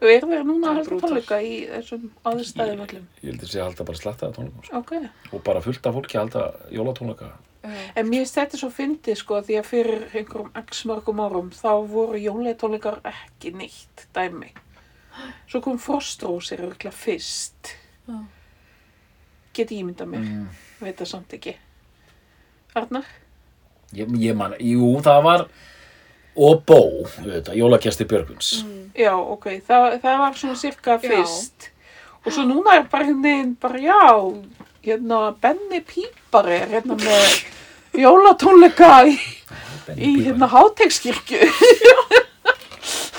Og 0.00 0.08
erum 0.08 0.32
við 0.32 0.46
núna 0.48 0.64
Það 0.64 0.70
að 0.70 0.78
halda 0.80 1.00
tónleika 1.04 1.38
í 1.44 1.52
þessum 1.68 2.06
aðstæðum 2.30 2.82
öllum? 2.86 3.04
Ég 3.20 3.28
held 3.28 3.44
að 3.44 3.52
sé 3.52 3.60
að 3.60 3.66
halda 3.68 3.86
bara 3.90 4.00
slattaða 4.00 4.36
tónleikum, 4.38 4.64
sko. 4.64 4.80
Ok. 4.80 5.34
Og 5.36 5.44
bara 5.46 5.62
fullt 5.66 5.86
af 5.90 5.98
fólki 5.98 6.16
að 6.16 6.22
halda 6.24 6.46
jólatónleika. 6.72 7.30
Já. 7.62 7.70
En 7.96 8.06
mér 8.08 8.22
finnst 8.24 8.34
þetta 8.38 8.56
svo 8.60 8.70
fyndið 8.72 9.16
sko 9.20 9.40
því 9.44 9.56
að 9.60 9.66
fyrir 9.68 10.04
einhverjum 10.16 10.50
x 10.64 10.84
mörgum 10.88 11.20
árum 11.20 11.50
þá 11.52 11.70
voru 11.90 12.18
jóleitónleikar 12.18 13.00
ekki 13.04 13.52
neitt 13.52 14.06
dæmi. 14.16 14.52
Svo 15.50 15.60
kom 15.60 15.78
Frostrósir 15.78 16.62
örgulega 16.64 16.92
fyrst. 16.94 17.74
Já. 18.08 18.20
Get 19.52 19.70
ég 19.74 19.82
ímynda 19.82 20.06
mér, 20.06 20.20
Mm. 20.24 20.46
veit 20.80 20.96
það 20.96 21.06
samt 21.06 21.32
ekki. 21.34 21.56
Arnar? 22.74 23.04
Ég, 23.92 24.06
ég 24.22 24.36
man, 24.36 24.54
jú, 24.60 25.00
það 25.02 25.22
var 25.22 25.48
og 26.36 26.62
bó, 26.64 26.76
auðvitað, 27.02 27.56
jólakjasti 27.58 28.04
Björguns. 28.06 28.62
Mm. 28.64 28.90
Já, 28.94 29.12
ok, 29.18 29.44
það, 29.66 30.00
það 30.00 30.18
var 30.18 30.32
svona 30.38 30.56
cirka 30.56 30.98
Já. 30.98 31.08
fyrst. 31.08 31.70
Og 32.24 32.32
svo 32.32 32.44
núna 32.44 32.76
er 32.78 32.84
bara 32.88 33.04
hérna, 33.08 33.56
bara 33.60 33.78
já, 33.78 34.00
hérna 34.84 35.20
Benni 35.42 35.80
Pípari 35.84 36.56
er 36.62 36.74
hérna 36.74 36.96
með 37.00 38.00
jólatónleika 38.00 38.90
í, 39.10 39.16
í 39.96 40.12
hérna 40.24 40.48
hátegskirkju. 40.52 41.40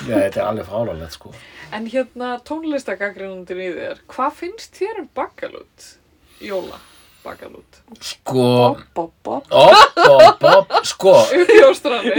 Já, 0.08 0.16
þetta 0.18 0.40
er 0.40 0.46
alveg 0.48 0.70
fálalegt, 0.70 1.18
sko. 1.18 1.34
En 1.72 1.86
hérna 1.88 2.34
tónlistagagrínundir 2.48 3.60
í 3.62 3.68
þér, 3.76 4.00
hvað 4.12 4.40
finnst 4.40 4.80
þér 4.80 5.04
um 5.04 5.10
bakalút? 5.16 5.92
Jóla, 6.42 6.80
bakalút. 7.24 7.78
Sko, 8.02 8.44
Bob, 8.44 8.80
bob, 8.96 9.12
bob. 9.24 9.46
op, 9.52 10.00
op, 10.10 10.44
op, 10.52 10.72
sko, 10.88 11.14
Uppljóstrani. 11.38 12.12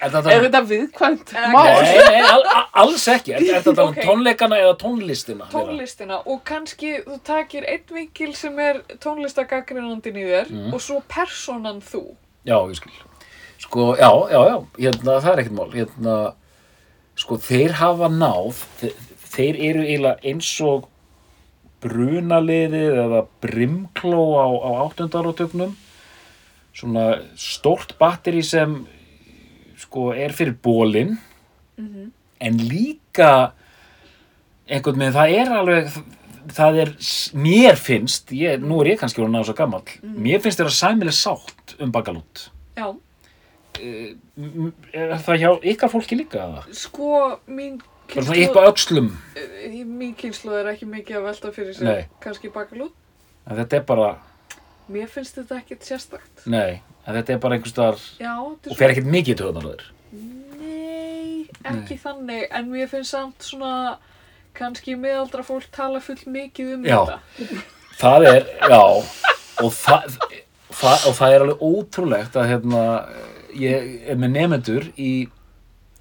er 0.00 0.10
þetta... 0.10 0.32
Er 0.32 0.44
þetta 0.46 0.62
viðkvæmt 0.70 1.32
mál? 1.52 1.68
Nei, 1.82 1.94
nei, 2.10 2.22
al, 2.26 2.42
al, 2.54 2.64
alls 2.84 3.06
ekki. 3.12 3.34
Er, 3.36 3.44
er 3.58 3.62
þetta 3.66 3.86
um 3.86 3.94
tónleikana 3.98 4.58
eða 4.62 4.74
tónlistina? 4.80 5.46
Tónlistina 5.52 6.18
og 6.26 6.42
kannski 6.48 6.96
þú 7.06 7.20
takir 7.30 7.68
einn 7.70 7.86
vinkil 7.94 8.34
sem 8.38 8.58
er 8.58 8.82
tónlistagagrínundin 9.04 10.18
í 10.18 10.26
þér 10.32 10.50
Mhm. 10.50 10.74
og 10.74 10.80
svo 10.82 11.00
personan 11.08 11.80
þú. 11.80 12.04
Já, 12.44 12.56
ég 12.68 12.76
skil. 12.80 12.92
Sko, 13.60 13.94
já, 13.96 14.10
já, 14.32 14.40
já, 14.50 14.56
hérna, 14.78 15.20
það 15.20 15.32
er 15.32 15.42
ekkert 15.44 15.56
mál. 15.58 15.70
Hérna, 15.74 16.14
sko, 17.16 17.36
þeir 17.38 17.72
hafa 17.78 18.08
náð, 18.08 18.64
þeir, 18.80 18.94
þeir 19.30 19.58
eru 19.70 19.82
eiginlega 19.86 20.24
eins 20.24 20.52
og 20.64 20.88
brunaliðið 21.82 22.98
eða 23.04 23.22
brimkló 23.44 24.22
á, 24.36 24.46
á 24.48 24.70
áttundarátögnum. 24.86 25.74
Svona 26.76 27.04
stórt 27.40 27.96
batteri 27.98 28.42
sem, 28.46 28.76
sko, 29.80 30.10
er 30.14 30.32
fyrir 30.36 30.56
bólinn, 30.62 31.16
Mm 31.80 32.10
en 32.40 32.54
líka 32.56 33.50
einhvern 34.64 34.96
veginn, 35.02 35.12
það 35.12 35.32
er 35.36 35.50
alveg, 35.58 35.88
það 36.56 36.78
er, 36.80 36.92
mér 37.36 37.76
finnst, 37.76 38.30
ég, 38.32 38.62
nú 38.64 38.78
er 38.80 38.94
ég 38.94 39.00
kannski 39.02 39.20
orðin 39.20 39.42
á 39.42 39.44
svo 39.44 39.52
gammal, 39.58 39.82
mér 40.00 40.40
finnst 40.40 40.62
að 40.64 40.70
sæmileg 40.72 41.12
sátt 41.18 41.74
um 41.84 41.92
bakalút. 41.92 42.46
Já, 42.80 42.86
M- 43.80 44.72
Er 44.96 45.12
það 45.20 45.36
hjá 45.42 45.50
ykkar 45.74 45.92
fólki 45.92 46.16
líka 46.16 46.46
sko, 46.72 47.38
mín 47.48 47.76
Bara 48.14 48.26
svona 48.26 48.48
upp 48.48 48.56
á 48.56 48.62
öxlum, 48.72 49.10
Eh, 49.36 49.84
mín 49.86 50.14
kynslu 50.16 50.52
er 50.56 50.66
ekki 50.72 50.86
mikið 50.88 51.16
að 51.20 51.24
velta 51.28 51.52
fyrir 51.52 51.74
sig 51.74 51.84
Nei. 51.86 52.06
kannski 52.20 52.50
bakalút. 52.52 52.92
en 53.48 53.56
þetta 53.56 53.76
er 53.76 53.80
bara, 53.86 54.16
Mér 54.90 55.06
finnst 55.08 55.36
þetta 55.36 55.60
ekkert 55.60 55.82
sérstakt. 55.86 56.46
nei, 56.46 56.80
en 57.06 57.14
þetta 57.14 57.30
er 57.34 57.38
bara 57.38 57.54
einhvers 57.56 57.72
staðar, 57.74 57.98
Já, 58.18 58.34
þetta 58.62 58.70
og 58.70 58.76
fer 58.76 58.90
ekkert 58.90 59.06
mikið 59.06 59.34
í 59.34 59.38
töðunar 59.38 59.68
þér. 59.70 59.82
Nei, 60.60 61.48
ekki 61.64 61.98
þannig, 62.02 62.46
en 62.50 62.70
mér 62.72 62.88
finnst 62.90 63.10
samt 63.14 63.38
svona, 63.46 63.98
kannski 64.54 64.96
miðaldra 64.98 65.44
fólk 65.46 65.68
tala 65.72 66.00
full 66.00 66.16
mikið 66.26 66.74
um 66.74 66.84
Já. 66.84 66.98
þetta. 67.06 67.62
Það 68.00 68.26
er, 68.34 68.46
já, 68.68 68.80
og 69.60 69.72
það, 69.76 70.16
það, 70.72 71.06
og 71.10 71.14
það 71.20 71.34
er 71.36 71.44
alveg 71.44 71.64
ótrúlegt 71.70 72.36
að 72.40 72.48
hérna, 72.50 72.84
ég 73.54 74.08
er 74.08 74.16
með 74.16 74.30
nefnendur 74.36 74.88
í, 74.96 75.28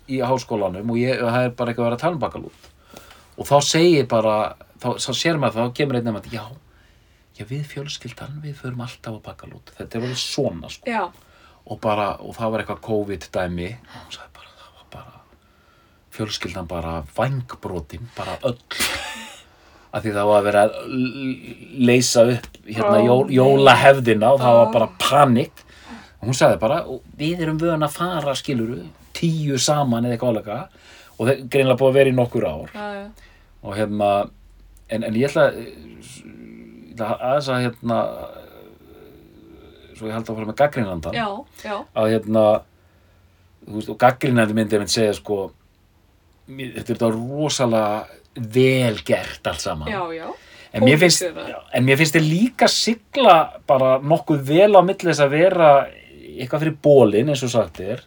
í 0.09 0.19
háskólanum 0.25 0.89
og 0.93 0.97
ég, 0.99 1.21
það 1.21 1.45
er 1.45 1.53
bara 1.59 1.71
eitthvað 1.73 1.85
að 1.85 1.89
vera 1.89 1.97
að 1.99 2.03
tala 2.03 2.17
um 2.17 2.23
bakalút. 2.23 2.69
Og 3.39 3.47
þá 3.47 3.55
segir 3.69 4.07
bara, 4.11 4.35
þá, 4.81 4.89
þá 4.99 5.11
sér 5.15 5.39
maður 5.39 5.55
það, 5.59 5.69
þá 5.69 5.77
kemur 5.79 5.99
einn 5.99 6.09
nefnd, 6.09 6.31
já, 6.33 6.43
já 7.39 7.45
við 7.49 7.63
fjölskyldan, 7.71 8.39
við 8.43 8.57
förum 8.59 8.81
alltaf 8.83 9.19
á 9.19 9.27
bakalút. 9.29 9.71
Þetta 9.77 9.97
er 9.99 10.07
alveg 10.07 10.21
svona, 10.25 10.71
sko. 10.73 10.89
Já, 10.89 11.07
Og 11.69 11.77
bara, 11.83 12.15
og 12.25 12.33
það 12.33 12.49
var 12.51 12.61
eitthvað 12.63 12.79
COVID-dæmi, 12.87 13.65
og 13.77 13.97
hún 13.99 14.13
sagði 14.15 14.31
bara, 14.39 14.53
það 14.57 14.77
var 14.79 14.85
bara, 14.95 15.19
fjölskyldan 16.15 16.67
bara 16.71 16.93
vangbrotin, 17.13 18.07
bara 18.15 18.37
öll. 18.49 18.57
Af 19.93 20.01
því 20.01 20.13
það 20.15 20.29
var 20.29 20.39
að 20.39 20.47
vera 20.47 20.63
að 20.65 20.73
leysa 21.89 22.23
upp 22.33 22.57
hérna 22.65 22.95
Ó, 22.97 23.05
jól, 23.05 23.21
nei. 23.27 23.35
jólahefðina 23.37 24.31
og 24.33 24.41
það 24.41 24.57
var 24.59 24.71
bara 24.73 24.87
panik. 25.01 25.61
Og 26.19 26.27
hún 26.31 26.37
sagði 26.39 26.59
bara, 26.61 26.79
"Og 26.89 27.01
við 27.17 27.41
erum 27.45 27.59
vön 27.61 27.85
að 27.85 27.93
fara, 27.99 28.33
skiluru, 28.35 28.81
tíu 29.19 29.59
saman 29.61 30.07
eða 30.07 30.17
eitthvað 30.17 30.35
álega. 30.35 30.59
Og 31.17 31.25
það 31.25 31.33
er 31.33 31.47
greinlega 31.51 31.79
búið 31.81 31.91
að 31.91 31.99
vera 31.99 32.11
í 32.11 32.17
nokkur 32.17 32.47
ár. 32.47 32.73
já, 32.73 32.87
já. 32.99 33.07
Og 33.59 33.75
hérna, 33.75 34.09
en, 34.87 35.03
en 35.03 35.15
ég 35.19 35.27
ætla, 35.27 35.49
ætla 36.93 37.09
aðeins 37.19 37.49
að 37.51 37.65
hérna, 37.65 37.97
svo 39.99 40.07
ég 40.07 40.15
held 40.15 40.29
að 40.31 40.39
fara 40.39 40.49
með 40.49 40.59
já, 41.63 41.75
að 41.99 42.11
hérna 42.13 42.43
veist, 43.67 43.89
og 43.91 43.97
gaggrínandi 43.99 44.55
myndi 44.55 44.77
ég 44.77 44.83
myndi 44.83 44.95
segja 44.95 45.15
sko 45.17 45.39
þetta 46.49 46.79
er 46.79 46.87
þetta 46.91 47.09
rosalega 47.13 48.45
vel 48.55 49.01
gert 49.05 49.49
allt 49.49 49.63
saman 49.63 49.91
já, 49.91 50.01
já. 50.15 50.27
en, 50.73 50.85
mér 50.85 51.01
finnst, 51.01 51.25
en 51.25 51.85
mér 51.85 51.99
finnst 51.99 52.15
þið 52.17 52.29
líka 52.29 52.69
sigla 52.71 53.35
bara 53.69 53.97
nokkuð 54.01 54.45
vel 54.49 54.71
á 54.79 54.81
milli 54.85 55.11
þess 55.11 55.25
að 55.25 55.35
vera 55.35 55.71
eitthvað 56.39 56.65
fyrir 56.65 56.79
bólin 56.83 57.33
eins 57.33 57.43
og 57.45 57.53
sagt 57.53 57.81
er 57.83 58.05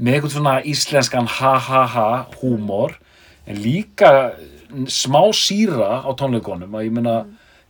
með 0.00 0.16
eitthvað 0.16 0.34
svona 0.34 0.54
íslenskan 0.64 1.28
ha 1.38 1.52
ha 1.68 1.82
ha 1.94 2.08
húmor 2.40 2.96
en 3.46 3.60
líka 3.60 4.32
smá 4.88 5.20
síra 5.36 6.00
á 6.06 6.10
tónleikonum 6.16 6.74
að 6.78 6.86
ég 6.88 6.94
meina 6.96 7.16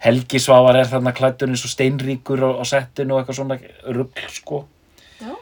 Helgi 0.00 0.38
Svavar 0.40 0.78
er 0.80 0.88
þarna 0.88 1.12
klættur 1.12 1.50
eins 1.52 1.64
og 1.66 1.72
steinríkur 1.74 2.40
á, 2.40 2.50
á 2.56 2.64
settinu 2.64 3.16
og 3.16 3.20
eitthvað 3.22 3.40
svona 3.40 3.58
rugl 3.92 4.28
sko 4.32 4.62
Já, 5.20 5.34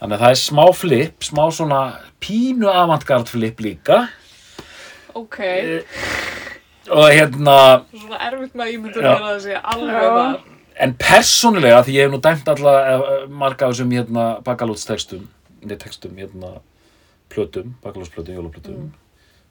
Þannig 0.00 0.14
að 0.16 0.22
það 0.22 0.30
er 0.34 0.38
smá 0.40 0.64
flip, 0.76 1.24
smá 1.24 1.42
svona 1.52 1.80
pínu 2.24 2.68
avantgard 2.72 3.28
flip 3.32 3.60
líka 3.64 4.06
ok. 5.16 5.38
og 6.92 7.06
hérna, 7.12 7.56
Svona 7.92 8.20
erfitt 8.28 8.56
með 8.56 8.66
að 8.66 8.72
Já. 8.76 9.08
mér 9.08 9.16
að 9.16 9.24
það 9.26 9.40
sé 9.46 9.60
alveg 9.74 10.10
þar. 10.16 10.36
en 10.86 10.92
persónulega 11.00 11.80
því 11.86 11.96
ég 11.96 12.06
hef 12.06 12.12
nú 12.12 12.20
dæmt 12.24 12.50
alla 12.52 12.74
eh, 12.92 13.06
marga 13.28 13.66
af 13.68 13.72
þessum 13.74 13.94
hérna 13.96 14.26
bakalútstextum, 14.44 15.24
neð 15.66 15.82
textum 15.84 16.16
hérna 16.18 16.56
plötum, 17.32 17.74
bakalútsplötum, 17.82 18.34
jólaplötum. 18.38 18.88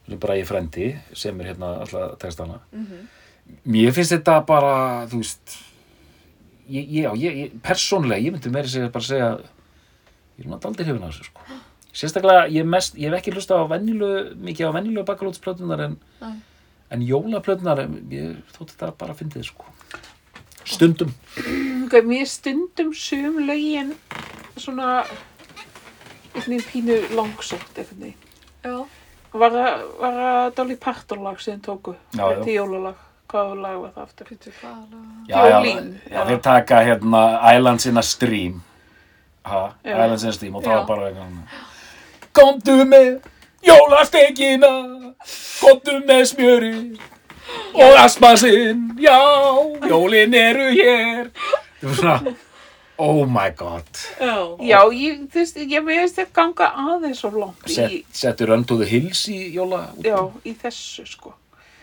Mm. 0.08 0.20
bara 0.20 0.38
ég 0.40 0.46
frendi 0.48 0.96
sem 1.14 1.40
er 1.42 1.54
hérna 1.54 1.76
alla 1.86 2.16
textana 2.22 2.62
mér 3.66 3.94
finnst 3.94 4.14
þetta 4.14 4.40
bara, 4.46 5.06
þú 5.10 5.22
veist 5.22 5.58
ég, 6.70 6.84
ég, 6.84 7.04
já, 7.04 7.12
ég, 7.20 7.38
ég 7.44 7.60
persónulega, 7.64 8.22
ég 8.22 8.34
myndi 8.34 8.52
meiri 8.54 8.72
segja 8.72 8.92
bara 8.94 9.06
segja 9.06 9.30
ég 10.36 10.46
er 10.46 10.52
náttúrulega 10.52 10.72
aldrei 10.72 10.88
hefinn 10.90 11.06
af 11.06 11.14
þessu 11.14 11.30
sko. 11.30 11.60
Sérstaklega, 11.96 12.48
ég, 12.52 12.66
mest, 12.68 12.98
ég 13.00 13.08
hef 13.08 13.22
ekki 13.22 13.32
hlusta 13.36 13.56
á 13.56 13.64
vennilu, 13.72 14.10
mikið 14.44 14.68
á 14.68 14.76
vennilu 14.76 15.06
bakalútsplötunar 15.08 15.86
en, 15.86 15.94
Nei. 16.20 16.34
en 16.92 17.06
jólaplötunar 17.08 17.86
ég 18.12 18.42
þótt 18.58 18.74
þetta 18.74 18.92
bara 19.00 19.16
að 19.16 19.22
fyndið 19.22 19.48
sko. 19.48 19.70
Stundum. 20.66 21.14
Mér 22.10 22.28
stundum 22.28 22.92
sum 22.98 23.38
lögin 23.48 23.94
svona 24.58 25.06
einhvern 26.36 26.58
veginn 26.58 26.70
pínu 26.72 27.00
langsótt 27.16 27.78
einhvern 27.82 28.02
veginn. 28.02 28.22
Já. 28.66 28.78
Var 29.36 29.52
það, 29.52 29.82
var 30.00 30.14
það 30.22 30.54
Dolly 30.56 30.76
Parton 30.86 31.24
lag 31.24 31.40
sem 31.44 31.60
tóku? 31.62 31.96
Já, 32.16 32.24
já. 32.32 32.44
Til 32.44 32.54
jólalag. 32.60 33.02
Hvað 33.32 33.56
lag 33.60 33.78
var 33.82 33.92
það 33.96 34.04
aftur? 34.06 34.28
Býttu 34.30 34.52
hvað 34.60 34.74
alveg. 34.76 35.06
já, 35.28 35.36
já, 35.36 35.56
Jólín, 35.56 35.88
já, 36.12 36.20
þeir 36.30 36.42
taka 36.46 36.82
hérna 36.86 37.22
Islands 37.56 37.86
in 37.90 37.98
a 37.98 38.04
Stream 38.06 38.60
ha. 39.50 39.62
Islands 39.84 40.24
in 40.24 40.30
a 40.30 40.34
Stream 40.38 40.56
og 40.56 40.64
það 40.64 40.76
var 40.78 40.86
bara 40.92 41.08
eitthvað 41.10 41.64
komdu 42.38 42.76
með 42.86 43.10
jólastekina 43.66 44.70
komdu 45.60 45.98
með 46.06 46.22
smjöri 46.32 46.74
og 47.74 47.98
asmasinn 48.04 48.86
já, 49.02 49.18
jólin 49.90 50.38
eru 50.38 50.70
hér 50.78 51.32
það 51.82 51.90
var 51.90 51.96
svona 52.00 52.36
oh 52.98 53.26
my 53.28 53.50
god 53.58 53.88
Já. 54.20 54.36
Já, 54.64 54.80
ég, 54.96 55.24
þú 55.32 55.42
veist, 55.42 55.58
ég 55.60 55.86
veist 55.88 56.20
þetta 56.20 56.36
ganga 56.40 56.70
aðeins 56.96 57.24
of 57.28 57.36
langt 57.40 57.66
í, 57.68 57.76
Set, 57.76 57.96
settur 58.16 58.52
Run 58.54 58.66
to 58.68 58.78
the 58.80 58.88
Hills 58.90 59.26
í 59.32 59.40
jóla 59.56 59.88
já, 60.04 60.18
í 60.46 60.56
þessu, 60.62 61.06
sko. 61.10 61.34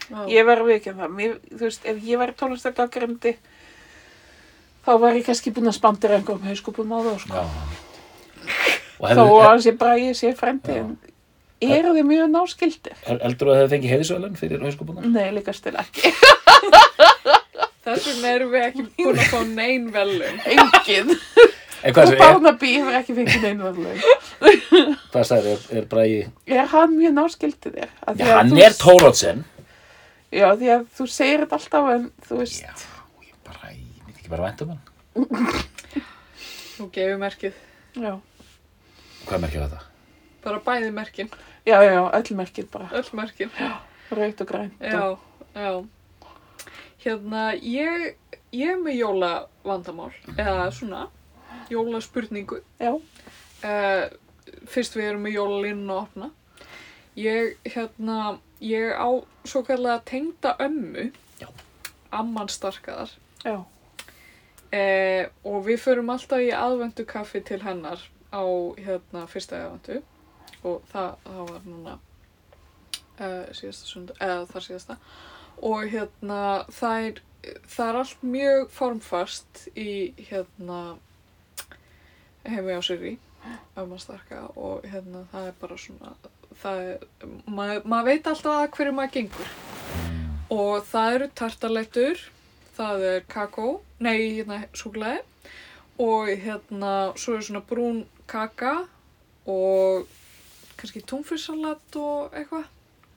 Já. 0.09 0.25
Ég 0.29 0.45
verður 0.49 0.69
við 0.69 0.79
ekki 0.79 0.93
um 0.93 1.01
það. 1.03 1.15
Mér, 1.19 1.39
þú 1.53 1.63
veist, 1.69 1.87
ef 1.89 2.03
ég 2.05 2.21
væri 2.21 2.35
tónlistakakrendi, 2.37 3.33
þá 4.85 4.93
var 5.05 5.17
ég 5.17 5.25
kannski 5.29 5.55
búin 5.55 5.71
að 5.71 5.79
spandira 5.79 6.19
einhverjum 6.19 6.51
hauskupum 6.51 6.93
á 6.93 6.99
það, 7.07 7.17
sko. 7.23 7.33
Já. 7.39 7.47
og 8.99 9.09
hefðu, 9.09 9.27
að 9.39 9.49
hans 9.49 9.69
ég 9.71 9.81
bræði 9.81 10.13
sér 10.19 10.37
frendi, 10.39 10.79
en 10.83 10.97
eru 11.63 11.95
þið 11.97 12.09
mjög 12.11 12.31
náskildir? 12.35 12.97
heldur 13.07 13.53
að 13.53 13.55
það 13.55 13.61
hefði 13.63 13.75
fengið 13.77 13.95
heiðisvölun 13.97 14.39
fyrir 14.41 14.65
hauskupuna? 14.67 15.13
Nei, 15.15 15.29
líka 15.39 15.55
stil 15.57 15.77
ekki. 15.81 16.13
Þess 17.83 18.05
vegna 18.09 18.33
erum 18.37 18.51
við 18.53 18.65
ekki 18.69 18.85
búin 18.99 19.19
að 19.19 19.31
fá 19.33 19.41
neyn 19.49 19.89
velum. 19.95 20.37
Engin. 20.55 21.17
En 21.83 21.95
hvað, 21.97 22.13
Og 22.13 22.21
Barnaby 22.21 22.69
hefur 22.77 22.95
ekki 23.01 23.15
fengið 23.17 23.43
neinu 23.43 23.65
verðlaun. 23.67 24.93
hvað 25.11 25.25
sagði, 25.27 25.55
er, 25.57 25.65
er 25.81 25.87
Bragi 25.91 26.21
Er 26.47 26.69
hann 26.71 26.93
mjög 26.95 27.15
náskildir 27.17 27.73
þér? 27.75 27.89
Af 28.07 28.15
því 28.21 28.29
Já, 28.29 28.35
hann 28.39 28.53
er 28.63 28.77
Tórótsen 28.79 29.41
Já, 30.33 30.47
því 30.61 30.69
að 30.77 30.85
þú 30.97 31.07
segir 31.11 31.43
þetta 31.43 31.59
alltaf 31.59 31.89
en 31.97 32.05
þú 32.29 32.39
veist. 32.39 32.63
Já, 32.63 32.87
ég 33.27 33.35
bara, 33.49 33.73
ég 33.75 34.07
veit 34.07 34.15
ekki 34.21 34.31
bara 34.31 34.47
vænt 34.47 34.63
um 34.63 34.71
hann 34.77 35.67
Nú 36.79 36.87
gefið 36.95 37.19
merkið. 37.21 37.59
Já, 37.99 38.13
Hvað 39.27 39.43
merkir 39.45 39.65
þetta? 39.67 39.83
Bara 40.47 40.63
bæði 40.67 40.93
merkin. 40.95 41.29
já, 41.67 41.77
já, 41.83 41.99
öll 42.19 42.31
merkið 42.39 42.71
bara. 42.73 42.89
Öll 42.99 43.11
merkin. 43.19 43.51
Raukt 44.11 44.41
og 44.43 44.49
grænt. 44.55 44.79
Já, 44.83 45.19
já. 45.55 45.75
Hérna, 47.03 47.53
ég, 47.59 48.17
ég 48.55 48.69
er 48.75 48.79
með 48.83 48.99
jólavandamál, 49.01 50.13
eða 50.37 50.71
svona, 50.75 51.07
jólaspurningu. 51.73 52.63
Já, 52.79 52.95
Uh, 53.63 54.09
fyrst 54.67 54.97
við 54.99 55.05
erum 55.13 55.23
með 55.23 55.37
jólalínuna 55.37 55.95
að 55.95 56.01
opna. 56.01 56.29
Ég, 57.15 57.53
hérna, 57.63 58.17
ég 58.59 58.91
á 58.91 59.07
svo 59.47 59.61
kallega 59.63 60.01
tengda 60.09 60.57
ömmu, 60.65 61.05
Já. 61.39 61.47
amman 62.11 62.51
starkaðar, 62.51 63.13
já, 63.45 63.61
uh, 63.63 65.25
og 65.47 65.61
við 65.69 65.79
förum 65.85 66.11
alltaf 66.11 66.43
í 66.43 66.51
aðvendu 66.51 67.07
kaffi 67.07 67.45
til 67.47 67.61
hennar 67.63 68.03
á, 68.35 68.43
hérna, 68.83 69.29
fyrsta 69.31 69.61
aðvendu 69.61 70.01
og 70.65 70.83
það, 70.91 71.15
það 71.29 71.53
var 71.53 71.63
núna 71.69 71.95
uh, 73.21 73.47
síðasta 73.55 73.93
sund, 73.93 74.11
eða 74.19 74.43
þar 74.51 74.67
síðasta 74.67 74.99
og 75.61 75.89
hérna 75.93 76.41
það 76.73 77.09
er, 77.09 77.23
það 77.69 77.89
er 77.89 78.01
allt 78.03 78.23
mjög 78.35 78.71
formfast 78.73 79.67
í 79.77 80.13
hérna 80.31 80.81
heimi 82.47 82.79
á 82.79 82.83
Sirri 82.83 83.17
ömmastarka 83.79 84.45
og 84.57 84.87
hérna 84.87 85.25
það 85.33 85.49
er 85.49 85.59
bara 85.61 85.79
svona 85.81 86.15
það 86.63 86.85
er, 86.87 87.05
maður 87.47 87.91
mað 87.91 88.09
veit 88.11 88.31
alltaf 88.31 88.59
að 88.61 88.71
hverju 88.77 88.95
maður 88.97 89.15
gengur. 89.17 89.53
Og 90.53 90.85
það 90.87 91.17
eru 91.17 91.29
tartalettur 91.41 92.25
það 92.77 93.05
er 93.09 93.25
kakó, 93.31 93.69
nei 94.03 94.39
hérna 94.39 94.63
súklaði 94.77 95.23
og 96.03 96.31
hérna 96.43 96.93
svo 97.21 97.37
er 97.37 97.47
svona 97.47 97.65
brún 97.69 98.05
kaka 98.31 98.87
og 99.49 100.09
kannski 100.79 101.03
túnfissalat 101.07 101.99
og 102.01 102.33
eitthvað 102.37 102.69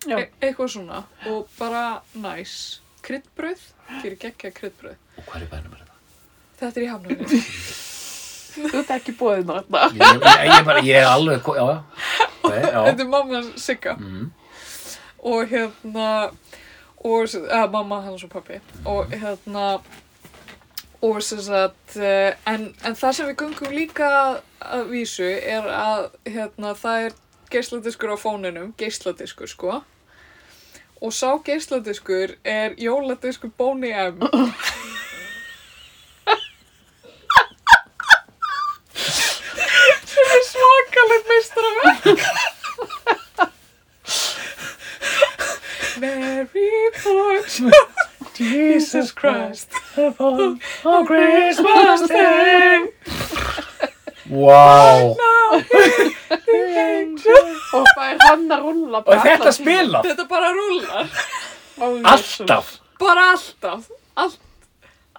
já. 0.09 0.17
e 0.19 0.27
eitthvað 0.41 0.71
svona 0.75 1.01
og 1.31 1.49
bara 1.59 1.83
næs 2.13 2.81
kryddbrauð, 3.05 3.65
gerir 4.01 4.17
geggja 4.21 4.53
kryddbrauð. 4.55 5.01
Og 5.17 5.27
hvað 5.29 5.41
er 5.41 5.51
bænum 5.51 5.75
er 5.75 5.83
þetta? 5.83 5.99
Þetta 6.61 6.79
er 6.79 6.85
í 6.85 6.89
hafnafyrir. 6.93 7.49
Þú 8.55 8.79
ert 8.79 8.91
ekki 8.95 9.13
bóðið 9.19 9.49
þarna. 9.51 9.83
Ég, 9.91 9.99
ég, 9.99 10.45
ég, 10.47 10.65
bara, 10.65 10.81
ég 10.87 11.01
er 11.01 11.09
alveg, 11.11 11.49
já, 11.59 11.65
já. 12.45 12.81
Þetta 12.87 13.03
er 13.03 13.09
mamma 13.11 13.43
Sigga. 13.59 13.97
Mm. 13.99 14.31
og 15.25 15.47
hérna 15.49 16.09
og 17.05 17.35
að 17.53 17.71
mamma 17.73 18.01
hans 18.05 18.23
og 18.25 18.31
pappi 18.33 18.59
og 18.85 19.13
hérna 19.13 19.65
og 21.05 21.21
sem 21.23 21.41
sagt 21.41 21.97
eh, 21.97 22.33
en, 22.49 22.69
en 22.85 22.97
það 22.97 23.17
sem 23.17 23.29
við 23.29 23.37
gungum 23.41 23.73
líka 23.75 24.09
að 24.61 24.87
vísu 24.93 25.25
er 25.25 25.67
að 25.69 26.07
hérna 26.25 26.73
það 26.77 27.07
er 27.07 27.17
geisladiskur 27.53 28.15
á 28.15 28.17
fóninum 28.17 28.71
geisladiskur 28.79 29.49
sko 29.49 29.81
og 31.05 31.13
sá 31.13 31.35
geisladiskur 31.45 32.31
er 32.43 32.73
jóladiskur 32.81 33.51
Bóni 33.57 33.91
M. 33.93 34.21
Sem 40.13 40.31
er 40.37 40.43
svakalegt 40.49 41.25
meistaraverk. 41.29 42.19
Mary 46.01 46.73
Porch 47.03 47.61
Jesus 48.39 49.13
Christ. 49.13 49.69
On 50.83 51.05
Christmas 51.05 52.09
Day. 52.09 52.94
Wow. 54.29 55.17
Og 57.75 57.89
er 58.01 58.17
hann 58.23 58.47
að 58.51 58.63
rúlla 58.63 59.01
Og 59.05 59.19
þetta 59.21 59.51
spilað? 59.53 60.07
Þetta 60.09 60.25
bara 60.29 60.49
rúlar 60.55 61.11
Alltaf. 61.75 62.77
bara 62.99 63.25
alltaf 63.33 63.89
allt, 64.15 64.39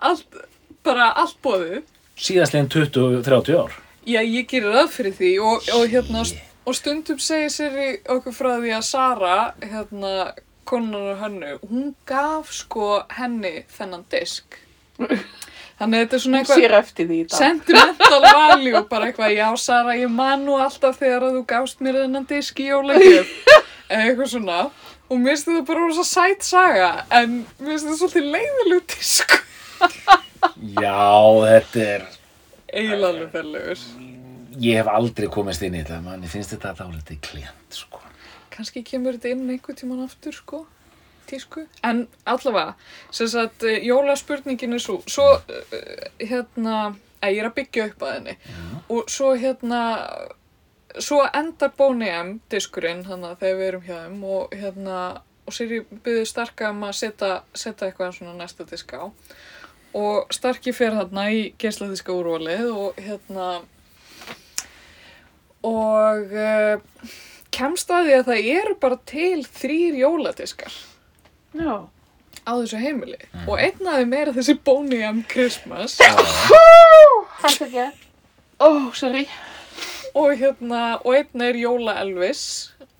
allt 0.01 0.39
bara 0.87 1.11
allt 1.21 1.37
bóðið 1.45 1.83
Síðastlegin 2.17 2.71
20-30 2.73 3.59
ár. 3.61 3.75
Já, 4.09 4.23
ég 4.25 4.47
gerir 4.49 4.73
það 4.73 4.93
fyrir 4.95 5.17
því 5.19 5.31
og, 5.45 5.67
og 5.77 5.91
hérna 5.93 6.23
og 6.67 6.75
stundum 6.79 7.19
segir 7.21 7.53
sér 7.53 7.77
í 7.77 7.89
okkur 8.15 8.35
frá 8.35 8.53
því 8.55 8.73
að 8.73 8.85
Sara, 8.89 9.35
hérna 9.61 10.13
konan 10.67 10.97
og 11.13 11.21
hennu, 11.21 11.51
hún 11.69 11.91
gaf 12.09 12.49
sko 12.57 13.03
henni 13.19 13.67
þennan 13.77 14.07
disk 14.11 14.57
þannig 15.81 15.99
að 15.99 16.05
þetta 16.05 16.19
er 16.19 16.25
svona 16.25 16.41
eitthvað 16.41 16.63
sér 16.63 16.75
eftir 16.81 17.09
því 17.11 17.21
í 17.21 17.29
dag. 17.29 17.39
sentimental 17.39 18.21
value 18.27 18.83
bara 18.91 19.11
eitthvað, 19.11 19.37
já 19.37 19.49
Sara, 19.61 19.97
ég 20.01 20.13
man 20.13 20.45
nú 20.47 20.59
alltaf 20.61 21.01
þegar 21.01 21.29
að 21.29 21.39
þú 21.39 21.47
gafst 21.53 21.83
mér 21.85 22.03
þennan 22.05 22.29
disk 22.31 22.61
í 22.63 22.69
jólagjöf. 22.71 23.33
Eða 23.87 24.07
eitthvað 24.11 24.31
svona. 24.33 24.61
Og 25.07 25.21
mér 25.23 25.37
finnst 25.37 25.51
þetta 25.51 25.67
bara 25.69 25.85
rosa 25.85 26.07
sæt 26.07 26.47
saga 26.47 26.91
en 27.15 27.37
mér 27.61 27.77
finnst 27.77 27.87
þetta 27.87 27.99
svolítið 28.01 28.33
leiðilegu 28.35 28.81
disk 28.97 29.37
Já, 30.81 31.07
þetta 31.47 31.85
er, 31.85 32.07
eiginlega 32.73 33.11
alveg 33.13 33.31
fellegur 33.35 33.85
ég 34.63 34.81
hef 34.81 34.89
aldrei 34.91 35.29
komist 35.33 35.65
inn 35.67 35.77
í 35.77 35.83
þetta, 35.83 36.01
manni 36.05 36.31
finnst 36.31 36.55
þetta 36.55 36.73
dálítið 36.81 37.21
klient, 37.29 37.77
sko. 37.77 38.01
kannski 38.55 38.83
kemur 38.87 39.19
þetta 39.19 39.35
inn 39.35 39.45
einhvern 39.53 39.79
tíman 39.79 40.05
aftur 40.07 40.37
sko 40.37 40.63
tísku, 41.29 41.67
en 41.85 42.07
allavega 42.25 42.75
sem 43.11 43.29
sagt, 43.29 43.65
eh, 43.67 43.83
jólaspurningin 43.87 44.77
er 44.77 44.83
svo 44.83 45.01
svo, 45.07 45.29
uh, 45.37 46.09
hérna 46.21 46.97
að 47.23 47.35
ég 47.35 47.43
er 47.43 47.51
að 47.51 47.57
byggja 47.61 47.87
upp 47.91 48.03
að 48.03 48.13
henni. 48.15 48.37
Og 48.93 49.11
svo 49.11 49.33
hérna 49.39 49.83
svo 51.03 51.23
endar 51.35 51.73
Boney 51.77 52.13
M 52.13 52.33
diskurinn 52.53 53.05
þannig 53.05 53.35
að 53.35 53.41
þegar 53.43 53.59
við 53.59 53.69
erum 53.69 53.87
hjá 53.87 53.97
þeim 53.97 54.25
og 54.37 54.57
hérna 54.57 54.99
og 55.47 55.55
Siri 55.55 55.83
byggði 55.91 56.25
Starka 56.27 56.73
um 56.73 56.83
að 56.89 56.97
setja, 56.99 57.31
setja 57.55 57.87
eitthvað 57.87 58.17
svona 58.17 58.35
næsta 58.35 58.67
disk 58.67 58.97
á. 58.99 59.07
Og 59.97 60.35
Starki 60.35 60.75
fer 60.77 60.97
þarna 60.97 61.29
í 61.33 61.45
geisladiska 61.61 62.13
úrvalið 62.13 62.67
og 62.73 62.99
hérna 62.99 63.47
og 65.67 66.35
uh, 66.35 67.15
kemst 67.55 67.91
að 67.91 68.09
því 68.09 68.19
að 68.19 68.29
það 68.31 68.51
eru 68.57 68.77
bara 68.83 68.99
til 69.09 69.47
þrýr 69.47 70.01
jóladiskar 70.03 70.75
Já. 71.61 71.77
á 72.47 72.53
þessu 72.61 72.79
heimili 72.83 73.19
og 73.47 73.57
einn 73.59 73.87
af 73.89 74.01
þeim 74.03 74.13
er 74.21 74.31
þessi 74.37 74.55
Boney 74.65 75.03
M 75.09 75.23
Christmas 75.31 75.97
Hætti 77.43 77.67
ekki. 77.67 77.87
Ó, 78.61 78.69
sorry. 78.97 79.27
og 80.17 80.33
hérna, 80.41 80.83
og 81.05 81.15
einn 81.19 81.43
er 81.45 81.59
Jóla 81.61 81.99
Elvis 82.03 82.45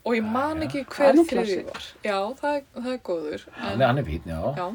og 0.07 0.15
ég 0.15 0.25
man 0.25 0.61
ekki 0.67 0.85
Það 0.87 1.07
er 1.09 1.17
hver 1.17 1.31
þriði 1.31 1.63
var 1.67 1.87
já, 2.05 2.19
það, 2.41 2.57
er- 2.57 2.83
það 2.83 2.91
er 2.93 2.99
góður 3.09 3.47
Hann 3.57 3.73
en, 3.73 3.81
er, 3.81 3.87
hann 3.87 3.99
er 4.03 4.05
fín, 4.11 4.27
já. 4.27 4.41
já, 4.57 4.67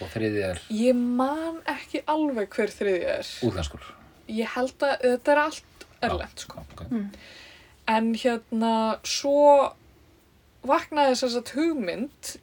Og 0.00 0.12
þriði 0.14 0.44
er 0.50 0.60
ég 0.72 0.94
man 1.20 1.58
ekki 1.68 2.02
alveg 2.08 2.54
hver 2.56 2.70
þriði 2.72 3.10
er 3.16 3.32
útgangskur. 3.48 3.82
ég 4.30 4.54
held 4.54 4.86
að 4.86 5.02
þetta 5.08 5.32
er 5.34 5.42
allt 5.42 5.86
erlend 6.00 6.38
sko. 6.46 6.62
Okay. 6.72 7.02
en 7.90 8.14
hérna 8.14 8.74
svo 9.04 9.74
vaknaði 10.64 11.18
þess 11.20 11.36
að 11.42 11.52
hugmynd 11.58 12.36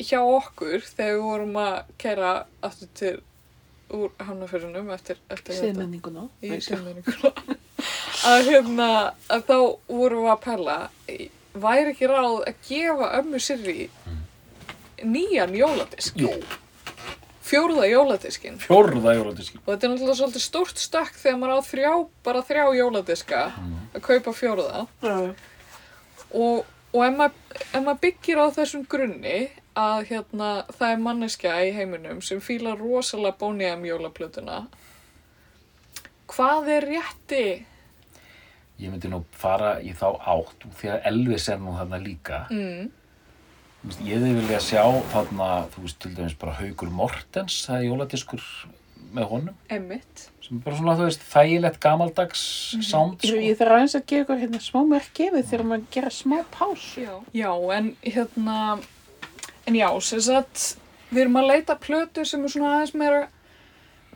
hjá 0.00 0.20
okkur 0.20 0.80
þegar 0.86 1.12
við 1.12 1.26
vorum 1.26 1.60
að 1.62 1.76
kæra 2.00 2.32
aftur 2.64 2.90
til 2.98 3.14
úr 3.92 4.08
hafnafjörunum 4.22 4.90
eftir, 4.94 5.20
eftir 5.28 5.52
þetta. 5.52 5.66
Siðmenninguna. 5.66 6.26
í 6.40 6.56
siðmenninguna 6.64 7.32
að 8.32 8.48
hérna 8.48 8.88
að 9.28 9.46
þá 9.50 9.56
vorum 9.90 10.24
við 10.24 10.32
að 10.32 10.42
pæla 10.46 10.76
væri 11.52 11.92
ekki 11.92 12.08
ráð 12.08 12.38
að 12.48 12.66
gefa 12.68 13.12
ömmu 13.20 13.40
Sirri 13.42 13.88
nýjan 15.02 15.54
jóladisk? 15.58 16.20
Jú, 16.22 16.32
fjórða 17.44 17.88
jóladiskin. 17.90 18.58
Fjórða 18.62 19.16
jóladíski. 19.18 19.60
og 19.64 19.72
þetta 19.72 19.88
er 19.88 19.92
náttúrulega 19.94 20.18
svolítið 20.20 20.44
stórt 20.46 20.82
stökk 20.82 21.16
þegar 21.18 21.40
maður 21.40 21.58
á 21.58 21.68
þrjá, 21.68 21.92
bara 22.24 22.44
þrjá 22.48 22.64
jóladiska 22.78 23.40
að 23.92 24.04
kaupa 24.06 24.36
fjórða. 24.36 24.86
Já. 25.02 25.16
og, 26.32 26.70
og 26.94 27.04
ef, 27.04 27.18
maður, 27.18 27.58
ef 27.66 27.80
maður 27.82 28.00
byggir 28.06 28.40
á 28.40 28.46
þessum 28.56 28.86
grunni 28.88 29.40
að 29.78 30.06
hérna 30.10 30.48
það 30.76 30.90
er 30.94 31.02
manneskja 31.06 31.52
í 31.66 31.70
heiminum 31.76 32.20
sem 32.22 32.40
fílar 32.44 32.76
rosalega 32.80 33.38
bóniðum 33.40 33.86
jólaplötuna 33.88 34.66
hvað 36.32 36.68
er 36.76 36.86
rétti 36.92 37.44
Ég 38.82 38.90
myndi 38.90 39.06
nú 39.12 39.20
fara 39.38 39.76
í 39.84 39.92
þá 39.94 40.08
átt 40.32 40.64
því 40.80 40.88
að 40.90 41.04
Elvis 41.12 41.44
er 41.52 41.58
nú 41.62 41.74
þarna 41.76 41.98
líka. 42.02 42.38
mm, 42.50 42.88
Ég 44.02 44.16
hefði 44.16 44.32
vilja 44.40 44.58
sjá 44.62 44.82
þarna, 45.12 45.48
þú 45.74 45.82
veist, 45.84 45.98
til 46.02 46.10
dæmis 46.16 46.34
bara 46.38 46.54
Haugur 46.56 46.90
Mortens, 46.90 47.60
það 47.66 47.76
er 47.78 47.86
jóladiskur 47.88 48.42
með 49.12 49.26
honum, 49.28 49.56
Emmitt 49.70 50.24
sem 50.42 50.56
er 50.56 50.62
bara 50.64 50.76
svona, 50.80 50.94
þú 50.98 51.06
veist, 51.06 51.24
þægilegt 51.30 51.78
gamaldags 51.84 52.42
sound, 52.88 53.20
Ég, 53.22 53.28
sko. 53.28 53.40
ég 53.44 53.58
þarf 53.60 53.76
aðeins 53.76 53.96
að 53.98 54.06
gefa 54.10 54.22
ykkur 54.24 54.40
hérna 54.42 54.60
smá 54.64 54.80
merkefið 54.96 55.46
þegar 55.52 55.66
maður 55.72 55.86
gera 55.98 56.10
smá 56.16 56.36
pásu. 56.56 57.04
já. 57.04 57.14
já, 57.36 57.50
en 57.76 57.92
hérna 58.02 58.58
en 59.66 59.76
já, 59.78 59.88
sem 60.02 60.20
sagt 60.24 60.62
við 61.12 61.24
erum 61.26 61.38
að 61.42 61.48
leita 61.52 61.76
plötu 61.80 62.24
sem 62.26 62.44
er 62.44 62.52
svona 62.54 62.72
aðeins 62.76 62.94
meira 62.98 63.22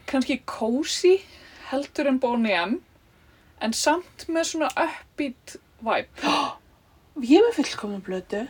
kannski 0.09 0.39
cozy 0.49 1.17
heldur 1.71 2.09
en 2.11 2.19
Boney 2.23 2.55
M 2.57 2.77
en 3.65 3.73
samt 3.77 4.27
með 4.29 4.51
svona 4.53 4.71
upbeat 4.87 5.57
vibe 5.83 6.35
Ég 7.27 7.39
er 7.41 7.47
með 7.47 7.55
fullkomna 7.63 7.99
blötu. 8.05 8.43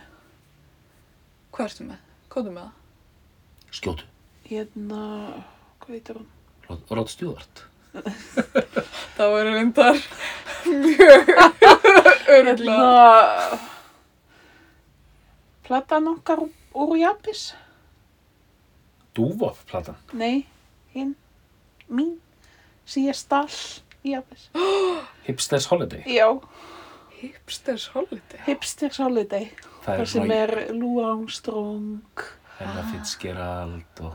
hvað 1.55 1.69
ertu 1.69 1.85
með? 1.87 2.01
hvað 2.33 2.49
er 2.49 2.55
með 2.57 2.65
það? 2.65 2.73
Skjótu, 3.77 4.03
Hérna, 4.47 4.99
hvað 5.81 5.93
veitur 5.95 6.19
hún? 6.19 6.27
Rod- 6.67 6.91
Rod 6.97 7.09
Stewart. 7.11 7.63
það 9.17 9.31
var 9.33 9.47
reyndar 9.47 9.97
mjög 10.67 11.31
öruglega 12.35 12.67
Hérna, 12.67 13.59
platan 15.67 16.07
okkar 16.13 16.43
úr 16.85 16.97
Japis? 17.01 17.53
Dúvoff 19.17 19.63
platan. 19.65 19.95
Nei, 20.13 20.45
hinn, 20.93 21.15
mín, 21.89 22.17
sem 22.85 23.07
ég 23.07 23.17
stall 23.17 23.49
í 24.05 24.13
Japis. 24.13 24.49
Hipsters 25.27 25.65
Holiday. 25.71 26.03
Já, 26.07 26.29
hipsters 27.17 27.87
holiday 27.95 28.39
Hipsters 28.45 28.99
Holiday. 29.01 29.47
Það 29.81 29.87
Það 29.87 30.01
er 30.03 30.09
sem 30.11 30.31
er 30.35 30.51
Lou 30.77 30.99
Armstrong 31.01 32.21
Ella 32.61 32.83
Fitzgerald 32.91 34.01
og 34.05 34.13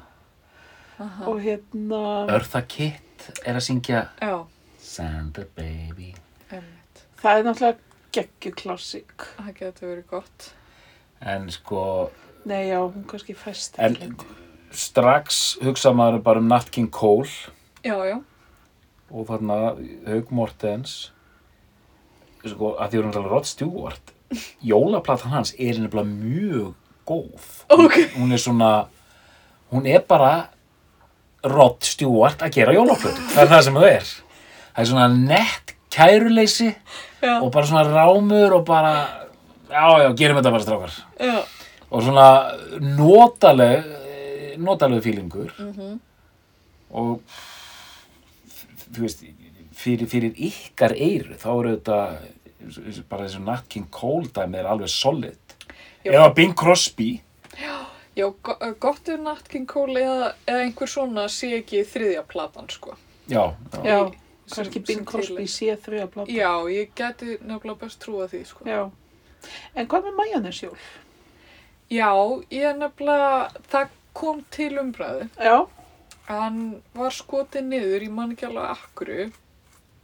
Aha. 1.02 1.26
og 1.26 1.40
hérna, 1.42 2.02
Eartha 2.30 2.60
Kitt 2.70 3.26
er 3.42 3.58
að 3.58 3.64
syngja 3.66 4.04
já, 4.22 4.36
Santa 4.78 5.42
Baby. 5.56 6.12
emmitt 6.54 7.02
það 7.18 7.38
er 7.40 7.46
náttúrulega 7.48 7.78
geggjuklassik. 8.14 9.26
það 9.40 9.52
getur 9.58 9.88
verið 9.96 10.06
gott 10.14 10.48
En 11.22 11.50
sko, 11.54 11.82
Nei, 12.48 12.68
já, 12.68 12.78
hún 12.82 13.04
kannski 13.06 13.34
fæst 13.38 13.76
en 13.78 13.94
ekki 13.94 14.08
lengur. 14.08 14.30
strax 14.74 15.40
hugsa 15.62 15.92
maður 15.94 16.22
bara 16.26 16.40
um 16.42 16.48
Nat 16.50 16.70
King 16.74 16.88
Cole. 16.90 17.28
Já, 17.84 17.94
já, 18.08 18.16
og 19.12 19.26
þarna 19.28 19.58
Haug 20.08 20.30
Mortens. 20.34 21.12
Sko, 22.42 22.72
að 22.80 22.90
því 22.90 22.98
vorum 22.98 23.12
tala 23.14 23.30
Rod 23.30 23.46
Stewart 23.46 24.12
jólaplatan 24.72 25.30
hans 25.36 25.52
er 25.54 25.78
nefnilega 25.78 26.08
mjög 26.08 26.72
góð. 27.06 27.52
Ok. 27.70 28.00
hún 28.16 28.32
er 28.34 28.42
svona 28.42 28.72
hún 29.70 29.86
er 29.86 30.02
bara 30.08 30.48
Rod 31.46 31.82
Stewart 31.86 32.42
að 32.42 32.56
gera 32.58 32.74
jólaplötu. 32.74 33.22
Það 33.34 33.44
er 33.44 33.50
það 33.52 33.64
sem 33.68 33.78
það 33.78 33.88
er. 33.92 34.10
Það 34.72 34.82
er 34.82 34.90
svona 34.90 35.08
nett 35.14 35.74
kæruleysi 35.92 36.68
Já, 37.22 37.34
og 37.42 37.50
bara 37.54 37.66
svona 37.68 37.82
rámur 37.86 38.54
og 38.58 38.62
bara 38.66 38.92
já, 39.70 39.86
já, 40.02 40.08
gerum 40.18 40.38
þetta 40.40 40.52
bara 40.56 40.66
strákar. 40.66 40.94
Já. 41.22 41.36
Og 41.92 42.04
svona 42.06 42.26
notaleg 42.80 44.58
notaleg 44.62 45.04
fílingur 45.04 45.52
mhm. 45.58 45.98
og 46.90 47.20
þú 48.92 49.04
veist 49.04 49.24
fyrir, 49.76 50.08
fyrir 50.08 50.32
ykkar 50.36 50.96
eyru 50.96 51.36
þá 51.40 51.50
eru 51.52 51.74
þetta 51.76 52.00
bara 53.10 53.26
þessu 53.26 53.42
Nat 53.44 53.68
King 53.68 53.90
Cole 53.92 54.30
dæmi 54.32 54.60
er 54.60 54.70
alveg 54.70 54.90
solid 54.92 55.56
Já. 56.02 56.14
eða 56.14 56.32
Bing 56.36 56.56
Crosby 56.58 57.12
Já, 58.16 58.28
go 58.42 58.56
gott 58.80 59.08
ef 59.08 59.20
Nat 59.20 59.46
King 59.48 59.68
Cole 59.68 60.00
eða, 60.00 60.32
eða 60.46 60.64
einhver 60.66 60.90
svona 60.90 61.28
sé 61.32 61.54
ekki 61.62 61.80
þriðja 61.88 62.24
platan, 62.28 62.68
sko. 62.68 62.96
já, 63.26 63.54
já. 63.72 63.84
Já, 63.86 64.00
kannski 64.52 64.82
Bing 64.84 65.06
Crosby 65.08 65.46
sé 65.48 65.76
þrjá 65.80 66.08
plata. 66.12 66.32
Já, 66.32 66.50
ég 66.68 66.92
geti 66.96 67.38
nefnilega 67.40 67.78
best 67.80 68.02
trúa 68.04 68.28
því, 68.28 68.42
sko. 68.48 68.66
Já. 68.68 68.82
En 69.74 69.88
hvað 69.88 70.10
með 70.10 70.18
majónesjól? 70.20 70.76
Já, 71.92 72.10
ég 72.54 72.76
nefnilega, 72.80 73.50
það 73.72 73.88
kom 74.16 74.42
til 74.54 74.72
umræðu. 74.80 75.28
Já. 75.42 75.56
Hann 76.28 76.58
var 76.96 77.12
skotið 77.12 77.64
niður, 77.68 78.04
ég 78.06 78.12
man 78.14 78.32
ekki 78.32 78.46
alveg 78.48 78.70
akkuru. 78.76 79.30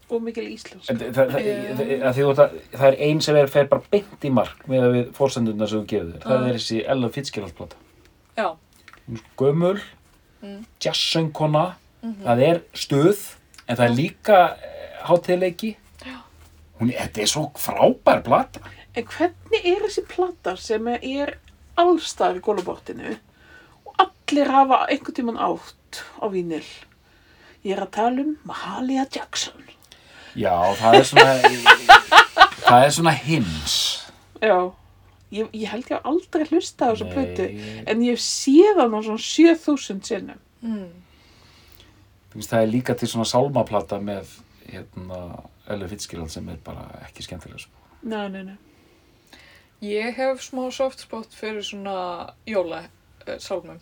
Og 0.08 0.22
mikil 0.24 0.46
íslensk. 0.54 0.88
En 0.88 0.96
það, 1.00 1.10
það, 1.18 1.32
það, 1.34 1.48
það, 1.76 2.14
það, 2.16 2.30
það, 2.38 2.52
það 2.72 2.86
er 2.88 2.96
ein 3.08 3.18
sem 3.24 3.36
er, 3.36 3.50
fer 3.52 3.66
bara 3.68 3.84
beint 3.92 4.24
í 4.24 4.30
mark 4.32 4.62
með 4.70 4.86
að 4.86 4.94
við 4.96 5.10
fórsendurna 5.18 5.68
sem 5.68 5.82
þú 5.82 5.88
gefur 5.90 6.12
þér. 6.14 6.22
Það 6.24 6.46
er 6.48 6.56
þessi 6.58 6.78
Ella 6.94 7.10
Fitzgerald 7.12 7.54
plata. 7.58 7.76
Já, 8.38 8.48
Gömul, 9.40 9.78
Mm. 10.38 10.60
jazzsöngkona, 10.80 11.64
Mhm. 12.02 12.22
það 12.24 12.42
er 12.46 12.60
stuð, 12.72 13.22
en 13.68 13.76
það 13.76 13.84
er 13.88 13.94
líka 13.96 14.36
hátíðleiki. 15.08 15.70
Já. 16.06 16.16
Hún, 16.80 16.92
þetta 16.92 17.22
er 17.22 17.26
svo 17.26 17.42
frábær 17.58 18.22
plata. 18.24 18.60
En 18.94 19.04
hvernig 19.04 19.64
er 19.64 19.82
þessi 19.82 20.04
plata 20.08 20.56
sem 20.56 20.86
er 20.88 21.34
allstar 21.78 22.36
í 22.38 22.42
gólubortinu 22.44 23.14
og 23.86 24.02
allir 24.04 24.50
hafa 24.52 24.82
einhvern 24.88 25.16
tímann 25.16 25.40
átt 25.40 26.02
á 26.20 26.26
vínil? 26.32 26.64
Ég 27.64 27.74
er 27.74 27.82
að 27.84 27.94
tala 27.96 28.22
um 28.24 28.36
Mahalia 28.46 29.06
Jackson. 29.10 29.64
Já, 30.38 30.52
það 30.78 30.98
er 31.00 31.06
svona, 31.08 31.32
það 32.68 32.84
er 32.84 32.92
svona 32.94 33.14
hins. 33.16 33.78
Já. 34.44 34.58
Ég, 35.34 35.48
ég 35.52 35.68
held 35.68 35.90
ég 35.90 35.96
hef 35.98 36.06
aldrei 36.08 36.46
hlusta 36.48 36.88
á 36.88 36.92
þessu 36.94 37.08
plötu. 37.12 37.48
En 37.90 38.04
ég 38.06 38.20
sé 38.22 38.54
það 38.78 38.92
nú 38.94 39.02
svona 39.04 39.24
7000 39.26 40.06
sinnum. 40.08 40.40
mm. 40.62 40.88
Það 42.38 42.60
er 42.62 42.70
líka 42.70 42.94
til 42.94 43.08
svona 43.10 43.26
sálmaplata 43.26 43.98
með 44.04 44.28
hérna, 44.68 45.18
Ella 45.66 45.88
Fitzgerald 45.90 46.30
sem 46.30 46.46
er 46.52 46.58
bara 46.64 46.84
ekki 47.08 47.24
skemmtilega. 47.26 47.64
Sko. 47.64 47.72
Nei, 48.06 48.28
nei, 48.30 48.42
nei. 48.46 48.56
Ég 49.84 50.14
hef 50.18 50.42
smá 50.42 50.64
softspot 50.74 51.34
fyrir 51.34 51.62
svona 51.64 52.32
jóla 52.46 52.82
uh, 53.26 53.36
sálmum. 53.38 53.78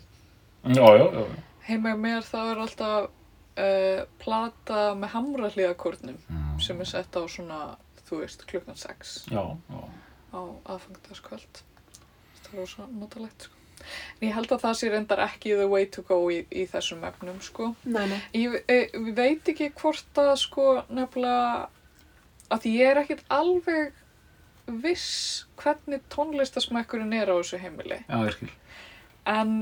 Já, 0.67 0.87
já, 0.97 1.05
já. 1.13 1.25
Heima 1.67 1.89
hjá 1.93 1.97
mér 1.99 2.23
það 2.27 2.51
er 2.53 2.61
alltaf 2.63 3.07
uh, 3.07 4.01
plata 4.23 4.81
með 4.95 5.13
hamrahliðakórnum 5.15 6.17
Mm. 6.29 6.59
sem 6.61 6.79
er 6.81 6.85
sett 6.89 7.15
á 7.15 7.21
svona, 7.29 7.77
þú 8.09 8.21
veist, 8.23 8.43
klukkan 8.49 8.75
6 8.75 9.27
Já, 9.31 9.43
já. 9.69 9.81
á 10.33 10.39
aðfangtaskvöld. 10.73 11.61
Það 12.41 12.53
er 12.53 12.59
rosa 12.59 12.87
notalegt, 12.91 13.41
sko. 13.47 13.53
En 14.19 14.27
ég 14.27 14.33
held 14.33 14.51
að 14.51 14.61
það 14.63 14.73
sé 14.79 14.89
reyndar 14.89 15.19
ekki 15.27 15.53
the 15.55 15.67
way 15.69 15.85
to 15.85 16.01
go 16.01 16.17
í, 16.33 16.39
í 16.51 16.65
þessum 16.71 17.03
efnum, 17.07 17.37
sko. 17.45 17.75
Nei, 17.85 18.07
nei. 18.09 18.19
Ég 18.33 18.55
e, 18.67 18.77
ég 18.89 19.11
veit 19.15 19.51
ekki 19.53 19.69
hvort 19.77 20.17
að, 20.23 20.33
sko, 20.41 20.65
nefnilega, 20.89 21.69
að 22.49 22.63
því 22.65 22.73
ég 22.79 22.89
er 22.91 23.01
ekkit 23.03 23.23
alveg 23.29 23.93
viss 24.67 25.45
hvernig 25.61 26.01
tónlistasmekkurinn 26.13 27.13
er 27.15 27.31
á 27.31 27.35
þessu 27.39 27.59
heimili. 27.61 28.01
Já, 28.07 28.17
ég 28.27 28.33
skil. 28.35 28.49
En 29.27 29.53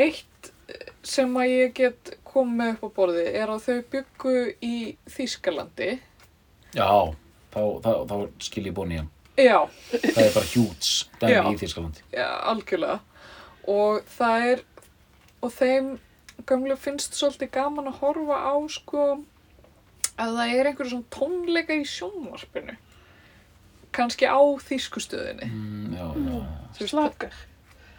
eitt 0.00 0.50
sem 1.02 1.32
að 1.40 1.50
ég 1.50 1.72
get 1.74 2.12
komið 2.28 2.76
upp 2.76 2.84
á 2.86 2.88
borði 3.00 3.24
er 3.34 3.50
að 3.50 3.64
þau 3.66 3.78
byggu 3.94 4.34
í 4.62 4.74
Þýskalandi. 5.10 5.88
Já, 6.76 6.86
þá, 7.50 7.62
þá, 7.82 7.90
þá 8.06 8.14
skil 8.46 8.66
ég 8.68 8.76
bóni 8.76 9.00
hann. 9.00 9.10
Já, 9.40 9.64
Það 9.90 10.20
er 10.26 10.34
bara 10.36 10.50
hjúts 10.52 10.90
dæmi 11.22 11.54
í 11.54 11.58
Þýskalandi. 11.62 12.04
já, 12.12 12.28
algjörlega. 12.52 13.00
Og 13.70 14.04
það 14.14 14.46
er, 14.52 14.62
og 15.42 15.52
þeim 15.56 15.90
gömlu 16.48 16.76
finnst 16.80 17.16
svolítið 17.18 17.50
gaman 17.56 17.88
að 17.90 17.98
horfa 18.04 18.36
á, 18.36 18.54
sko, 18.72 19.02
að 20.20 20.36
það 20.38 20.54
er 20.58 20.70
einhverju 20.70 20.92
svona 20.94 21.10
tónleika 21.16 21.76
í 21.80 21.84
sjónvarpinu. 21.88 22.76
Kannski 23.96 24.28
á 24.30 24.38
þýskustöðinni. 24.66 25.48
Mm, 25.50 25.94
já, 25.96 26.06
já. 26.14 26.42
Veist, 26.78 26.92
Slakar. 26.92 27.32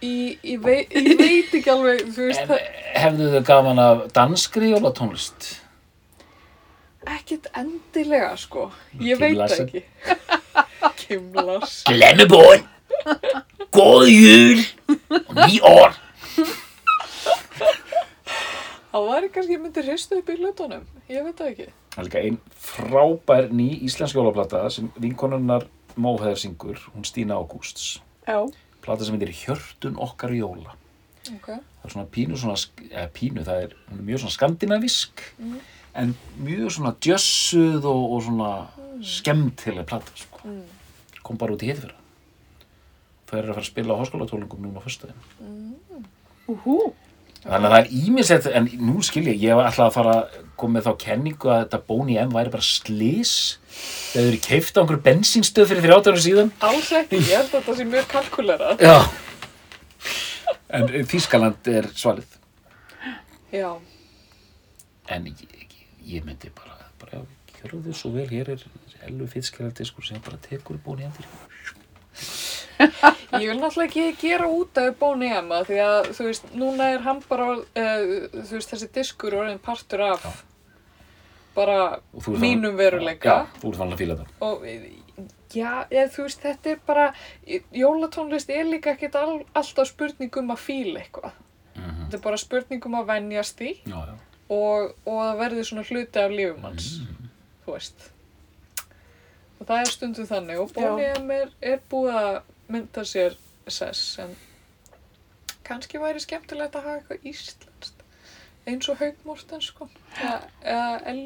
Ég, 0.02 0.38
ég, 0.42 0.62
vei, 0.64 0.88
ég 0.90 1.18
veit 1.20 1.52
ekki 1.60 1.70
alveg, 1.70 2.06
þú 2.16 2.30
veist, 2.30 2.42
En 2.42 2.48
það, 2.50 2.64
hefðu 2.98 3.28
þau 3.36 3.44
gaman 3.52 3.82
af 3.84 4.08
danskri 4.16 4.72
jólatónlist? 4.72 5.52
ekkit 7.08 7.48
endilega, 7.58 8.36
sko. 8.38 8.70
Ég 9.02 9.18
Kim 9.18 9.38
veit 9.38 9.56
ekki. 9.58 9.84
Kim 11.02 11.32
Larsen. 11.34 11.96
Glemmebånd! 11.96 12.68
God 13.72 14.08
jul! 14.12 14.62
Og 15.18 15.36
ný 15.40 15.60
år! 15.66 15.98
Það 18.92 19.06
væri 19.08 19.30
kannski 19.32 19.56
ég 19.56 19.62
myndi 19.64 19.84
hristu 19.86 20.18
upp 20.20 20.30
í 20.30 20.36
hlutunum. 20.36 20.82
Ég 21.10 21.24
veit 21.24 21.38
það 21.40 21.52
ekki. 21.54 21.68
Það 21.92 22.02
er 22.02 22.08
líka 22.08 22.24
ein 22.28 22.40
frábær 22.72 23.48
ný 23.56 23.68
íslensk 23.88 24.18
jólaplata 24.20 24.66
sem 24.72 24.90
vinkonunnar 25.00 25.66
Móheðar 25.98 26.38
syngur, 26.40 26.80
hún 26.96 27.06
Stína 27.06 27.36
Ágústs. 27.40 28.00
Plata 28.82 29.06
sem 29.06 29.16
heitir 29.18 29.34
Hjörtun 29.36 29.98
okkar 30.02 30.32
jóla. 30.34 30.74
Ok. 31.36 31.48
Það 31.52 31.86
er 31.86 31.94
svona 31.94 32.08
pínu 32.10 32.38
svona, 32.40 32.56
eða 32.90 33.08
pínu, 33.14 33.44
það 33.46 33.64
er, 33.68 33.76
mjög 34.02 34.24
svona 34.24 34.36
skandinavisk, 34.38 35.22
Mm. 35.38 35.60
en 35.94 36.16
mjög 36.42 36.72
svona 36.72 36.96
djössuð 37.00 37.84
og, 37.86 38.04
og 38.16 38.24
svona 38.24 38.68
skemmtileg 39.02 39.86
plata, 39.86 40.12
sko. 40.16 40.40
Mm. 40.46 40.64
Kom 41.24 41.38
bara 41.38 41.54
út 41.54 41.62
í 41.64 41.70
hitt 41.70 41.80
fyrir. 41.84 41.96
Það 43.28 43.38
er 43.40 43.44
að 43.44 43.54
fara 43.54 43.62
að 43.62 43.70
spila 43.70 43.94
á 43.96 44.02
háskólatólingum 44.02 44.60
núna 44.66 44.82
á 44.82 44.84
föstudaginn. 44.84 46.06
Úhú. 46.50 46.94
Þannig 47.42 47.68
að 47.68 47.74
það 47.74 47.80
er 47.80 47.94
ímislegt, 47.98 48.48
en 48.54 48.68
nú 48.86 49.02
skil 49.02 49.24
ég, 49.32 49.56
var 49.58 49.66
alltaf 49.66 49.88
að 49.88 49.96
fara 49.96 50.12
að 50.20 50.36
koma 50.62 50.78
með 50.78 50.88
þá 50.88 50.92
kenningu 51.02 51.50
að 51.50 51.64
þetta 51.64 51.80
Bóni 51.88 52.18
M 52.22 52.36
væri 52.36 52.54
bara 52.54 52.68
slís. 52.68 53.34
Þegar 54.12 54.28
þau 54.28 54.30
eru 54.30 54.42
keift 54.46 54.78
á 54.78 54.80
einhverju 54.82 55.04
bensínstöð 55.08 55.72
fyrir 55.72 55.88
30 55.88 56.12
ára 56.12 56.24
síðan. 56.28 56.52
Ekki, 56.70 57.18
ég 57.18 57.32
held 57.32 57.48
að 57.48 57.56
þetta 57.56 57.78
sé 57.80 57.88
mjög 57.90 58.08
kalkulerað. 58.12 58.84
Já. 58.86 58.98
En 60.72 60.88
Þískaland 61.12 61.72
er 61.74 61.90
svalið. 61.98 62.38
Já. 63.52 63.72
En 65.12 65.26
ég, 65.32 65.42
ég, 65.50 65.80
ég 66.14 66.28
myndi 66.28 66.54
bara, 66.56 66.78
bara 67.02 67.24
kjörðu 67.58 67.88
þau 67.90 67.98
svo 68.04 68.14
vel, 68.20 68.30
hér 68.30 68.54
er 68.54 68.68
Ellu 69.10 69.26
Fitzgeraldiskur 69.28 70.06
sem 70.06 70.22
bara 70.24 70.38
tekur 70.46 70.78
Bóni 70.86 71.10
M 71.10 71.18
fyrir. 71.18 71.51
Ég 72.82 73.48
vil 73.48 73.58
náttúrulega 73.62 73.90
ekki 73.90 74.06
gera 74.22 74.48
út 74.52 74.78
af 74.82 74.96
Bóni 75.00 75.30
Emma 75.32 75.62
því 75.68 75.78
að, 75.86 76.10
þú 76.18 76.26
veist, 76.30 76.48
núna 76.58 76.88
er 76.96 77.04
hann 77.06 77.22
bara, 77.30 77.50
uh, 77.58 78.16
þú 78.36 78.58
veist, 78.58 78.72
þessi 78.74 78.90
diskur 78.96 79.38
orðin 79.40 79.62
partur 79.64 80.04
af 80.08 80.26
Já. 80.26 80.32
bara 81.56 81.78
Og 82.16 82.28
mínum 82.42 82.76
veruleika. 82.80 83.30
Já, 83.30 83.62
þú 83.62 83.72
ert 83.72 83.80
vanlega 83.82 83.98
að 83.98 84.02
fíla 84.04 84.18
þetta. 84.20 84.36
Og 84.48 84.66
já, 85.52 85.72
eða, 85.92 86.08
þú 86.16 86.26
veist, 86.28 86.44
þetta 86.46 86.74
er 86.74 86.82
bara, 86.88 87.08
jólatónlist 87.76 88.52
er 88.56 88.68
líka 88.70 88.94
ekkert 88.96 89.18
all, 89.20 89.42
alltaf 89.54 89.90
spurning 89.92 90.38
um 90.42 90.54
að 90.56 90.62
fíla 90.68 91.02
eitthvað. 91.04 91.40
Mm 91.76 91.90
Þetta 92.12 92.18
er 92.18 92.24
bara 92.26 92.38
spurning 92.38 92.86
um 92.86 92.96
að 93.00 93.06
venjast 93.08 93.60
því 93.60 93.70
Já, 93.88 94.00
já. 94.10 94.16
og, 94.52 94.90
og 95.08 95.20
að 95.24 95.38
verði 95.40 95.62
svona 95.64 95.84
hluti 95.88 96.20
af 96.20 96.34
lífum 96.36 96.66
hans, 96.68 96.88
þú 97.66 97.76
veist. 97.78 98.10
Og 99.62 99.68
það 99.70 99.78
er 99.80 99.92
stundum 99.94 100.28
þannig 100.28 100.60
og 100.60 100.74
Já. 100.76 100.90
M 101.22 101.32
er, 101.32 101.54
er 101.62 101.80
búið 101.92 102.18
að 102.20 102.40
mynda 102.72 103.04
sér 103.08 103.36
sess 103.68 104.18
en 104.24 104.34
kannski 105.68 106.00
væri 106.02 106.20
skemmtilegt 106.24 106.76
að 106.76 106.88
hafa 106.88 106.98
eitthvað 107.02 107.28
íslenskt 107.32 108.02
eins 108.68 108.90
og 108.92 109.00
Haug 109.02 109.22
Mortens 109.26 109.70
sko. 109.72 109.88
Eða, 110.22 110.40
eða 110.64 111.00
El... 111.12 111.22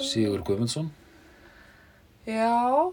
Sigur 0.00 0.42
Guðmundsson. 0.44 0.90
Já, 2.28 2.92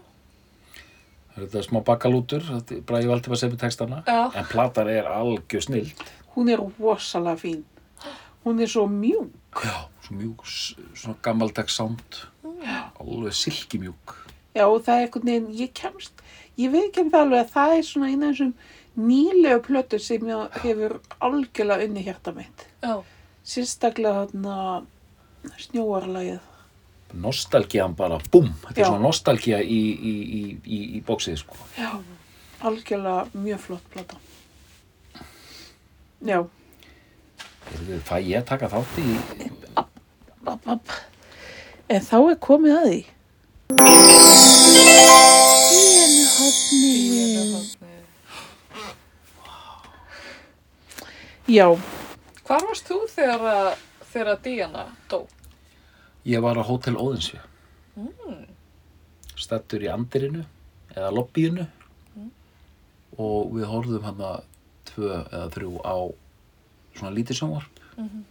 Það 1.28 1.44
er 1.44 1.50
þetta 1.52 1.60
smá 1.68 1.78
bakkalútur, 1.86 2.42
þetta 2.48 2.74
er 2.74 2.80
Bragi 2.88 3.06
Valdimar 3.10 3.38
sem 3.38 3.52
er 3.54 3.60
textana. 3.60 3.98
já, 4.08 4.22
En 4.34 4.46
platan 4.50 4.88
er 4.90 5.06
algjör 5.06 5.62
snill. 5.62 5.92
Hún 6.34 6.48
er 6.50 6.58
rosalega 6.80 7.38
fín. 7.38 7.60
Hún 8.44 8.58
er 8.64 8.66
svo 8.72 8.86
mjúk. 8.90 9.60
Já, 9.62 9.76
svo 10.02 10.16
mjúk, 10.18 10.42
svona 10.98 11.14
gammaldags 11.22 11.76
sound. 11.78 12.18
Alveg 12.98 13.36
silkimjúk. 13.38 14.16
Já, 14.56 14.64
það 14.66 14.94
er 14.96 15.04
einhvern 15.04 15.28
veginn, 15.30 15.48
ég 15.60 15.72
kemst, 15.78 16.24
ég 16.58 16.72
veit 16.72 16.90
ekki 16.90 17.10
það 17.12 17.24
alveg 17.24 17.40
að 17.44 17.52
það 17.54 17.74
er 17.76 17.86
svona 17.86 18.10
eina 18.10 18.28
af 18.28 18.34
þessum 18.34 18.52
nýlega 19.08 19.60
plötu 19.62 20.00
sem 20.02 20.28
ég 20.28 20.60
hefur 20.64 20.96
algjörlega 21.22 21.86
unni 21.88 22.04
hjarta 22.06 22.34
mitt. 22.36 22.66
Já. 22.82 22.94
Sérstaklega 23.48 24.26
þarna 24.26 24.56
snjóarlagið. 25.62 26.40
Nostalgían 27.18 27.94
bara, 27.96 28.18
búm, 28.32 28.50
þetta 28.66 28.74
er 28.74 28.82
Já. 28.84 28.88
svona 28.90 29.06
nostalgía 29.06 29.60
í, 29.64 29.78
í, 29.96 30.14
í, 30.38 30.42
í, 30.66 30.80
í 30.98 31.02
bóksið, 31.06 31.38
sko. 31.40 31.56
Já. 31.78 31.94
Algjörlega 32.68 33.28
mjög 33.38 33.62
flott 33.64 33.86
plata. 33.94 34.18
Já. 36.26 36.42
Fæ 38.08 38.16
ég 38.24 38.42
að 38.42 38.48
taka 38.50 38.68
þátt 38.72 38.98
í, 39.00 39.06
App, 40.48 40.68
app. 40.68 40.92
En 41.92 42.00
þá 42.04 42.16
er 42.30 42.36
komið 42.40 42.76
að 42.78 42.86
því. 42.88 43.00
Pínu 46.38 47.44
hotni. 47.52 47.88
Já, 51.48 51.66
Hvar 52.46 52.62
varst 52.64 52.86
þú 52.88 52.98
þegar 53.12 53.42
að, 53.50 53.66
þegar 54.12 54.30
að 54.34 54.38
Díana 54.44 54.84
dó? 55.10 55.18
ég 56.28 56.40
var 56.44 56.60
á 56.60 56.62
Hótel 56.64 56.94
Óðinsjö. 57.00 57.40
Mm. 57.96 58.44
Stattur 59.36 59.82
í 59.84 59.88
andirinu, 59.90 60.44
eða 60.94 61.10
lobbyinu. 61.16 61.66
Mm. 62.14 62.30
Og 63.18 63.52
við 63.56 63.66
horfðum 63.72 64.06
hann 64.06 64.22
að 64.30 64.38
tvö 64.92 65.10
eða 65.24 65.48
þrjú 65.56 65.72
á 65.82 65.96
svona 66.98 67.14
lítið 67.16 67.40
sjónvarp. 67.40 67.82
Mhm. 67.96 68.24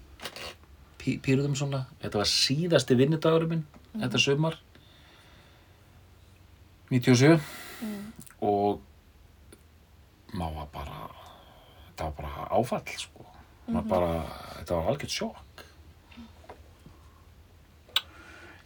Pí, 0.98 1.18
pýrðum 1.24 1.56
svona. 1.56 1.86
Þetta 2.02 2.18
var 2.24 2.30
síðasti 2.32 2.96
vinnudagurinn 2.98 3.50
minn, 3.50 3.66
þetta 3.98 4.20
sumar. 4.20 4.58
97. 6.90 7.40
Mm. 7.82 8.12
Og 8.42 8.80
maður 10.34 10.56
var 10.56 10.68
bara, 10.74 11.02
þetta 11.90 12.04
var 12.04 12.16
bara 12.22 12.48
áfall, 12.60 12.82
sko. 12.98 13.26
Maður 13.68 13.88
bara, 13.92 14.12
þetta 14.60 14.76
var 14.80 14.92
algjört 14.94 15.12
sjokk. 15.18 15.44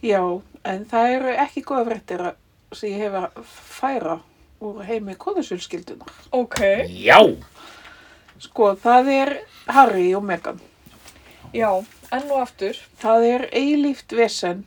já, 0.02 0.22
en 0.66 0.86
það 0.90 1.12
eru 1.16 1.34
ekki 1.44 1.62
góða 1.66 1.86
fréttir 1.92 2.22
að- 2.26 2.38
sem 2.78 2.90
ég 2.90 3.02
hef 3.04 3.14
að 3.20 3.44
færa 3.44 4.20
úr 4.62 4.84
heimi 4.86 5.16
konusjölskyldunar. 5.16 6.10
Ok. 6.32 6.60
Já! 6.88 7.20
Sko, 8.40 8.76
það 8.76 9.10
er 9.14 9.32
Harry 9.68 10.14
og 10.16 10.24
Meghan. 10.24 10.60
Já, 11.54 11.86
enn 12.12 12.32
og 12.32 12.42
aftur. 12.42 12.74
Það 13.02 13.26
er 13.34 13.50
eilíft 13.52 14.12
vesen 14.16 14.64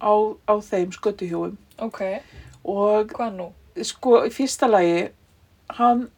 á, 0.00 0.12
á 0.48 0.54
þeim 0.60 0.90
skötuhjóum 0.92 1.56
Ok. 1.78 2.00
og 2.64 3.06
Hvað 3.12 3.36
nú? 3.36 3.52
Sko, 3.84 4.22
í 4.26 4.30
fyrsta 4.32 4.68
lagi, 4.70 5.08
hann 5.78 6.08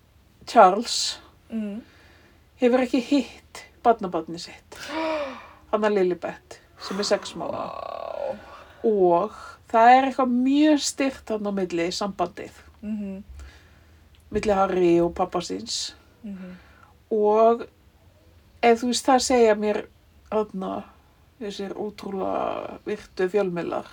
Charles 0.47 1.19
Mm. 1.51 1.81
hefur 2.61 2.81
ekki 2.85 3.01
hitt 3.01 3.65
barnabarni 3.83 4.39
sitt. 4.39 4.77
Hann 5.73 5.85
er 5.85 5.91
Lilibet, 5.91 6.61
sem 6.81 6.99
er 6.99 7.05
sex 7.05 7.33
mánu. 7.35 7.53
Vá. 7.53 8.37
Og 8.85 9.33
það 9.73 9.89
er 9.97 10.11
eitthvað 10.11 10.35
mjög 10.45 10.79
styrt 10.81 11.29
hann 11.29 11.47
á 11.49 11.53
milli 11.53 11.89
sambandið, 11.91 12.51
Mhm. 12.83 13.23
milli 14.31 14.55
Harry 14.55 15.01
og 15.01 15.15
pappa 15.15 15.39
síns. 15.41 15.95
Mhm. 16.25 16.55
Og 17.11 17.67
ef 18.63 18.81
þú 18.83 18.87
veist 18.93 19.07
það 19.07 19.21
segja 19.23 19.55
mér 19.55 19.87
aðna 20.31 20.85
þessir 21.41 21.73
ótrúlega 21.75 22.79
virtu 22.85 23.29
fjölmiðlar 23.29 23.87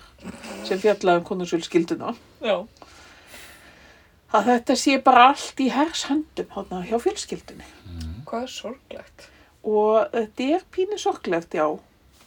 sem 0.64 0.78
fjallaðum 0.78 1.24
konusvölskilduna 1.24 2.14
Já. 2.42 2.66
Að 4.34 4.44
þetta 4.50 4.76
sé 4.76 4.98
bara 5.02 5.28
allt 5.30 5.60
í 5.60 5.68
hers 5.70 6.04
höndum 6.10 6.48
hana, 6.50 6.82
hjá 6.86 6.98
fjölskyldunni. 7.00 7.64
Hvað 8.26 8.42
er 8.42 8.52
sorglegt? 8.52 9.28
Og 9.66 10.10
þetta 10.12 10.48
er 10.56 10.64
pínu 10.74 10.98
sorglegt, 10.98 11.54
já, 11.54 11.66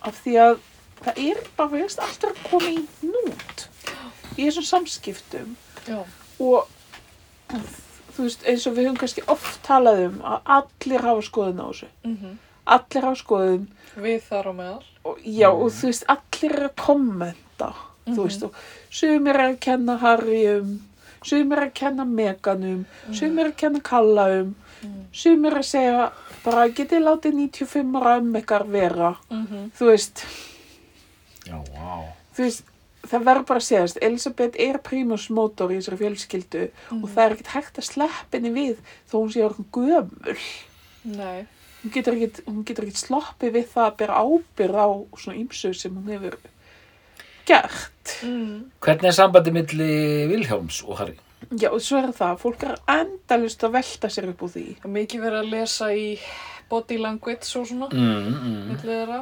af 0.02 0.22
því 0.24 0.36
að 0.40 0.60
það 1.04 1.20
er 1.30 1.38
bara 1.58 1.70
veist 1.70 2.00
alltaf 2.00 2.32
að 2.32 2.50
koma 2.50 2.70
í 2.72 2.82
nút 3.04 3.66
í 4.40 4.46
þessum 4.48 4.66
samskiptum 4.68 5.56
Já. 5.88 6.04
og 6.40 6.68
þú 8.16 8.26
veist 8.26 8.44
eins 8.48 8.66
og 8.68 8.76
við 8.76 8.88
höfum 8.90 9.00
kannski 9.00 9.24
oft 9.32 9.60
talað 9.68 10.02
um 10.10 10.18
að 10.28 10.52
allir 10.58 11.06
hafa 11.08 11.24
skoðun 11.28 11.62
á 11.64 11.68
þessu. 11.72 11.88
Mhm. 12.04 12.38
Allir 12.70 13.08
hafa 13.08 13.20
skoðun 13.24 13.68
Við 13.96 14.20
þar 14.30 14.50
á 14.52 14.54
meðal. 14.54 14.84
og 15.06 15.18
já, 15.26 15.50
og 15.50 15.72
þú 15.72 15.88
veist, 15.90 16.04
allir 16.08 16.54
eru 16.54 16.68
að 16.70 16.76
kommenta, 16.76 17.74
þú 18.06 18.16
Mhm. 18.16 18.24
veist, 18.24 18.44
og 18.44 18.54
sumir 18.92 19.36
eru 19.36 19.54
að 19.54 19.60
kenna 19.60 19.98
Harry 19.98 20.46
um, 20.60 20.82
sumir 21.24 21.58
eru 21.58 21.68
að 21.68 21.74
kenna 21.74 22.06
Megan 22.06 22.64
um, 22.64 22.86
sumir 23.14 23.46
eru 23.46 23.54
að 23.54 23.58
kenna 23.58 23.80
Kalla 23.82 24.28
um, 24.42 24.56
Mm. 24.80 25.46
eru 25.46 25.60
að 25.60 25.66
segja, 25.68 26.12
bara 26.46 26.70
getið 26.70 27.02
látið 27.04 27.34
95 27.36 27.96
ára 28.00 28.18
um 28.22 28.34
ykkar 28.40 28.64
vera, 28.72 29.18
Mhm. 29.30 29.72
þú 29.76 29.86
veist, 29.92 30.24
Já, 31.46 31.58
vá. 31.76 32.14
þú 32.36 32.44
veist, 32.46 32.64
það 33.08 33.24
verður 33.28 33.46
bara 33.50 33.60
að 33.60 33.68
segjast, 33.68 33.98
Elisabeth 34.02 34.56
er 34.60 34.78
primus 34.78 35.30
motor 35.30 35.70
í 35.70 35.78
þessari 35.82 35.98
fjölskyldu 36.00 36.70
Mhm. 36.92 37.04
og 37.04 37.10
það 37.10 37.26
er 37.26 37.32
ekkert 37.36 37.48
hægt 37.56 37.78
að 37.78 37.84
sleppa 37.90 38.32
henni 38.38 38.52
við 38.56 38.78
þó 39.12 39.14
hún 39.20 39.32
sé 39.34 39.42
orðin 39.44 39.66
gömul. 39.72 40.38
Nei. 41.06 41.46
Hún 41.84 41.92
getur 41.92 42.14
ekkert, 42.14 42.42
hún 42.46 42.64
getur 42.66 42.84
ekkert 42.86 43.04
sloppið 43.08 43.52
við 43.56 43.68
það 43.74 43.92
að 43.92 43.98
bera 43.98 44.14
ábyrð 44.24 44.76
á 44.76 44.88
svona 45.18 45.38
ýmsu 45.40 45.74
sem 45.76 45.92
hún 45.96 46.08
hefur 46.12 46.38
gert. 47.50 48.14
Mm. 48.26 48.70
Hvernig 48.86 49.10
er 49.12 49.18
sambandi 49.18 49.54
milli 49.56 49.90
Vilhjáms 50.32 50.84
og 50.86 51.02
Harry? 51.02 51.18
Já, 51.50 51.70
svo 51.82 51.98
er 52.02 52.12
það, 52.14 52.40
fólk 52.42 52.64
er 52.68 52.80
endalust 52.94 53.64
að 53.66 53.76
velta 53.78 54.10
sér 54.12 54.30
upp 54.34 54.42
úr 54.46 54.52
því. 54.54 54.66
Það 54.82 54.90
er 54.90 54.96
mikið 54.98 55.22
verið 55.26 55.40
að 55.44 55.54
lesa 55.54 55.92
í 55.96 56.08
body 56.70 56.98
language 57.02 57.48
og 57.58 57.70
svona. 57.70 57.88
Mm, 57.94 58.34
mm. 58.34 58.58
milli 58.74 58.90
þeirra. 58.90 59.22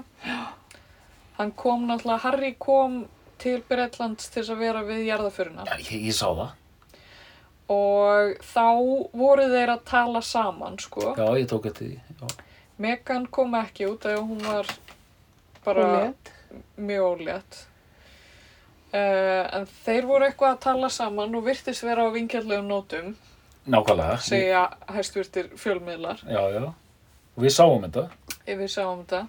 Hann 1.37 1.53
kom 1.53 1.85
náttúrulega, 1.87 2.23
Harry 2.25 2.55
kom 2.59 3.03
til 3.37 3.61
Bretlands 3.69 4.31
til 4.33 4.41
að 4.47 4.57
vera 4.63 4.81
við 4.81 5.03
jarðaföruna 5.11 5.67
Já, 5.67 5.75
ég, 5.77 6.07
ég 6.09 6.15
sá 6.17 6.25
það. 6.33 6.55
og 7.69 8.39
þá 8.41 8.65
voru 9.21 9.45
þeir 9.51 9.73
að 9.75 9.83
tala 9.85 10.21
saman, 10.25 10.79
sko. 10.81 11.11
Já, 11.13 11.27
ég 11.37 11.45
tók 11.51 11.67
eftir 11.69 11.91
því. 11.91 11.99
Já. 12.17 12.43
Megan 12.81 13.27
kom 13.33 13.53
ekki 13.57 13.87
út 13.91 14.05
af 14.09 14.19
hún 14.21 14.41
var 14.45 14.69
bara 15.65 15.85
Ólétt. 15.85 16.31
mjög 16.77 17.05
ólétt. 17.11 17.61
Uh, 18.87 19.43
en 19.57 19.65
þeir 19.83 20.05
voru 20.07 20.25
eitthvað 20.29 20.53
að 20.55 20.59
tala 20.63 20.89
saman 20.89 21.33
og 21.35 21.43
virtist 21.45 21.83
vera 21.83 22.05
á 22.07 22.09
vinkjarlegum 22.13 22.69
nótum, 22.71 23.09
Nákvæmlega. 23.67 24.17
segja 24.23 24.61
hæstvirtir 24.95 25.49
fjölmiðlar, 25.59 26.21
Já, 26.23 26.39
já. 26.55 26.69
Og 27.37 27.43
við 27.43 27.51
sáum 27.57 27.83
þetta. 27.83 28.05
ef 28.47 28.57
við 28.61 28.71
sáum 28.71 29.01
þetta. 29.03 29.27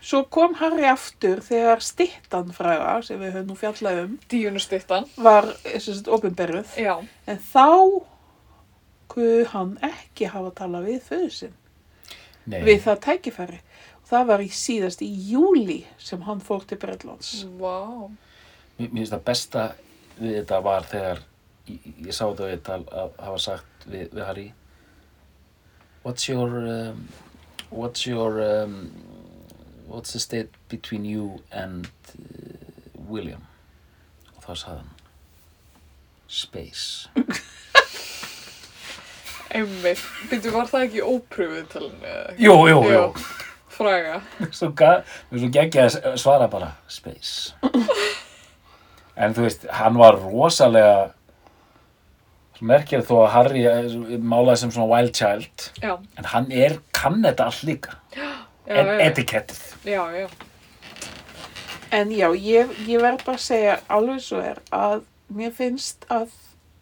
Svo 0.00 0.22
kom 0.30 0.54
Harry 0.60 0.84
aftur 0.86 1.40
þegar 1.42 1.80
stittan 1.82 2.52
fræga, 2.54 3.02
sem 3.02 3.18
við 3.18 3.32
höfum 3.34 3.48
nú 3.50 3.56
fjallað 3.58 4.00
um, 4.04 4.14
Díunustittan, 4.30 5.06
var 5.16 5.48
þess 5.64 5.88
að 6.06 6.12
opinberuð. 6.14 6.76
já, 6.78 6.94
En 7.26 7.38
þá 7.38 7.66
kuð 9.12 9.46
hann 9.52 9.74
ekki 9.84 10.28
hafa 10.32 10.50
talað 10.56 10.86
við 10.88 11.00
föðu 11.10 11.30
sinn, 11.34 11.54
Nei. 12.46 12.62
við 12.64 12.80
það 12.86 13.00
tækifæri. 13.08 13.58
Og 14.02 14.08
það 14.12 14.26
var 14.30 14.44
í 14.44 14.48
síðast 14.54 15.02
í 15.04 15.10
júli 15.32 15.82
sem 15.98 16.22
hann 16.28 16.40
fór 16.40 16.64
til 16.68 16.78
Bretlands. 16.78 17.42
vá, 17.58 18.08
Mér 18.88 19.02
finnst 19.02 19.14
það 19.14 19.24
besta 19.28 19.66
við 20.18 20.34
þetta 20.40 20.60
var 20.64 20.88
þegar 20.90 21.22
ég, 21.70 21.86
ég 22.08 22.16
sá 22.16 22.24
þetta 22.24 22.48
við 22.50 22.70
að 22.72 23.14
hafa 23.26 23.38
sagt 23.46 23.86
við, 23.86 24.08
við 24.12 24.24
Harry 24.26 24.48
What's 26.02 26.28
your 26.28 26.58
um, 26.66 27.08
What's 27.70 28.06
your 28.06 28.40
um, 28.42 28.90
What's 29.86 30.12
the 30.12 30.20
state 30.20 30.50
between 30.68 31.04
you 31.04 31.42
and 31.52 31.86
uh, 32.16 32.22
William? 33.08 33.46
Og 34.36 34.42
þá 34.46 34.52
sagði 34.56 34.78
hann 34.80 34.98
Space 36.32 37.08
einmitt. 39.52 40.00
Býttu, 40.30 40.48
var 40.54 40.68
það 40.70 40.86
ekki 40.86 41.02
ópröfuð 41.04 41.66
talinu? 41.74 42.12
Jú, 42.40 42.56
jú, 42.70 42.82
jú 42.88 43.02
Fræga. 43.72 44.18
Svo, 44.52 44.68
svo 44.72 45.48
geggja 45.52 45.88
að 45.88 46.16
svara 46.20 46.48
bara 46.52 46.74
Space 46.92 47.52
En 49.16 49.34
þú 49.36 49.42
veist, 49.44 49.66
hann 49.76 49.98
var 50.00 50.16
rosalega 50.22 51.10
merkir 52.62 53.02
þó 53.02 53.16
að 53.24 53.30
Harry 53.34 53.62
er 53.66 53.88
málaði 54.22 54.60
sem 54.62 54.70
svona 54.70 54.86
wild 54.92 55.14
child 55.18 55.64
Já, 55.82 55.96
en 56.20 56.28
hann 56.30 56.46
er, 56.54 56.76
kann 56.94 57.18
þetta 57.24 57.48
allt 57.50 57.64
líka 57.66 57.96
já, 58.14 58.28
en 58.70 58.86
já, 58.86 58.98
etikettið 59.08 59.62
já, 59.90 60.02
já. 60.14 60.28
En 61.92 62.12
já, 62.14 62.28
ég, 62.38 62.70
ég 62.88 63.02
verð 63.02 63.24
bara 63.26 63.36
að 63.36 63.42
segja 63.48 63.74
alveg 63.92 64.22
svo 64.24 64.38
er 64.46 64.60
að 64.72 65.02
mér 65.34 65.50
finnst 65.58 66.06
að 66.08 66.30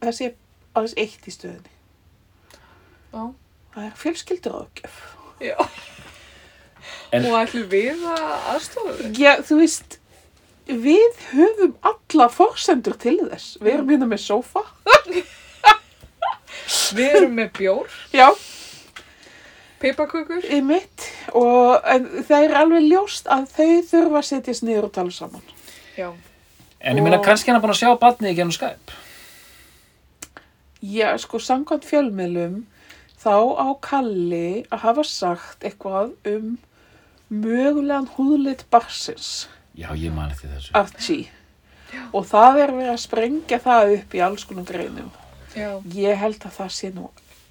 það 0.04 0.12
sé 0.18 0.28
alveg 0.78 1.00
eitt 1.02 1.26
í 1.26 1.32
stöðunni. 1.34 1.72
Já. 3.10 3.24
Það 3.74 3.86
er 3.88 3.96
fjölskyldur 4.04 4.58
ágjöf. 4.60 5.00
já. 5.42 5.56
En- 7.16 7.26
Og 7.26 7.34
ætlum 7.40 7.66
við 7.72 8.04
að 8.06 8.22
aðstofa 8.52 8.94
þig? 9.00 9.18
Já, 9.24 9.32
þú 9.48 9.58
veist, 9.64 9.98
við 10.66 11.20
höfum 11.30 11.74
alla 11.90 12.28
forsendur 12.32 12.96
til 13.00 13.18
þess. 13.24 13.56
Við 13.60 13.74
erum 13.74 13.92
hérna 13.94 14.08
með 14.10 14.24
sófa. 14.24 14.64
Við 16.94 17.16
erum 17.20 17.36
með 17.38 17.52
bjór, 17.56 17.92
Já, 18.14 18.28
pipakökur. 19.80 20.44
Og 21.38 21.86
en 21.94 22.08
það 22.26 22.46
er 22.46 22.56
alveg 22.60 22.88
ljóst 22.90 23.30
að 23.30 23.46
þau 23.54 23.70
þurfa 23.90 24.20
að 24.20 24.26
setjast 24.28 24.66
niður 24.66 24.88
og 24.88 24.92
tala 24.94 25.14
saman. 25.14 25.46
Já. 25.96 26.10
En 26.80 26.96
ég 26.98 27.04
meina 27.04 27.20
kannski 27.22 27.50
hann 27.50 27.58
er 27.58 27.64
búin 27.64 27.74
að 27.74 27.80
sjá 27.82 27.94
barnið 28.00 28.32
í 28.32 28.36
gennum 28.38 28.54
Skype. 28.54 28.98
Já, 30.80 31.10
sko, 31.20 31.40
samkvæmt 31.42 31.84
fjölmiðlum 31.84 32.62
þá 33.20 33.34
á 33.60 33.68
Kalli 33.84 34.62
að 34.72 34.84
hafa 34.86 35.04
sagt 35.04 35.66
eitthvað 35.66 36.14
um 36.30 36.54
mögulegan 37.28 38.08
húðlit 38.16 38.64
barsins, 38.72 39.44
Já, 39.78 39.90
ég 39.94 40.12
man 40.14 40.30
eftir 40.32 40.50
þessu. 40.52 40.74
Archie. 40.78 41.30
Og 42.14 42.26
það 42.26 42.60
er 42.64 42.72
verið 42.76 42.92
að 42.92 43.02
sprengja 43.02 43.58
það 43.62 43.96
upp 43.96 44.14
í 44.14 44.22
alls 44.22 44.46
konar 44.46 44.66
greinum. 44.68 45.10
Já. 45.56 45.70
Ég 45.94 46.18
held 46.20 46.46
að 46.46 46.56
það 46.58 46.72
sé 46.76 46.90
nú 46.94 47.08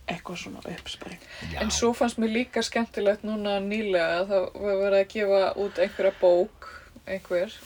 eitthvað 0.10 0.42
svona 0.44 0.62
uppspreng. 0.66 1.26
Já. 1.54 1.58
En 1.64 1.72
svo 1.74 1.92
fannst 1.98 2.20
mér 2.22 2.32
líka 2.34 2.64
skemmtilegt 2.66 3.26
núna 3.28 3.60
nýlega 3.64 4.22
að 4.22 4.32
það 4.32 4.46
var 4.64 4.80
verið 4.84 5.00
að 5.00 5.10
gefa 5.14 5.42
út 5.64 5.82
einhverja 5.84 6.14
bók, 6.22 6.70
einhver, 7.10 7.58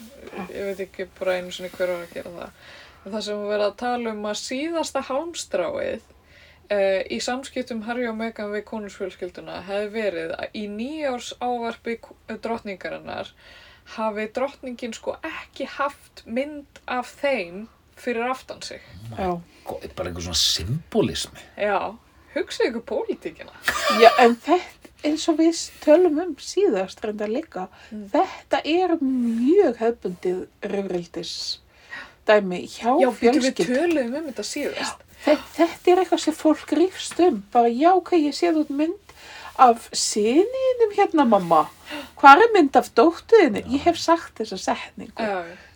ég 0.51 0.69
veit 0.69 0.81
ekki 0.87 1.07
bara 1.19 1.37
einu 1.37 1.53
sinni 1.53 1.71
hver 1.73 1.93
var 1.93 2.03
að 2.03 2.17
gera 2.17 2.33
það. 2.39 2.57
En 3.03 3.13
það 3.13 3.25
sem 3.27 3.39
var 3.39 3.53
verið 3.53 3.67
að 3.67 3.79
tala 3.83 4.15
um 4.15 4.27
að 4.27 4.41
síðasta 4.41 5.03
hálmstráið 5.09 6.03
uh, 6.03 7.01
í 7.11 7.19
samskiptum 7.23 7.83
Harry 7.87 8.07
og 8.09 8.17
Meghan 8.19 8.53
við 8.53 8.65
konusfjölskylduna 8.69 9.61
hefði 9.67 9.91
verið 9.95 10.33
að 10.37 10.57
í 10.59 10.65
nýjárs 10.71 11.33
ávarpi 11.43 11.99
drottningarinnar 12.43 13.31
hafi 13.97 14.27
drottningin 14.35 14.93
sko 14.93 15.15
ekki 15.23 15.65
haft 15.77 16.23
mynd 16.25 16.79
af 16.87 17.15
þeim 17.21 17.67
fyrir 17.95 18.29
aftan 18.31 18.61
sig. 18.61 18.81
Já. 19.17 19.39
Gó- 19.65 19.79
Bara 19.95 20.09
einhver 20.09 20.21
svona 20.25 20.35
symbolismi. 20.39 21.39
Já, 21.57 21.95
hugsaðu 22.35 22.69
ykkur 22.71 22.81
pólitíkina. 22.89 23.51
Já, 24.01 24.09
en 24.19 24.35
þetta, 24.35 24.89
eins 25.03 25.27
og 25.29 25.37
við 25.37 25.59
tölum 25.83 26.19
um 26.23 26.35
síðast 26.39 27.03
reynda 27.03 27.27
líka, 27.27 27.67
Mm. 27.91 28.09
þetta 28.11 28.61
er 28.65 28.97
mjög 29.01 29.77
hefbundið 29.77 30.47
röfrildis 30.63 31.59
dæmi 32.27 32.63
hjá 32.67 32.93
Já, 33.01 33.07
við 33.11 33.17
fjölskyld. 33.19 33.67
töluðum 33.67 34.15
um 34.17 34.27
þetta 34.31 34.43
síðast. 34.47 34.99
Þetta, 35.23 35.43
þetta 35.55 35.91
er 35.91 35.99
eitthvað 36.03 36.19
sem 36.19 36.33
fólk 36.35 36.71
rífst 36.75 37.19
um. 37.23 37.43
Bara, 37.53 37.69
já, 37.71 37.93
ok, 37.95 38.11
ég 38.19 38.33
sé 38.35 38.49
þú 38.51 38.65
mynd 38.75 39.02
af 39.59 39.89
syninum 39.93 40.93
hérna, 40.95 41.25
mamma. 41.25 41.65
Hvað 42.19 42.45
er 42.45 42.53
mynd 42.55 42.77
af 42.79 42.89
dóttuðinni? 42.97 43.63
Ég 43.75 43.85
hef 43.87 43.99
sagt 44.01 44.39
þessa 44.41 44.57
setningu. 44.61 45.27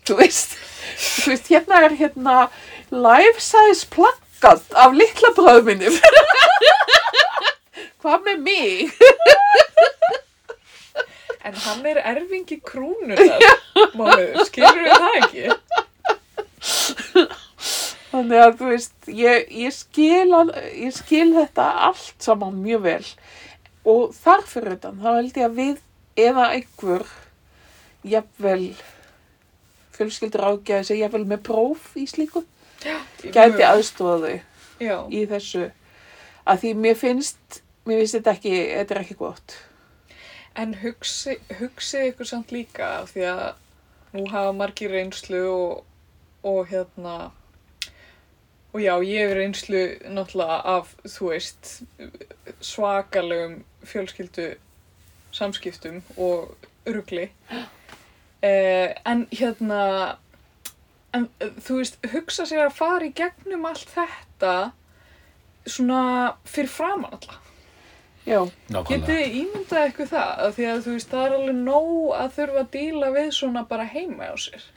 Þú 0.08 0.18
veist, 0.22 0.56
þú 0.98 1.34
veist, 1.34 1.50
hérna 1.52 1.82
er 1.86 1.98
hérna 2.00 2.36
life 2.94 3.44
size 3.44 3.88
plakkat 3.94 4.64
af 4.74 4.96
litla 4.96 5.34
bröðminni. 5.38 5.92
Hvað 8.02 8.28
með 8.30 8.44
mig? 8.46 8.94
En 11.48 11.56
hann 11.64 11.86
er 11.88 12.00
erfingi 12.04 12.58
krúnunar, 12.60 13.20
mánuður, 13.96 14.42
skilur 14.50 14.82
við 14.84 14.96
það 15.00 15.20
ekki? 15.22 15.46
Þannig 18.08 18.42
að 18.42 18.54
þú 18.60 18.70
veist, 18.72 18.96
ég, 19.12 19.48
ég, 19.52 19.76
skil, 19.76 20.32
ég 20.74 20.96
skil 20.96 21.30
þetta 21.36 21.68
allt 21.88 22.16
saman 22.24 22.56
mjög 22.64 22.84
vel 22.88 23.04
og 23.88 24.14
þar 24.18 24.46
fyrir 24.50 24.78
utan, 24.78 25.00
þá 25.00 25.10
held 25.16 25.40
ég 25.40 25.48
að 25.48 25.58
við 25.58 25.82
eða 26.28 26.48
einhver, 26.58 27.06
jafnvel, 28.08 28.74
fjölskyldur 29.98 30.46
ágæði 30.50 30.90
sig 30.90 31.02
jafnvel 31.04 31.26
með 31.30 31.44
próf 31.48 31.94
í 31.98 32.06
slíku, 32.10 32.44
gæti 33.24 33.66
aðstofa 33.66 34.20
þau 34.24 34.36
Já, 34.78 34.98
í 35.10 35.24
þessu, 35.30 35.70
að 36.46 36.60
því 36.64 36.74
mér 36.84 37.00
finnst, 37.00 37.62
mér 37.88 38.04
finnst 38.04 38.18
þetta 38.20 38.36
ekki, 38.36 38.54
þetta 38.76 38.96
er 38.96 39.02
ekki 39.02 39.18
gott. 39.18 39.58
en 40.58 40.74
hugsi, 40.82 41.38
hugsið 41.60 42.12
ykkur 42.12 42.26
samt 42.26 42.52
líka 42.52 43.06
því 43.12 43.26
að 43.30 43.48
nú 44.18 44.24
hafa 44.32 44.54
margir 44.58 44.90
reynslu 44.90 45.42
og, 45.52 45.84
og 46.42 46.64
hérna, 46.72 47.32
og 48.78 48.84
já, 48.84 48.94
ég 49.02 49.24
hef 49.26 49.34
reynslu 49.34 49.80
náttúrulega 50.14 50.58
af, 50.70 50.92
þú 51.10 51.32
veist, 51.32 51.70
svakalegum 52.62 53.64
fjölskyldu 53.82 54.52
samskiptum 55.34 56.04
og 56.18 56.54
rugli. 56.86 57.32
Eh, 58.46 58.94
en 59.06 59.26
hérna, 59.34 59.82
en 61.14 61.26
eh, 61.42 61.58
þú 61.58 61.80
veist, 61.80 61.98
hugsa 62.14 62.46
sér 62.46 62.68
að 62.68 62.78
fara 62.78 63.10
í 63.10 63.16
gegnum 63.18 63.66
allt 63.66 63.90
þetta 63.96 64.54
svona 65.66 66.04
fyrir 66.46 66.70
framan 66.70 67.18
alla. 67.18 67.42
Já. 68.28 68.44
Getið 68.70 69.10
þið 69.10 69.36
ímyndað 69.42 69.84
eitthvað 69.88 70.14
það? 70.14 70.32
Af 70.46 70.56
Því 70.60 70.70
að 70.70 70.86
þú 70.86 70.98
veist, 71.00 71.12
það 71.16 71.26
er 71.26 71.38
alveg 71.42 71.62
nóg 71.66 72.16
að 72.22 72.34
þurfa 72.38 72.62
að 72.62 72.74
díla 72.78 73.14
við 73.18 73.30
svona 73.42 73.68
bara 73.74 73.90
heima 73.90 74.30
á 74.30 74.36
sér. 74.38 74.72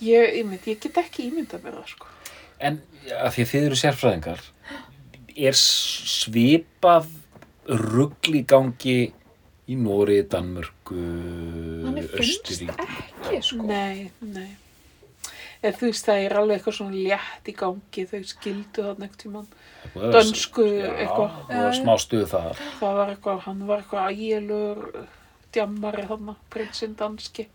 ég, 0.00 0.36
ég, 0.40 0.44
mynd, 0.48 0.64
ég 0.64 0.80
get 0.80 1.04
ekki 1.04 1.28
ímyndað 1.28 1.66
mér 1.66 1.82
það, 1.82 1.88
sko. 1.92 2.15
En 2.58 2.80
að 3.12 3.34
því 3.34 3.44
að 3.44 3.50
þið 3.52 3.66
eru 3.68 3.78
sérfræðingar, 3.80 4.44
er 5.36 5.58
svipað 5.60 7.10
rugl 7.66 8.38
í 8.38 8.44
gangi 8.48 8.98
í 9.66 9.74
Nóri, 9.80 10.20
Danmörku, 10.30 11.00
Östuríki? 12.16 12.70
ekki, 12.70 13.42
sko. 13.42 13.66
Nei, 13.66 14.10
nei. 14.22 14.54
Eða 15.64 15.78
þú 15.80 15.88
veist, 15.88 16.06
það 16.06 16.22
er 16.22 16.34
alveg 16.38 16.58
eitthvað 16.58 16.76
svona 16.76 17.02
létt 17.08 17.50
í 17.50 17.54
gangi, 17.56 18.04
þau 18.06 18.20
skildu 18.30 18.84
það 18.86 19.02
neitt 19.02 19.16
tímann. 19.22 19.48
Dönsku 19.96 20.66
eitthvað. 20.66 21.36
Já, 21.36 21.46
það 21.48 21.62
var 21.64 21.76
smá 21.80 21.94
stuð 22.02 22.26
þar. 22.30 22.64
Það 22.80 22.98
var 23.00 23.12
eitthvað, 23.14 23.40
hann 23.46 23.62
var 23.66 23.82
eitthvað 23.82 24.10
ægilur 24.12 24.82
djammari 25.56 26.06
þarna, 26.10 26.36
prinsinn 26.52 26.96
danski. 26.98 27.48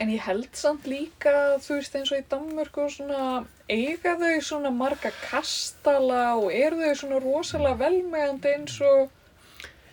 En 0.00 0.10
ég 0.10 0.24
held 0.26 0.48
samt 0.58 0.88
líka, 0.90 1.34
þú 1.62 1.78
veist, 1.78 1.94
eins 1.94 2.10
og 2.10 2.18
í 2.18 2.26
Danmörku 2.32 2.82
og 2.88 2.94
svona, 2.96 3.44
eiga 3.70 4.14
þau 4.20 4.40
svona 4.44 4.70
marga 4.74 5.10
kastala 5.30 6.34
og 6.36 6.50
eru 6.52 6.76
þau 6.82 6.94
svona 7.00 7.20
rosalega 7.24 7.78
velmegandi 7.84 8.52
eins 8.58 8.80
og, 8.84 9.10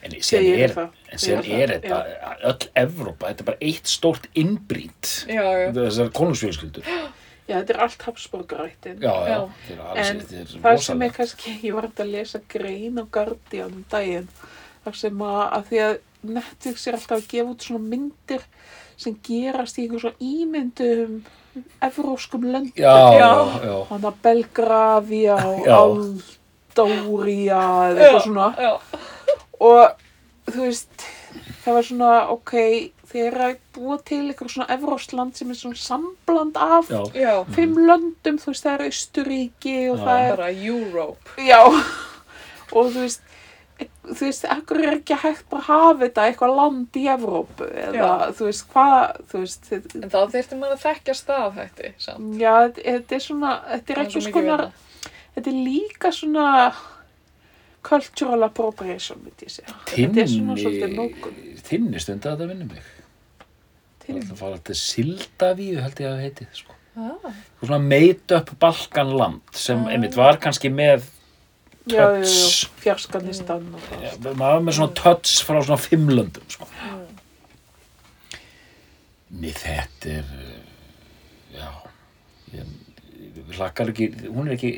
En 0.01 0.15
eru 0.33 0.61
er, 0.65 0.71
það. 0.73 0.93
en 1.13 1.19
eru 1.37 1.57
er 1.61 1.71
þetta, 1.75 1.97
öll 2.49 2.69
Evrópa, 2.81 3.27
þetta 3.29 3.43
er 3.43 3.49
bara 3.51 3.61
eitt 3.69 3.91
stórt 3.91 4.23
já, 5.29 5.43
Þessar 5.75 6.09
konungsfjölskyldur. 6.17 6.87
Já, 6.89 7.59
þetta 7.59 7.73
er 7.75 7.79
allt 7.85 8.01
Habsburgarættin. 8.07 8.97
Já, 9.03 9.11
já, 9.13 9.29
Já. 9.29 9.37
þetta 9.67 9.75
er 9.75 9.83
alls, 9.91 10.09
En 10.09 10.19
þetta 10.23 10.39
er 10.39 10.45
það 10.45 10.55
sem 10.55 10.65
er 10.65 10.77
rosalega. 10.79 11.13
kannski, 11.19 11.53
ég 11.67 11.73
var 11.77 11.85
að 12.05 12.11
lesa 12.15 12.41
grein 12.49 12.97
á 12.97 13.05
Guardian 13.13 13.73
um 13.77 13.85
daginn, 13.93 14.27
þar 14.85 14.97
sem 15.03 15.21
að, 15.29 15.41
að 15.59 15.65
því 15.69 15.81
að 15.85 15.95
Netflix 16.39 16.87
er 16.87 16.97
alltaf 16.97 17.17
að 17.19 17.27
gefa 17.35 17.53
út 17.53 17.67
svona 17.69 17.85
myndir 17.93 18.43
sem 19.01 19.15
gerast 19.25 19.77
í 19.81 19.85
einhver 19.87 20.03
svona 20.03 20.21
ímyndum 20.31 21.21
evróskum 21.83 22.45
löndum. 22.47 22.71
Já, 22.79 22.93
Já. 22.95 23.17
já, 23.19 23.31
já. 23.67 23.75
Þannig 23.89 24.07
að 24.11 24.21
Belgravia 24.27 25.39
og. 25.49 26.21
Aldória 26.71 27.61
eða 27.91 28.05
eitthvað 28.05 28.23
svona. 28.25 28.47
já, 28.57 28.71
Og 29.61 30.51
þú 30.51 30.63
veist, 30.65 31.03
það 31.65 31.75
var 31.77 31.85
svona, 31.85 32.11
ok, 32.33 32.53
þeir 33.11 33.25
eru 33.27 33.43
að 33.45 33.57
búa 33.75 33.97
til 34.07 34.21
eitthvað 34.31 34.53
svona 34.55 34.69
evrósland 34.77 35.35
sem 35.37 35.51
er 35.53 35.59
svona 35.59 35.77
sambland 35.77 36.57
af 36.57 36.89
fimm 37.53 37.75
löndum, 37.85 38.39
þú 38.41 38.53
veist, 38.53 38.65
það 38.65 38.73
er 38.79 38.85
Austuríki 38.87 39.75
og 39.91 39.99
Já. 39.99 40.05
það 40.07 40.23
er 40.23 40.33
bara 40.37 40.49
Europe. 40.71 41.35
Já, 41.45 41.61
og 42.75 42.89
þú 42.95 43.03
veist, 43.03 43.21
þú 44.01 44.17
veist, 44.25 44.45
ekkur 44.55 44.79
er 44.81 44.95
ekki 44.97 45.17
hægt 45.21 45.43
bara 45.51 45.61
að 45.61 45.67
hafa 45.69 45.99
þetta 46.05 46.23
eitthvað 46.29 46.55
land 46.57 46.97
í 46.97 47.03
Evrópu 47.13 47.67
eða 47.69 47.97
Já. 47.99 48.31
þú 48.37 48.47
veist, 48.47 48.63
hvað, 48.73 49.19
þú 49.31 49.41
veist, 49.43 49.67
En 49.77 50.09
þá 50.09 50.19
þyrfti 50.33 50.57
maður 50.61 50.77
að 50.77 50.85
þekkja 50.87 51.15
staðhætti, 51.19 51.91
samt. 52.01 52.31
já, 52.41 52.53
þetta 52.79 53.15
er 53.19 53.25
svona, 53.27 53.51
þetta 53.75 53.93
er 53.93 54.01
Það 54.01 54.17
ekki 54.21 54.33
vinna. 54.41 54.71
þetta 55.35 55.53
er 55.53 55.59
líka 55.67 56.11
svona 56.17 56.47
cultural 57.81 58.43
appropriation. 58.45 59.21
Þetta 59.41 60.21
er 60.21 60.27
svona 60.29 60.57
svolítið 60.59 60.91
nógun. 60.97 61.37
Tinni 61.65 62.01
stundi 62.03 62.29
að 62.29 62.35
þetta 62.35 62.49
vinna 62.51 62.67
mig. 62.73 62.89
Það 64.01 64.19
að 64.33 64.37
fara 64.41 64.59
til 64.67 64.75
Sildavíu 64.75 65.81
held 65.81 65.99
ég 66.01 66.09
að 66.09 66.13
það 66.17 66.23
heiti, 66.25 66.47
sko. 66.57 66.75
Ah, 66.99 67.31
Svona 67.61 67.77
made 67.79 68.35
up 68.35 68.49
Balkanland 68.59 69.41
sem 69.55 69.85
einmitt 69.87 70.17
var 70.19 70.35
kannski 70.43 70.67
með 70.73 71.05
Touch. 71.89 72.67
það. 73.89 74.03
Já, 74.05 74.11
maður 74.37 74.65
með 74.67 74.77
svona 74.77 74.95
touch 74.99 75.39
frá 75.47 75.57
svona 75.63 75.79
fimm 75.81 76.11
löndum 76.13 76.45
sko. 76.51 76.67
Nei, 79.31 79.51
þetta 79.55 80.11
er 80.19 80.31
uh, 80.35 80.55
já 81.55 81.67
ég, 82.53 82.71
ég 83.25 83.53
hlakkar 83.57 83.93
ekki, 83.93 84.09
hún 84.27 84.49
er 84.49 84.57
ekki 84.57 84.71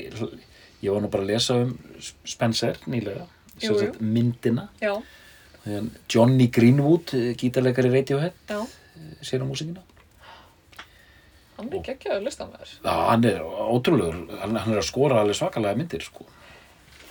ég 0.84 0.92
var 0.94 1.04
nú 1.04 1.10
bara 1.12 1.26
að 1.26 1.32
lesa 1.34 1.58
um 1.66 1.74
Spencer 2.28 2.78
nýlega, 2.86 3.26
Jú, 3.58 3.66
sem 3.66 3.74
jú. 3.74 3.80
sagt 3.82 4.04
myndina 4.04 4.68
já, 4.82 4.94
Johnny 6.12 6.50
Greenwood, 6.54 7.16
eh, 7.18 7.34
gítarleikari 7.40 7.92
Radiohead 7.92 8.38
já, 8.48 8.62
sér 9.26 9.44
á 9.44 9.48
músikina 9.50 9.84
hann 11.58 11.70
er 11.74 11.84
geggjaður 11.86 12.24
listamæður. 12.28 12.72
Já, 12.84 12.94
hann 13.10 13.26
er 13.30 13.44
ótrúlegur, 13.44 14.22
hann, 14.42 14.56
hann 14.58 14.74
er 14.74 14.82
að 14.82 14.88
skora 14.88 15.22
alveg 15.22 15.38
svakalega 15.38 15.80
myndir 15.80 16.04
sko. 16.06 16.26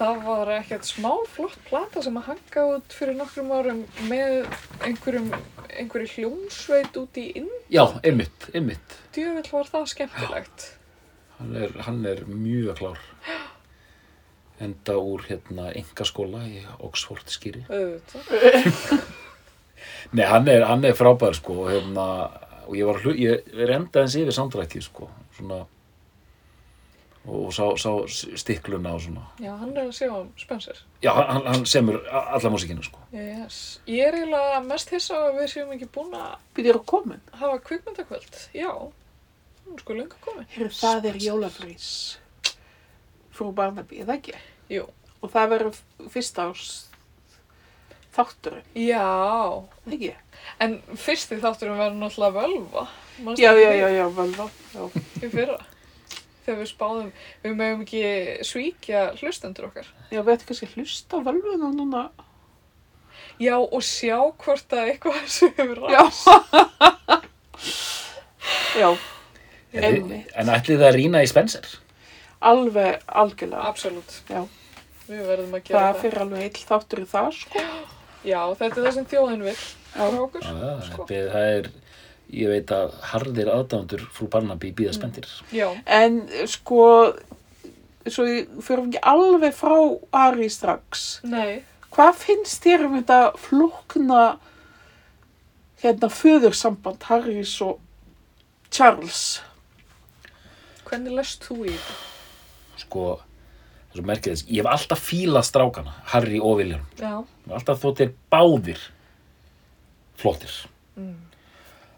Það 0.02 0.22
var 0.26 0.50
ekkert 0.56 0.86
smá 0.88 1.10
flott 1.30 1.58
plata 1.68 2.02
sem 2.02 2.16
að 2.18 2.28
hanga 2.32 2.66
út 2.74 2.94
fyrir 2.96 3.16
nokkrum 3.18 3.52
árum 3.54 3.80
með 4.10 4.48
einhverjum, 4.88 5.30
einhverju 5.70 6.10
hljómsveit 6.16 6.98
út 6.98 7.20
í 7.20 7.28
inn. 7.42 7.50
Já, 7.72 7.84
einmitt, 8.02 8.48
einmitt. 8.56 8.96
Djöfull 9.14 9.50
var 9.52 9.70
það 9.70 9.88
skemmtilegt. 9.92 10.68
Hann 11.38 11.56
er, 11.58 11.76
hann 11.86 12.00
er 12.08 12.24
mjög 12.28 12.78
klár. 12.80 13.02
Enda 14.62 14.96
úr 14.98 15.24
hérna 15.26 15.70
engaskóla 15.78 16.42
í 16.46 16.62
Oxford 16.82 17.30
skýri. 17.32 17.64
Nei, 20.16 20.26
hann 20.28 20.50
er, 20.50 20.66
hann 20.66 20.84
er 20.86 20.98
frábær 20.98 21.34
sko 21.38 21.66
hérna, 21.68 22.06
og 22.66 22.74
ég 22.78 22.86
var 22.86 22.98
að 22.98 23.06
hlu, 23.06 23.14
ég 23.18 23.54
renda 23.70 24.02
eins 24.02 24.18
yfir 24.18 24.34
samdrækki 24.34 24.82
sko, 24.84 25.08
svona 25.38 25.62
og 27.26 27.52
sá, 27.54 27.64
sá 27.78 27.90
stikluna 28.40 28.94
og 28.96 29.00
svona. 29.04 29.22
Já, 29.38 29.52
hann 29.60 29.76
er 29.76 29.84
að 29.86 29.92
sjá 29.94 30.08
um 30.10 30.30
Spencer. 30.40 30.80
Já, 31.04 31.12
hann, 31.14 31.44
hann 31.46 31.66
semur 31.70 32.00
alla 32.12 32.50
músíkina 32.50 32.82
sko. 32.82 32.98
Yes. 33.14 33.60
Ég 33.86 34.08
er 34.08 34.16
eiginlega 34.18 34.60
mest 34.66 34.90
hissa 34.90 35.14
á 35.14 35.22
að 35.28 35.38
við 35.40 35.52
séum 35.54 35.70
ekki 35.76 35.88
búin 35.94 36.16
að 36.18 36.34
Býðir 36.56 36.80
að 36.80 36.86
komin. 36.94 37.20
hafa 37.38 37.58
kvikmyndakvöld. 37.68 38.40
Já, 38.58 38.70
hún 38.74 39.76
er 39.78 39.84
sko 39.84 39.94
lengur 40.00 40.18
komin. 40.24 40.48
Hér, 40.56 40.72
það 40.74 41.10
er 41.12 41.20
jólafrís. 41.28 41.90
Frú 43.32 43.52
Barnaby, 43.56 44.00
er 44.02 44.08
það 44.10 44.18
ekki? 44.18 44.34
Jú. 44.74 44.88
Og 45.22 45.30
það 45.30 45.52
verður 45.54 45.78
fyrsta 46.10 46.48
árs 46.50 46.70
þátturinn, 48.12 48.64
Já, 48.76 49.00
er 49.62 49.86
það 49.86 49.94
ekki? 49.96 50.10
en 50.60 50.74
fyrsti 51.00 51.38
þátturum 51.40 51.78
verður 51.80 52.00
náttúrulega 52.02 52.42
völva. 52.42 52.82
Já, 53.40 53.52
já, 53.56 53.70
já, 53.78 53.86
já, 53.94 54.04
völva. 54.12 54.48
Já. 54.74 54.82
Í 55.22 55.30
fyrra. 55.32 55.56
Þegar 56.42 56.58
við 56.62 56.68
spáðum, 56.72 57.10
við 57.44 57.52
mögum 57.60 57.82
ekki 57.84 58.02
svíkja 58.48 59.02
hlustendur 59.20 59.68
okkar. 59.68 59.86
Já, 60.10 60.20
við 60.26 60.32
ættum 60.34 60.48
kannski 60.50 60.66
að 60.68 60.76
hlusta 60.80 61.20
á 61.22 61.26
völvuna 61.28 61.68
núna. 61.76 62.02
Já, 63.42 63.54
og 63.62 63.82
sjá 63.86 64.16
hvort 64.42 64.74
að 64.74 64.90
eitthvað 64.92 65.20
sem 65.36 65.52
hefur 65.58 65.84
Já. 65.92 66.02
ræst. 66.02 66.26
Já, 68.82 68.90
En, 69.72 70.10
en 70.36 70.50
ætlið 70.52 70.82
það 70.82 70.88
að 70.90 70.96
rýna 70.98 71.20
í 71.24 71.28
Spencer? 71.30 71.64
alveg, 72.42 72.98
algjörlega. 73.06 73.62
Absolutt. 73.70 74.16
Já. 74.28 74.42
Við 75.06 75.20
verðum 75.28 75.54
að 75.56 75.62
gera 75.68 75.78
Það 75.78 75.86
það. 75.86 76.00
fyrir 76.02 76.20
alveg 76.24 76.42
heill 76.42 76.64
þáttur 76.72 77.00
í 77.00 77.06
það, 77.12 77.28
sko. 77.38 77.62
Já, 78.32 78.40
þetta 78.58 78.66
er 78.80 78.86
það 78.88 78.96
sem 78.96 79.06
þjóðin 79.12 79.44
vil 79.46 79.54
Já. 79.54 80.04
okkur. 80.26 80.44
Já, 80.48 80.72
Sko. 80.88 81.06
það 81.08 81.46
er, 81.54 81.70
ég 82.32 82.48
veit 82.48 82.70
að 82.74 82.94
harðir 83.12 83.50
aðdándur 83.52 84.02
frú 84.14 84.28
Barnaby 84.32 84.70
býða 84.72 84.94
spendir. 84.96 85.26
Já, 85.52 85.68
En 85.86 86.22
sko, 86.48 87.12
svo 88.08 88.24
fyrir 88.64 88.86
ekki 88.88 89.02
alveg 89.12 89.54
frá 89.54 89.76
Ari 90.24 90.48
strax. 90.50 91.20
nei. 91.24 91.62
Hvað 91.92 92.14
finnst 92.16 92.64
þér 92.64 92.86
um 92.86 92.94
þetta 92.96 93.16
flókna 93.36 94.20
hérna 95.82 96.08
föðursamband 96.08 97.02
Harrys 97.04 97.52
og 97.60 97.80
Charles? 98.72 99.42
Hvernig 100.88 101.12
lest 101.18 101.44
þú 101.44 101.58
í 101.66 101.74
þetta? 101.74 101.98
Sko, 102.80 103.04
það 103.20 103.92
er 103.92 104.00
svo 104.00 104.06
merkið 104.08 104.32
þess, 104.32 104.46
ég 104.48 104.62
hef 104.64 104.70
alltaf 104.72 105.04
fílað 105.10 105.44
strákana, 105.50 105.92
Harry 106.14 106.40
og 106.40 106.56
William. 106.62 106.86
Alltaf 107.52 107.82
þótt 107.84 108.00
þeir 108.00 108.14
báðir 108.32 108.80
flottir. 110.22 110.56
Mm. 110.96 111.14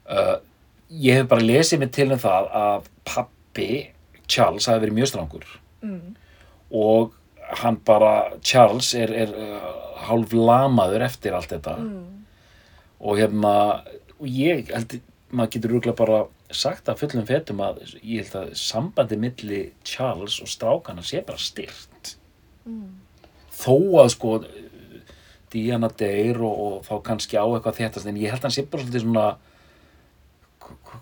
Uh, 0.05 0.37
ég 0.91 1.15
hef 1.17 1.29
bara 1.31 1.41
lesið 1.41 1.79
mig 1.81 1.93
til 1.97 2.11
um 2.13 2.19
það 2.21 2.49
að 2.61 2.89
pappi 3.09 3.69
Charles 4.29 4.67
hafi 4.69 4.83
verið 4.87 4.99
mjög 4.99 5.11
strangur 5.15 5.45
Mm. 5.85 6.15
og 6.73 7.13
hann 7.61 7.77
bara, 7.85 8.33
Charles 8.43 8.95
er, 8.97 9.11
er 9.13 9.33
uh, 9.37 9.67
hálf 10.09 10.33
lamaður 10.33 11.03
eftir 11.05 11.35
allt 11.37 11.51
þetta 11.53 11.75
Mm. 11.79 12.25
og 13.01 13.19
hérna, 13.19 13.83
og 14.19 14.27
ég 14.29 14.71
held, 14.73 14.99
maður 15.33 15.51
getur 15.57 15.71
rúglega 15.75 15.97
bara 15.97 16.23
sagt 16.51 16.89
að 16.89 17.01
fullum 17.03 17.27
fetum 17.27 17.61
að 17.61 17.83
ég 18.03 18.25
held 18.25 18.37
að 18.43 18.55
sambandi 18.57 19.17
milli 19.21 19.63
Charles 19.85 20.37
og 20.41 20.49
strákana 20.49 21.03
sé 21.05 21.21
bara 21.27 21.39
styrt 21.39 22.17
Mm. 22.67 23.01
þó 23.53 23.75
að 24.05 24.09
sko 24.11 24.39
Diana 25.53 25.89
deyr 25.89 26.41
og, 26.43 26.55
og 26.59 26.85
þá 26.89 26.95
kannski 27.07 27.37
á 27.39 27.45
eitthvað 27.47 27.77
þéttast 27.79 28.09
en 28.11 28.17
ég 28.19 28.31
held 28.33 28.41
að 28.43 28.49
hann 28.49 28.57
sé 28.57 28.65
bara 28.67 28.83
svolítið 28.83 29.05
svona 29.05 29.27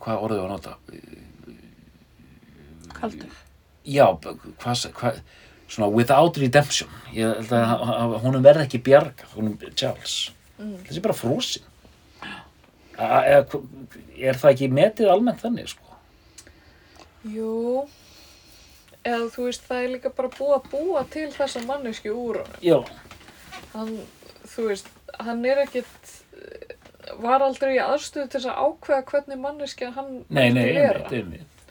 hvað 0.02 0.26
orðið 0.26 0.42
var 0.42 0.50
að 0.50 0.54
nota? 0.56 0.76
Kaldur. 2.92 3.40
já, 3.84 4.06
hvað, 4.12 4.86
hvað 4.98 5.22
svona 5.72 5.88
without 5.90 6.36
redemption. 6.38 6.90
Ég 7.16 7.32
held 7.40 7.52
að, 7.56 8.16
honum 8.22 8.44
verði 8.44 8.66
ekki 8.66 8.82
bjarga 8.84 9.28
honum 9.34 9.56
Charles. 9.74 10.32
Mm. 10.58 10.78
þessi 10.86 11.00
er 11.00 11.06
bara 11.06 11.16
frúsin 11.16 11.68
er, 13.02 14.38
það 14.38 14.50
ekki 14.52 14.68
metið 14.72 15.10
almennt 15.12 15.42
þannig 15.42 15.70
sko? 15.72 15.96
Jú. 17.32 17.84
Eða 19.02 19.28
þú 19.34 19.46
veist, 19.48 19.64
það 19.66 19.84
er 19.84 19.92
líka 19.96 20.12
bara 20.14 20.30
búið 20.30 20.56
að 20.56 20.68
búa 20.70 21.04
til 21.10 21.28
þessa 21.34 21.62
mannesku 21.66 22.12
úr 22.14 22.42
já, 22.62 22.78
Hann, 23.72 23.96
þú 24.52 24.68
veist, 24.68 24.90
hann 25.18 25.42
er 25.48 25.62
ekkit, 25.64 26.12
var 27.20 27.42
aldrei 27.42 27.74
í 27.76 27.82
aðstöðu 27.82 28.28
til 28.32 28.44
að 28.46 28.60
ákveða 28.66 29.02
hvernig 29.10 29.42
manneskja 29.42 29.90
hann 29.96 30.12
nei, 30.28 30.48
nei, 30.54 30.64
vera 30.76 31.02
einmitt, 31.08 31.12
einmitt 31.12 31.66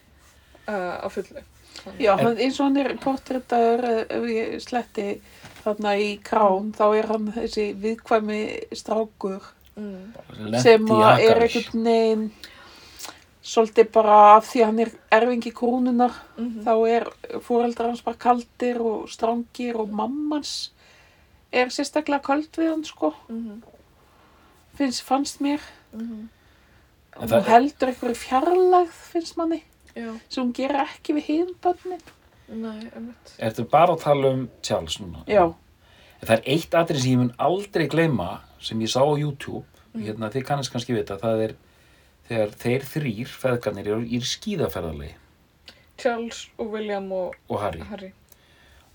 uh, 0.68 1.06
að 1.06 1.10
fullu. 1.18 1.46
Já, 1.98 2.12
hann, 2.20 2.38
eins 2.38 2.60
og 2.60 2.68
hann 2.68 2.78
er 2.78 2.92
portréttaður, 3.02 3.86
eh, 3.90 4.02
ef 4.18 4.28
ég 4.30 4.60
sletti 4.62 5.08
þarna 5.64 5.96
í 5.98 6.12
krán, 6.22 6.74
þá 6.78 6.86
er 7.00 7.10
hann 7.10 7.32
þessi 7.34 7.72
viðkvæmi 7.82 8.42
strákur 8.78 9.42
Mm. 9.76 10.60
Sem 10.60 10.90
er 10.92 11.40
einhvern 11.40 11.86
veginn 11.86 12.26
svolítið 13.42 13.88
bara 13.96 14.18
af 14.36 14.50
því 14.52 14.66
hann 14.68 14.82
er 14.84 14.92
erfingi 15.16 15.54
krúnunar, 15.56 16.14
Mm 16.38 16.66
þá 16.66 16.74
er 16.90 17.08
fóreldrar 17.42 17.90
hans 17.90 18.04
bara 18.06 18.20
kaldir 18.20 18.82
og 18.82 19.10
strangir 19.10 19.80
og 19.80 19.90
mammans 19.90 20.72
er 21.52 21.72
sérstaklega 21.72 22.22
kald 22.24 22.52
við 22.58 22.70
hann, 22.70 22.84
sko, 22.86 23.14
-hmm. 23.28 23.62
Finnst, 24.82 25.04
fannst 25.08 25.42
mér. 25.46 25.62
Mm 25.94 26.30
En 27.20 27.26
Og 27.28 27.30
hún 27.34 27.44
heldur 27.44 27.90
einhverju 27.92 28.16
fjarlægð, 28.16 28.92
finnst 29.12 29.36
manni, 29.38 29.58
Já, 29.96 30.14
sem 30.32 30.46
hún 30.46 30.54
gerir 30.56 30.80
ekki 30.86 31.14
við 31.18 31.26
hýðbönnin. 31.28 32.00
nei, 32.48 32.86
einmitt. 32.96 33.34
Ertu 33.40 33.66
bara 33.70 33.94
að 33.98 34.00
tala 34.06 34.30
um 34.32 34.46
Charles 34.64 34.96
núna? 35.02 35.26
Já, 35.28 35.44
En 36.22 36.28
Það 36.28 36.38
er 36.38 36.44
eitt 36.54 36.72
atrið 36.78 37.02
sem 37.02 37.12
ég 37.12 37.18
mun 37.18 37.34
aldrei 37.40 37.88
gleyma 37.90 38.30
sem 38.62 38.80
ég 38.80 38.88
sá 38.94 39.02
á 39.04 39.12
YouTube, 39.20 39.66
Mm. 39.94 40.04
hérna 40.06 40.30
þið 40.32 40.46
kannast 40.48 40.72
kannski 40.72 40.94
vita, 40.96 41.18
það 41.18 41.44
er 41.50 41.54
þegar 42.30 42.52
þeir 42.62 42.82
þrýr 42.94 43.28
feðgarnir 43.28 43.88
eru 43.92 44.06
í 44.08 44.20
skíðaferðarlegi 44.24 45.16
Charles 45.98 46.48
og 46.58 46.72
William 46.72 47.12
og 47.12 47.36
og 47.50 47.60
Harry 47.60 47.80
Harry. 47.90 48.14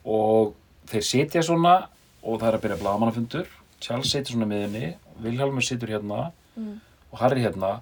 og 0.06 0.54
þeir 0.88 1.02
sitja 1.04 1.42
svona 1.42 1.88
og 2.22 2.40
það 2.40 2.48
er 2.48 2.56
að 2.58 2.62
byrja 2.64 2.78
blagamannafundur 2.80 3.46
Charles 3.80 4.10
situr 4.10 4.32
svona 4.38 4.46
með 4.46 4.62
henni 4.66 4.94
Vilhelmur 5.22 5.62
situr 5.64 5.88
hérna 5.96 6.32
Mm. 6.56 6.80
og 7.12 7.18
Harry 7.20 7.42
hérna. 7.44 7.80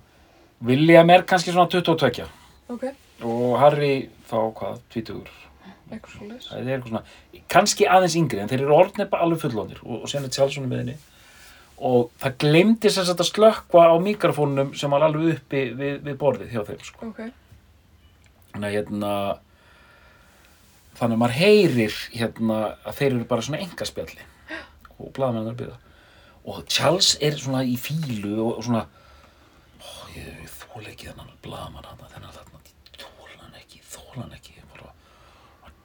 William 0.64 1.10
er 1.10 1.22
kannski 1.22 1.52
svona 1.52 1.68
22 1.70 2.24
Ok, 2.68 2.84
og 3.22 3.58
Harry 3.60 4.08
þá 4.30 4.38
hvað, 4.56 4.78
20 4.90 5.20
eitthvað 5.92 6.10
svo 6.16 6.26
leys. 6.28 6.48
það 6.48 6.58
er 6.58 6.70
eitthvað 6.78 6.88
svona, 6.88 7.02
kannski 7.48 7.86
aðeins 7.86 8.16
yngri 8.18 8.40
en 8.42 8.48
þeir 8.48 8.64
eru 8.64 8.74
orðnir 8.74 9.08
bara 9.10 9.22
alveg 9.28 9.42
fullónir 9.44 9.78
og, 9.84 10.02
og 10.02 10.08
sen 10.10 10.24
er 10.24 10.30
svona 10.32 10.66
með 10.66 10.78
henni 10.82 10.96
og 11.78 12.10
það 12.18 12.36
glemdi 12.38 12.90
sem 12.90 13.04
sagt 13.04 13.20
að 13.20 13.30
slökkva 13.30 13.84
á 13.90 13.94
mikrofónum 14.02 14.74
sem 14.74 14.90
var 14.90 15.02
alveg 15.06 15.36
uppi 15.36 15.62
við, 15.76 16.00
við 16.06 16.16
borðið 16.18 16.50
hjá 16.54 16.64
þeim 16.66 16.82
sko. 16.88 17.08
Ok, 17.12 17.20
þannig 18.54 18.68
að 18.70 18.76
hérna 18.78 19.12
þannig 20.98 21.14
að 21.16 21.22
maður 21.22 21.38
heyrir 21.38 21.96
hérna 22.14 22.58
að 22.86 22.98
þeir 22.98 23.10
eru 23.12 23.24
bara 23.30 23.42
svona 23.46 23.62
engaspjalli 23.64 24.26
og 24.98 25.10
blaðmenn 25.16 25.48
er 25.48 25.54
að 25.54 25.58
byrja 25.62 25.78
og 26.44 26.64
Charles 26.68 27.14
er 27.20 27.38
svona 27.40 27.64
í 27.64 27.76
fílu 27.80 28.36
og, 28.44 28.64
svona 28.64 28.84
ó, 29.80 29.88
ég 30.16 30.44
þól 30.60 30.84
ekki 30.90 31.10
þennan 31.10 31.32
blaðmann 31.44 31.88
hann 31.88 32.04
þennan 32.12 32.36
þarna, 32.36 32.60
ég 32.68 33.00
þól 33.00 33.32
hann 33.40 33.56
ekki 33.62 33.80
þól 33.82 34.22
hann 34.22 34.36
ekki. 34.36 34.50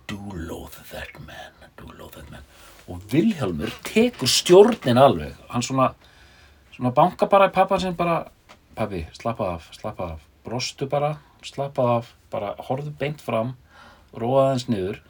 Do 0.10 0.18
loathe 0.34 0.82
that 0.90 1.20
man 1.22 1.60
do 1.80 1.92
loathe 1.98 2.22
that 2.22 2.32
man. 2.32 2.46
Og 2.90 3.02
Vilhelmur 3.12 3.72
tekur 3.86 4.30
stjórnin 4.30 4.98
alveg. 4.98 5.36
Hann 5.52 5.66
svona, 5.66 5.92
svona 6.74 6.94
banka 6.96 7.30
bara 7.30 7.50
í 7.50 7.54
pappan 7.56 7.82
sinn 7.84 7.98
bara 7.98 8.24
pabbi, 8.78 9.04
slappa 9.18 9.54
af, 9.56 9.70
slappa 9.76 10.14
af. 10.16 10.26
Brostu 10.46 10.88
bara, 10.90 11.16
slappa 11.46 11.86
af 11.98 12.14
bara 12.34 12.56
horfðu 12.70 12.94
beint 13.00 13.22
fram 13.22 13.56
róa 14.18 14.48
aðeins 14.48 14.70
niður. 14.72 15.02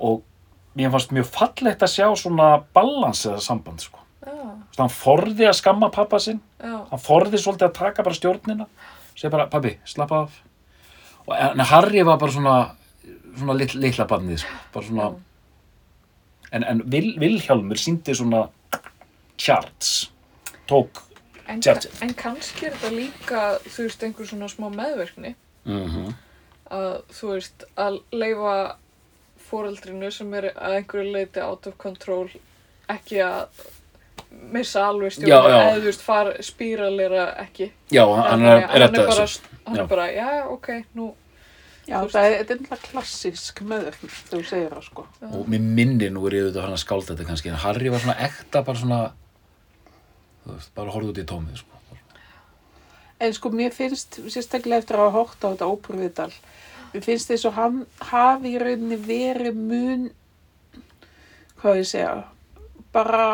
Og 0.00 0.22
mér 0.78 0.92
fannst 0.94 1.14
mjög 1.14 1.28
fallegt 1.34 1.84
að 1.84 1.94
sjá 1.98 2.06
svona 2.16 2.50
balans 2.74 3.26
eða 3.28 3.42
samband 3.44 3.84
sko. 3.84 3.98
já, 4.24 4.59
Að 4.76 4.84
hann 4.84 4.92
forði 4.94 5.48
að 5.48 5.56
skamma 5.58 5.90
pappa 5.92 6.18
sinn. 6.22 6.40
Já, 6.62 6.76
hann 6.90 7.02
forði 7.02 7.40
svolítið 7.42 7.68
að 7.68 7.78
taka 7.80 8.04
bara 8.06 8.16
stjórnina. 8.16 8.66
Segja 9.14 9.32
bara, 9.34 9.48
pabbi, 9.50 9.74
slappa 9.84 10.24
af. 10.26 10.36
Og 11.26 11.34
en 11.36 11.60
Harry 11.72 12.04
var 12.06 12.20
bara 12.20 12.32
svona 12.32 12.54
svona 13.36 13.56
lit, 13.58 13.74
litla 13.74 14.06
barnið 14.10 14.42
sko. 14.42 14.56
bara 14.74 14.86
svona 14.86 15.10
en, 16.52 16.64
en 16.64 16.82
Vil, 16.90 17.12
Vilhjálmur 17.20 17.78
síndi 17.78 18.14
svona 18.16 18.48
charts 19.38 20.10
tók 20.70 21.06
En, 21.50 21.58
Tjart. 21.60 21.88
en 22.02 22.12
kannski 22.14 22.68
er 22.68 22.76
þetta 22.78 22.90
líka, 22.94 23.38
þú 23.64 23.86
veist, 23.88 24.02
einhver 24.06 24.28
svona 24.28 24.46
smá 24.52 24.68
meðverkni 24.70 25.34
mm 25.66 26.12
að, 26.70 27.00
þú 27.10 27.32
veist, 27.32 27.64
að 27.74 27.96
leifa 28.14 28.52
foreldrinu 29.48 30.12
sem 30.14 30.28
er 30.38 30.52
að 30.52 30.76
einhverju 30.76 31.14
leiti 31.16 31.42
out 31.42 31.66
of 31.66 31.74
control 31.82 32.28
ekki 32.86 33.18
að 33.26 33.48
missa 34.30 34.84
alveg 34.88 35.12
stjórn 35.14 35.48
eða 35.50 35.72
þú 35.76 35.86
veist, 35.88 36.02
fara 36.06 36.34
spíralera 36.42 37.24
ekki. 37.44 37.70
já, 37.92 38.04
hann 38.06 38.44
er, 38.44 38.62
er 38.64 38.84
hann 38.86 38.94
er 38.94 39.06
bara, 39.06 39.26
hann 39.66 39.76
Já. 39.76 39.82
er 39.82 39.88
bara, 39.90 40.06
já, 40.12 40.28
ok, 40.50 40.68
nú, 40.94 41.14
Já, 41.90 41.96
það 42.06 42.24
er, 42.26 42.34
þetta 42.38 42.52
er 42.54 42.58
náttúrulega 42.60 42.90
klassísk 42.92 43.60
meðverkn 43.66 44.10
þegar 44.12 44.30
þú 44.30 44.42
segir 44.46 44.74
það 44.76 44.84
sko. 44.86 45.04
og 45.26 45.48
mér 45.50 45.62
minni 45.78 46.10
nú 46.12 46.26
er 46.28 46.36
ég 46.36 46.44
auðvitað 46.44 46.62
hann 46.66 46.76
að 46.76 46.82
skálda 46.84 47.08
þetta 47.14 47.26
kannski 47.30 47.50
en 47.50 47.58
Harry 47.64 47.90
var 47.90 48.02
svona 48.04 48.18
ekta 48.28 48.62
bara 48.62 48.78
svona 48.78 48.98
þú 50.44 50.54
veist, 50.54 50.70
bara 50.76 50.94
horfði 50.94 51.10
út 51.14 51.18
í 51.22 51.26
tómið 51.32 51.56
sko. 51.62 51.66
En 53.20 53.34
sko 53.36 53.50
mér 53.52 53.74
finnst, 53.76 54.20
sérstaklega 54.32 54.80
eftir 54.84 54.96
að 54.96 55.08
hafa 55.10 55.18
hótt 55.18 55.42
á 55.44 55.48
þetta 55.50 55.70
óperviðdal, 55.72 56.30
mér 56.94 57.02
finnst 57.04 57.28
þess 57.32 57.48
að 57.50 57.58
hann 57.58 57.80
hafi 58.12 58.54
í 58.54 58.60
rauninni 58.62 58.96
verið 59.10 59.58
mun, 59.58 60.06
hvað 61.60 61.80
ég 61.80 61.84
að 61.84 61.90
segja, 61.90 62.14
bara 62.94 63.26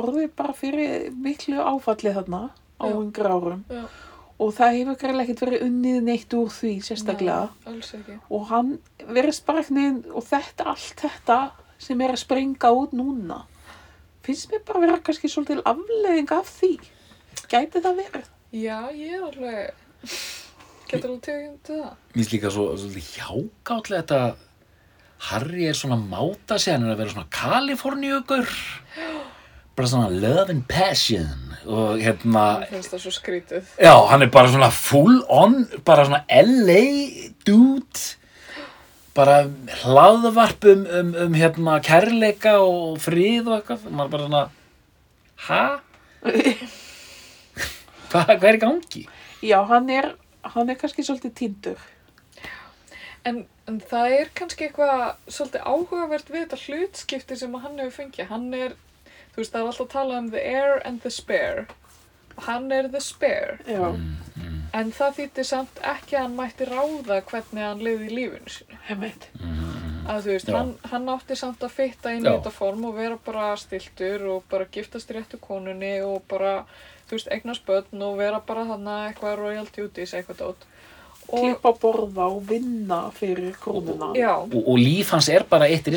orðið 0.00 0.28
bara 0.38 0.56
fyrir 0.56 1.08
miklu 1.12 1.60
áfalli 1.60 2.14
þarna 2.14 2.42
á 2.78 2.84
Já. 2.86 2.94
yngra 2.98 3.32
árum 3.34 3.64
já, 3.70 3.84
og 4.38 4.54
það 4.56 4.76
hefur 4.78 5.00
greiðlega 5.00 5.24
ekkert 5.24 5.44
verið 5.46 5.66
unnið 5.68 5.98
neitt 6.10 6.36
úr 6.38 6.52
því 6.52 6.74
sérstaklega 6.86 7.48
Nei, 7.66 8.18
og 8.28 8.46
hann 8.50 8.76
verið 9.06 9.42
bara 9.46 9.64
ekkert 9.66 10.06
og 10.14 10.28
þetta, 10.28 10.70
allt 10.74 11.04
þetta 11.06 11.40
sem 11.78 12.00
er 12.00 12.14
að 12.14 12.22
springa 12.22 12.70
út 12.74 12.94
núna 12.96 13.44
finnst 14.24 14.50
mér 14.52 14.62
bara 14.64 14.80
vera 14.84 15.00
kannski 15.04 15.28
svolítil 15.28 15.60
afleðing 15.68 16.30
af 16.32 16.48
því. 16.48 16.72
Gæti 17.50 17.82
það 17.84 17.98
verið? 18.00 18.30
Já, 18.54 18.78
ég 18.94 19.16
er 19.18 19.24
alveg, 19.26 19.82
getur 20.88 21.10
alveg 21.10 21.24
tegum 21.26 21.58
til 21.66 21.80
það. 21.82 21.90
Mér 22.14 22.20
finnst 22.20 22.34
líka 22.36 22.52
svo, 22.54 22.66
svo 22.80 23.02
hjákátlega 23.10 24.04
þetta 24.04 24.20
Harry 25.30 25.68
er 25.70 25.76
svona 25.78 25.96
máta 26.00 26.58
sig 26.60 26.74
hann 26.74 26.84
er 26.88 26.94
að 26.94 27.00
vera 27.02 27.14
svona 27.14 27.30
Kaliforníugur 27.32 28.50
bara 29.74 29.88
svona 29.90 30.10
love 30.12 30.50
and 30.52 30.66
passion 30.70 31.54
og 31.64 31.96
hérna 32.02 32.42
Mér 32.60 32.68
finnst 32.74 32.92
það 32.92 33.00
svo 33.06 33.12
skrítið. 33.16 33.70
já, 33.80 33.94
hann 34.10 34.22
er 34.22 34.30
bara 34.34 34.50
svona 34.52 34.68
full 34.70 35.22
on 35.32 35.64
bara 35.86 36.04
svona 36.04 36.24
LA 36.28 36.84
dude 37.46 38.04
bara 39.14 39.44
hlaðvarp 39.84 40.64
um, 40.72 40.84
um, 41.00 41.14
um 41.26 41.34
hérna 41.38 41.78
kærleika 41.86 42.56
og 42.60 42.98
frið 43.02 43.46
og 43.48 43.56
eitthvað 43.60 43.88
maður 43.94 44.12
bara 44.16 44.28
svona 44.28 44.44
ha? 45.48 45.64
Hva, 48.14 48.22
hvað 48.28 48.44
er 48.48 48.56
í 48.58 48.62
gangi? 48.62 49.00
Já, 49.44 49.58
hann 49.66 49.88
er, 49.90 50.12
hann 50.54 50.70
er 50.70 50.76
kannski 50.78 51.02
svolítið 51.02 51.32
týndur. 51.40 51.80
En, 53.24 53.44
en 53.70 53.78
það 53.80 54.16
er 54.18 54.30
kannski 54.36 54.66
eitthvað 54.68 55.04
svolítið 55.32 55.62
áhugavert 55.64 56.28
við 56.32 56.42
þetta 56.44 56.58
hlutskipti 56.66 57.38
sem 57.40 57.54
hann 57.62 57.78
hefur 57.80 57.96
fengið. 58.02 58.28
Hann 58.28 58.50
er, 58.58 58.74
þú 59.32 59.40
veist, 59.40 59.54
það 59.54 59.60
er 59.62 59.70
alltaf 59.70 59.86
að 59.86 59.94
tala 59.94 60.18
um 60.20 60.30
the 60.34 60.42
heir 60.44 60.82
and 60.84 61.00
the 61.02 61.12
spare. 61.14 61.64
Hann 62.48 62.70
er 62.74 62.90
the 62.92 63.00
spare. 63.00 63.58
Já, 63.70 63.94
En 64.74 64.88
það 64.90 65.12
þýtti 65.20 65.42
samt 65.46 65.76
ekki 65.86 66.16
að 66.18 66.24
hann 66.24 66.32
mætti 66.34 66.66
ráða 66.66 67.20
hvernig 67.28 67.62
hann 67.62 67.82
lifði 67.86 68.08
í 68.08 68.14
lífinu 68.18 68.50
sínu. 68.50 68.78
ég 68.88 68.98
veit. 68.98 69.28
Að 70.10 70.24
þú 70.26 70.32
veist, 70.32 70.48
hann, 70.50 70.72
hann 70.90 71.06
átti 71.12 71.36
samt 71.38 71.62
að 71.64 71.70
fitta 71.76 72.10
inn 72.12 72.26
í 72.26 72.28
þetta 72.28 72.50
form 72.52 72.82
og 72.90 72.96
vera 72.98 73.16
bara 73.24 73.52
stiltur 73.56 74.26
og 74.34 74.42
bara 74.50 74.66
giftast 74.74 75.12
í 75.12 75.16
réttu 75.16 75.38
konunni 75.40 75.94
og 76.04 76.26
bara, 76.28 76.66
þú 77.06 77.16
veist, 77.16 77.30
eignast 77.32 77.64
börn 77.64 78.02
og 78.02 78.18
vera 78.18 78.42
bara 78.44 78.66
þarna 78.72 78.96
eitthvað 79.06 79.38
royal 79.40 79.70
duties, 79.70 80.12
eitthvað 80.18 80.42
dót. 80.42 80.66
Og, 81.28 81.40
Klippa 81.40 81.72
borða 81.80 82.26
og 82.28 82.42
vinna 82.48 83.10
fyrir 83.16 83.54
krónuna. 83.58 84.12
já, 84.14 84.34
Og, 84.44 84.60
og 84.68 84.78
líf 84.78 85.10
hans 85.10 85.28
er 85.28 85.44
bara 85.48 85.66
eitt 85.66 85.88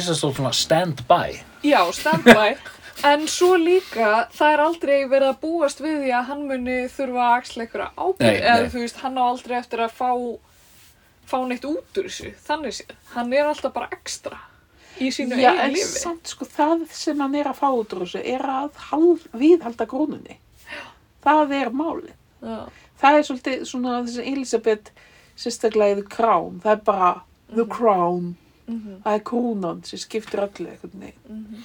stand-by 0.52 1.40
Já, 1.64 1.82
standby. 1.91 2.56
En 3.06 3.28
svo 3.30 3.54
líka, 3.62 4.26
það 4.34 4.54
er 4.54 4.62
aldrei 4.64 4.95
verið 5.06 5.28
að 5.30 5.40
búast 5.44 5.82
við 5.84 5.99
því 6.02 6.14
að 6.18 6.24
hann 6.32 6.40
muni 6.49 6.78
þurfa 6.90 7.26
að 7.28 7.36
axla 7.38 7.64
einhverja 7.64 7.90
ábyrgð. 7.94 8.26
Nei, 8.26 8.40
Eða 8.41 8.72
þú 8.74 8.82
veist, 8.82 8.98
hann 9.04 9.20
á 9.22 9.24
aldrei 9.28 9.58
eftir 9.60 9.84
að 9.86 9.91
fá, 9.99 10.10
fá 11.30 11.38
neitt 11.45 11.68
út 11.70 11.99
úr 12.02 12.08
þessu. 12.10 12.32
Þannig 12.48 12.74
séð. 12.80 12.95
Hann 13.14 13.36
er 13.38 13.52
alltaf 13.52 13.76
bara 13.76 13.91
ekstra 13.94 14.40
í 14.98 15.12
sínu 15.14 15.38
Já, 15.38 15.52
eigin 15.52 15.62
en 15.68 15.76
lífi. 15.76 16.02
samt 16.02 16.34
sko 16.34 16.48
það 16.49 16.88
sem 16.98 17.22
hann 17.22 17.36
er 17.38 17.52
að 17.52 17.60
fá 17.62 17.68
út 17.70 17.94
úr 17.94 18.02
þessu 18.08 18.24
er 18.34 18.48
að 18.49 18.82
hal, 18.90 19.14
viðhalda 19.44 19.86
krónunni. 19.94 20.40
Það 21.28 21.54
er 21.62 21.70
máli. 21.70 22.16
Já, 22.41 22.58
Það 22.98 23.16
er 23.20 23.26
svolítið 23.30 23.66
svona 23.70 23.99
þessi 24.08 24.24
Elisabeth 24.26 24.90
sérstaklega 25.38 25.96
í 25.98 26.02
The 26.02 26.08
Crown. 26.16 26.60
Það 26.64 26.72
er 26.76 26.82
bara 26.92 27.12
The 27.54 27.66
Crown. 27.72 28.36
mhm, 28.68 28.98
Það 29.06 29.14
er 29.16 29.24
krónan 29.24 29.84
sem 29.88 30.00
skiptir 30.02 30.42
öllu 30.44 30.68
einhvern 30.74 31.00
veginn. 31.00 31.22
mhm. 31.30 31.64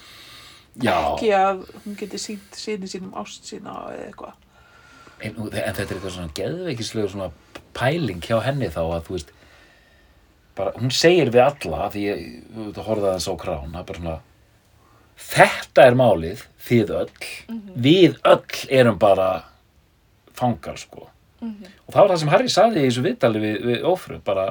Já, 0.81 0.95
Ekki 1.13 1.29
að 1.37 1.59
hún 1.83 1.95
geti 1.99 2.17
sínt 2.17 2.55
síni 2.57 2.87
sínum 2.89 3.11
ást 3.13 3.45
sína 3.45 3.73
eða 3.93 4.07
eitthvað. 4.07 4.33
en, 5.21 5.35
en 5.37 5.49
þetta 5.51 5.81
er 5.83 5.91
eitthvað 5.97 6.11
svona 6.15 6.33
geðveikislega 6.33 7.09
svona 7.11 7.27
pæling 7.77 8.21
hjá 8.25 8.39
henni 8.43 8.67
þá 8.73 8.79
að 8.81 9.03
þú 9.05 9.13
veist 9.13 9.29
bara, 10.57 10.71
hún 10.81 10.89
segir 10.91 11.29
við 11.29 11.43
alla 11.45 11.89
því 11.93 12.01
ég 12.07 12.23
þú 12.73 12.83
horfði 12.87 13.07
aðeins 13.11 13.29
á 13.29 13.33
krán 13.43 13.69
það 13.71 13.79
er 13.79 13.85
bara 13.91 13.99
svona 14.01 14.17
þetta 15.29 15.85
er 15.87 15.95
málið, 16.01 16.43
þið 16.65 16.93
öll 16.97 17.09
við 17.85 18.17
öll 18.33 18.67
erum 18.81 18.97
bara 18.99 19.29
fangar 20.33 20.77
sko 20.81 21.07
Mhm. 21.43 21.69
og 21.87 21.93
það 21.93 22.01
var 22.01 22.11
það 22.13 22.19
sem 22.23 22.31
Harry 22.33 22.51
saði 22.53 22.81
í 22.81 22.87
þessu 22.87 23.03
viðtali 23.07 23.39
við, 23.43 23.55
við 23.69 23.87
Ófru, 23.89 24.19
bara 24.23 24.47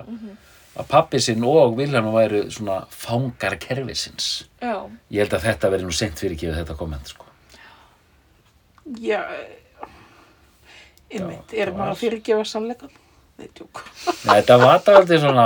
að 0.76 0.86
pappi 0.88 1.20
sinn 1.20 1.44
og 1.44 1.74
Vilhelm 1.76 2.12
væru 2.14 2.44
svona 2.52 2.78
fangar 2.90 3.56
kerfisins 3.60 4.44
Já, 4.60 4.88
ég 5.12 5.24
held 5.24 5.34
að 5.36 5.46
þetta 5.48 5.70
verði 5.74 5.88
nú 5.88 5.96
sent 5.96 6.18
fyrir 6.20 6.36
ekki 6.36 6.52
þetta 6.54 6.76
komment 6.78 7.12
sko 7.12 7.28
Já, 9.00 9.20
einmitt, 11.12 11.52
er 11.54 11.70
maður 11.76 11.92
að 11.94 12.00
fyrirgefa 12.00 12.44
sannleikan? 12.48 12.90
Nei, 13.38 13.48
tjók. 13.56 13.82
Nei, 14.26 14.34
þetta 14.40 14.56
var 14.60 14.78
þetta 14.80 14.96
aldrei 15.00 15.20
svona 15.22 15.44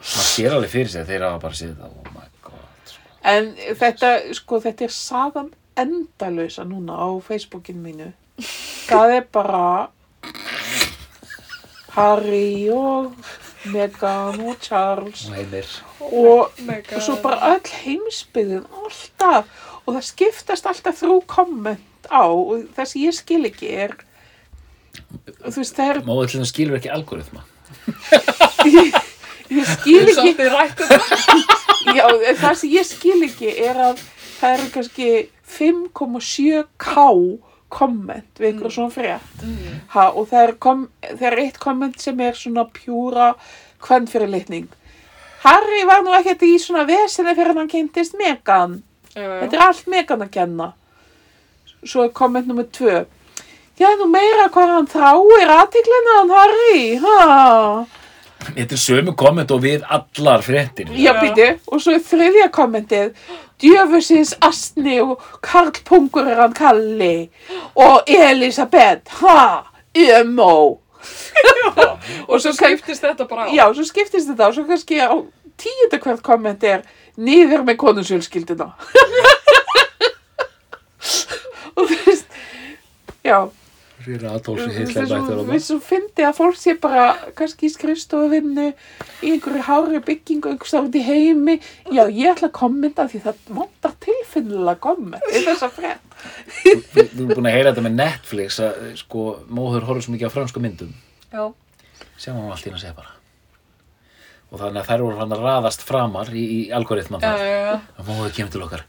maður 0.00 0.28
sér 0.30 0.56
alveg 0.56 0.72
fyrir 0.72 0.90
sig 0.92 1.02
að 1.02 1.12
þeir 1.12 1.24
hafa 1.26 1.40
bara 1.42 1.58
séð 1.58 1.72
þetta 1.72 1.88
oh 1.90 2.12
my 2.14 2.26
god 2.46 2.92
sko. 2.92 3.00
En 3.32 3.48
þetta, 3.80 4.10
sko, 4.38 4.60
þetta 4.66 4.86
er 4.86 4.94
sagan 4.94 5.50
endalösa 5.80 6.64
núna 6.68 6.96
á 7.00 7.08
Facebookinu 7.24 7.82
mínu. 7.84 8.10
Það 8.90 9.16
er 9.18 9.26
bara 9.32 9.64
Harry 11.94 12.68
og 12.72 13.12
Meghan 13.70 14.40
og 14.40 14.56
Charles 14.62 15.26
og 15.28 15.34
heimir 15.36 15.66
og 16.00 16.52
mega. 16.64 17.00
svo 17.00 17.16
bara 17.22 17.54
öll 17.54 17.72
heimsbyggðin 17.84 18.64
alltaf 18.84 19.44
og 19.84 19.96
það 19.96 20.06
skiptast 20.06 20.68
alltaf 20.70 21.02
þrjú 21.02 21.18
komment 21.28 22.08
á 22.08 22.24
og 22.24 22.64
það 22.76 22.90
sem 22.92 23.02
ég 23.04 23.18
skil 23.18 23.42
ekki 23.50 23.72
er 23.84 23.96
þú 25.44 25.58
veist 25.58 25.76
það 25.76 25.90
er 25.90 26.00
Móðu 26.06 26.30
til 26.30 26.40
það 26.40 26.50
skilur 26.52 26.78
ekki 26.80 26.94
algoritma 26.94 27.44
ég 29.50 29.66
skil 29.66 30.06
Þú 30.14 30.48
ekki. 30.62 30.86
Já, 31.90 32.04
það 32.38 32.56
sem 32.60 32.70
ég 32.70 32.86
skil 32.86 33.20
ekki 33.26 33.52
er 33.66 33.78
að 33.90 34.02
það 34.40 34.56
eru 34.56 34.66
kannski 34.74 35.08
5,7k 35.58 36.96
komment 37.70 38.40
við 38.40 38.50
einhverjum 38.52 38.74
svona 38.76 38.94
frétt 38.94 39.44
Mm. 39.46 39.80
ha, 39.94 40.08
og 40.10 40.28
það 40.30 40.42
er, 40.48 40.52
kom, 40.66 40.88
það 41.06 41.26
er 41.30 41.38
eitt 41.44 41.58
komment 41.62 42.00
sem 42.02 42.20
er 42.20 42.32
svona 42.38 42.66
pjúra 42.74 43.30
kvennfyrirlitning 43.86 44.68
Harry 45.44 45.84
var 45.88 46.02
nú 46.04 46.12
ekkert 46.18 46.42
í 46.44 46.56
svona 46.60 46.84
vesinni 46.88 47.32
fyrir 47.38 47.56
hann 47.56 47.70
kynntist 47.70 48.18
Megan 48.18 48.82
Já, 49.14 49.22
já. 49.22 49.40
þetta 49.44 49.56
er 49.56 49.64
allt 49.68 49.86
Megan 49.90 50.26
að 50.26 50.30
kenna 50.36 50.72
svo 51.84 52.04
er 52.04 52.12
komment 52.12 52.46
nummer 52.50 52.66
tvö 52.68 53.04
Já, 53.80 53.88
nú 53.96 54.10
meira 54.12 54.50
hvað 54.52 54.74
hann 54.74 54.90
þráir 54.92 55.50
aðtiklina 55.54 56.16
hann 56.18 56.32
Harry, 56.36 56.82
ha? 57.00 57.86
Þetta 58.40 58.76
er 58.76 58.80
sömu 58.82 59.14
komment 59.16 59.50
og 59.56 59.62
við 59.64 59.86
allar 59.88 60.42
fréttir 60.44 60.90
Já, 60.92 61.14
Já. 61.14 61.20
býtu, 61.22 61.46
og 61.72 61.80
svo 61.80 61.94
er 61.96 62.04
þriðja 62.04 62.50
kommentið 62.52 63.14
Djöfusins 63.60 64.34
Astni 64.40 65.00
og 65.04 65.20
Karl 65.44 65.72
Pungur 65.84 66.26
er 66.28 66.40
hann 66.40 66.54
Kalli 66.56 67.30
og 67.74 68.08
Elisabeth, 68.08 69.20
ha, 69.20 69.66
emo. 69.94 70.78
Og 72.28 72.40
svo 72.40 72.52
skiptist 72.52 73.04
þetta 73.04 73.24
bara 73.28 73.48
á. 73.48 73.52
Já, 73.56 73.64
svo 73.74 73.84
skiptist 73.88 74.28
þetta 74.30 74.48
og 74.50 74.54
svo 74.56 74.64
kannski 74.68 75.00
á 75.00 75.12
tíunda 75.60 76.00
hvert 76.00 76.22
komment 76.24 76.64
er 76.64 76.82
Nýður 77.20 77.64
með 77.66 77.76
konusjölskylduna 77.82 78.70
og 81.76 81.84
þú 81.90 81.96
veist 82.06 82.28
Já, 83.26 83.50
Þess 84.00 84.76
Hitler 84.78 85.02
að 85.04 85.10
mættur 85.12 85.40
við 85.50 85.62
svo 85.66 85.76
fyndi 85.84 86.24
að 86.24 86.36
fólk 86.38 86.56
sé 86.56 86.72
bara 86.80 87.04
kannski 87.36 87.68
í 87.68 87.72
skrifstofinnu 87.74 88.66
í 88.70 89.32
einhverju 89.34 89.64
hári 89.66 90.00
byggingu 90.06 90.54
einhvers 90.54 90.72
stáð 90.72 90.88
út 90.88 90.96
í 90.96 91.02
heimi. 91.04 91.58
Já 91.92 92.02
ég 92.08 92.30
ætla 92.32 92.48
að 92.48 92.54
kommenta 92.56 93.04
því 93.10 93.20
það 93.26 93.42
vantar 93.58 93.96
tilfinnilega 94.06 94.80
komment 94.86 95.28
í 95.28 95.42
þessa 95.44 95.68
frétt. 95.74 96.16
Við 96.64 97.02
erum 97.04 97.32
búin 97.34 97.50
að 97.50 97.56
heyra 97.58 97.74
þetta 97.74 97.84
með 97.86 97.98
Netflix 97.98 98.60
að 98.64 98.80
sko, 99.02 99.26
móður 99.52 99.88
horfður 99.88 100.06
svo 100.06 100.14
mikið 100.16 100.32
á 100.32 100.36
fransku 100.38 100.64
myndum. 100.64 100.94
Já. 101.30 101.44
sem 102.16 102.34
hann 102.34 102.50
allt 102.50 102.66
í 102.66 102.72
að 102.72 102.80
segja 102.80 102.96
bara. 102.96 103.12
Og 104.50 104.58
þannig 104.58 104.80
að 104.80 104.88
þær 104.88 105.04
voru 105.04 105.20
hann 105.20 105.36
að 105.36 105.44
raðast 105.44 105.84
framar 105.86 106.32
í, 106.34 106.42
í 106.42 106.60
algoritman 106.74 107.22
Já, 107.22 107.28
þar. 107.36 107.44
Já, 107.44 107.60
já. 107.68 107.76
og 108.00 108.08
móður 108.08 108.34
kemur 108.38 108.56
til 108.56 108.64
okkar. 108.64 108.86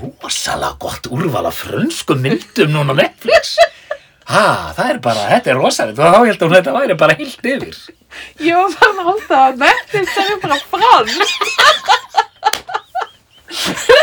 Rosalega 0.00 0.76
gott 0.80 1.08
úrval 1.12 1.46
af 1.48 1.62
frönsku 1.62 2.16
myndum 2.16 2.72
núna 2.72 2.96
Netflix 2.96 3.54
ha, 4.30 4.72
það 4.76 4.90
er 4.94 4.98
bara, 5.04 5.22
þetta 5.34 5.50
er 5.52 5.58
rosalegt. 5.60 5.98
Og 5.98 6.04
þá 6.04 6.20
held 6.28 6.40
hún 6.44 6.52
að 6.52 6.56
þetta 6.58 6.76
væri 6.78 6.94
bara 7.02 7.16
heilt 7.18 7.48
yfir. 7.54 7.76
Ég 8.44 8.54
var 8.54 8.70
fann 8.78 9.00
að 9.02 9.08
halda 9.10 9.36
að 9.48 9.54
Netflix 9.64 10.08
er 10.22 10.36
bara 10.42 10.58
frans 10.70 11.14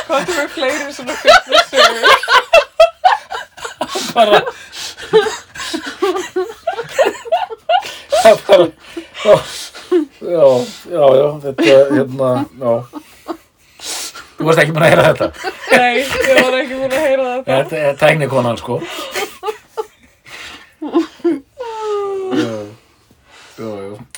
Hvað 0.08 0.20
er 0.20 0.28
með 0.36 0.50
fleiri 0.56 0.94
svona 0.96 1.16
fitnesssögur? 1.22 2.06
bara 4.12 4.40
það 8.22 8.32
er 8.32 8.38
bara 8.48 8.66
ó, 9.26 9.34
já, 10.22 10.46
já, 10.92 11.06
já 11.22 11.28
þetta, 11.46 11.64
hérna, 11.96 12.30
já. 12.60 12.74
Þú 14.36 14.48
varst 14.48 14.62
ekki 14.64 14.76
búin 14.76 14.86
að 14.86 14.92
heyra 14.92 15.08
þetta? 15.08 15.28
Nei, 15.72 15.96
ég 16.02 16.38
var 16.42 16.60
ekki 16.60 16.76
búin 16.82 16.92
að 16.96 17.06
heyra 17.08 17.26
þetta. 17.32 17.48
þetta 17.56 17.76
er 17.88 18.00
tæknikonan 18.04 18.60
sko 18.60 18.80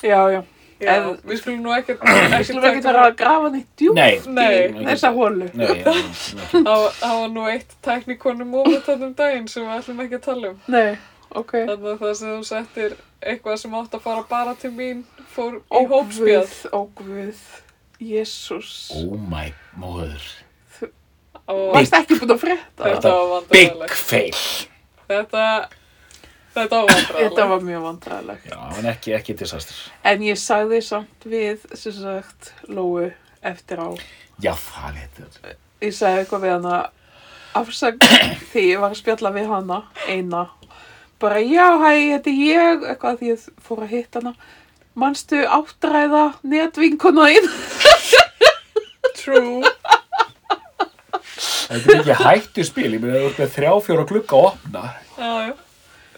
já, 0.02 0.30
já, 0.30 0.42
já 0.80 0.94
En- 0.94 1.16
við 1.24 1.38
skulum 1.40 1.62
nú 1.64 1.72
ekkert... 1.72 2.00
við 2.34 2.44
skulum 2.48 2.64
ekki 2.68 2.82
vera 2.84 3.04
að 3.08 3.16
grafa 3.20 3.48
neitt 3.54 3.70
djúpt. 3.78 3.96
Nei, 3.96 4.14
Nei. 4.26 4.82
í 4.82 4.86
þessa 4.90 5.10
hólu 5.16 5.46
nei, 5.54 5.64
já, 5.64 5.72
ekki. 5.72 5.84
Það 6.52 6.68
var- 6.68 6.94
það 7.00 7.14
var 7.20 7.28
nú 7.34 7.44
eitt 7.52 7.74
tæknikonu 7.86 8.46
móment 8.48 8.84
þarna 8.88 9.08
um 9.10 9.14
daginn 9.18 9.48
sem 9.48 9.64
við 9.64 9.76
ætlum 9.78 10.02
ekki 10.04 10.18
að 10.18 10.24
tala 10.28 10.50
um. 10.52 10.58
nei, 10.74 10.90
ok. 11.32 11.52
Þannig 11.70 11.90
að 11.94 12.00
það 12.04 12.14
sem 12.20 12.32
þú 12.34 12.48
settir 12.50 12.96
eitthvað 13.24 13.60
sem 13.62 13.76
átt 13.80 13.96
að 13.96 14.04
fara 14.08 14.24
bara 14.28 14.54
til 14.60 14.72
mín 14.76 15.04
fór 15.34 15.60
í 15.62 15.84
hópspjall. 15.92 16.42
guð, 16.42 16.56
ó 16.74 16.80
guð. 17.00 17.44
Jésús 18.04 18.72
oh 18.98 19.14
my 19.30 19.52
móður 19.80 20.24
Og 21.48 21.74
Varst 21.76 21.92
ekki 21.96 22.16
búin 22.18 22.32
að 22.34 22.40
frétta? 22.40 22.82
Þetta 22.88 23.10
var 23.30 23.42
big 23.52 23.70
vandræðilegt. 23.70 24.00
fail. 24.08 24.38
Þetta, 25.10 25.42
þetta 26.54 26.80
var 26.80 26.88
vandræðilegt. 26.94 27.20
Þetta 27.22 27.46
var 27.50 27.62
mjög 27.68 27.84
vandræðilegt 27.88 28.48
já, 28.50 28.58
en 28.78 28.88
ekki, 28.92 29.14
ekki 29.18 29.36
disaster 29.42 29.78
En 30.12 30.24
ég 30.26 30.40
sagði 30.40 30.80
samt 30.86 31.26
við, 31.28 31.64
sem 31.76 31.94
sagt, 31.98 32.52
Lóu 32.68 33.10
eftir 33.44 33.82
á. 33.82 33.88
já, 34.42 34.52
það 34.56 35.00
heitir 35.02 35.56
Ég 35.84 35.94
sagði 35.96 36.22
eitthvað 36.24 36.44
við 36.46 36.54
hana, 36.56 36.76
afsag 37.60 37.98
því 38.54 38.66
ég 38.70 38.80
var 38.84 38.94
að 38.94 39.00
spjalla 39.02 39.32
við 39.34 39.50
hana, 39.52 39.80
eina. 40.08 40.44
Bara, 41.20 41.40
já, 41.44 41.66
hæ, 41.82 41.90
þetta 42.14 42.30
er 42.32 42.38
ég, 42.48 42.86
eitthvað 42.92 43.18
því 43.20 43.28
ég 43.34 43.44
fór 43.66 43.82
að 43.84 43.92
hitta 43.94 44.22
hana. 44.22 44.32
Manstu 44.94 45.40
áttræða 45.50 46.22
netvinkuna 46.46 47.26
þín? 47.34 47.48
True. 49.18 49.64
þetta 51.64 51.94
er 51.94 52.00
ekki 52.00 52.16
hættu 52.20 52.64
spil 52.66 52.90
ég 52.92 53.00
meina 53.02 53.20
þú 53.22 53.28
ert 53.30 53.40
með 53.42 53.52
þrjá 53.56 53.70
fjóra 53.86 54.04
glugga 54.08 54.36
að 54.40 54.48
opna 54.50 54.82
Já, 55.16 55.30
já. 55.48 55.54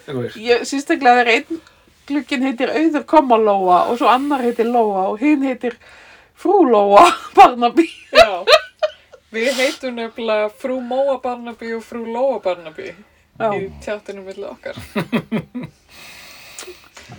Þú 0.07 0.17
veist. 0.23 0.37
Ég, 0.41 0.65
sístaklega 0.69 1.25
er 1.25 1.31
einn 1.37 1.61
glukkin 2.07 2.45
heitir 2.47 2.71
Auður 2.71 3.03
Kommalóa 3.11 3.81
og 3.91 3.97
svo 3.99 4.07
annar 4.13 4.45
heitir 4.47 4.69
Lóa 4.71 5.09
og 5.11 5.19
hinn 5.23 5.43
heitir 5.43 5.75
Frú 6.39 6.61
Lóa 6.71 7.03
Barnaby. 7.37 7.89
Já. 8.15 8.45
Við 9.35 9.51
heitum 9.59 9.97
nefnilega 9.99 10.47
frú 10.63 10.79
Móa 10.87 11.19
Barnaby 11.25 11.73
og 11.77 11.83
frú 11.85 12.05
Lóa 12.07 12.39
Barnaby 12.45 12.93
Já, 13.37 13.51
í 13.59 13.67
tjáttinu 13.85 14.23
milli 14.25 14.47
okkar. 14.49 14.79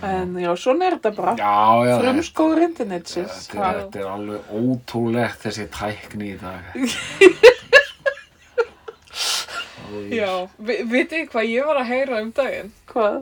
en 0.02 0.32
já, 0.40 0.50
svona 0.58 0.88
er 0.88 0.96
þetta 0.98 1.12
bara. 1.16 1.34
já, 1.38 1.86
já, 1.88 1.94
Frumskóður 2.02 2.64
internetsins. 2.66 3.44
Þetta 3.52 3.68
er, 3.68 3.78
þetta 3.84 4.00
er 4.02 4.08
alveg 4.14 4.50
ótrúlegt 4.58 5.44
þessi 5.46 5.68
tækni 5.76 6.32
í 6.32 6.40
dag. 6.40 6.74
Já, 10.12 10.30
vi, 10.58 10.78
vitið 10.92 11.18
þið 11.18 11.28
hvað 11.32 11.50
ég 11.52 11.68
var 11.68 11.80
að 11.82 11.90
heyra 11.92 12.22
um 12.22 12.30
daginn? 12.36 12.72
Hvað? 12.92 13.18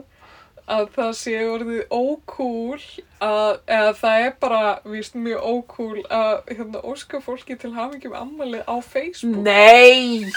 Að 0.67 0.87
það 0.97 1.11
sé 1.15 1.35
orðið 1.47 1.83
ókúl 1.95 2.79
að, 3.23 3.51
eða 3.71 3.91
það 4.01 4.23
er 4.25 4.33
bara, 4.41 4.63
víst, 4.83 5.13
mjög 5.15 5.45
ókúl 5.47 6.01
að, 6.11 6.33
hérna, 6.51 6.81
óska 6.83 7.21
fólki 7.23 7.55
til 7.59 7.71
hafingjum 7.77 8.17
ammalið 8.19 8.65
á 8.67 8.75
Facebook. 8.83 9.45
Nei! 9.47 10.27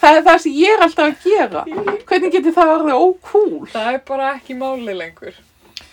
Það 0.00 0.18
er 0.18 0.26
það 0.26 0.42
sem 0.44 0.56
ég 0.56 0.74
er 0.74 0.84
alltaf 0.84 1.08
að 1.08 1.24
gera. 1.24 1.62
Hvernig 2.08 2.34
getur 2.36 2.56
það 2.56 2.74
orðið 2.74 3.06
ókúl? 3.06 3.62
Það 3.72 3.88
er 3.94 4.02
bara 4.12 4.34
ekki 4.36 4.58
máli 4.60 4.96
lengur. 4.96 5.40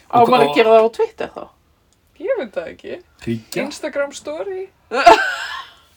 Á 0.07 0.17
maður 0.23 0.49
að 0.49 0.53
gera 0.55 0.75
það 0.75 0.87
á 0.87 0.89
Twitter 0.99 1.31
þá? 1.35 1.45
Ég 2.17 2.39
veit 2.39 2.53
það 2.55 2.69
ekki. 2.73 2.99
Instagram 3.63 4.13
story, 4.15 4.67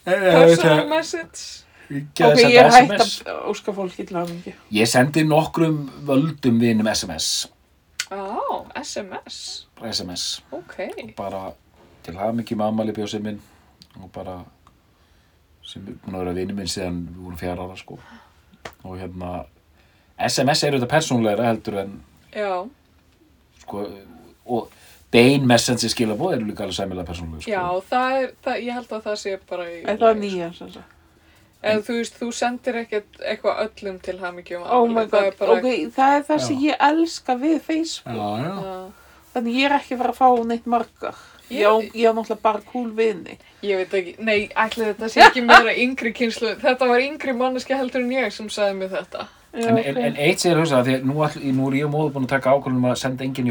Personal 0.05 0.47
personal 0.47 0.87
message. 0.89 1.43
Ok, 1.91 2.21
ég 2.39 2.57
er 2.61 2.69
hægt 2.71 2.93
að 3.27 3.41
óska 3.51 3.73
fólki 3.75 4.05
til 4.07 4.17
hafingi. 4.19 4.53
Ég 4.71 4.87
sendi 4.87 5.23
nokkrum 5.27 5.81
völdum 6.07 6.59
vinum 6.61 6.87
SMS. 6.93 7.47
Á, 8.11 8.21
SMS. 8.83 9.67
Bara 9.79 9.91
SMS. 9.91 10.25
Ok. 10.55 10.77
Bara 11.17 11.51
til 12.05 12.15
hafa 12.17 12.35
mikið 12.37 12.59
með 12.61 12.71
ammali 12.71 12.95
bjósið 12.95 13.25
minn 13.27 13.41
og 13.99 14.11
bara 14.15 14.39
sem 15.67 15.83
er 15.87 15.97
búin 16.03 16.15
að 16.15 16.23
vera 16.23 16.35
vinur 16.39 16.57
minn 16.57 16.71
síðan 16.71 17.01
við 17.09 17.25
vorum 17.25 17.41
fjara 17.41 17.65
ára 17.67 17.79
sko. 17.79 17.99
Og 18.83 18.95
hérna 18.99 19.33
SMS 20.21 20.63
er 20.63 20.75
auðvitað 20.75 20.93
persónulegra 20.95 21.49
heldur 21.51 21.81
en 21.83 21.97
Já, 22.31 22.63
sko 23.65 23.83
og 24.45 24.71
bein 25.11 25.45
messenger 25.47 25.91
skilabóð 25.91 26.37
eru 26.37 26.47
líka 26.47 26.63
alveg 26.63 26.77
sæmilega 26.77 27.09
persónulega 27.09 27.43
sko. 27.43 27.51
já, 27.51 27.65
það 27.91 28.17
er, 28.21 28.33
það, 28.45 28.59
ég 28.65 28.77
held 28.79 28.95
að 28.95 29.05
það 29.07 29.17
sé 29.21 29.37
bara 29.49 29.67
í... 29.67 29.77
En 29.83 29.99
það 29.99 30.13
er 30.13 30.19
nýja, 30.21 30.49
sem 30.55 30.71
sagt. 30.71 30.97
Eða 31.61 31.81
þú 31.85 31.95
veist, 31.99 32.15
þú 32.17 32.27
sendir 32.33 32.77
ekkert 32.81 33.19
eitthvað 33.21 33.59
öllum 33.67 33.99
til 34.01 34.15
hamingjum 34.17 34.63
Oh 34.65 34.87
my 34.89 35.03
það 35.11 35.27
er 35.27 35.35
bara... 35.39 35.57
ok, 35.59 35.67
það 35.97 36.15
er 36.15 36.23
það 36.29 36.39
Já. 36.39 36.45
sem 36.47 36.63
ég 36.65 36.85
elska 36.87 37.35
við 37.43 37.59
Facebook. 37.67 38.15
Já, 38.17 38.29
já. 38.41 38.55
Já. 38.65 38.79
Þannig 39.35 39.59
ég 39.59 39.67
er 39.69 39.75
ekki 39.77 39.97
fara 39.99 40.15
að 40.15 40.17
fá 40.17 40.45
neitt 40.49 40.65
margar. 40.73 41.19
Ég, 41.51 41.67
á, 41.67 41.73
Ég- 41.83 42.07
á 42.07 42.11
náttúrulega 42.15 42.41
bara 42.41 42.63
cool 42.71 42.89
vini. 42.97 43.37
Ég 43.61 43.77
veit 43.77 43.93
ekki, 43.99 44.15
nei, 44.23 44.39
ætli 44.55 44.87
þetta 44.89 45.09
sé 45.11 45.21
ekki 45.27 45.43
meira 45.45 45.75
yngri 45.75 46.13
kynslu. 46.17 46.55
Þetta 46.63 46.87
var 46.89 47.03
yngri 47.05 47.35
manneski 47.37 47.77
heldur 47.77 48.01
en 48.01 48.11
ég 48.15 48.33
sem 48.33 48.49
sagði 48.49 48.79
mér 48.81 48.91
þetta. 48.97 49.27
Já, 49.51 49.67
En, 49.67 49.77
ok. 49.77 49.85
en, 49.91 49.97
en 50.07 50.15
eitt 50.15 50.39
hugsa, 50.63 50.81
því 50.87 50.93
að 50.97 51.07
nú, 51.11 51.21
all, 51.27 51.39
nú 51.51 51.69
er 51.69 51.77
ég 51.81 51.85
og 51.85 51.91
móður 51.93 52.13
búin 52.15 52.25
að 52.27 52.33
taka 52.37 52.53
ákvörðum 52.55 52.85
að 52.87 52.99
senda 53.03 53.25
engin 53.27 53.49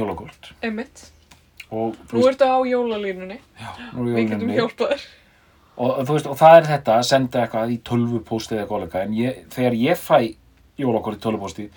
og 1.71 1.97
þú 2.11 2.19
Nú 2.19 2.27
ertu 2.31 2.47
á 2.49 2.59
jólalínunni. 2.67 3.37
nú 3.95 4.01
er 4.01 4.09
Við 4.09 4.19
ég 4.19 4.31
getum 4.33 4.49
hjálpað 4.57 4.95
þér. 4.95 5.05
Og, 5.81 6.01
veist, 6.09 6.29
og 6.29 6.37
það 6.39 6.57
er 6.59 6.69
þetta 6.75 6.97
að 6.99 7.07
senda 7.09 7.45
eitthvað 7.45 7.75
í 7.75 7.79
tölvupósti 7.89 8.59
eða 8.59 8.81
líka, 8.85 9.05
en 9.07 9.15
ég, 9.17 9.45
þegar 9.55 9.79
ég 9.81 10.01
fæ 10.01 10.19
jólakort 10.81 11.21
í 11.21 11.23
tölvupósti 11.25 11.69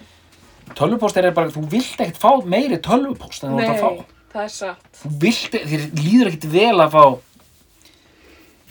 tölvupóstir 0.78 1.28
er 1.28 1.36
bara, 1.36 1.52
þú 1.54 1.66
vilt 1.72 2.00
ekkert 2.00 2.20
fá 2.22 2.32
meiri 2.48 2.80
tölvupóst 2.84 3.46
en 3.46 3.56
þú 3.56 3.62
ert 3.64 3.74
að 3.74 3.84
fá 3.84 3.92
Nei, 3.94 4.10
það 4.34 4.48
er 4.48 4.56
satt. 4.58 4.90
þú 5.02 5.14
vilt, 5.22 5.60
þér 5.74 5.86
líður 6.00 6.32
ekkert 6.32 6.50
vel 6.54 6.84
að 6.86 6.96
fá 6.98 7.06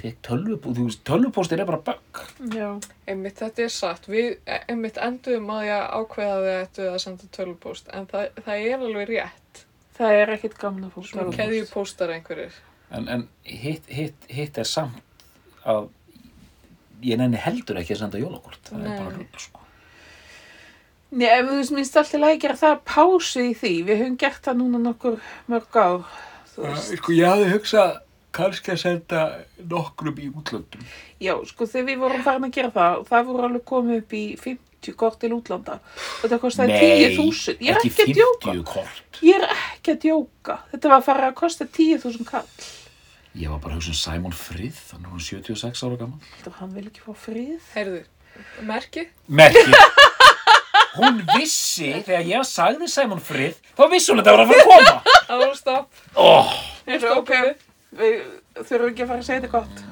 fyrir 0.02 0.16
tölvupóst, 0.26 0.78
þú 0.78 0.86
veist, 0.88 1.02
tölvupóstir 1.06 1.62
er 1.62 1.68
bara 1.68 1.82
Já. 2.50 2.68
Einmitt, 3.06 3.36
þetta 3.38 3.62
er 3.62 3.70
satt. 3.70 4.09
Við, 4.10 4.32
einmitt, 4.66 4.98
enduðum 4.98 5.52
að 5.54 5.68
ég 5.68 5.92
ákveða 6.00 6.40
þið 6.42 6.56
ættu 6.56 6.88
að 6.90 6.98
senda 7.04 7.28
tölvupóst. 7.36 7.92
En 7.94 8.09
það, 8.10 8.40
það 8.42 8.64
er 8.72 8.82
alveg 8.88 9.12
rétt. 9.12 9.62
Það 9.94 10.18
er 10.18 10.34
ekkit 10.34 10.59
gaman 10.59 10.88
að 10.88 10.96
fá 10.96 11.06
Svona 11.06 11.36
keðjupóstar 11.36 12.14
einhverjir. 12.16 12.59
en, 12.90 13.09
en 13.09 13.28
hitt, 13.46 13.86
hitt, 13.86 14.26
hitt 14.28 14.59
er 14.59 14.66
samt 14.68 15.11
að 15.68 15.89
ég 17.02 17.18
nenni 17.18 17.40
heldur 17.40 17.80
ekki 17.80 17.97
að 17.97 18.05
senda 18.05 18.20
jólakort 18.22 18.70
það 18.70 18.78
Nei. 18.82 18.86
er 18.93 19.02
bara 19.02 19.16
rugl 19.16 19.43
sko 19.43 19.62
Nei, 21.12 21.26
ef 21.28 21.44
þú 21.44 21.56
veist, 21.59 21.72
minnst 21.76 21.97
alltaf 22.01 22.22
að 22.24 22.39
gera 22.40 22.55
það 22.56 22.78
pásu 22.89 23.43
í 23.44 23.51
því. 23.52 23.72
Við 23.84 23.98
höfum 24.01 24.14
gert 24.22 24.47
það 24.47 24.55
núna 24.62 24.78
nokkur 24.80 25.18
mörg 25.52 25.76
ár. 25.76 26.06
Þú 26.55 26.62
veist. 26.64 26.94
sko 27.02 27.12
ég 27.12 27.28
hafði 27.28 27.51
hugsað 27.52 27.90
kannski 28.32 28.72
að 28.72 28.80
senda 28.80 29.22
nokkrum 29.68 30.16
í 30.20 30.30
útlöndum 30.32 30.84
Já, 31.20 31.34
sko, 31.48 31.68
þegar 31.68 31.89
við 31.90 32.02
vorum 32.02 32.24
farin 32.24 32.48
að 32.48 32.55
gera 32.56 32.72
það, 32.72 33.02
það 33.10 33.26
voru 33.28 33.48
alveg 33.48 33.64
komið 33.68 34.01
upp 34.01 34.14
í 34.16 34.22
50 34.40 34.97
kort 34.98 35.18
til 35.22 35.32
útlanda. 35.36 35.78
Og 36.22 36.32
það 36.32 36.40
kostaði 36.47 36.78
10.000. 36.80 37.59
Ég 37.60 37.74
er 37.74 37.82
ekki 37.82 37.93
ekki 37.93 38.06
að 38.06 38.16
djóka. 38.16 38.55
50 38.56 38.64
kort 38.72 39.20
Ég 39.22 39.36
er 39.36 39.52
ekki 39.52 39.93
að 39.93 40.01
djóka. 40.06 40.56
Þetta 40.72 40.93
var 40.94 40.97
að 40.97 41.09
fara 41.10 41.28
að 41.28 41.36
kosta 41.39 41.68
10.000 41.68 42.26
kall. 42.32 42.48
Ég 43.38 43.48
var 43.48 43.60
bara 43.62 43.74
að 43.76 43.80
hugsa 43.80 43.92
um 43.94 44.00
Simon 44.02 44.34
Frið 44.36 44.80
hann 44.92 45.06
er 45.09 45.22
76 45.24 45.84
ára 45.86 45.96
gaman 46.00 46.20
Þetta 46.42 46.52
hann 46.60 46.74
vil 46.76 46.86
ekki 46.90 47.04
fá 47.06 47.12
frið. 47.16 47.68
Heyrðu, 47.74 48.02
merki? 48.68 49.06
merki 49.28 49.62
hún 50.98 51.22
vissi 51.38 51.88
þegar 52.04 52.26
ég 52.28 52.44
sagði 52.48 52.88
Simon 52.92 53.22
Frith 53.24 53.62
þá 53.78 53.86
vissi 53.92 54.12
hún 54.12 54.20
að 54.20 54.28
þetta 54.28 54.36
var 54.36 54.44
að 54.44 54.52
fara 54.52 54.62
að 54.62 54.68
koma 54.72 55.16
Það 55.32 55.42
var 55.46 55.54
stopp. 55.56 56.02
oh. 56.20 56.52
Og, 56.92 57.04
ok, 57.22 57.32
við 58.02 58.18
þurfum 58.68 58.90
ekki 58.90 59.04
að 59.04 59.09
fara 59.14 59.22
að 59.22 59.26
segja 59.28 59.40
þetta 59.40 59.52
gott. 59.54 59.82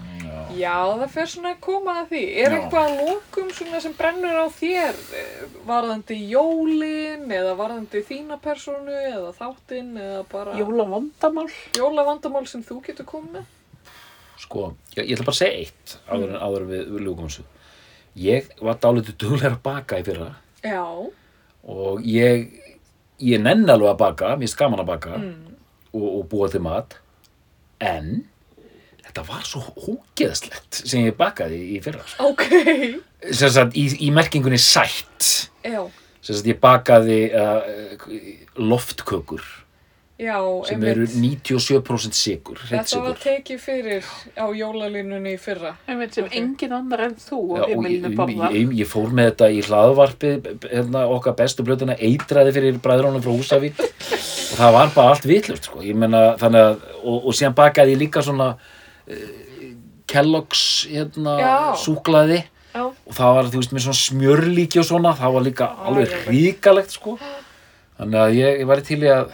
Já, 0.59 0.75
það 1.01 1.11
fer 1.15 1.27
svona 1.31 1.53
að 1.55 1.61
koma 1.61 1.95
að 2.01 2.09
því. 2.11 2.23
Er 2.43 2.51
Já. 2.51 2.57
eitthvað 2.59 2.89
að 2.89 3.01
lokum 3.11 3.51
svona 3.55 3.81
sem 3.85 3.93
brennur 3.99 4.39
á 4.41 4.47
þér? 4.57 4.99
Eh, 5.21 5.45
Varðandi 5.69 6.17
jólin 6.31 7.27
eða 7.31 7.55
varðandi 7.59 8.03
þína 8.09 8.41
personu 8.43 8.91
eða 9.13 9.31
þáttinn 9.39 9.93
eða 10.01 10.25
bara 10.33 10.57
Jóla 10.59 10.87
vandamál. 10.91 11.47
jólavandamál 11.77 12.47
sem 12.49 12.63
þú 12.65 12.81
getur 12.87 13.05
komið 13.07 13.39
með? 13.39 13.45
sko, 14.41 14.73
ég, 14.97 15.05
ég 15.05 15.13
ætla 15.19 15.25
bara 15.29 15.37
að 15.37 15.43
segja 15.43 15.59
eitt 15.61 15.99
áður, 16.09 16.31
en 16.33 16.41
áður 16.41 16.63
en 16.65 16.69
við, 16.71 16.85
við 16.95 17.03
ljúkum 17.05 17.27
þessu 17.29 17.43
ég 18.17 18.47
var 18.65 18.79
dálítið 18.81 19.17
duglegur 19.21 19.53
að 19.53 19.63
baka 19.63 19.99
í 20.01 20.05
fyrra 20.07 20.31
Já. 20.65 20.81
og 21.69 22.01
ég 22.09 22.47
ég 23.21 23.43
nenni 23.45 23.69
alveg 23.69 23.91
að 23.93 23.99
baka, 24.01 24.31
mér 24.33 24.49
finnst 24.49 24.57
gaman 24.59 24.81
að 24.81 24.89
baka 24.95 25.19
Mm. 25.21 25.53
og, 25.93 26.07
og 26.19 26.25
búa 26.33 26.49
til 26.51 26.61
mat 26.65 26.97
en 27.85 28.25
þetta 29.11 29.25
var 29.27 29.47
svo 29.47 29.63
hógeðslegt 29.75 30.83
sem 30.85 31.09
ég 31.09 31.17
bakaði 31.19 31.61
í 31.77 31.81
fyrra 31.83 32.05
sko. 32.07 32.31
Ok. 32.31 32.45
sem 33.35 33.51
sagt 33.51 33.79
í, 33.79 33.89
í 34.07 34.11
merkingunni 34.15 34.61
sætt 34.61 35.51
sagt 36.21 36.47
ég 36.47 36.61
bakaði 36.63 37.25
uh, 37.35 37.65
loftkökur 38.61 39.43
Já, 40.21 40.37
sem 40.69 40.83
eru 40.85 41.07
97% 41.09 42.13
sigur 42.13 42.59
Þetta 42.69 42.99
var 43.01 43.15
tekið 43.23 43.61
fyrir 43.63 44.09
á 44.37 44.53
jólalínunni 44.53 45.33
í 45.33 45.39
fyrra. 45.41 45.71
Einmitt 45.89 46.13
sem 46.19 46.27
Ok. 46.29 46.35
engin 46.37 46.75
annar 46.77 47.07
en 47.07 47.15
þú 47.17 47.39
Já, 47.57 47.63
ég, 47.71 47.87
ég, 48.05 48.43
ég, 48.53 48.75
ég 48.83 48.91
fór 48.91 49.15
með 49.17 49.31
þetta 49.31 49.49
í 49.49 49.63
hlaðvarpi 49.65 50.33
hérna, 50.67 51.07
okkar 51.17 51.39
bestu 51.41 51.65
blötuna 51.65 51.97
eitraði 51.97 52.53
fyrir 52.53 52.83
bræðrónum 52.85 53.25
frá 53.25 53.33
Húsavík 53.33 53.81
og 54.51 54.61
það 54.61 54.77
var 54.77 54.93
bara 54.99 55.15
allt 55.15 55.25
vitlust 55.31 55.71
sko. 55.71 55.81
þannig 55.81 56.61
að 56.61 56.77
og, 57.01 57.17
og 57.25 57.33
síðan 57.33 57.57
bakaði 57.57 57.97
ég 57.97 58.03
líka 58.05 58.21
svona 58.27 58.51
Kellogg's 60.11 60.63
hérna, 60.91 61.37
Já. 61.39 61.53
súklaði 61.79 62.41
Já. 62.75 62.83
og 62.87 63.15
það 63.15 63.35
var 63.37 63.49
þú 63.51 63.61
veist 63.61 63.73
með 63.75 63.85
svona 63.87 64.01
smjörlíki 64.01 64.81
og 64.83 64.87
svona 64.89 65.13
það 65.19 65.33
var 65.37 65.47
líka 65.47 65.69
alveg 65.87 66.11
já. 66.11 66.19
ríkalegt 66.31 66.95
sko. 66.95 67.17
þannig 67.99 68.21
að 68.23 68.35
ég, 68.39 68.59
ég 68.63 68.67
var 68.71 68.83
til 68.87 68.99
í 69.03 69.11
að 69.11 69.33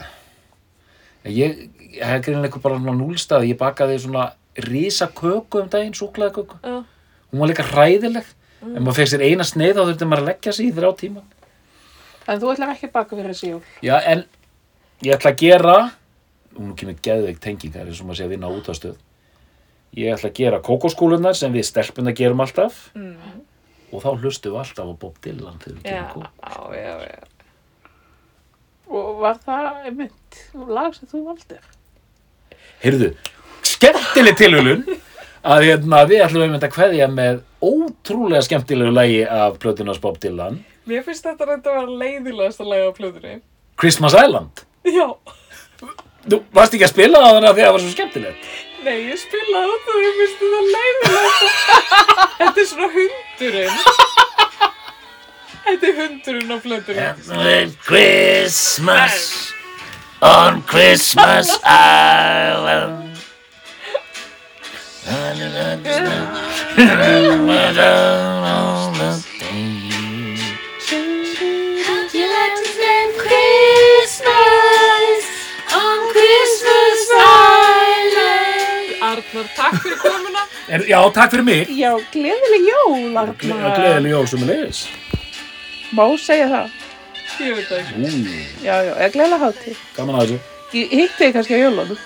ég, 1.37 1.59
ég 1.97 2.03
hef 2.05 2.25
greinlega 2.27 2.61
bara 2.65 2.81
núlstað 2.81 3.47
ég 3.49 3.59
bakaði 3.61 3.99
svona 4.05 4.31
risa 4.67 5.09
köku 5.13 5.61
um 5.63 5.69
daginn, 5.73 5.95
súklaði 5.97 6.33
köku 6.39 6.57
Já. 6.65 6.81
hún 7.33 7.41
var 7.43 7.51
líka 7.53 7.67
hræðileg 7.73 8.25
ef 8.67 8.81
maður 8.81 8.97
fekk 9.01 9.13
sér 9.13 9.25
eina 9.29 9.45
sneið 9.45 9.77
þá 9.77 9.83
þurfti 9.85 10.09
maður 10.09 10.23
að 10.25 10.31
leggja 10.33 10.53
sig 10.57 10.71
í 10.71 10.77
þrjá 10.77 10.93
tíma 11.05 11.25
En 12.27 12.41
þú 12.43 12.49
ætlar 12.51 12.73
ekki 12.73 12.89
að 12.89 12.95
baka 12.97 13.15
fyrir 13.15 13.31
þessi 13.31 13.49
jól. 13.53 13.61
já 13.87 13.97
en 14.03 14.25
ég 15.07 15.13
ætla 15.15 15.31
að 15.31 15.43
gera 15.45 15.75
hún 16.57 16.73
kemur 16.75 16.97
geðveik 17.05 17.39
tengingar 17.45 17.87
eins 17.87 18.01
og 18.01 18.09
maður 18.09 18.19
sé 18.19 18.25
að 18.27 18.33
vinna 18.35 18.49
út 18.51 18.67
á 18.67 18.75
stöð 18.75 18.97
ég 19.95 20.13
ætla 20.17 20.31
að 20.31 20.37
gera 20.41 20.59
kókoskúlunar 20.61 21.37
sem 21.39 21.53
við 21.55 21.65
stelpuna 21.71 22.13
gerum 22.17 22.41
alltaf 22.45 22.91
Mm. 22.95 23.17
og 23.93 24.03
þá 24.03 24.09
hlustum 24.21 24.53
við 24.53 24.59
alltaf 24.65 24.87
á 24.91 24.95
Bob 25.01 25.17
Dylan 25.25 25.59
þegar 25.63 25.77
við 25.77 25.83
gerum 25.83 26.13
kók 26.13 26.27
já, 26.43 26.83
já, 26.83 26.95
já. 27.07 27.23
Og 28.87 29.17
var 29.21 29.39
það 29.43 29.87
einmitt 29.89 30.43
lag 30.55 30.95
sem 30.95 31.09
þú 31.11 31.25
valdir? 31.27 31.65
heyrðu, 32.83 33.09
skemmtileg 33.67 34.37
tilhulun 34.39 34.83
að 35.47 35.65
hérna, 35.65 36.03
við 36.11 36.23
ætlum 36.27 36.45
einmitt 36.47 36.67
að 36.67 36.75
kveðja 36.77 37.07
með 37.11 37.41
ótrúlega 37.65 38.43
skemmtilegu 38.47 38.93
lagi 38.93 39.23
af 39.25 39.57
plötunars 39.63 40.01
Bob 40.03 40.19
Dylan 40.23 40.61
Mér 40.87 41.03
finnst 41.03 41.25
þetta 41.27 41.49
reynda 41.49 41.71
að 41.73 41.81
vera 41.81 41.97
leiðilegast 42.03 42.61
að 42.63 42.69
lega 42.71 42.91
á 42.91 42.93
plöðunni. 42.95 43.41
Christmas 43.81 44.15
Island 44.15 44.63
Já. 44.87 45.09
Þú 46.27 46.39
varst 46.55 46.75
ekki 46.77 46.87
að 46.87 46.93
spila 46.93 47.19
það 47.23 47.33
þannig 47.37 47.49
að 47.51 47.57
því 47.57 47.63
að 47.63 47.67
það 47.67 47.75
var 47.77 47.83
svo 47.85 47.91
skemmtilegt 47.97 48.47
Nei, 48.87 49.01
ég 49.11 49.19
spilaði 49.19 49.73
þetta 49.73 49.95
og 49.97 50.03
ég 50.05 50.19
finnst 50.21 50.43
þetta 50.43 50.59
leiðilegast. 50.73 51.47
þetta 52.39 52.61
er 52.63 52.67
svona 52.71 52.89
hundurinn. 52.93 53.79
Þetta 55.65 55.89
er 55.89 55.97
hundurinn 55.97 56.55
á 56.55 56.59
plöðunni. 56.63 57.07
With 57.41 57.73
Christmas 57.83 59.17
on 60.23 60.63
Christmas 60.71 61.51
Island. 61.67 63.19
How'd 71.87 72.15
you 72.15 72.27
like 72.31 72.55
to 72.55 72.65
spend 72.71 73.11
Christmas 73.19 74.66
Arnar, 79.37 79.53
takk 79.57 79.83
fyrir 79.85 79.99
komuna. 80.01 80.43
Er, 80.73 80.83
já, 80.89 80.99
takk 81.15 81.31
fyrir 81.35 81.45
mig. 81.47 81.69
Já, 81.77 81.93
gleðileg 82.13 82.65
jól, 82.67 83.17
Arnar. 83.21 83.35
Gleðileg 83.77 84.11
jól 84.11 84.27
sem 84.31 84.43
er 84.43 84.49
leiðis. 84.53 84.81
Má 85.95 86.05
segja 86.19 86.49
það. 86.51 86.75
Ég 87.37 87.55
veit 87.59 87.69
það 87.69 87.79
ekki. 87.83 87.95
Ú, 88.01 88.37
Já, 88.65 88.75
já, 88.87 88.93
eða 88.97 89.11
gleðileg 89.15 89.45
hátíð. 89.45 89.83
gaman 89.99 90.19
að 90.19 90.25
þessu. 90.25 90.39
Ég 90.77 90.95
hitti 90.99 91.21
þig 91.21 91.35
kannski 91.37 91.55
á 91.55 91.61
jólunum. 91.63 92.01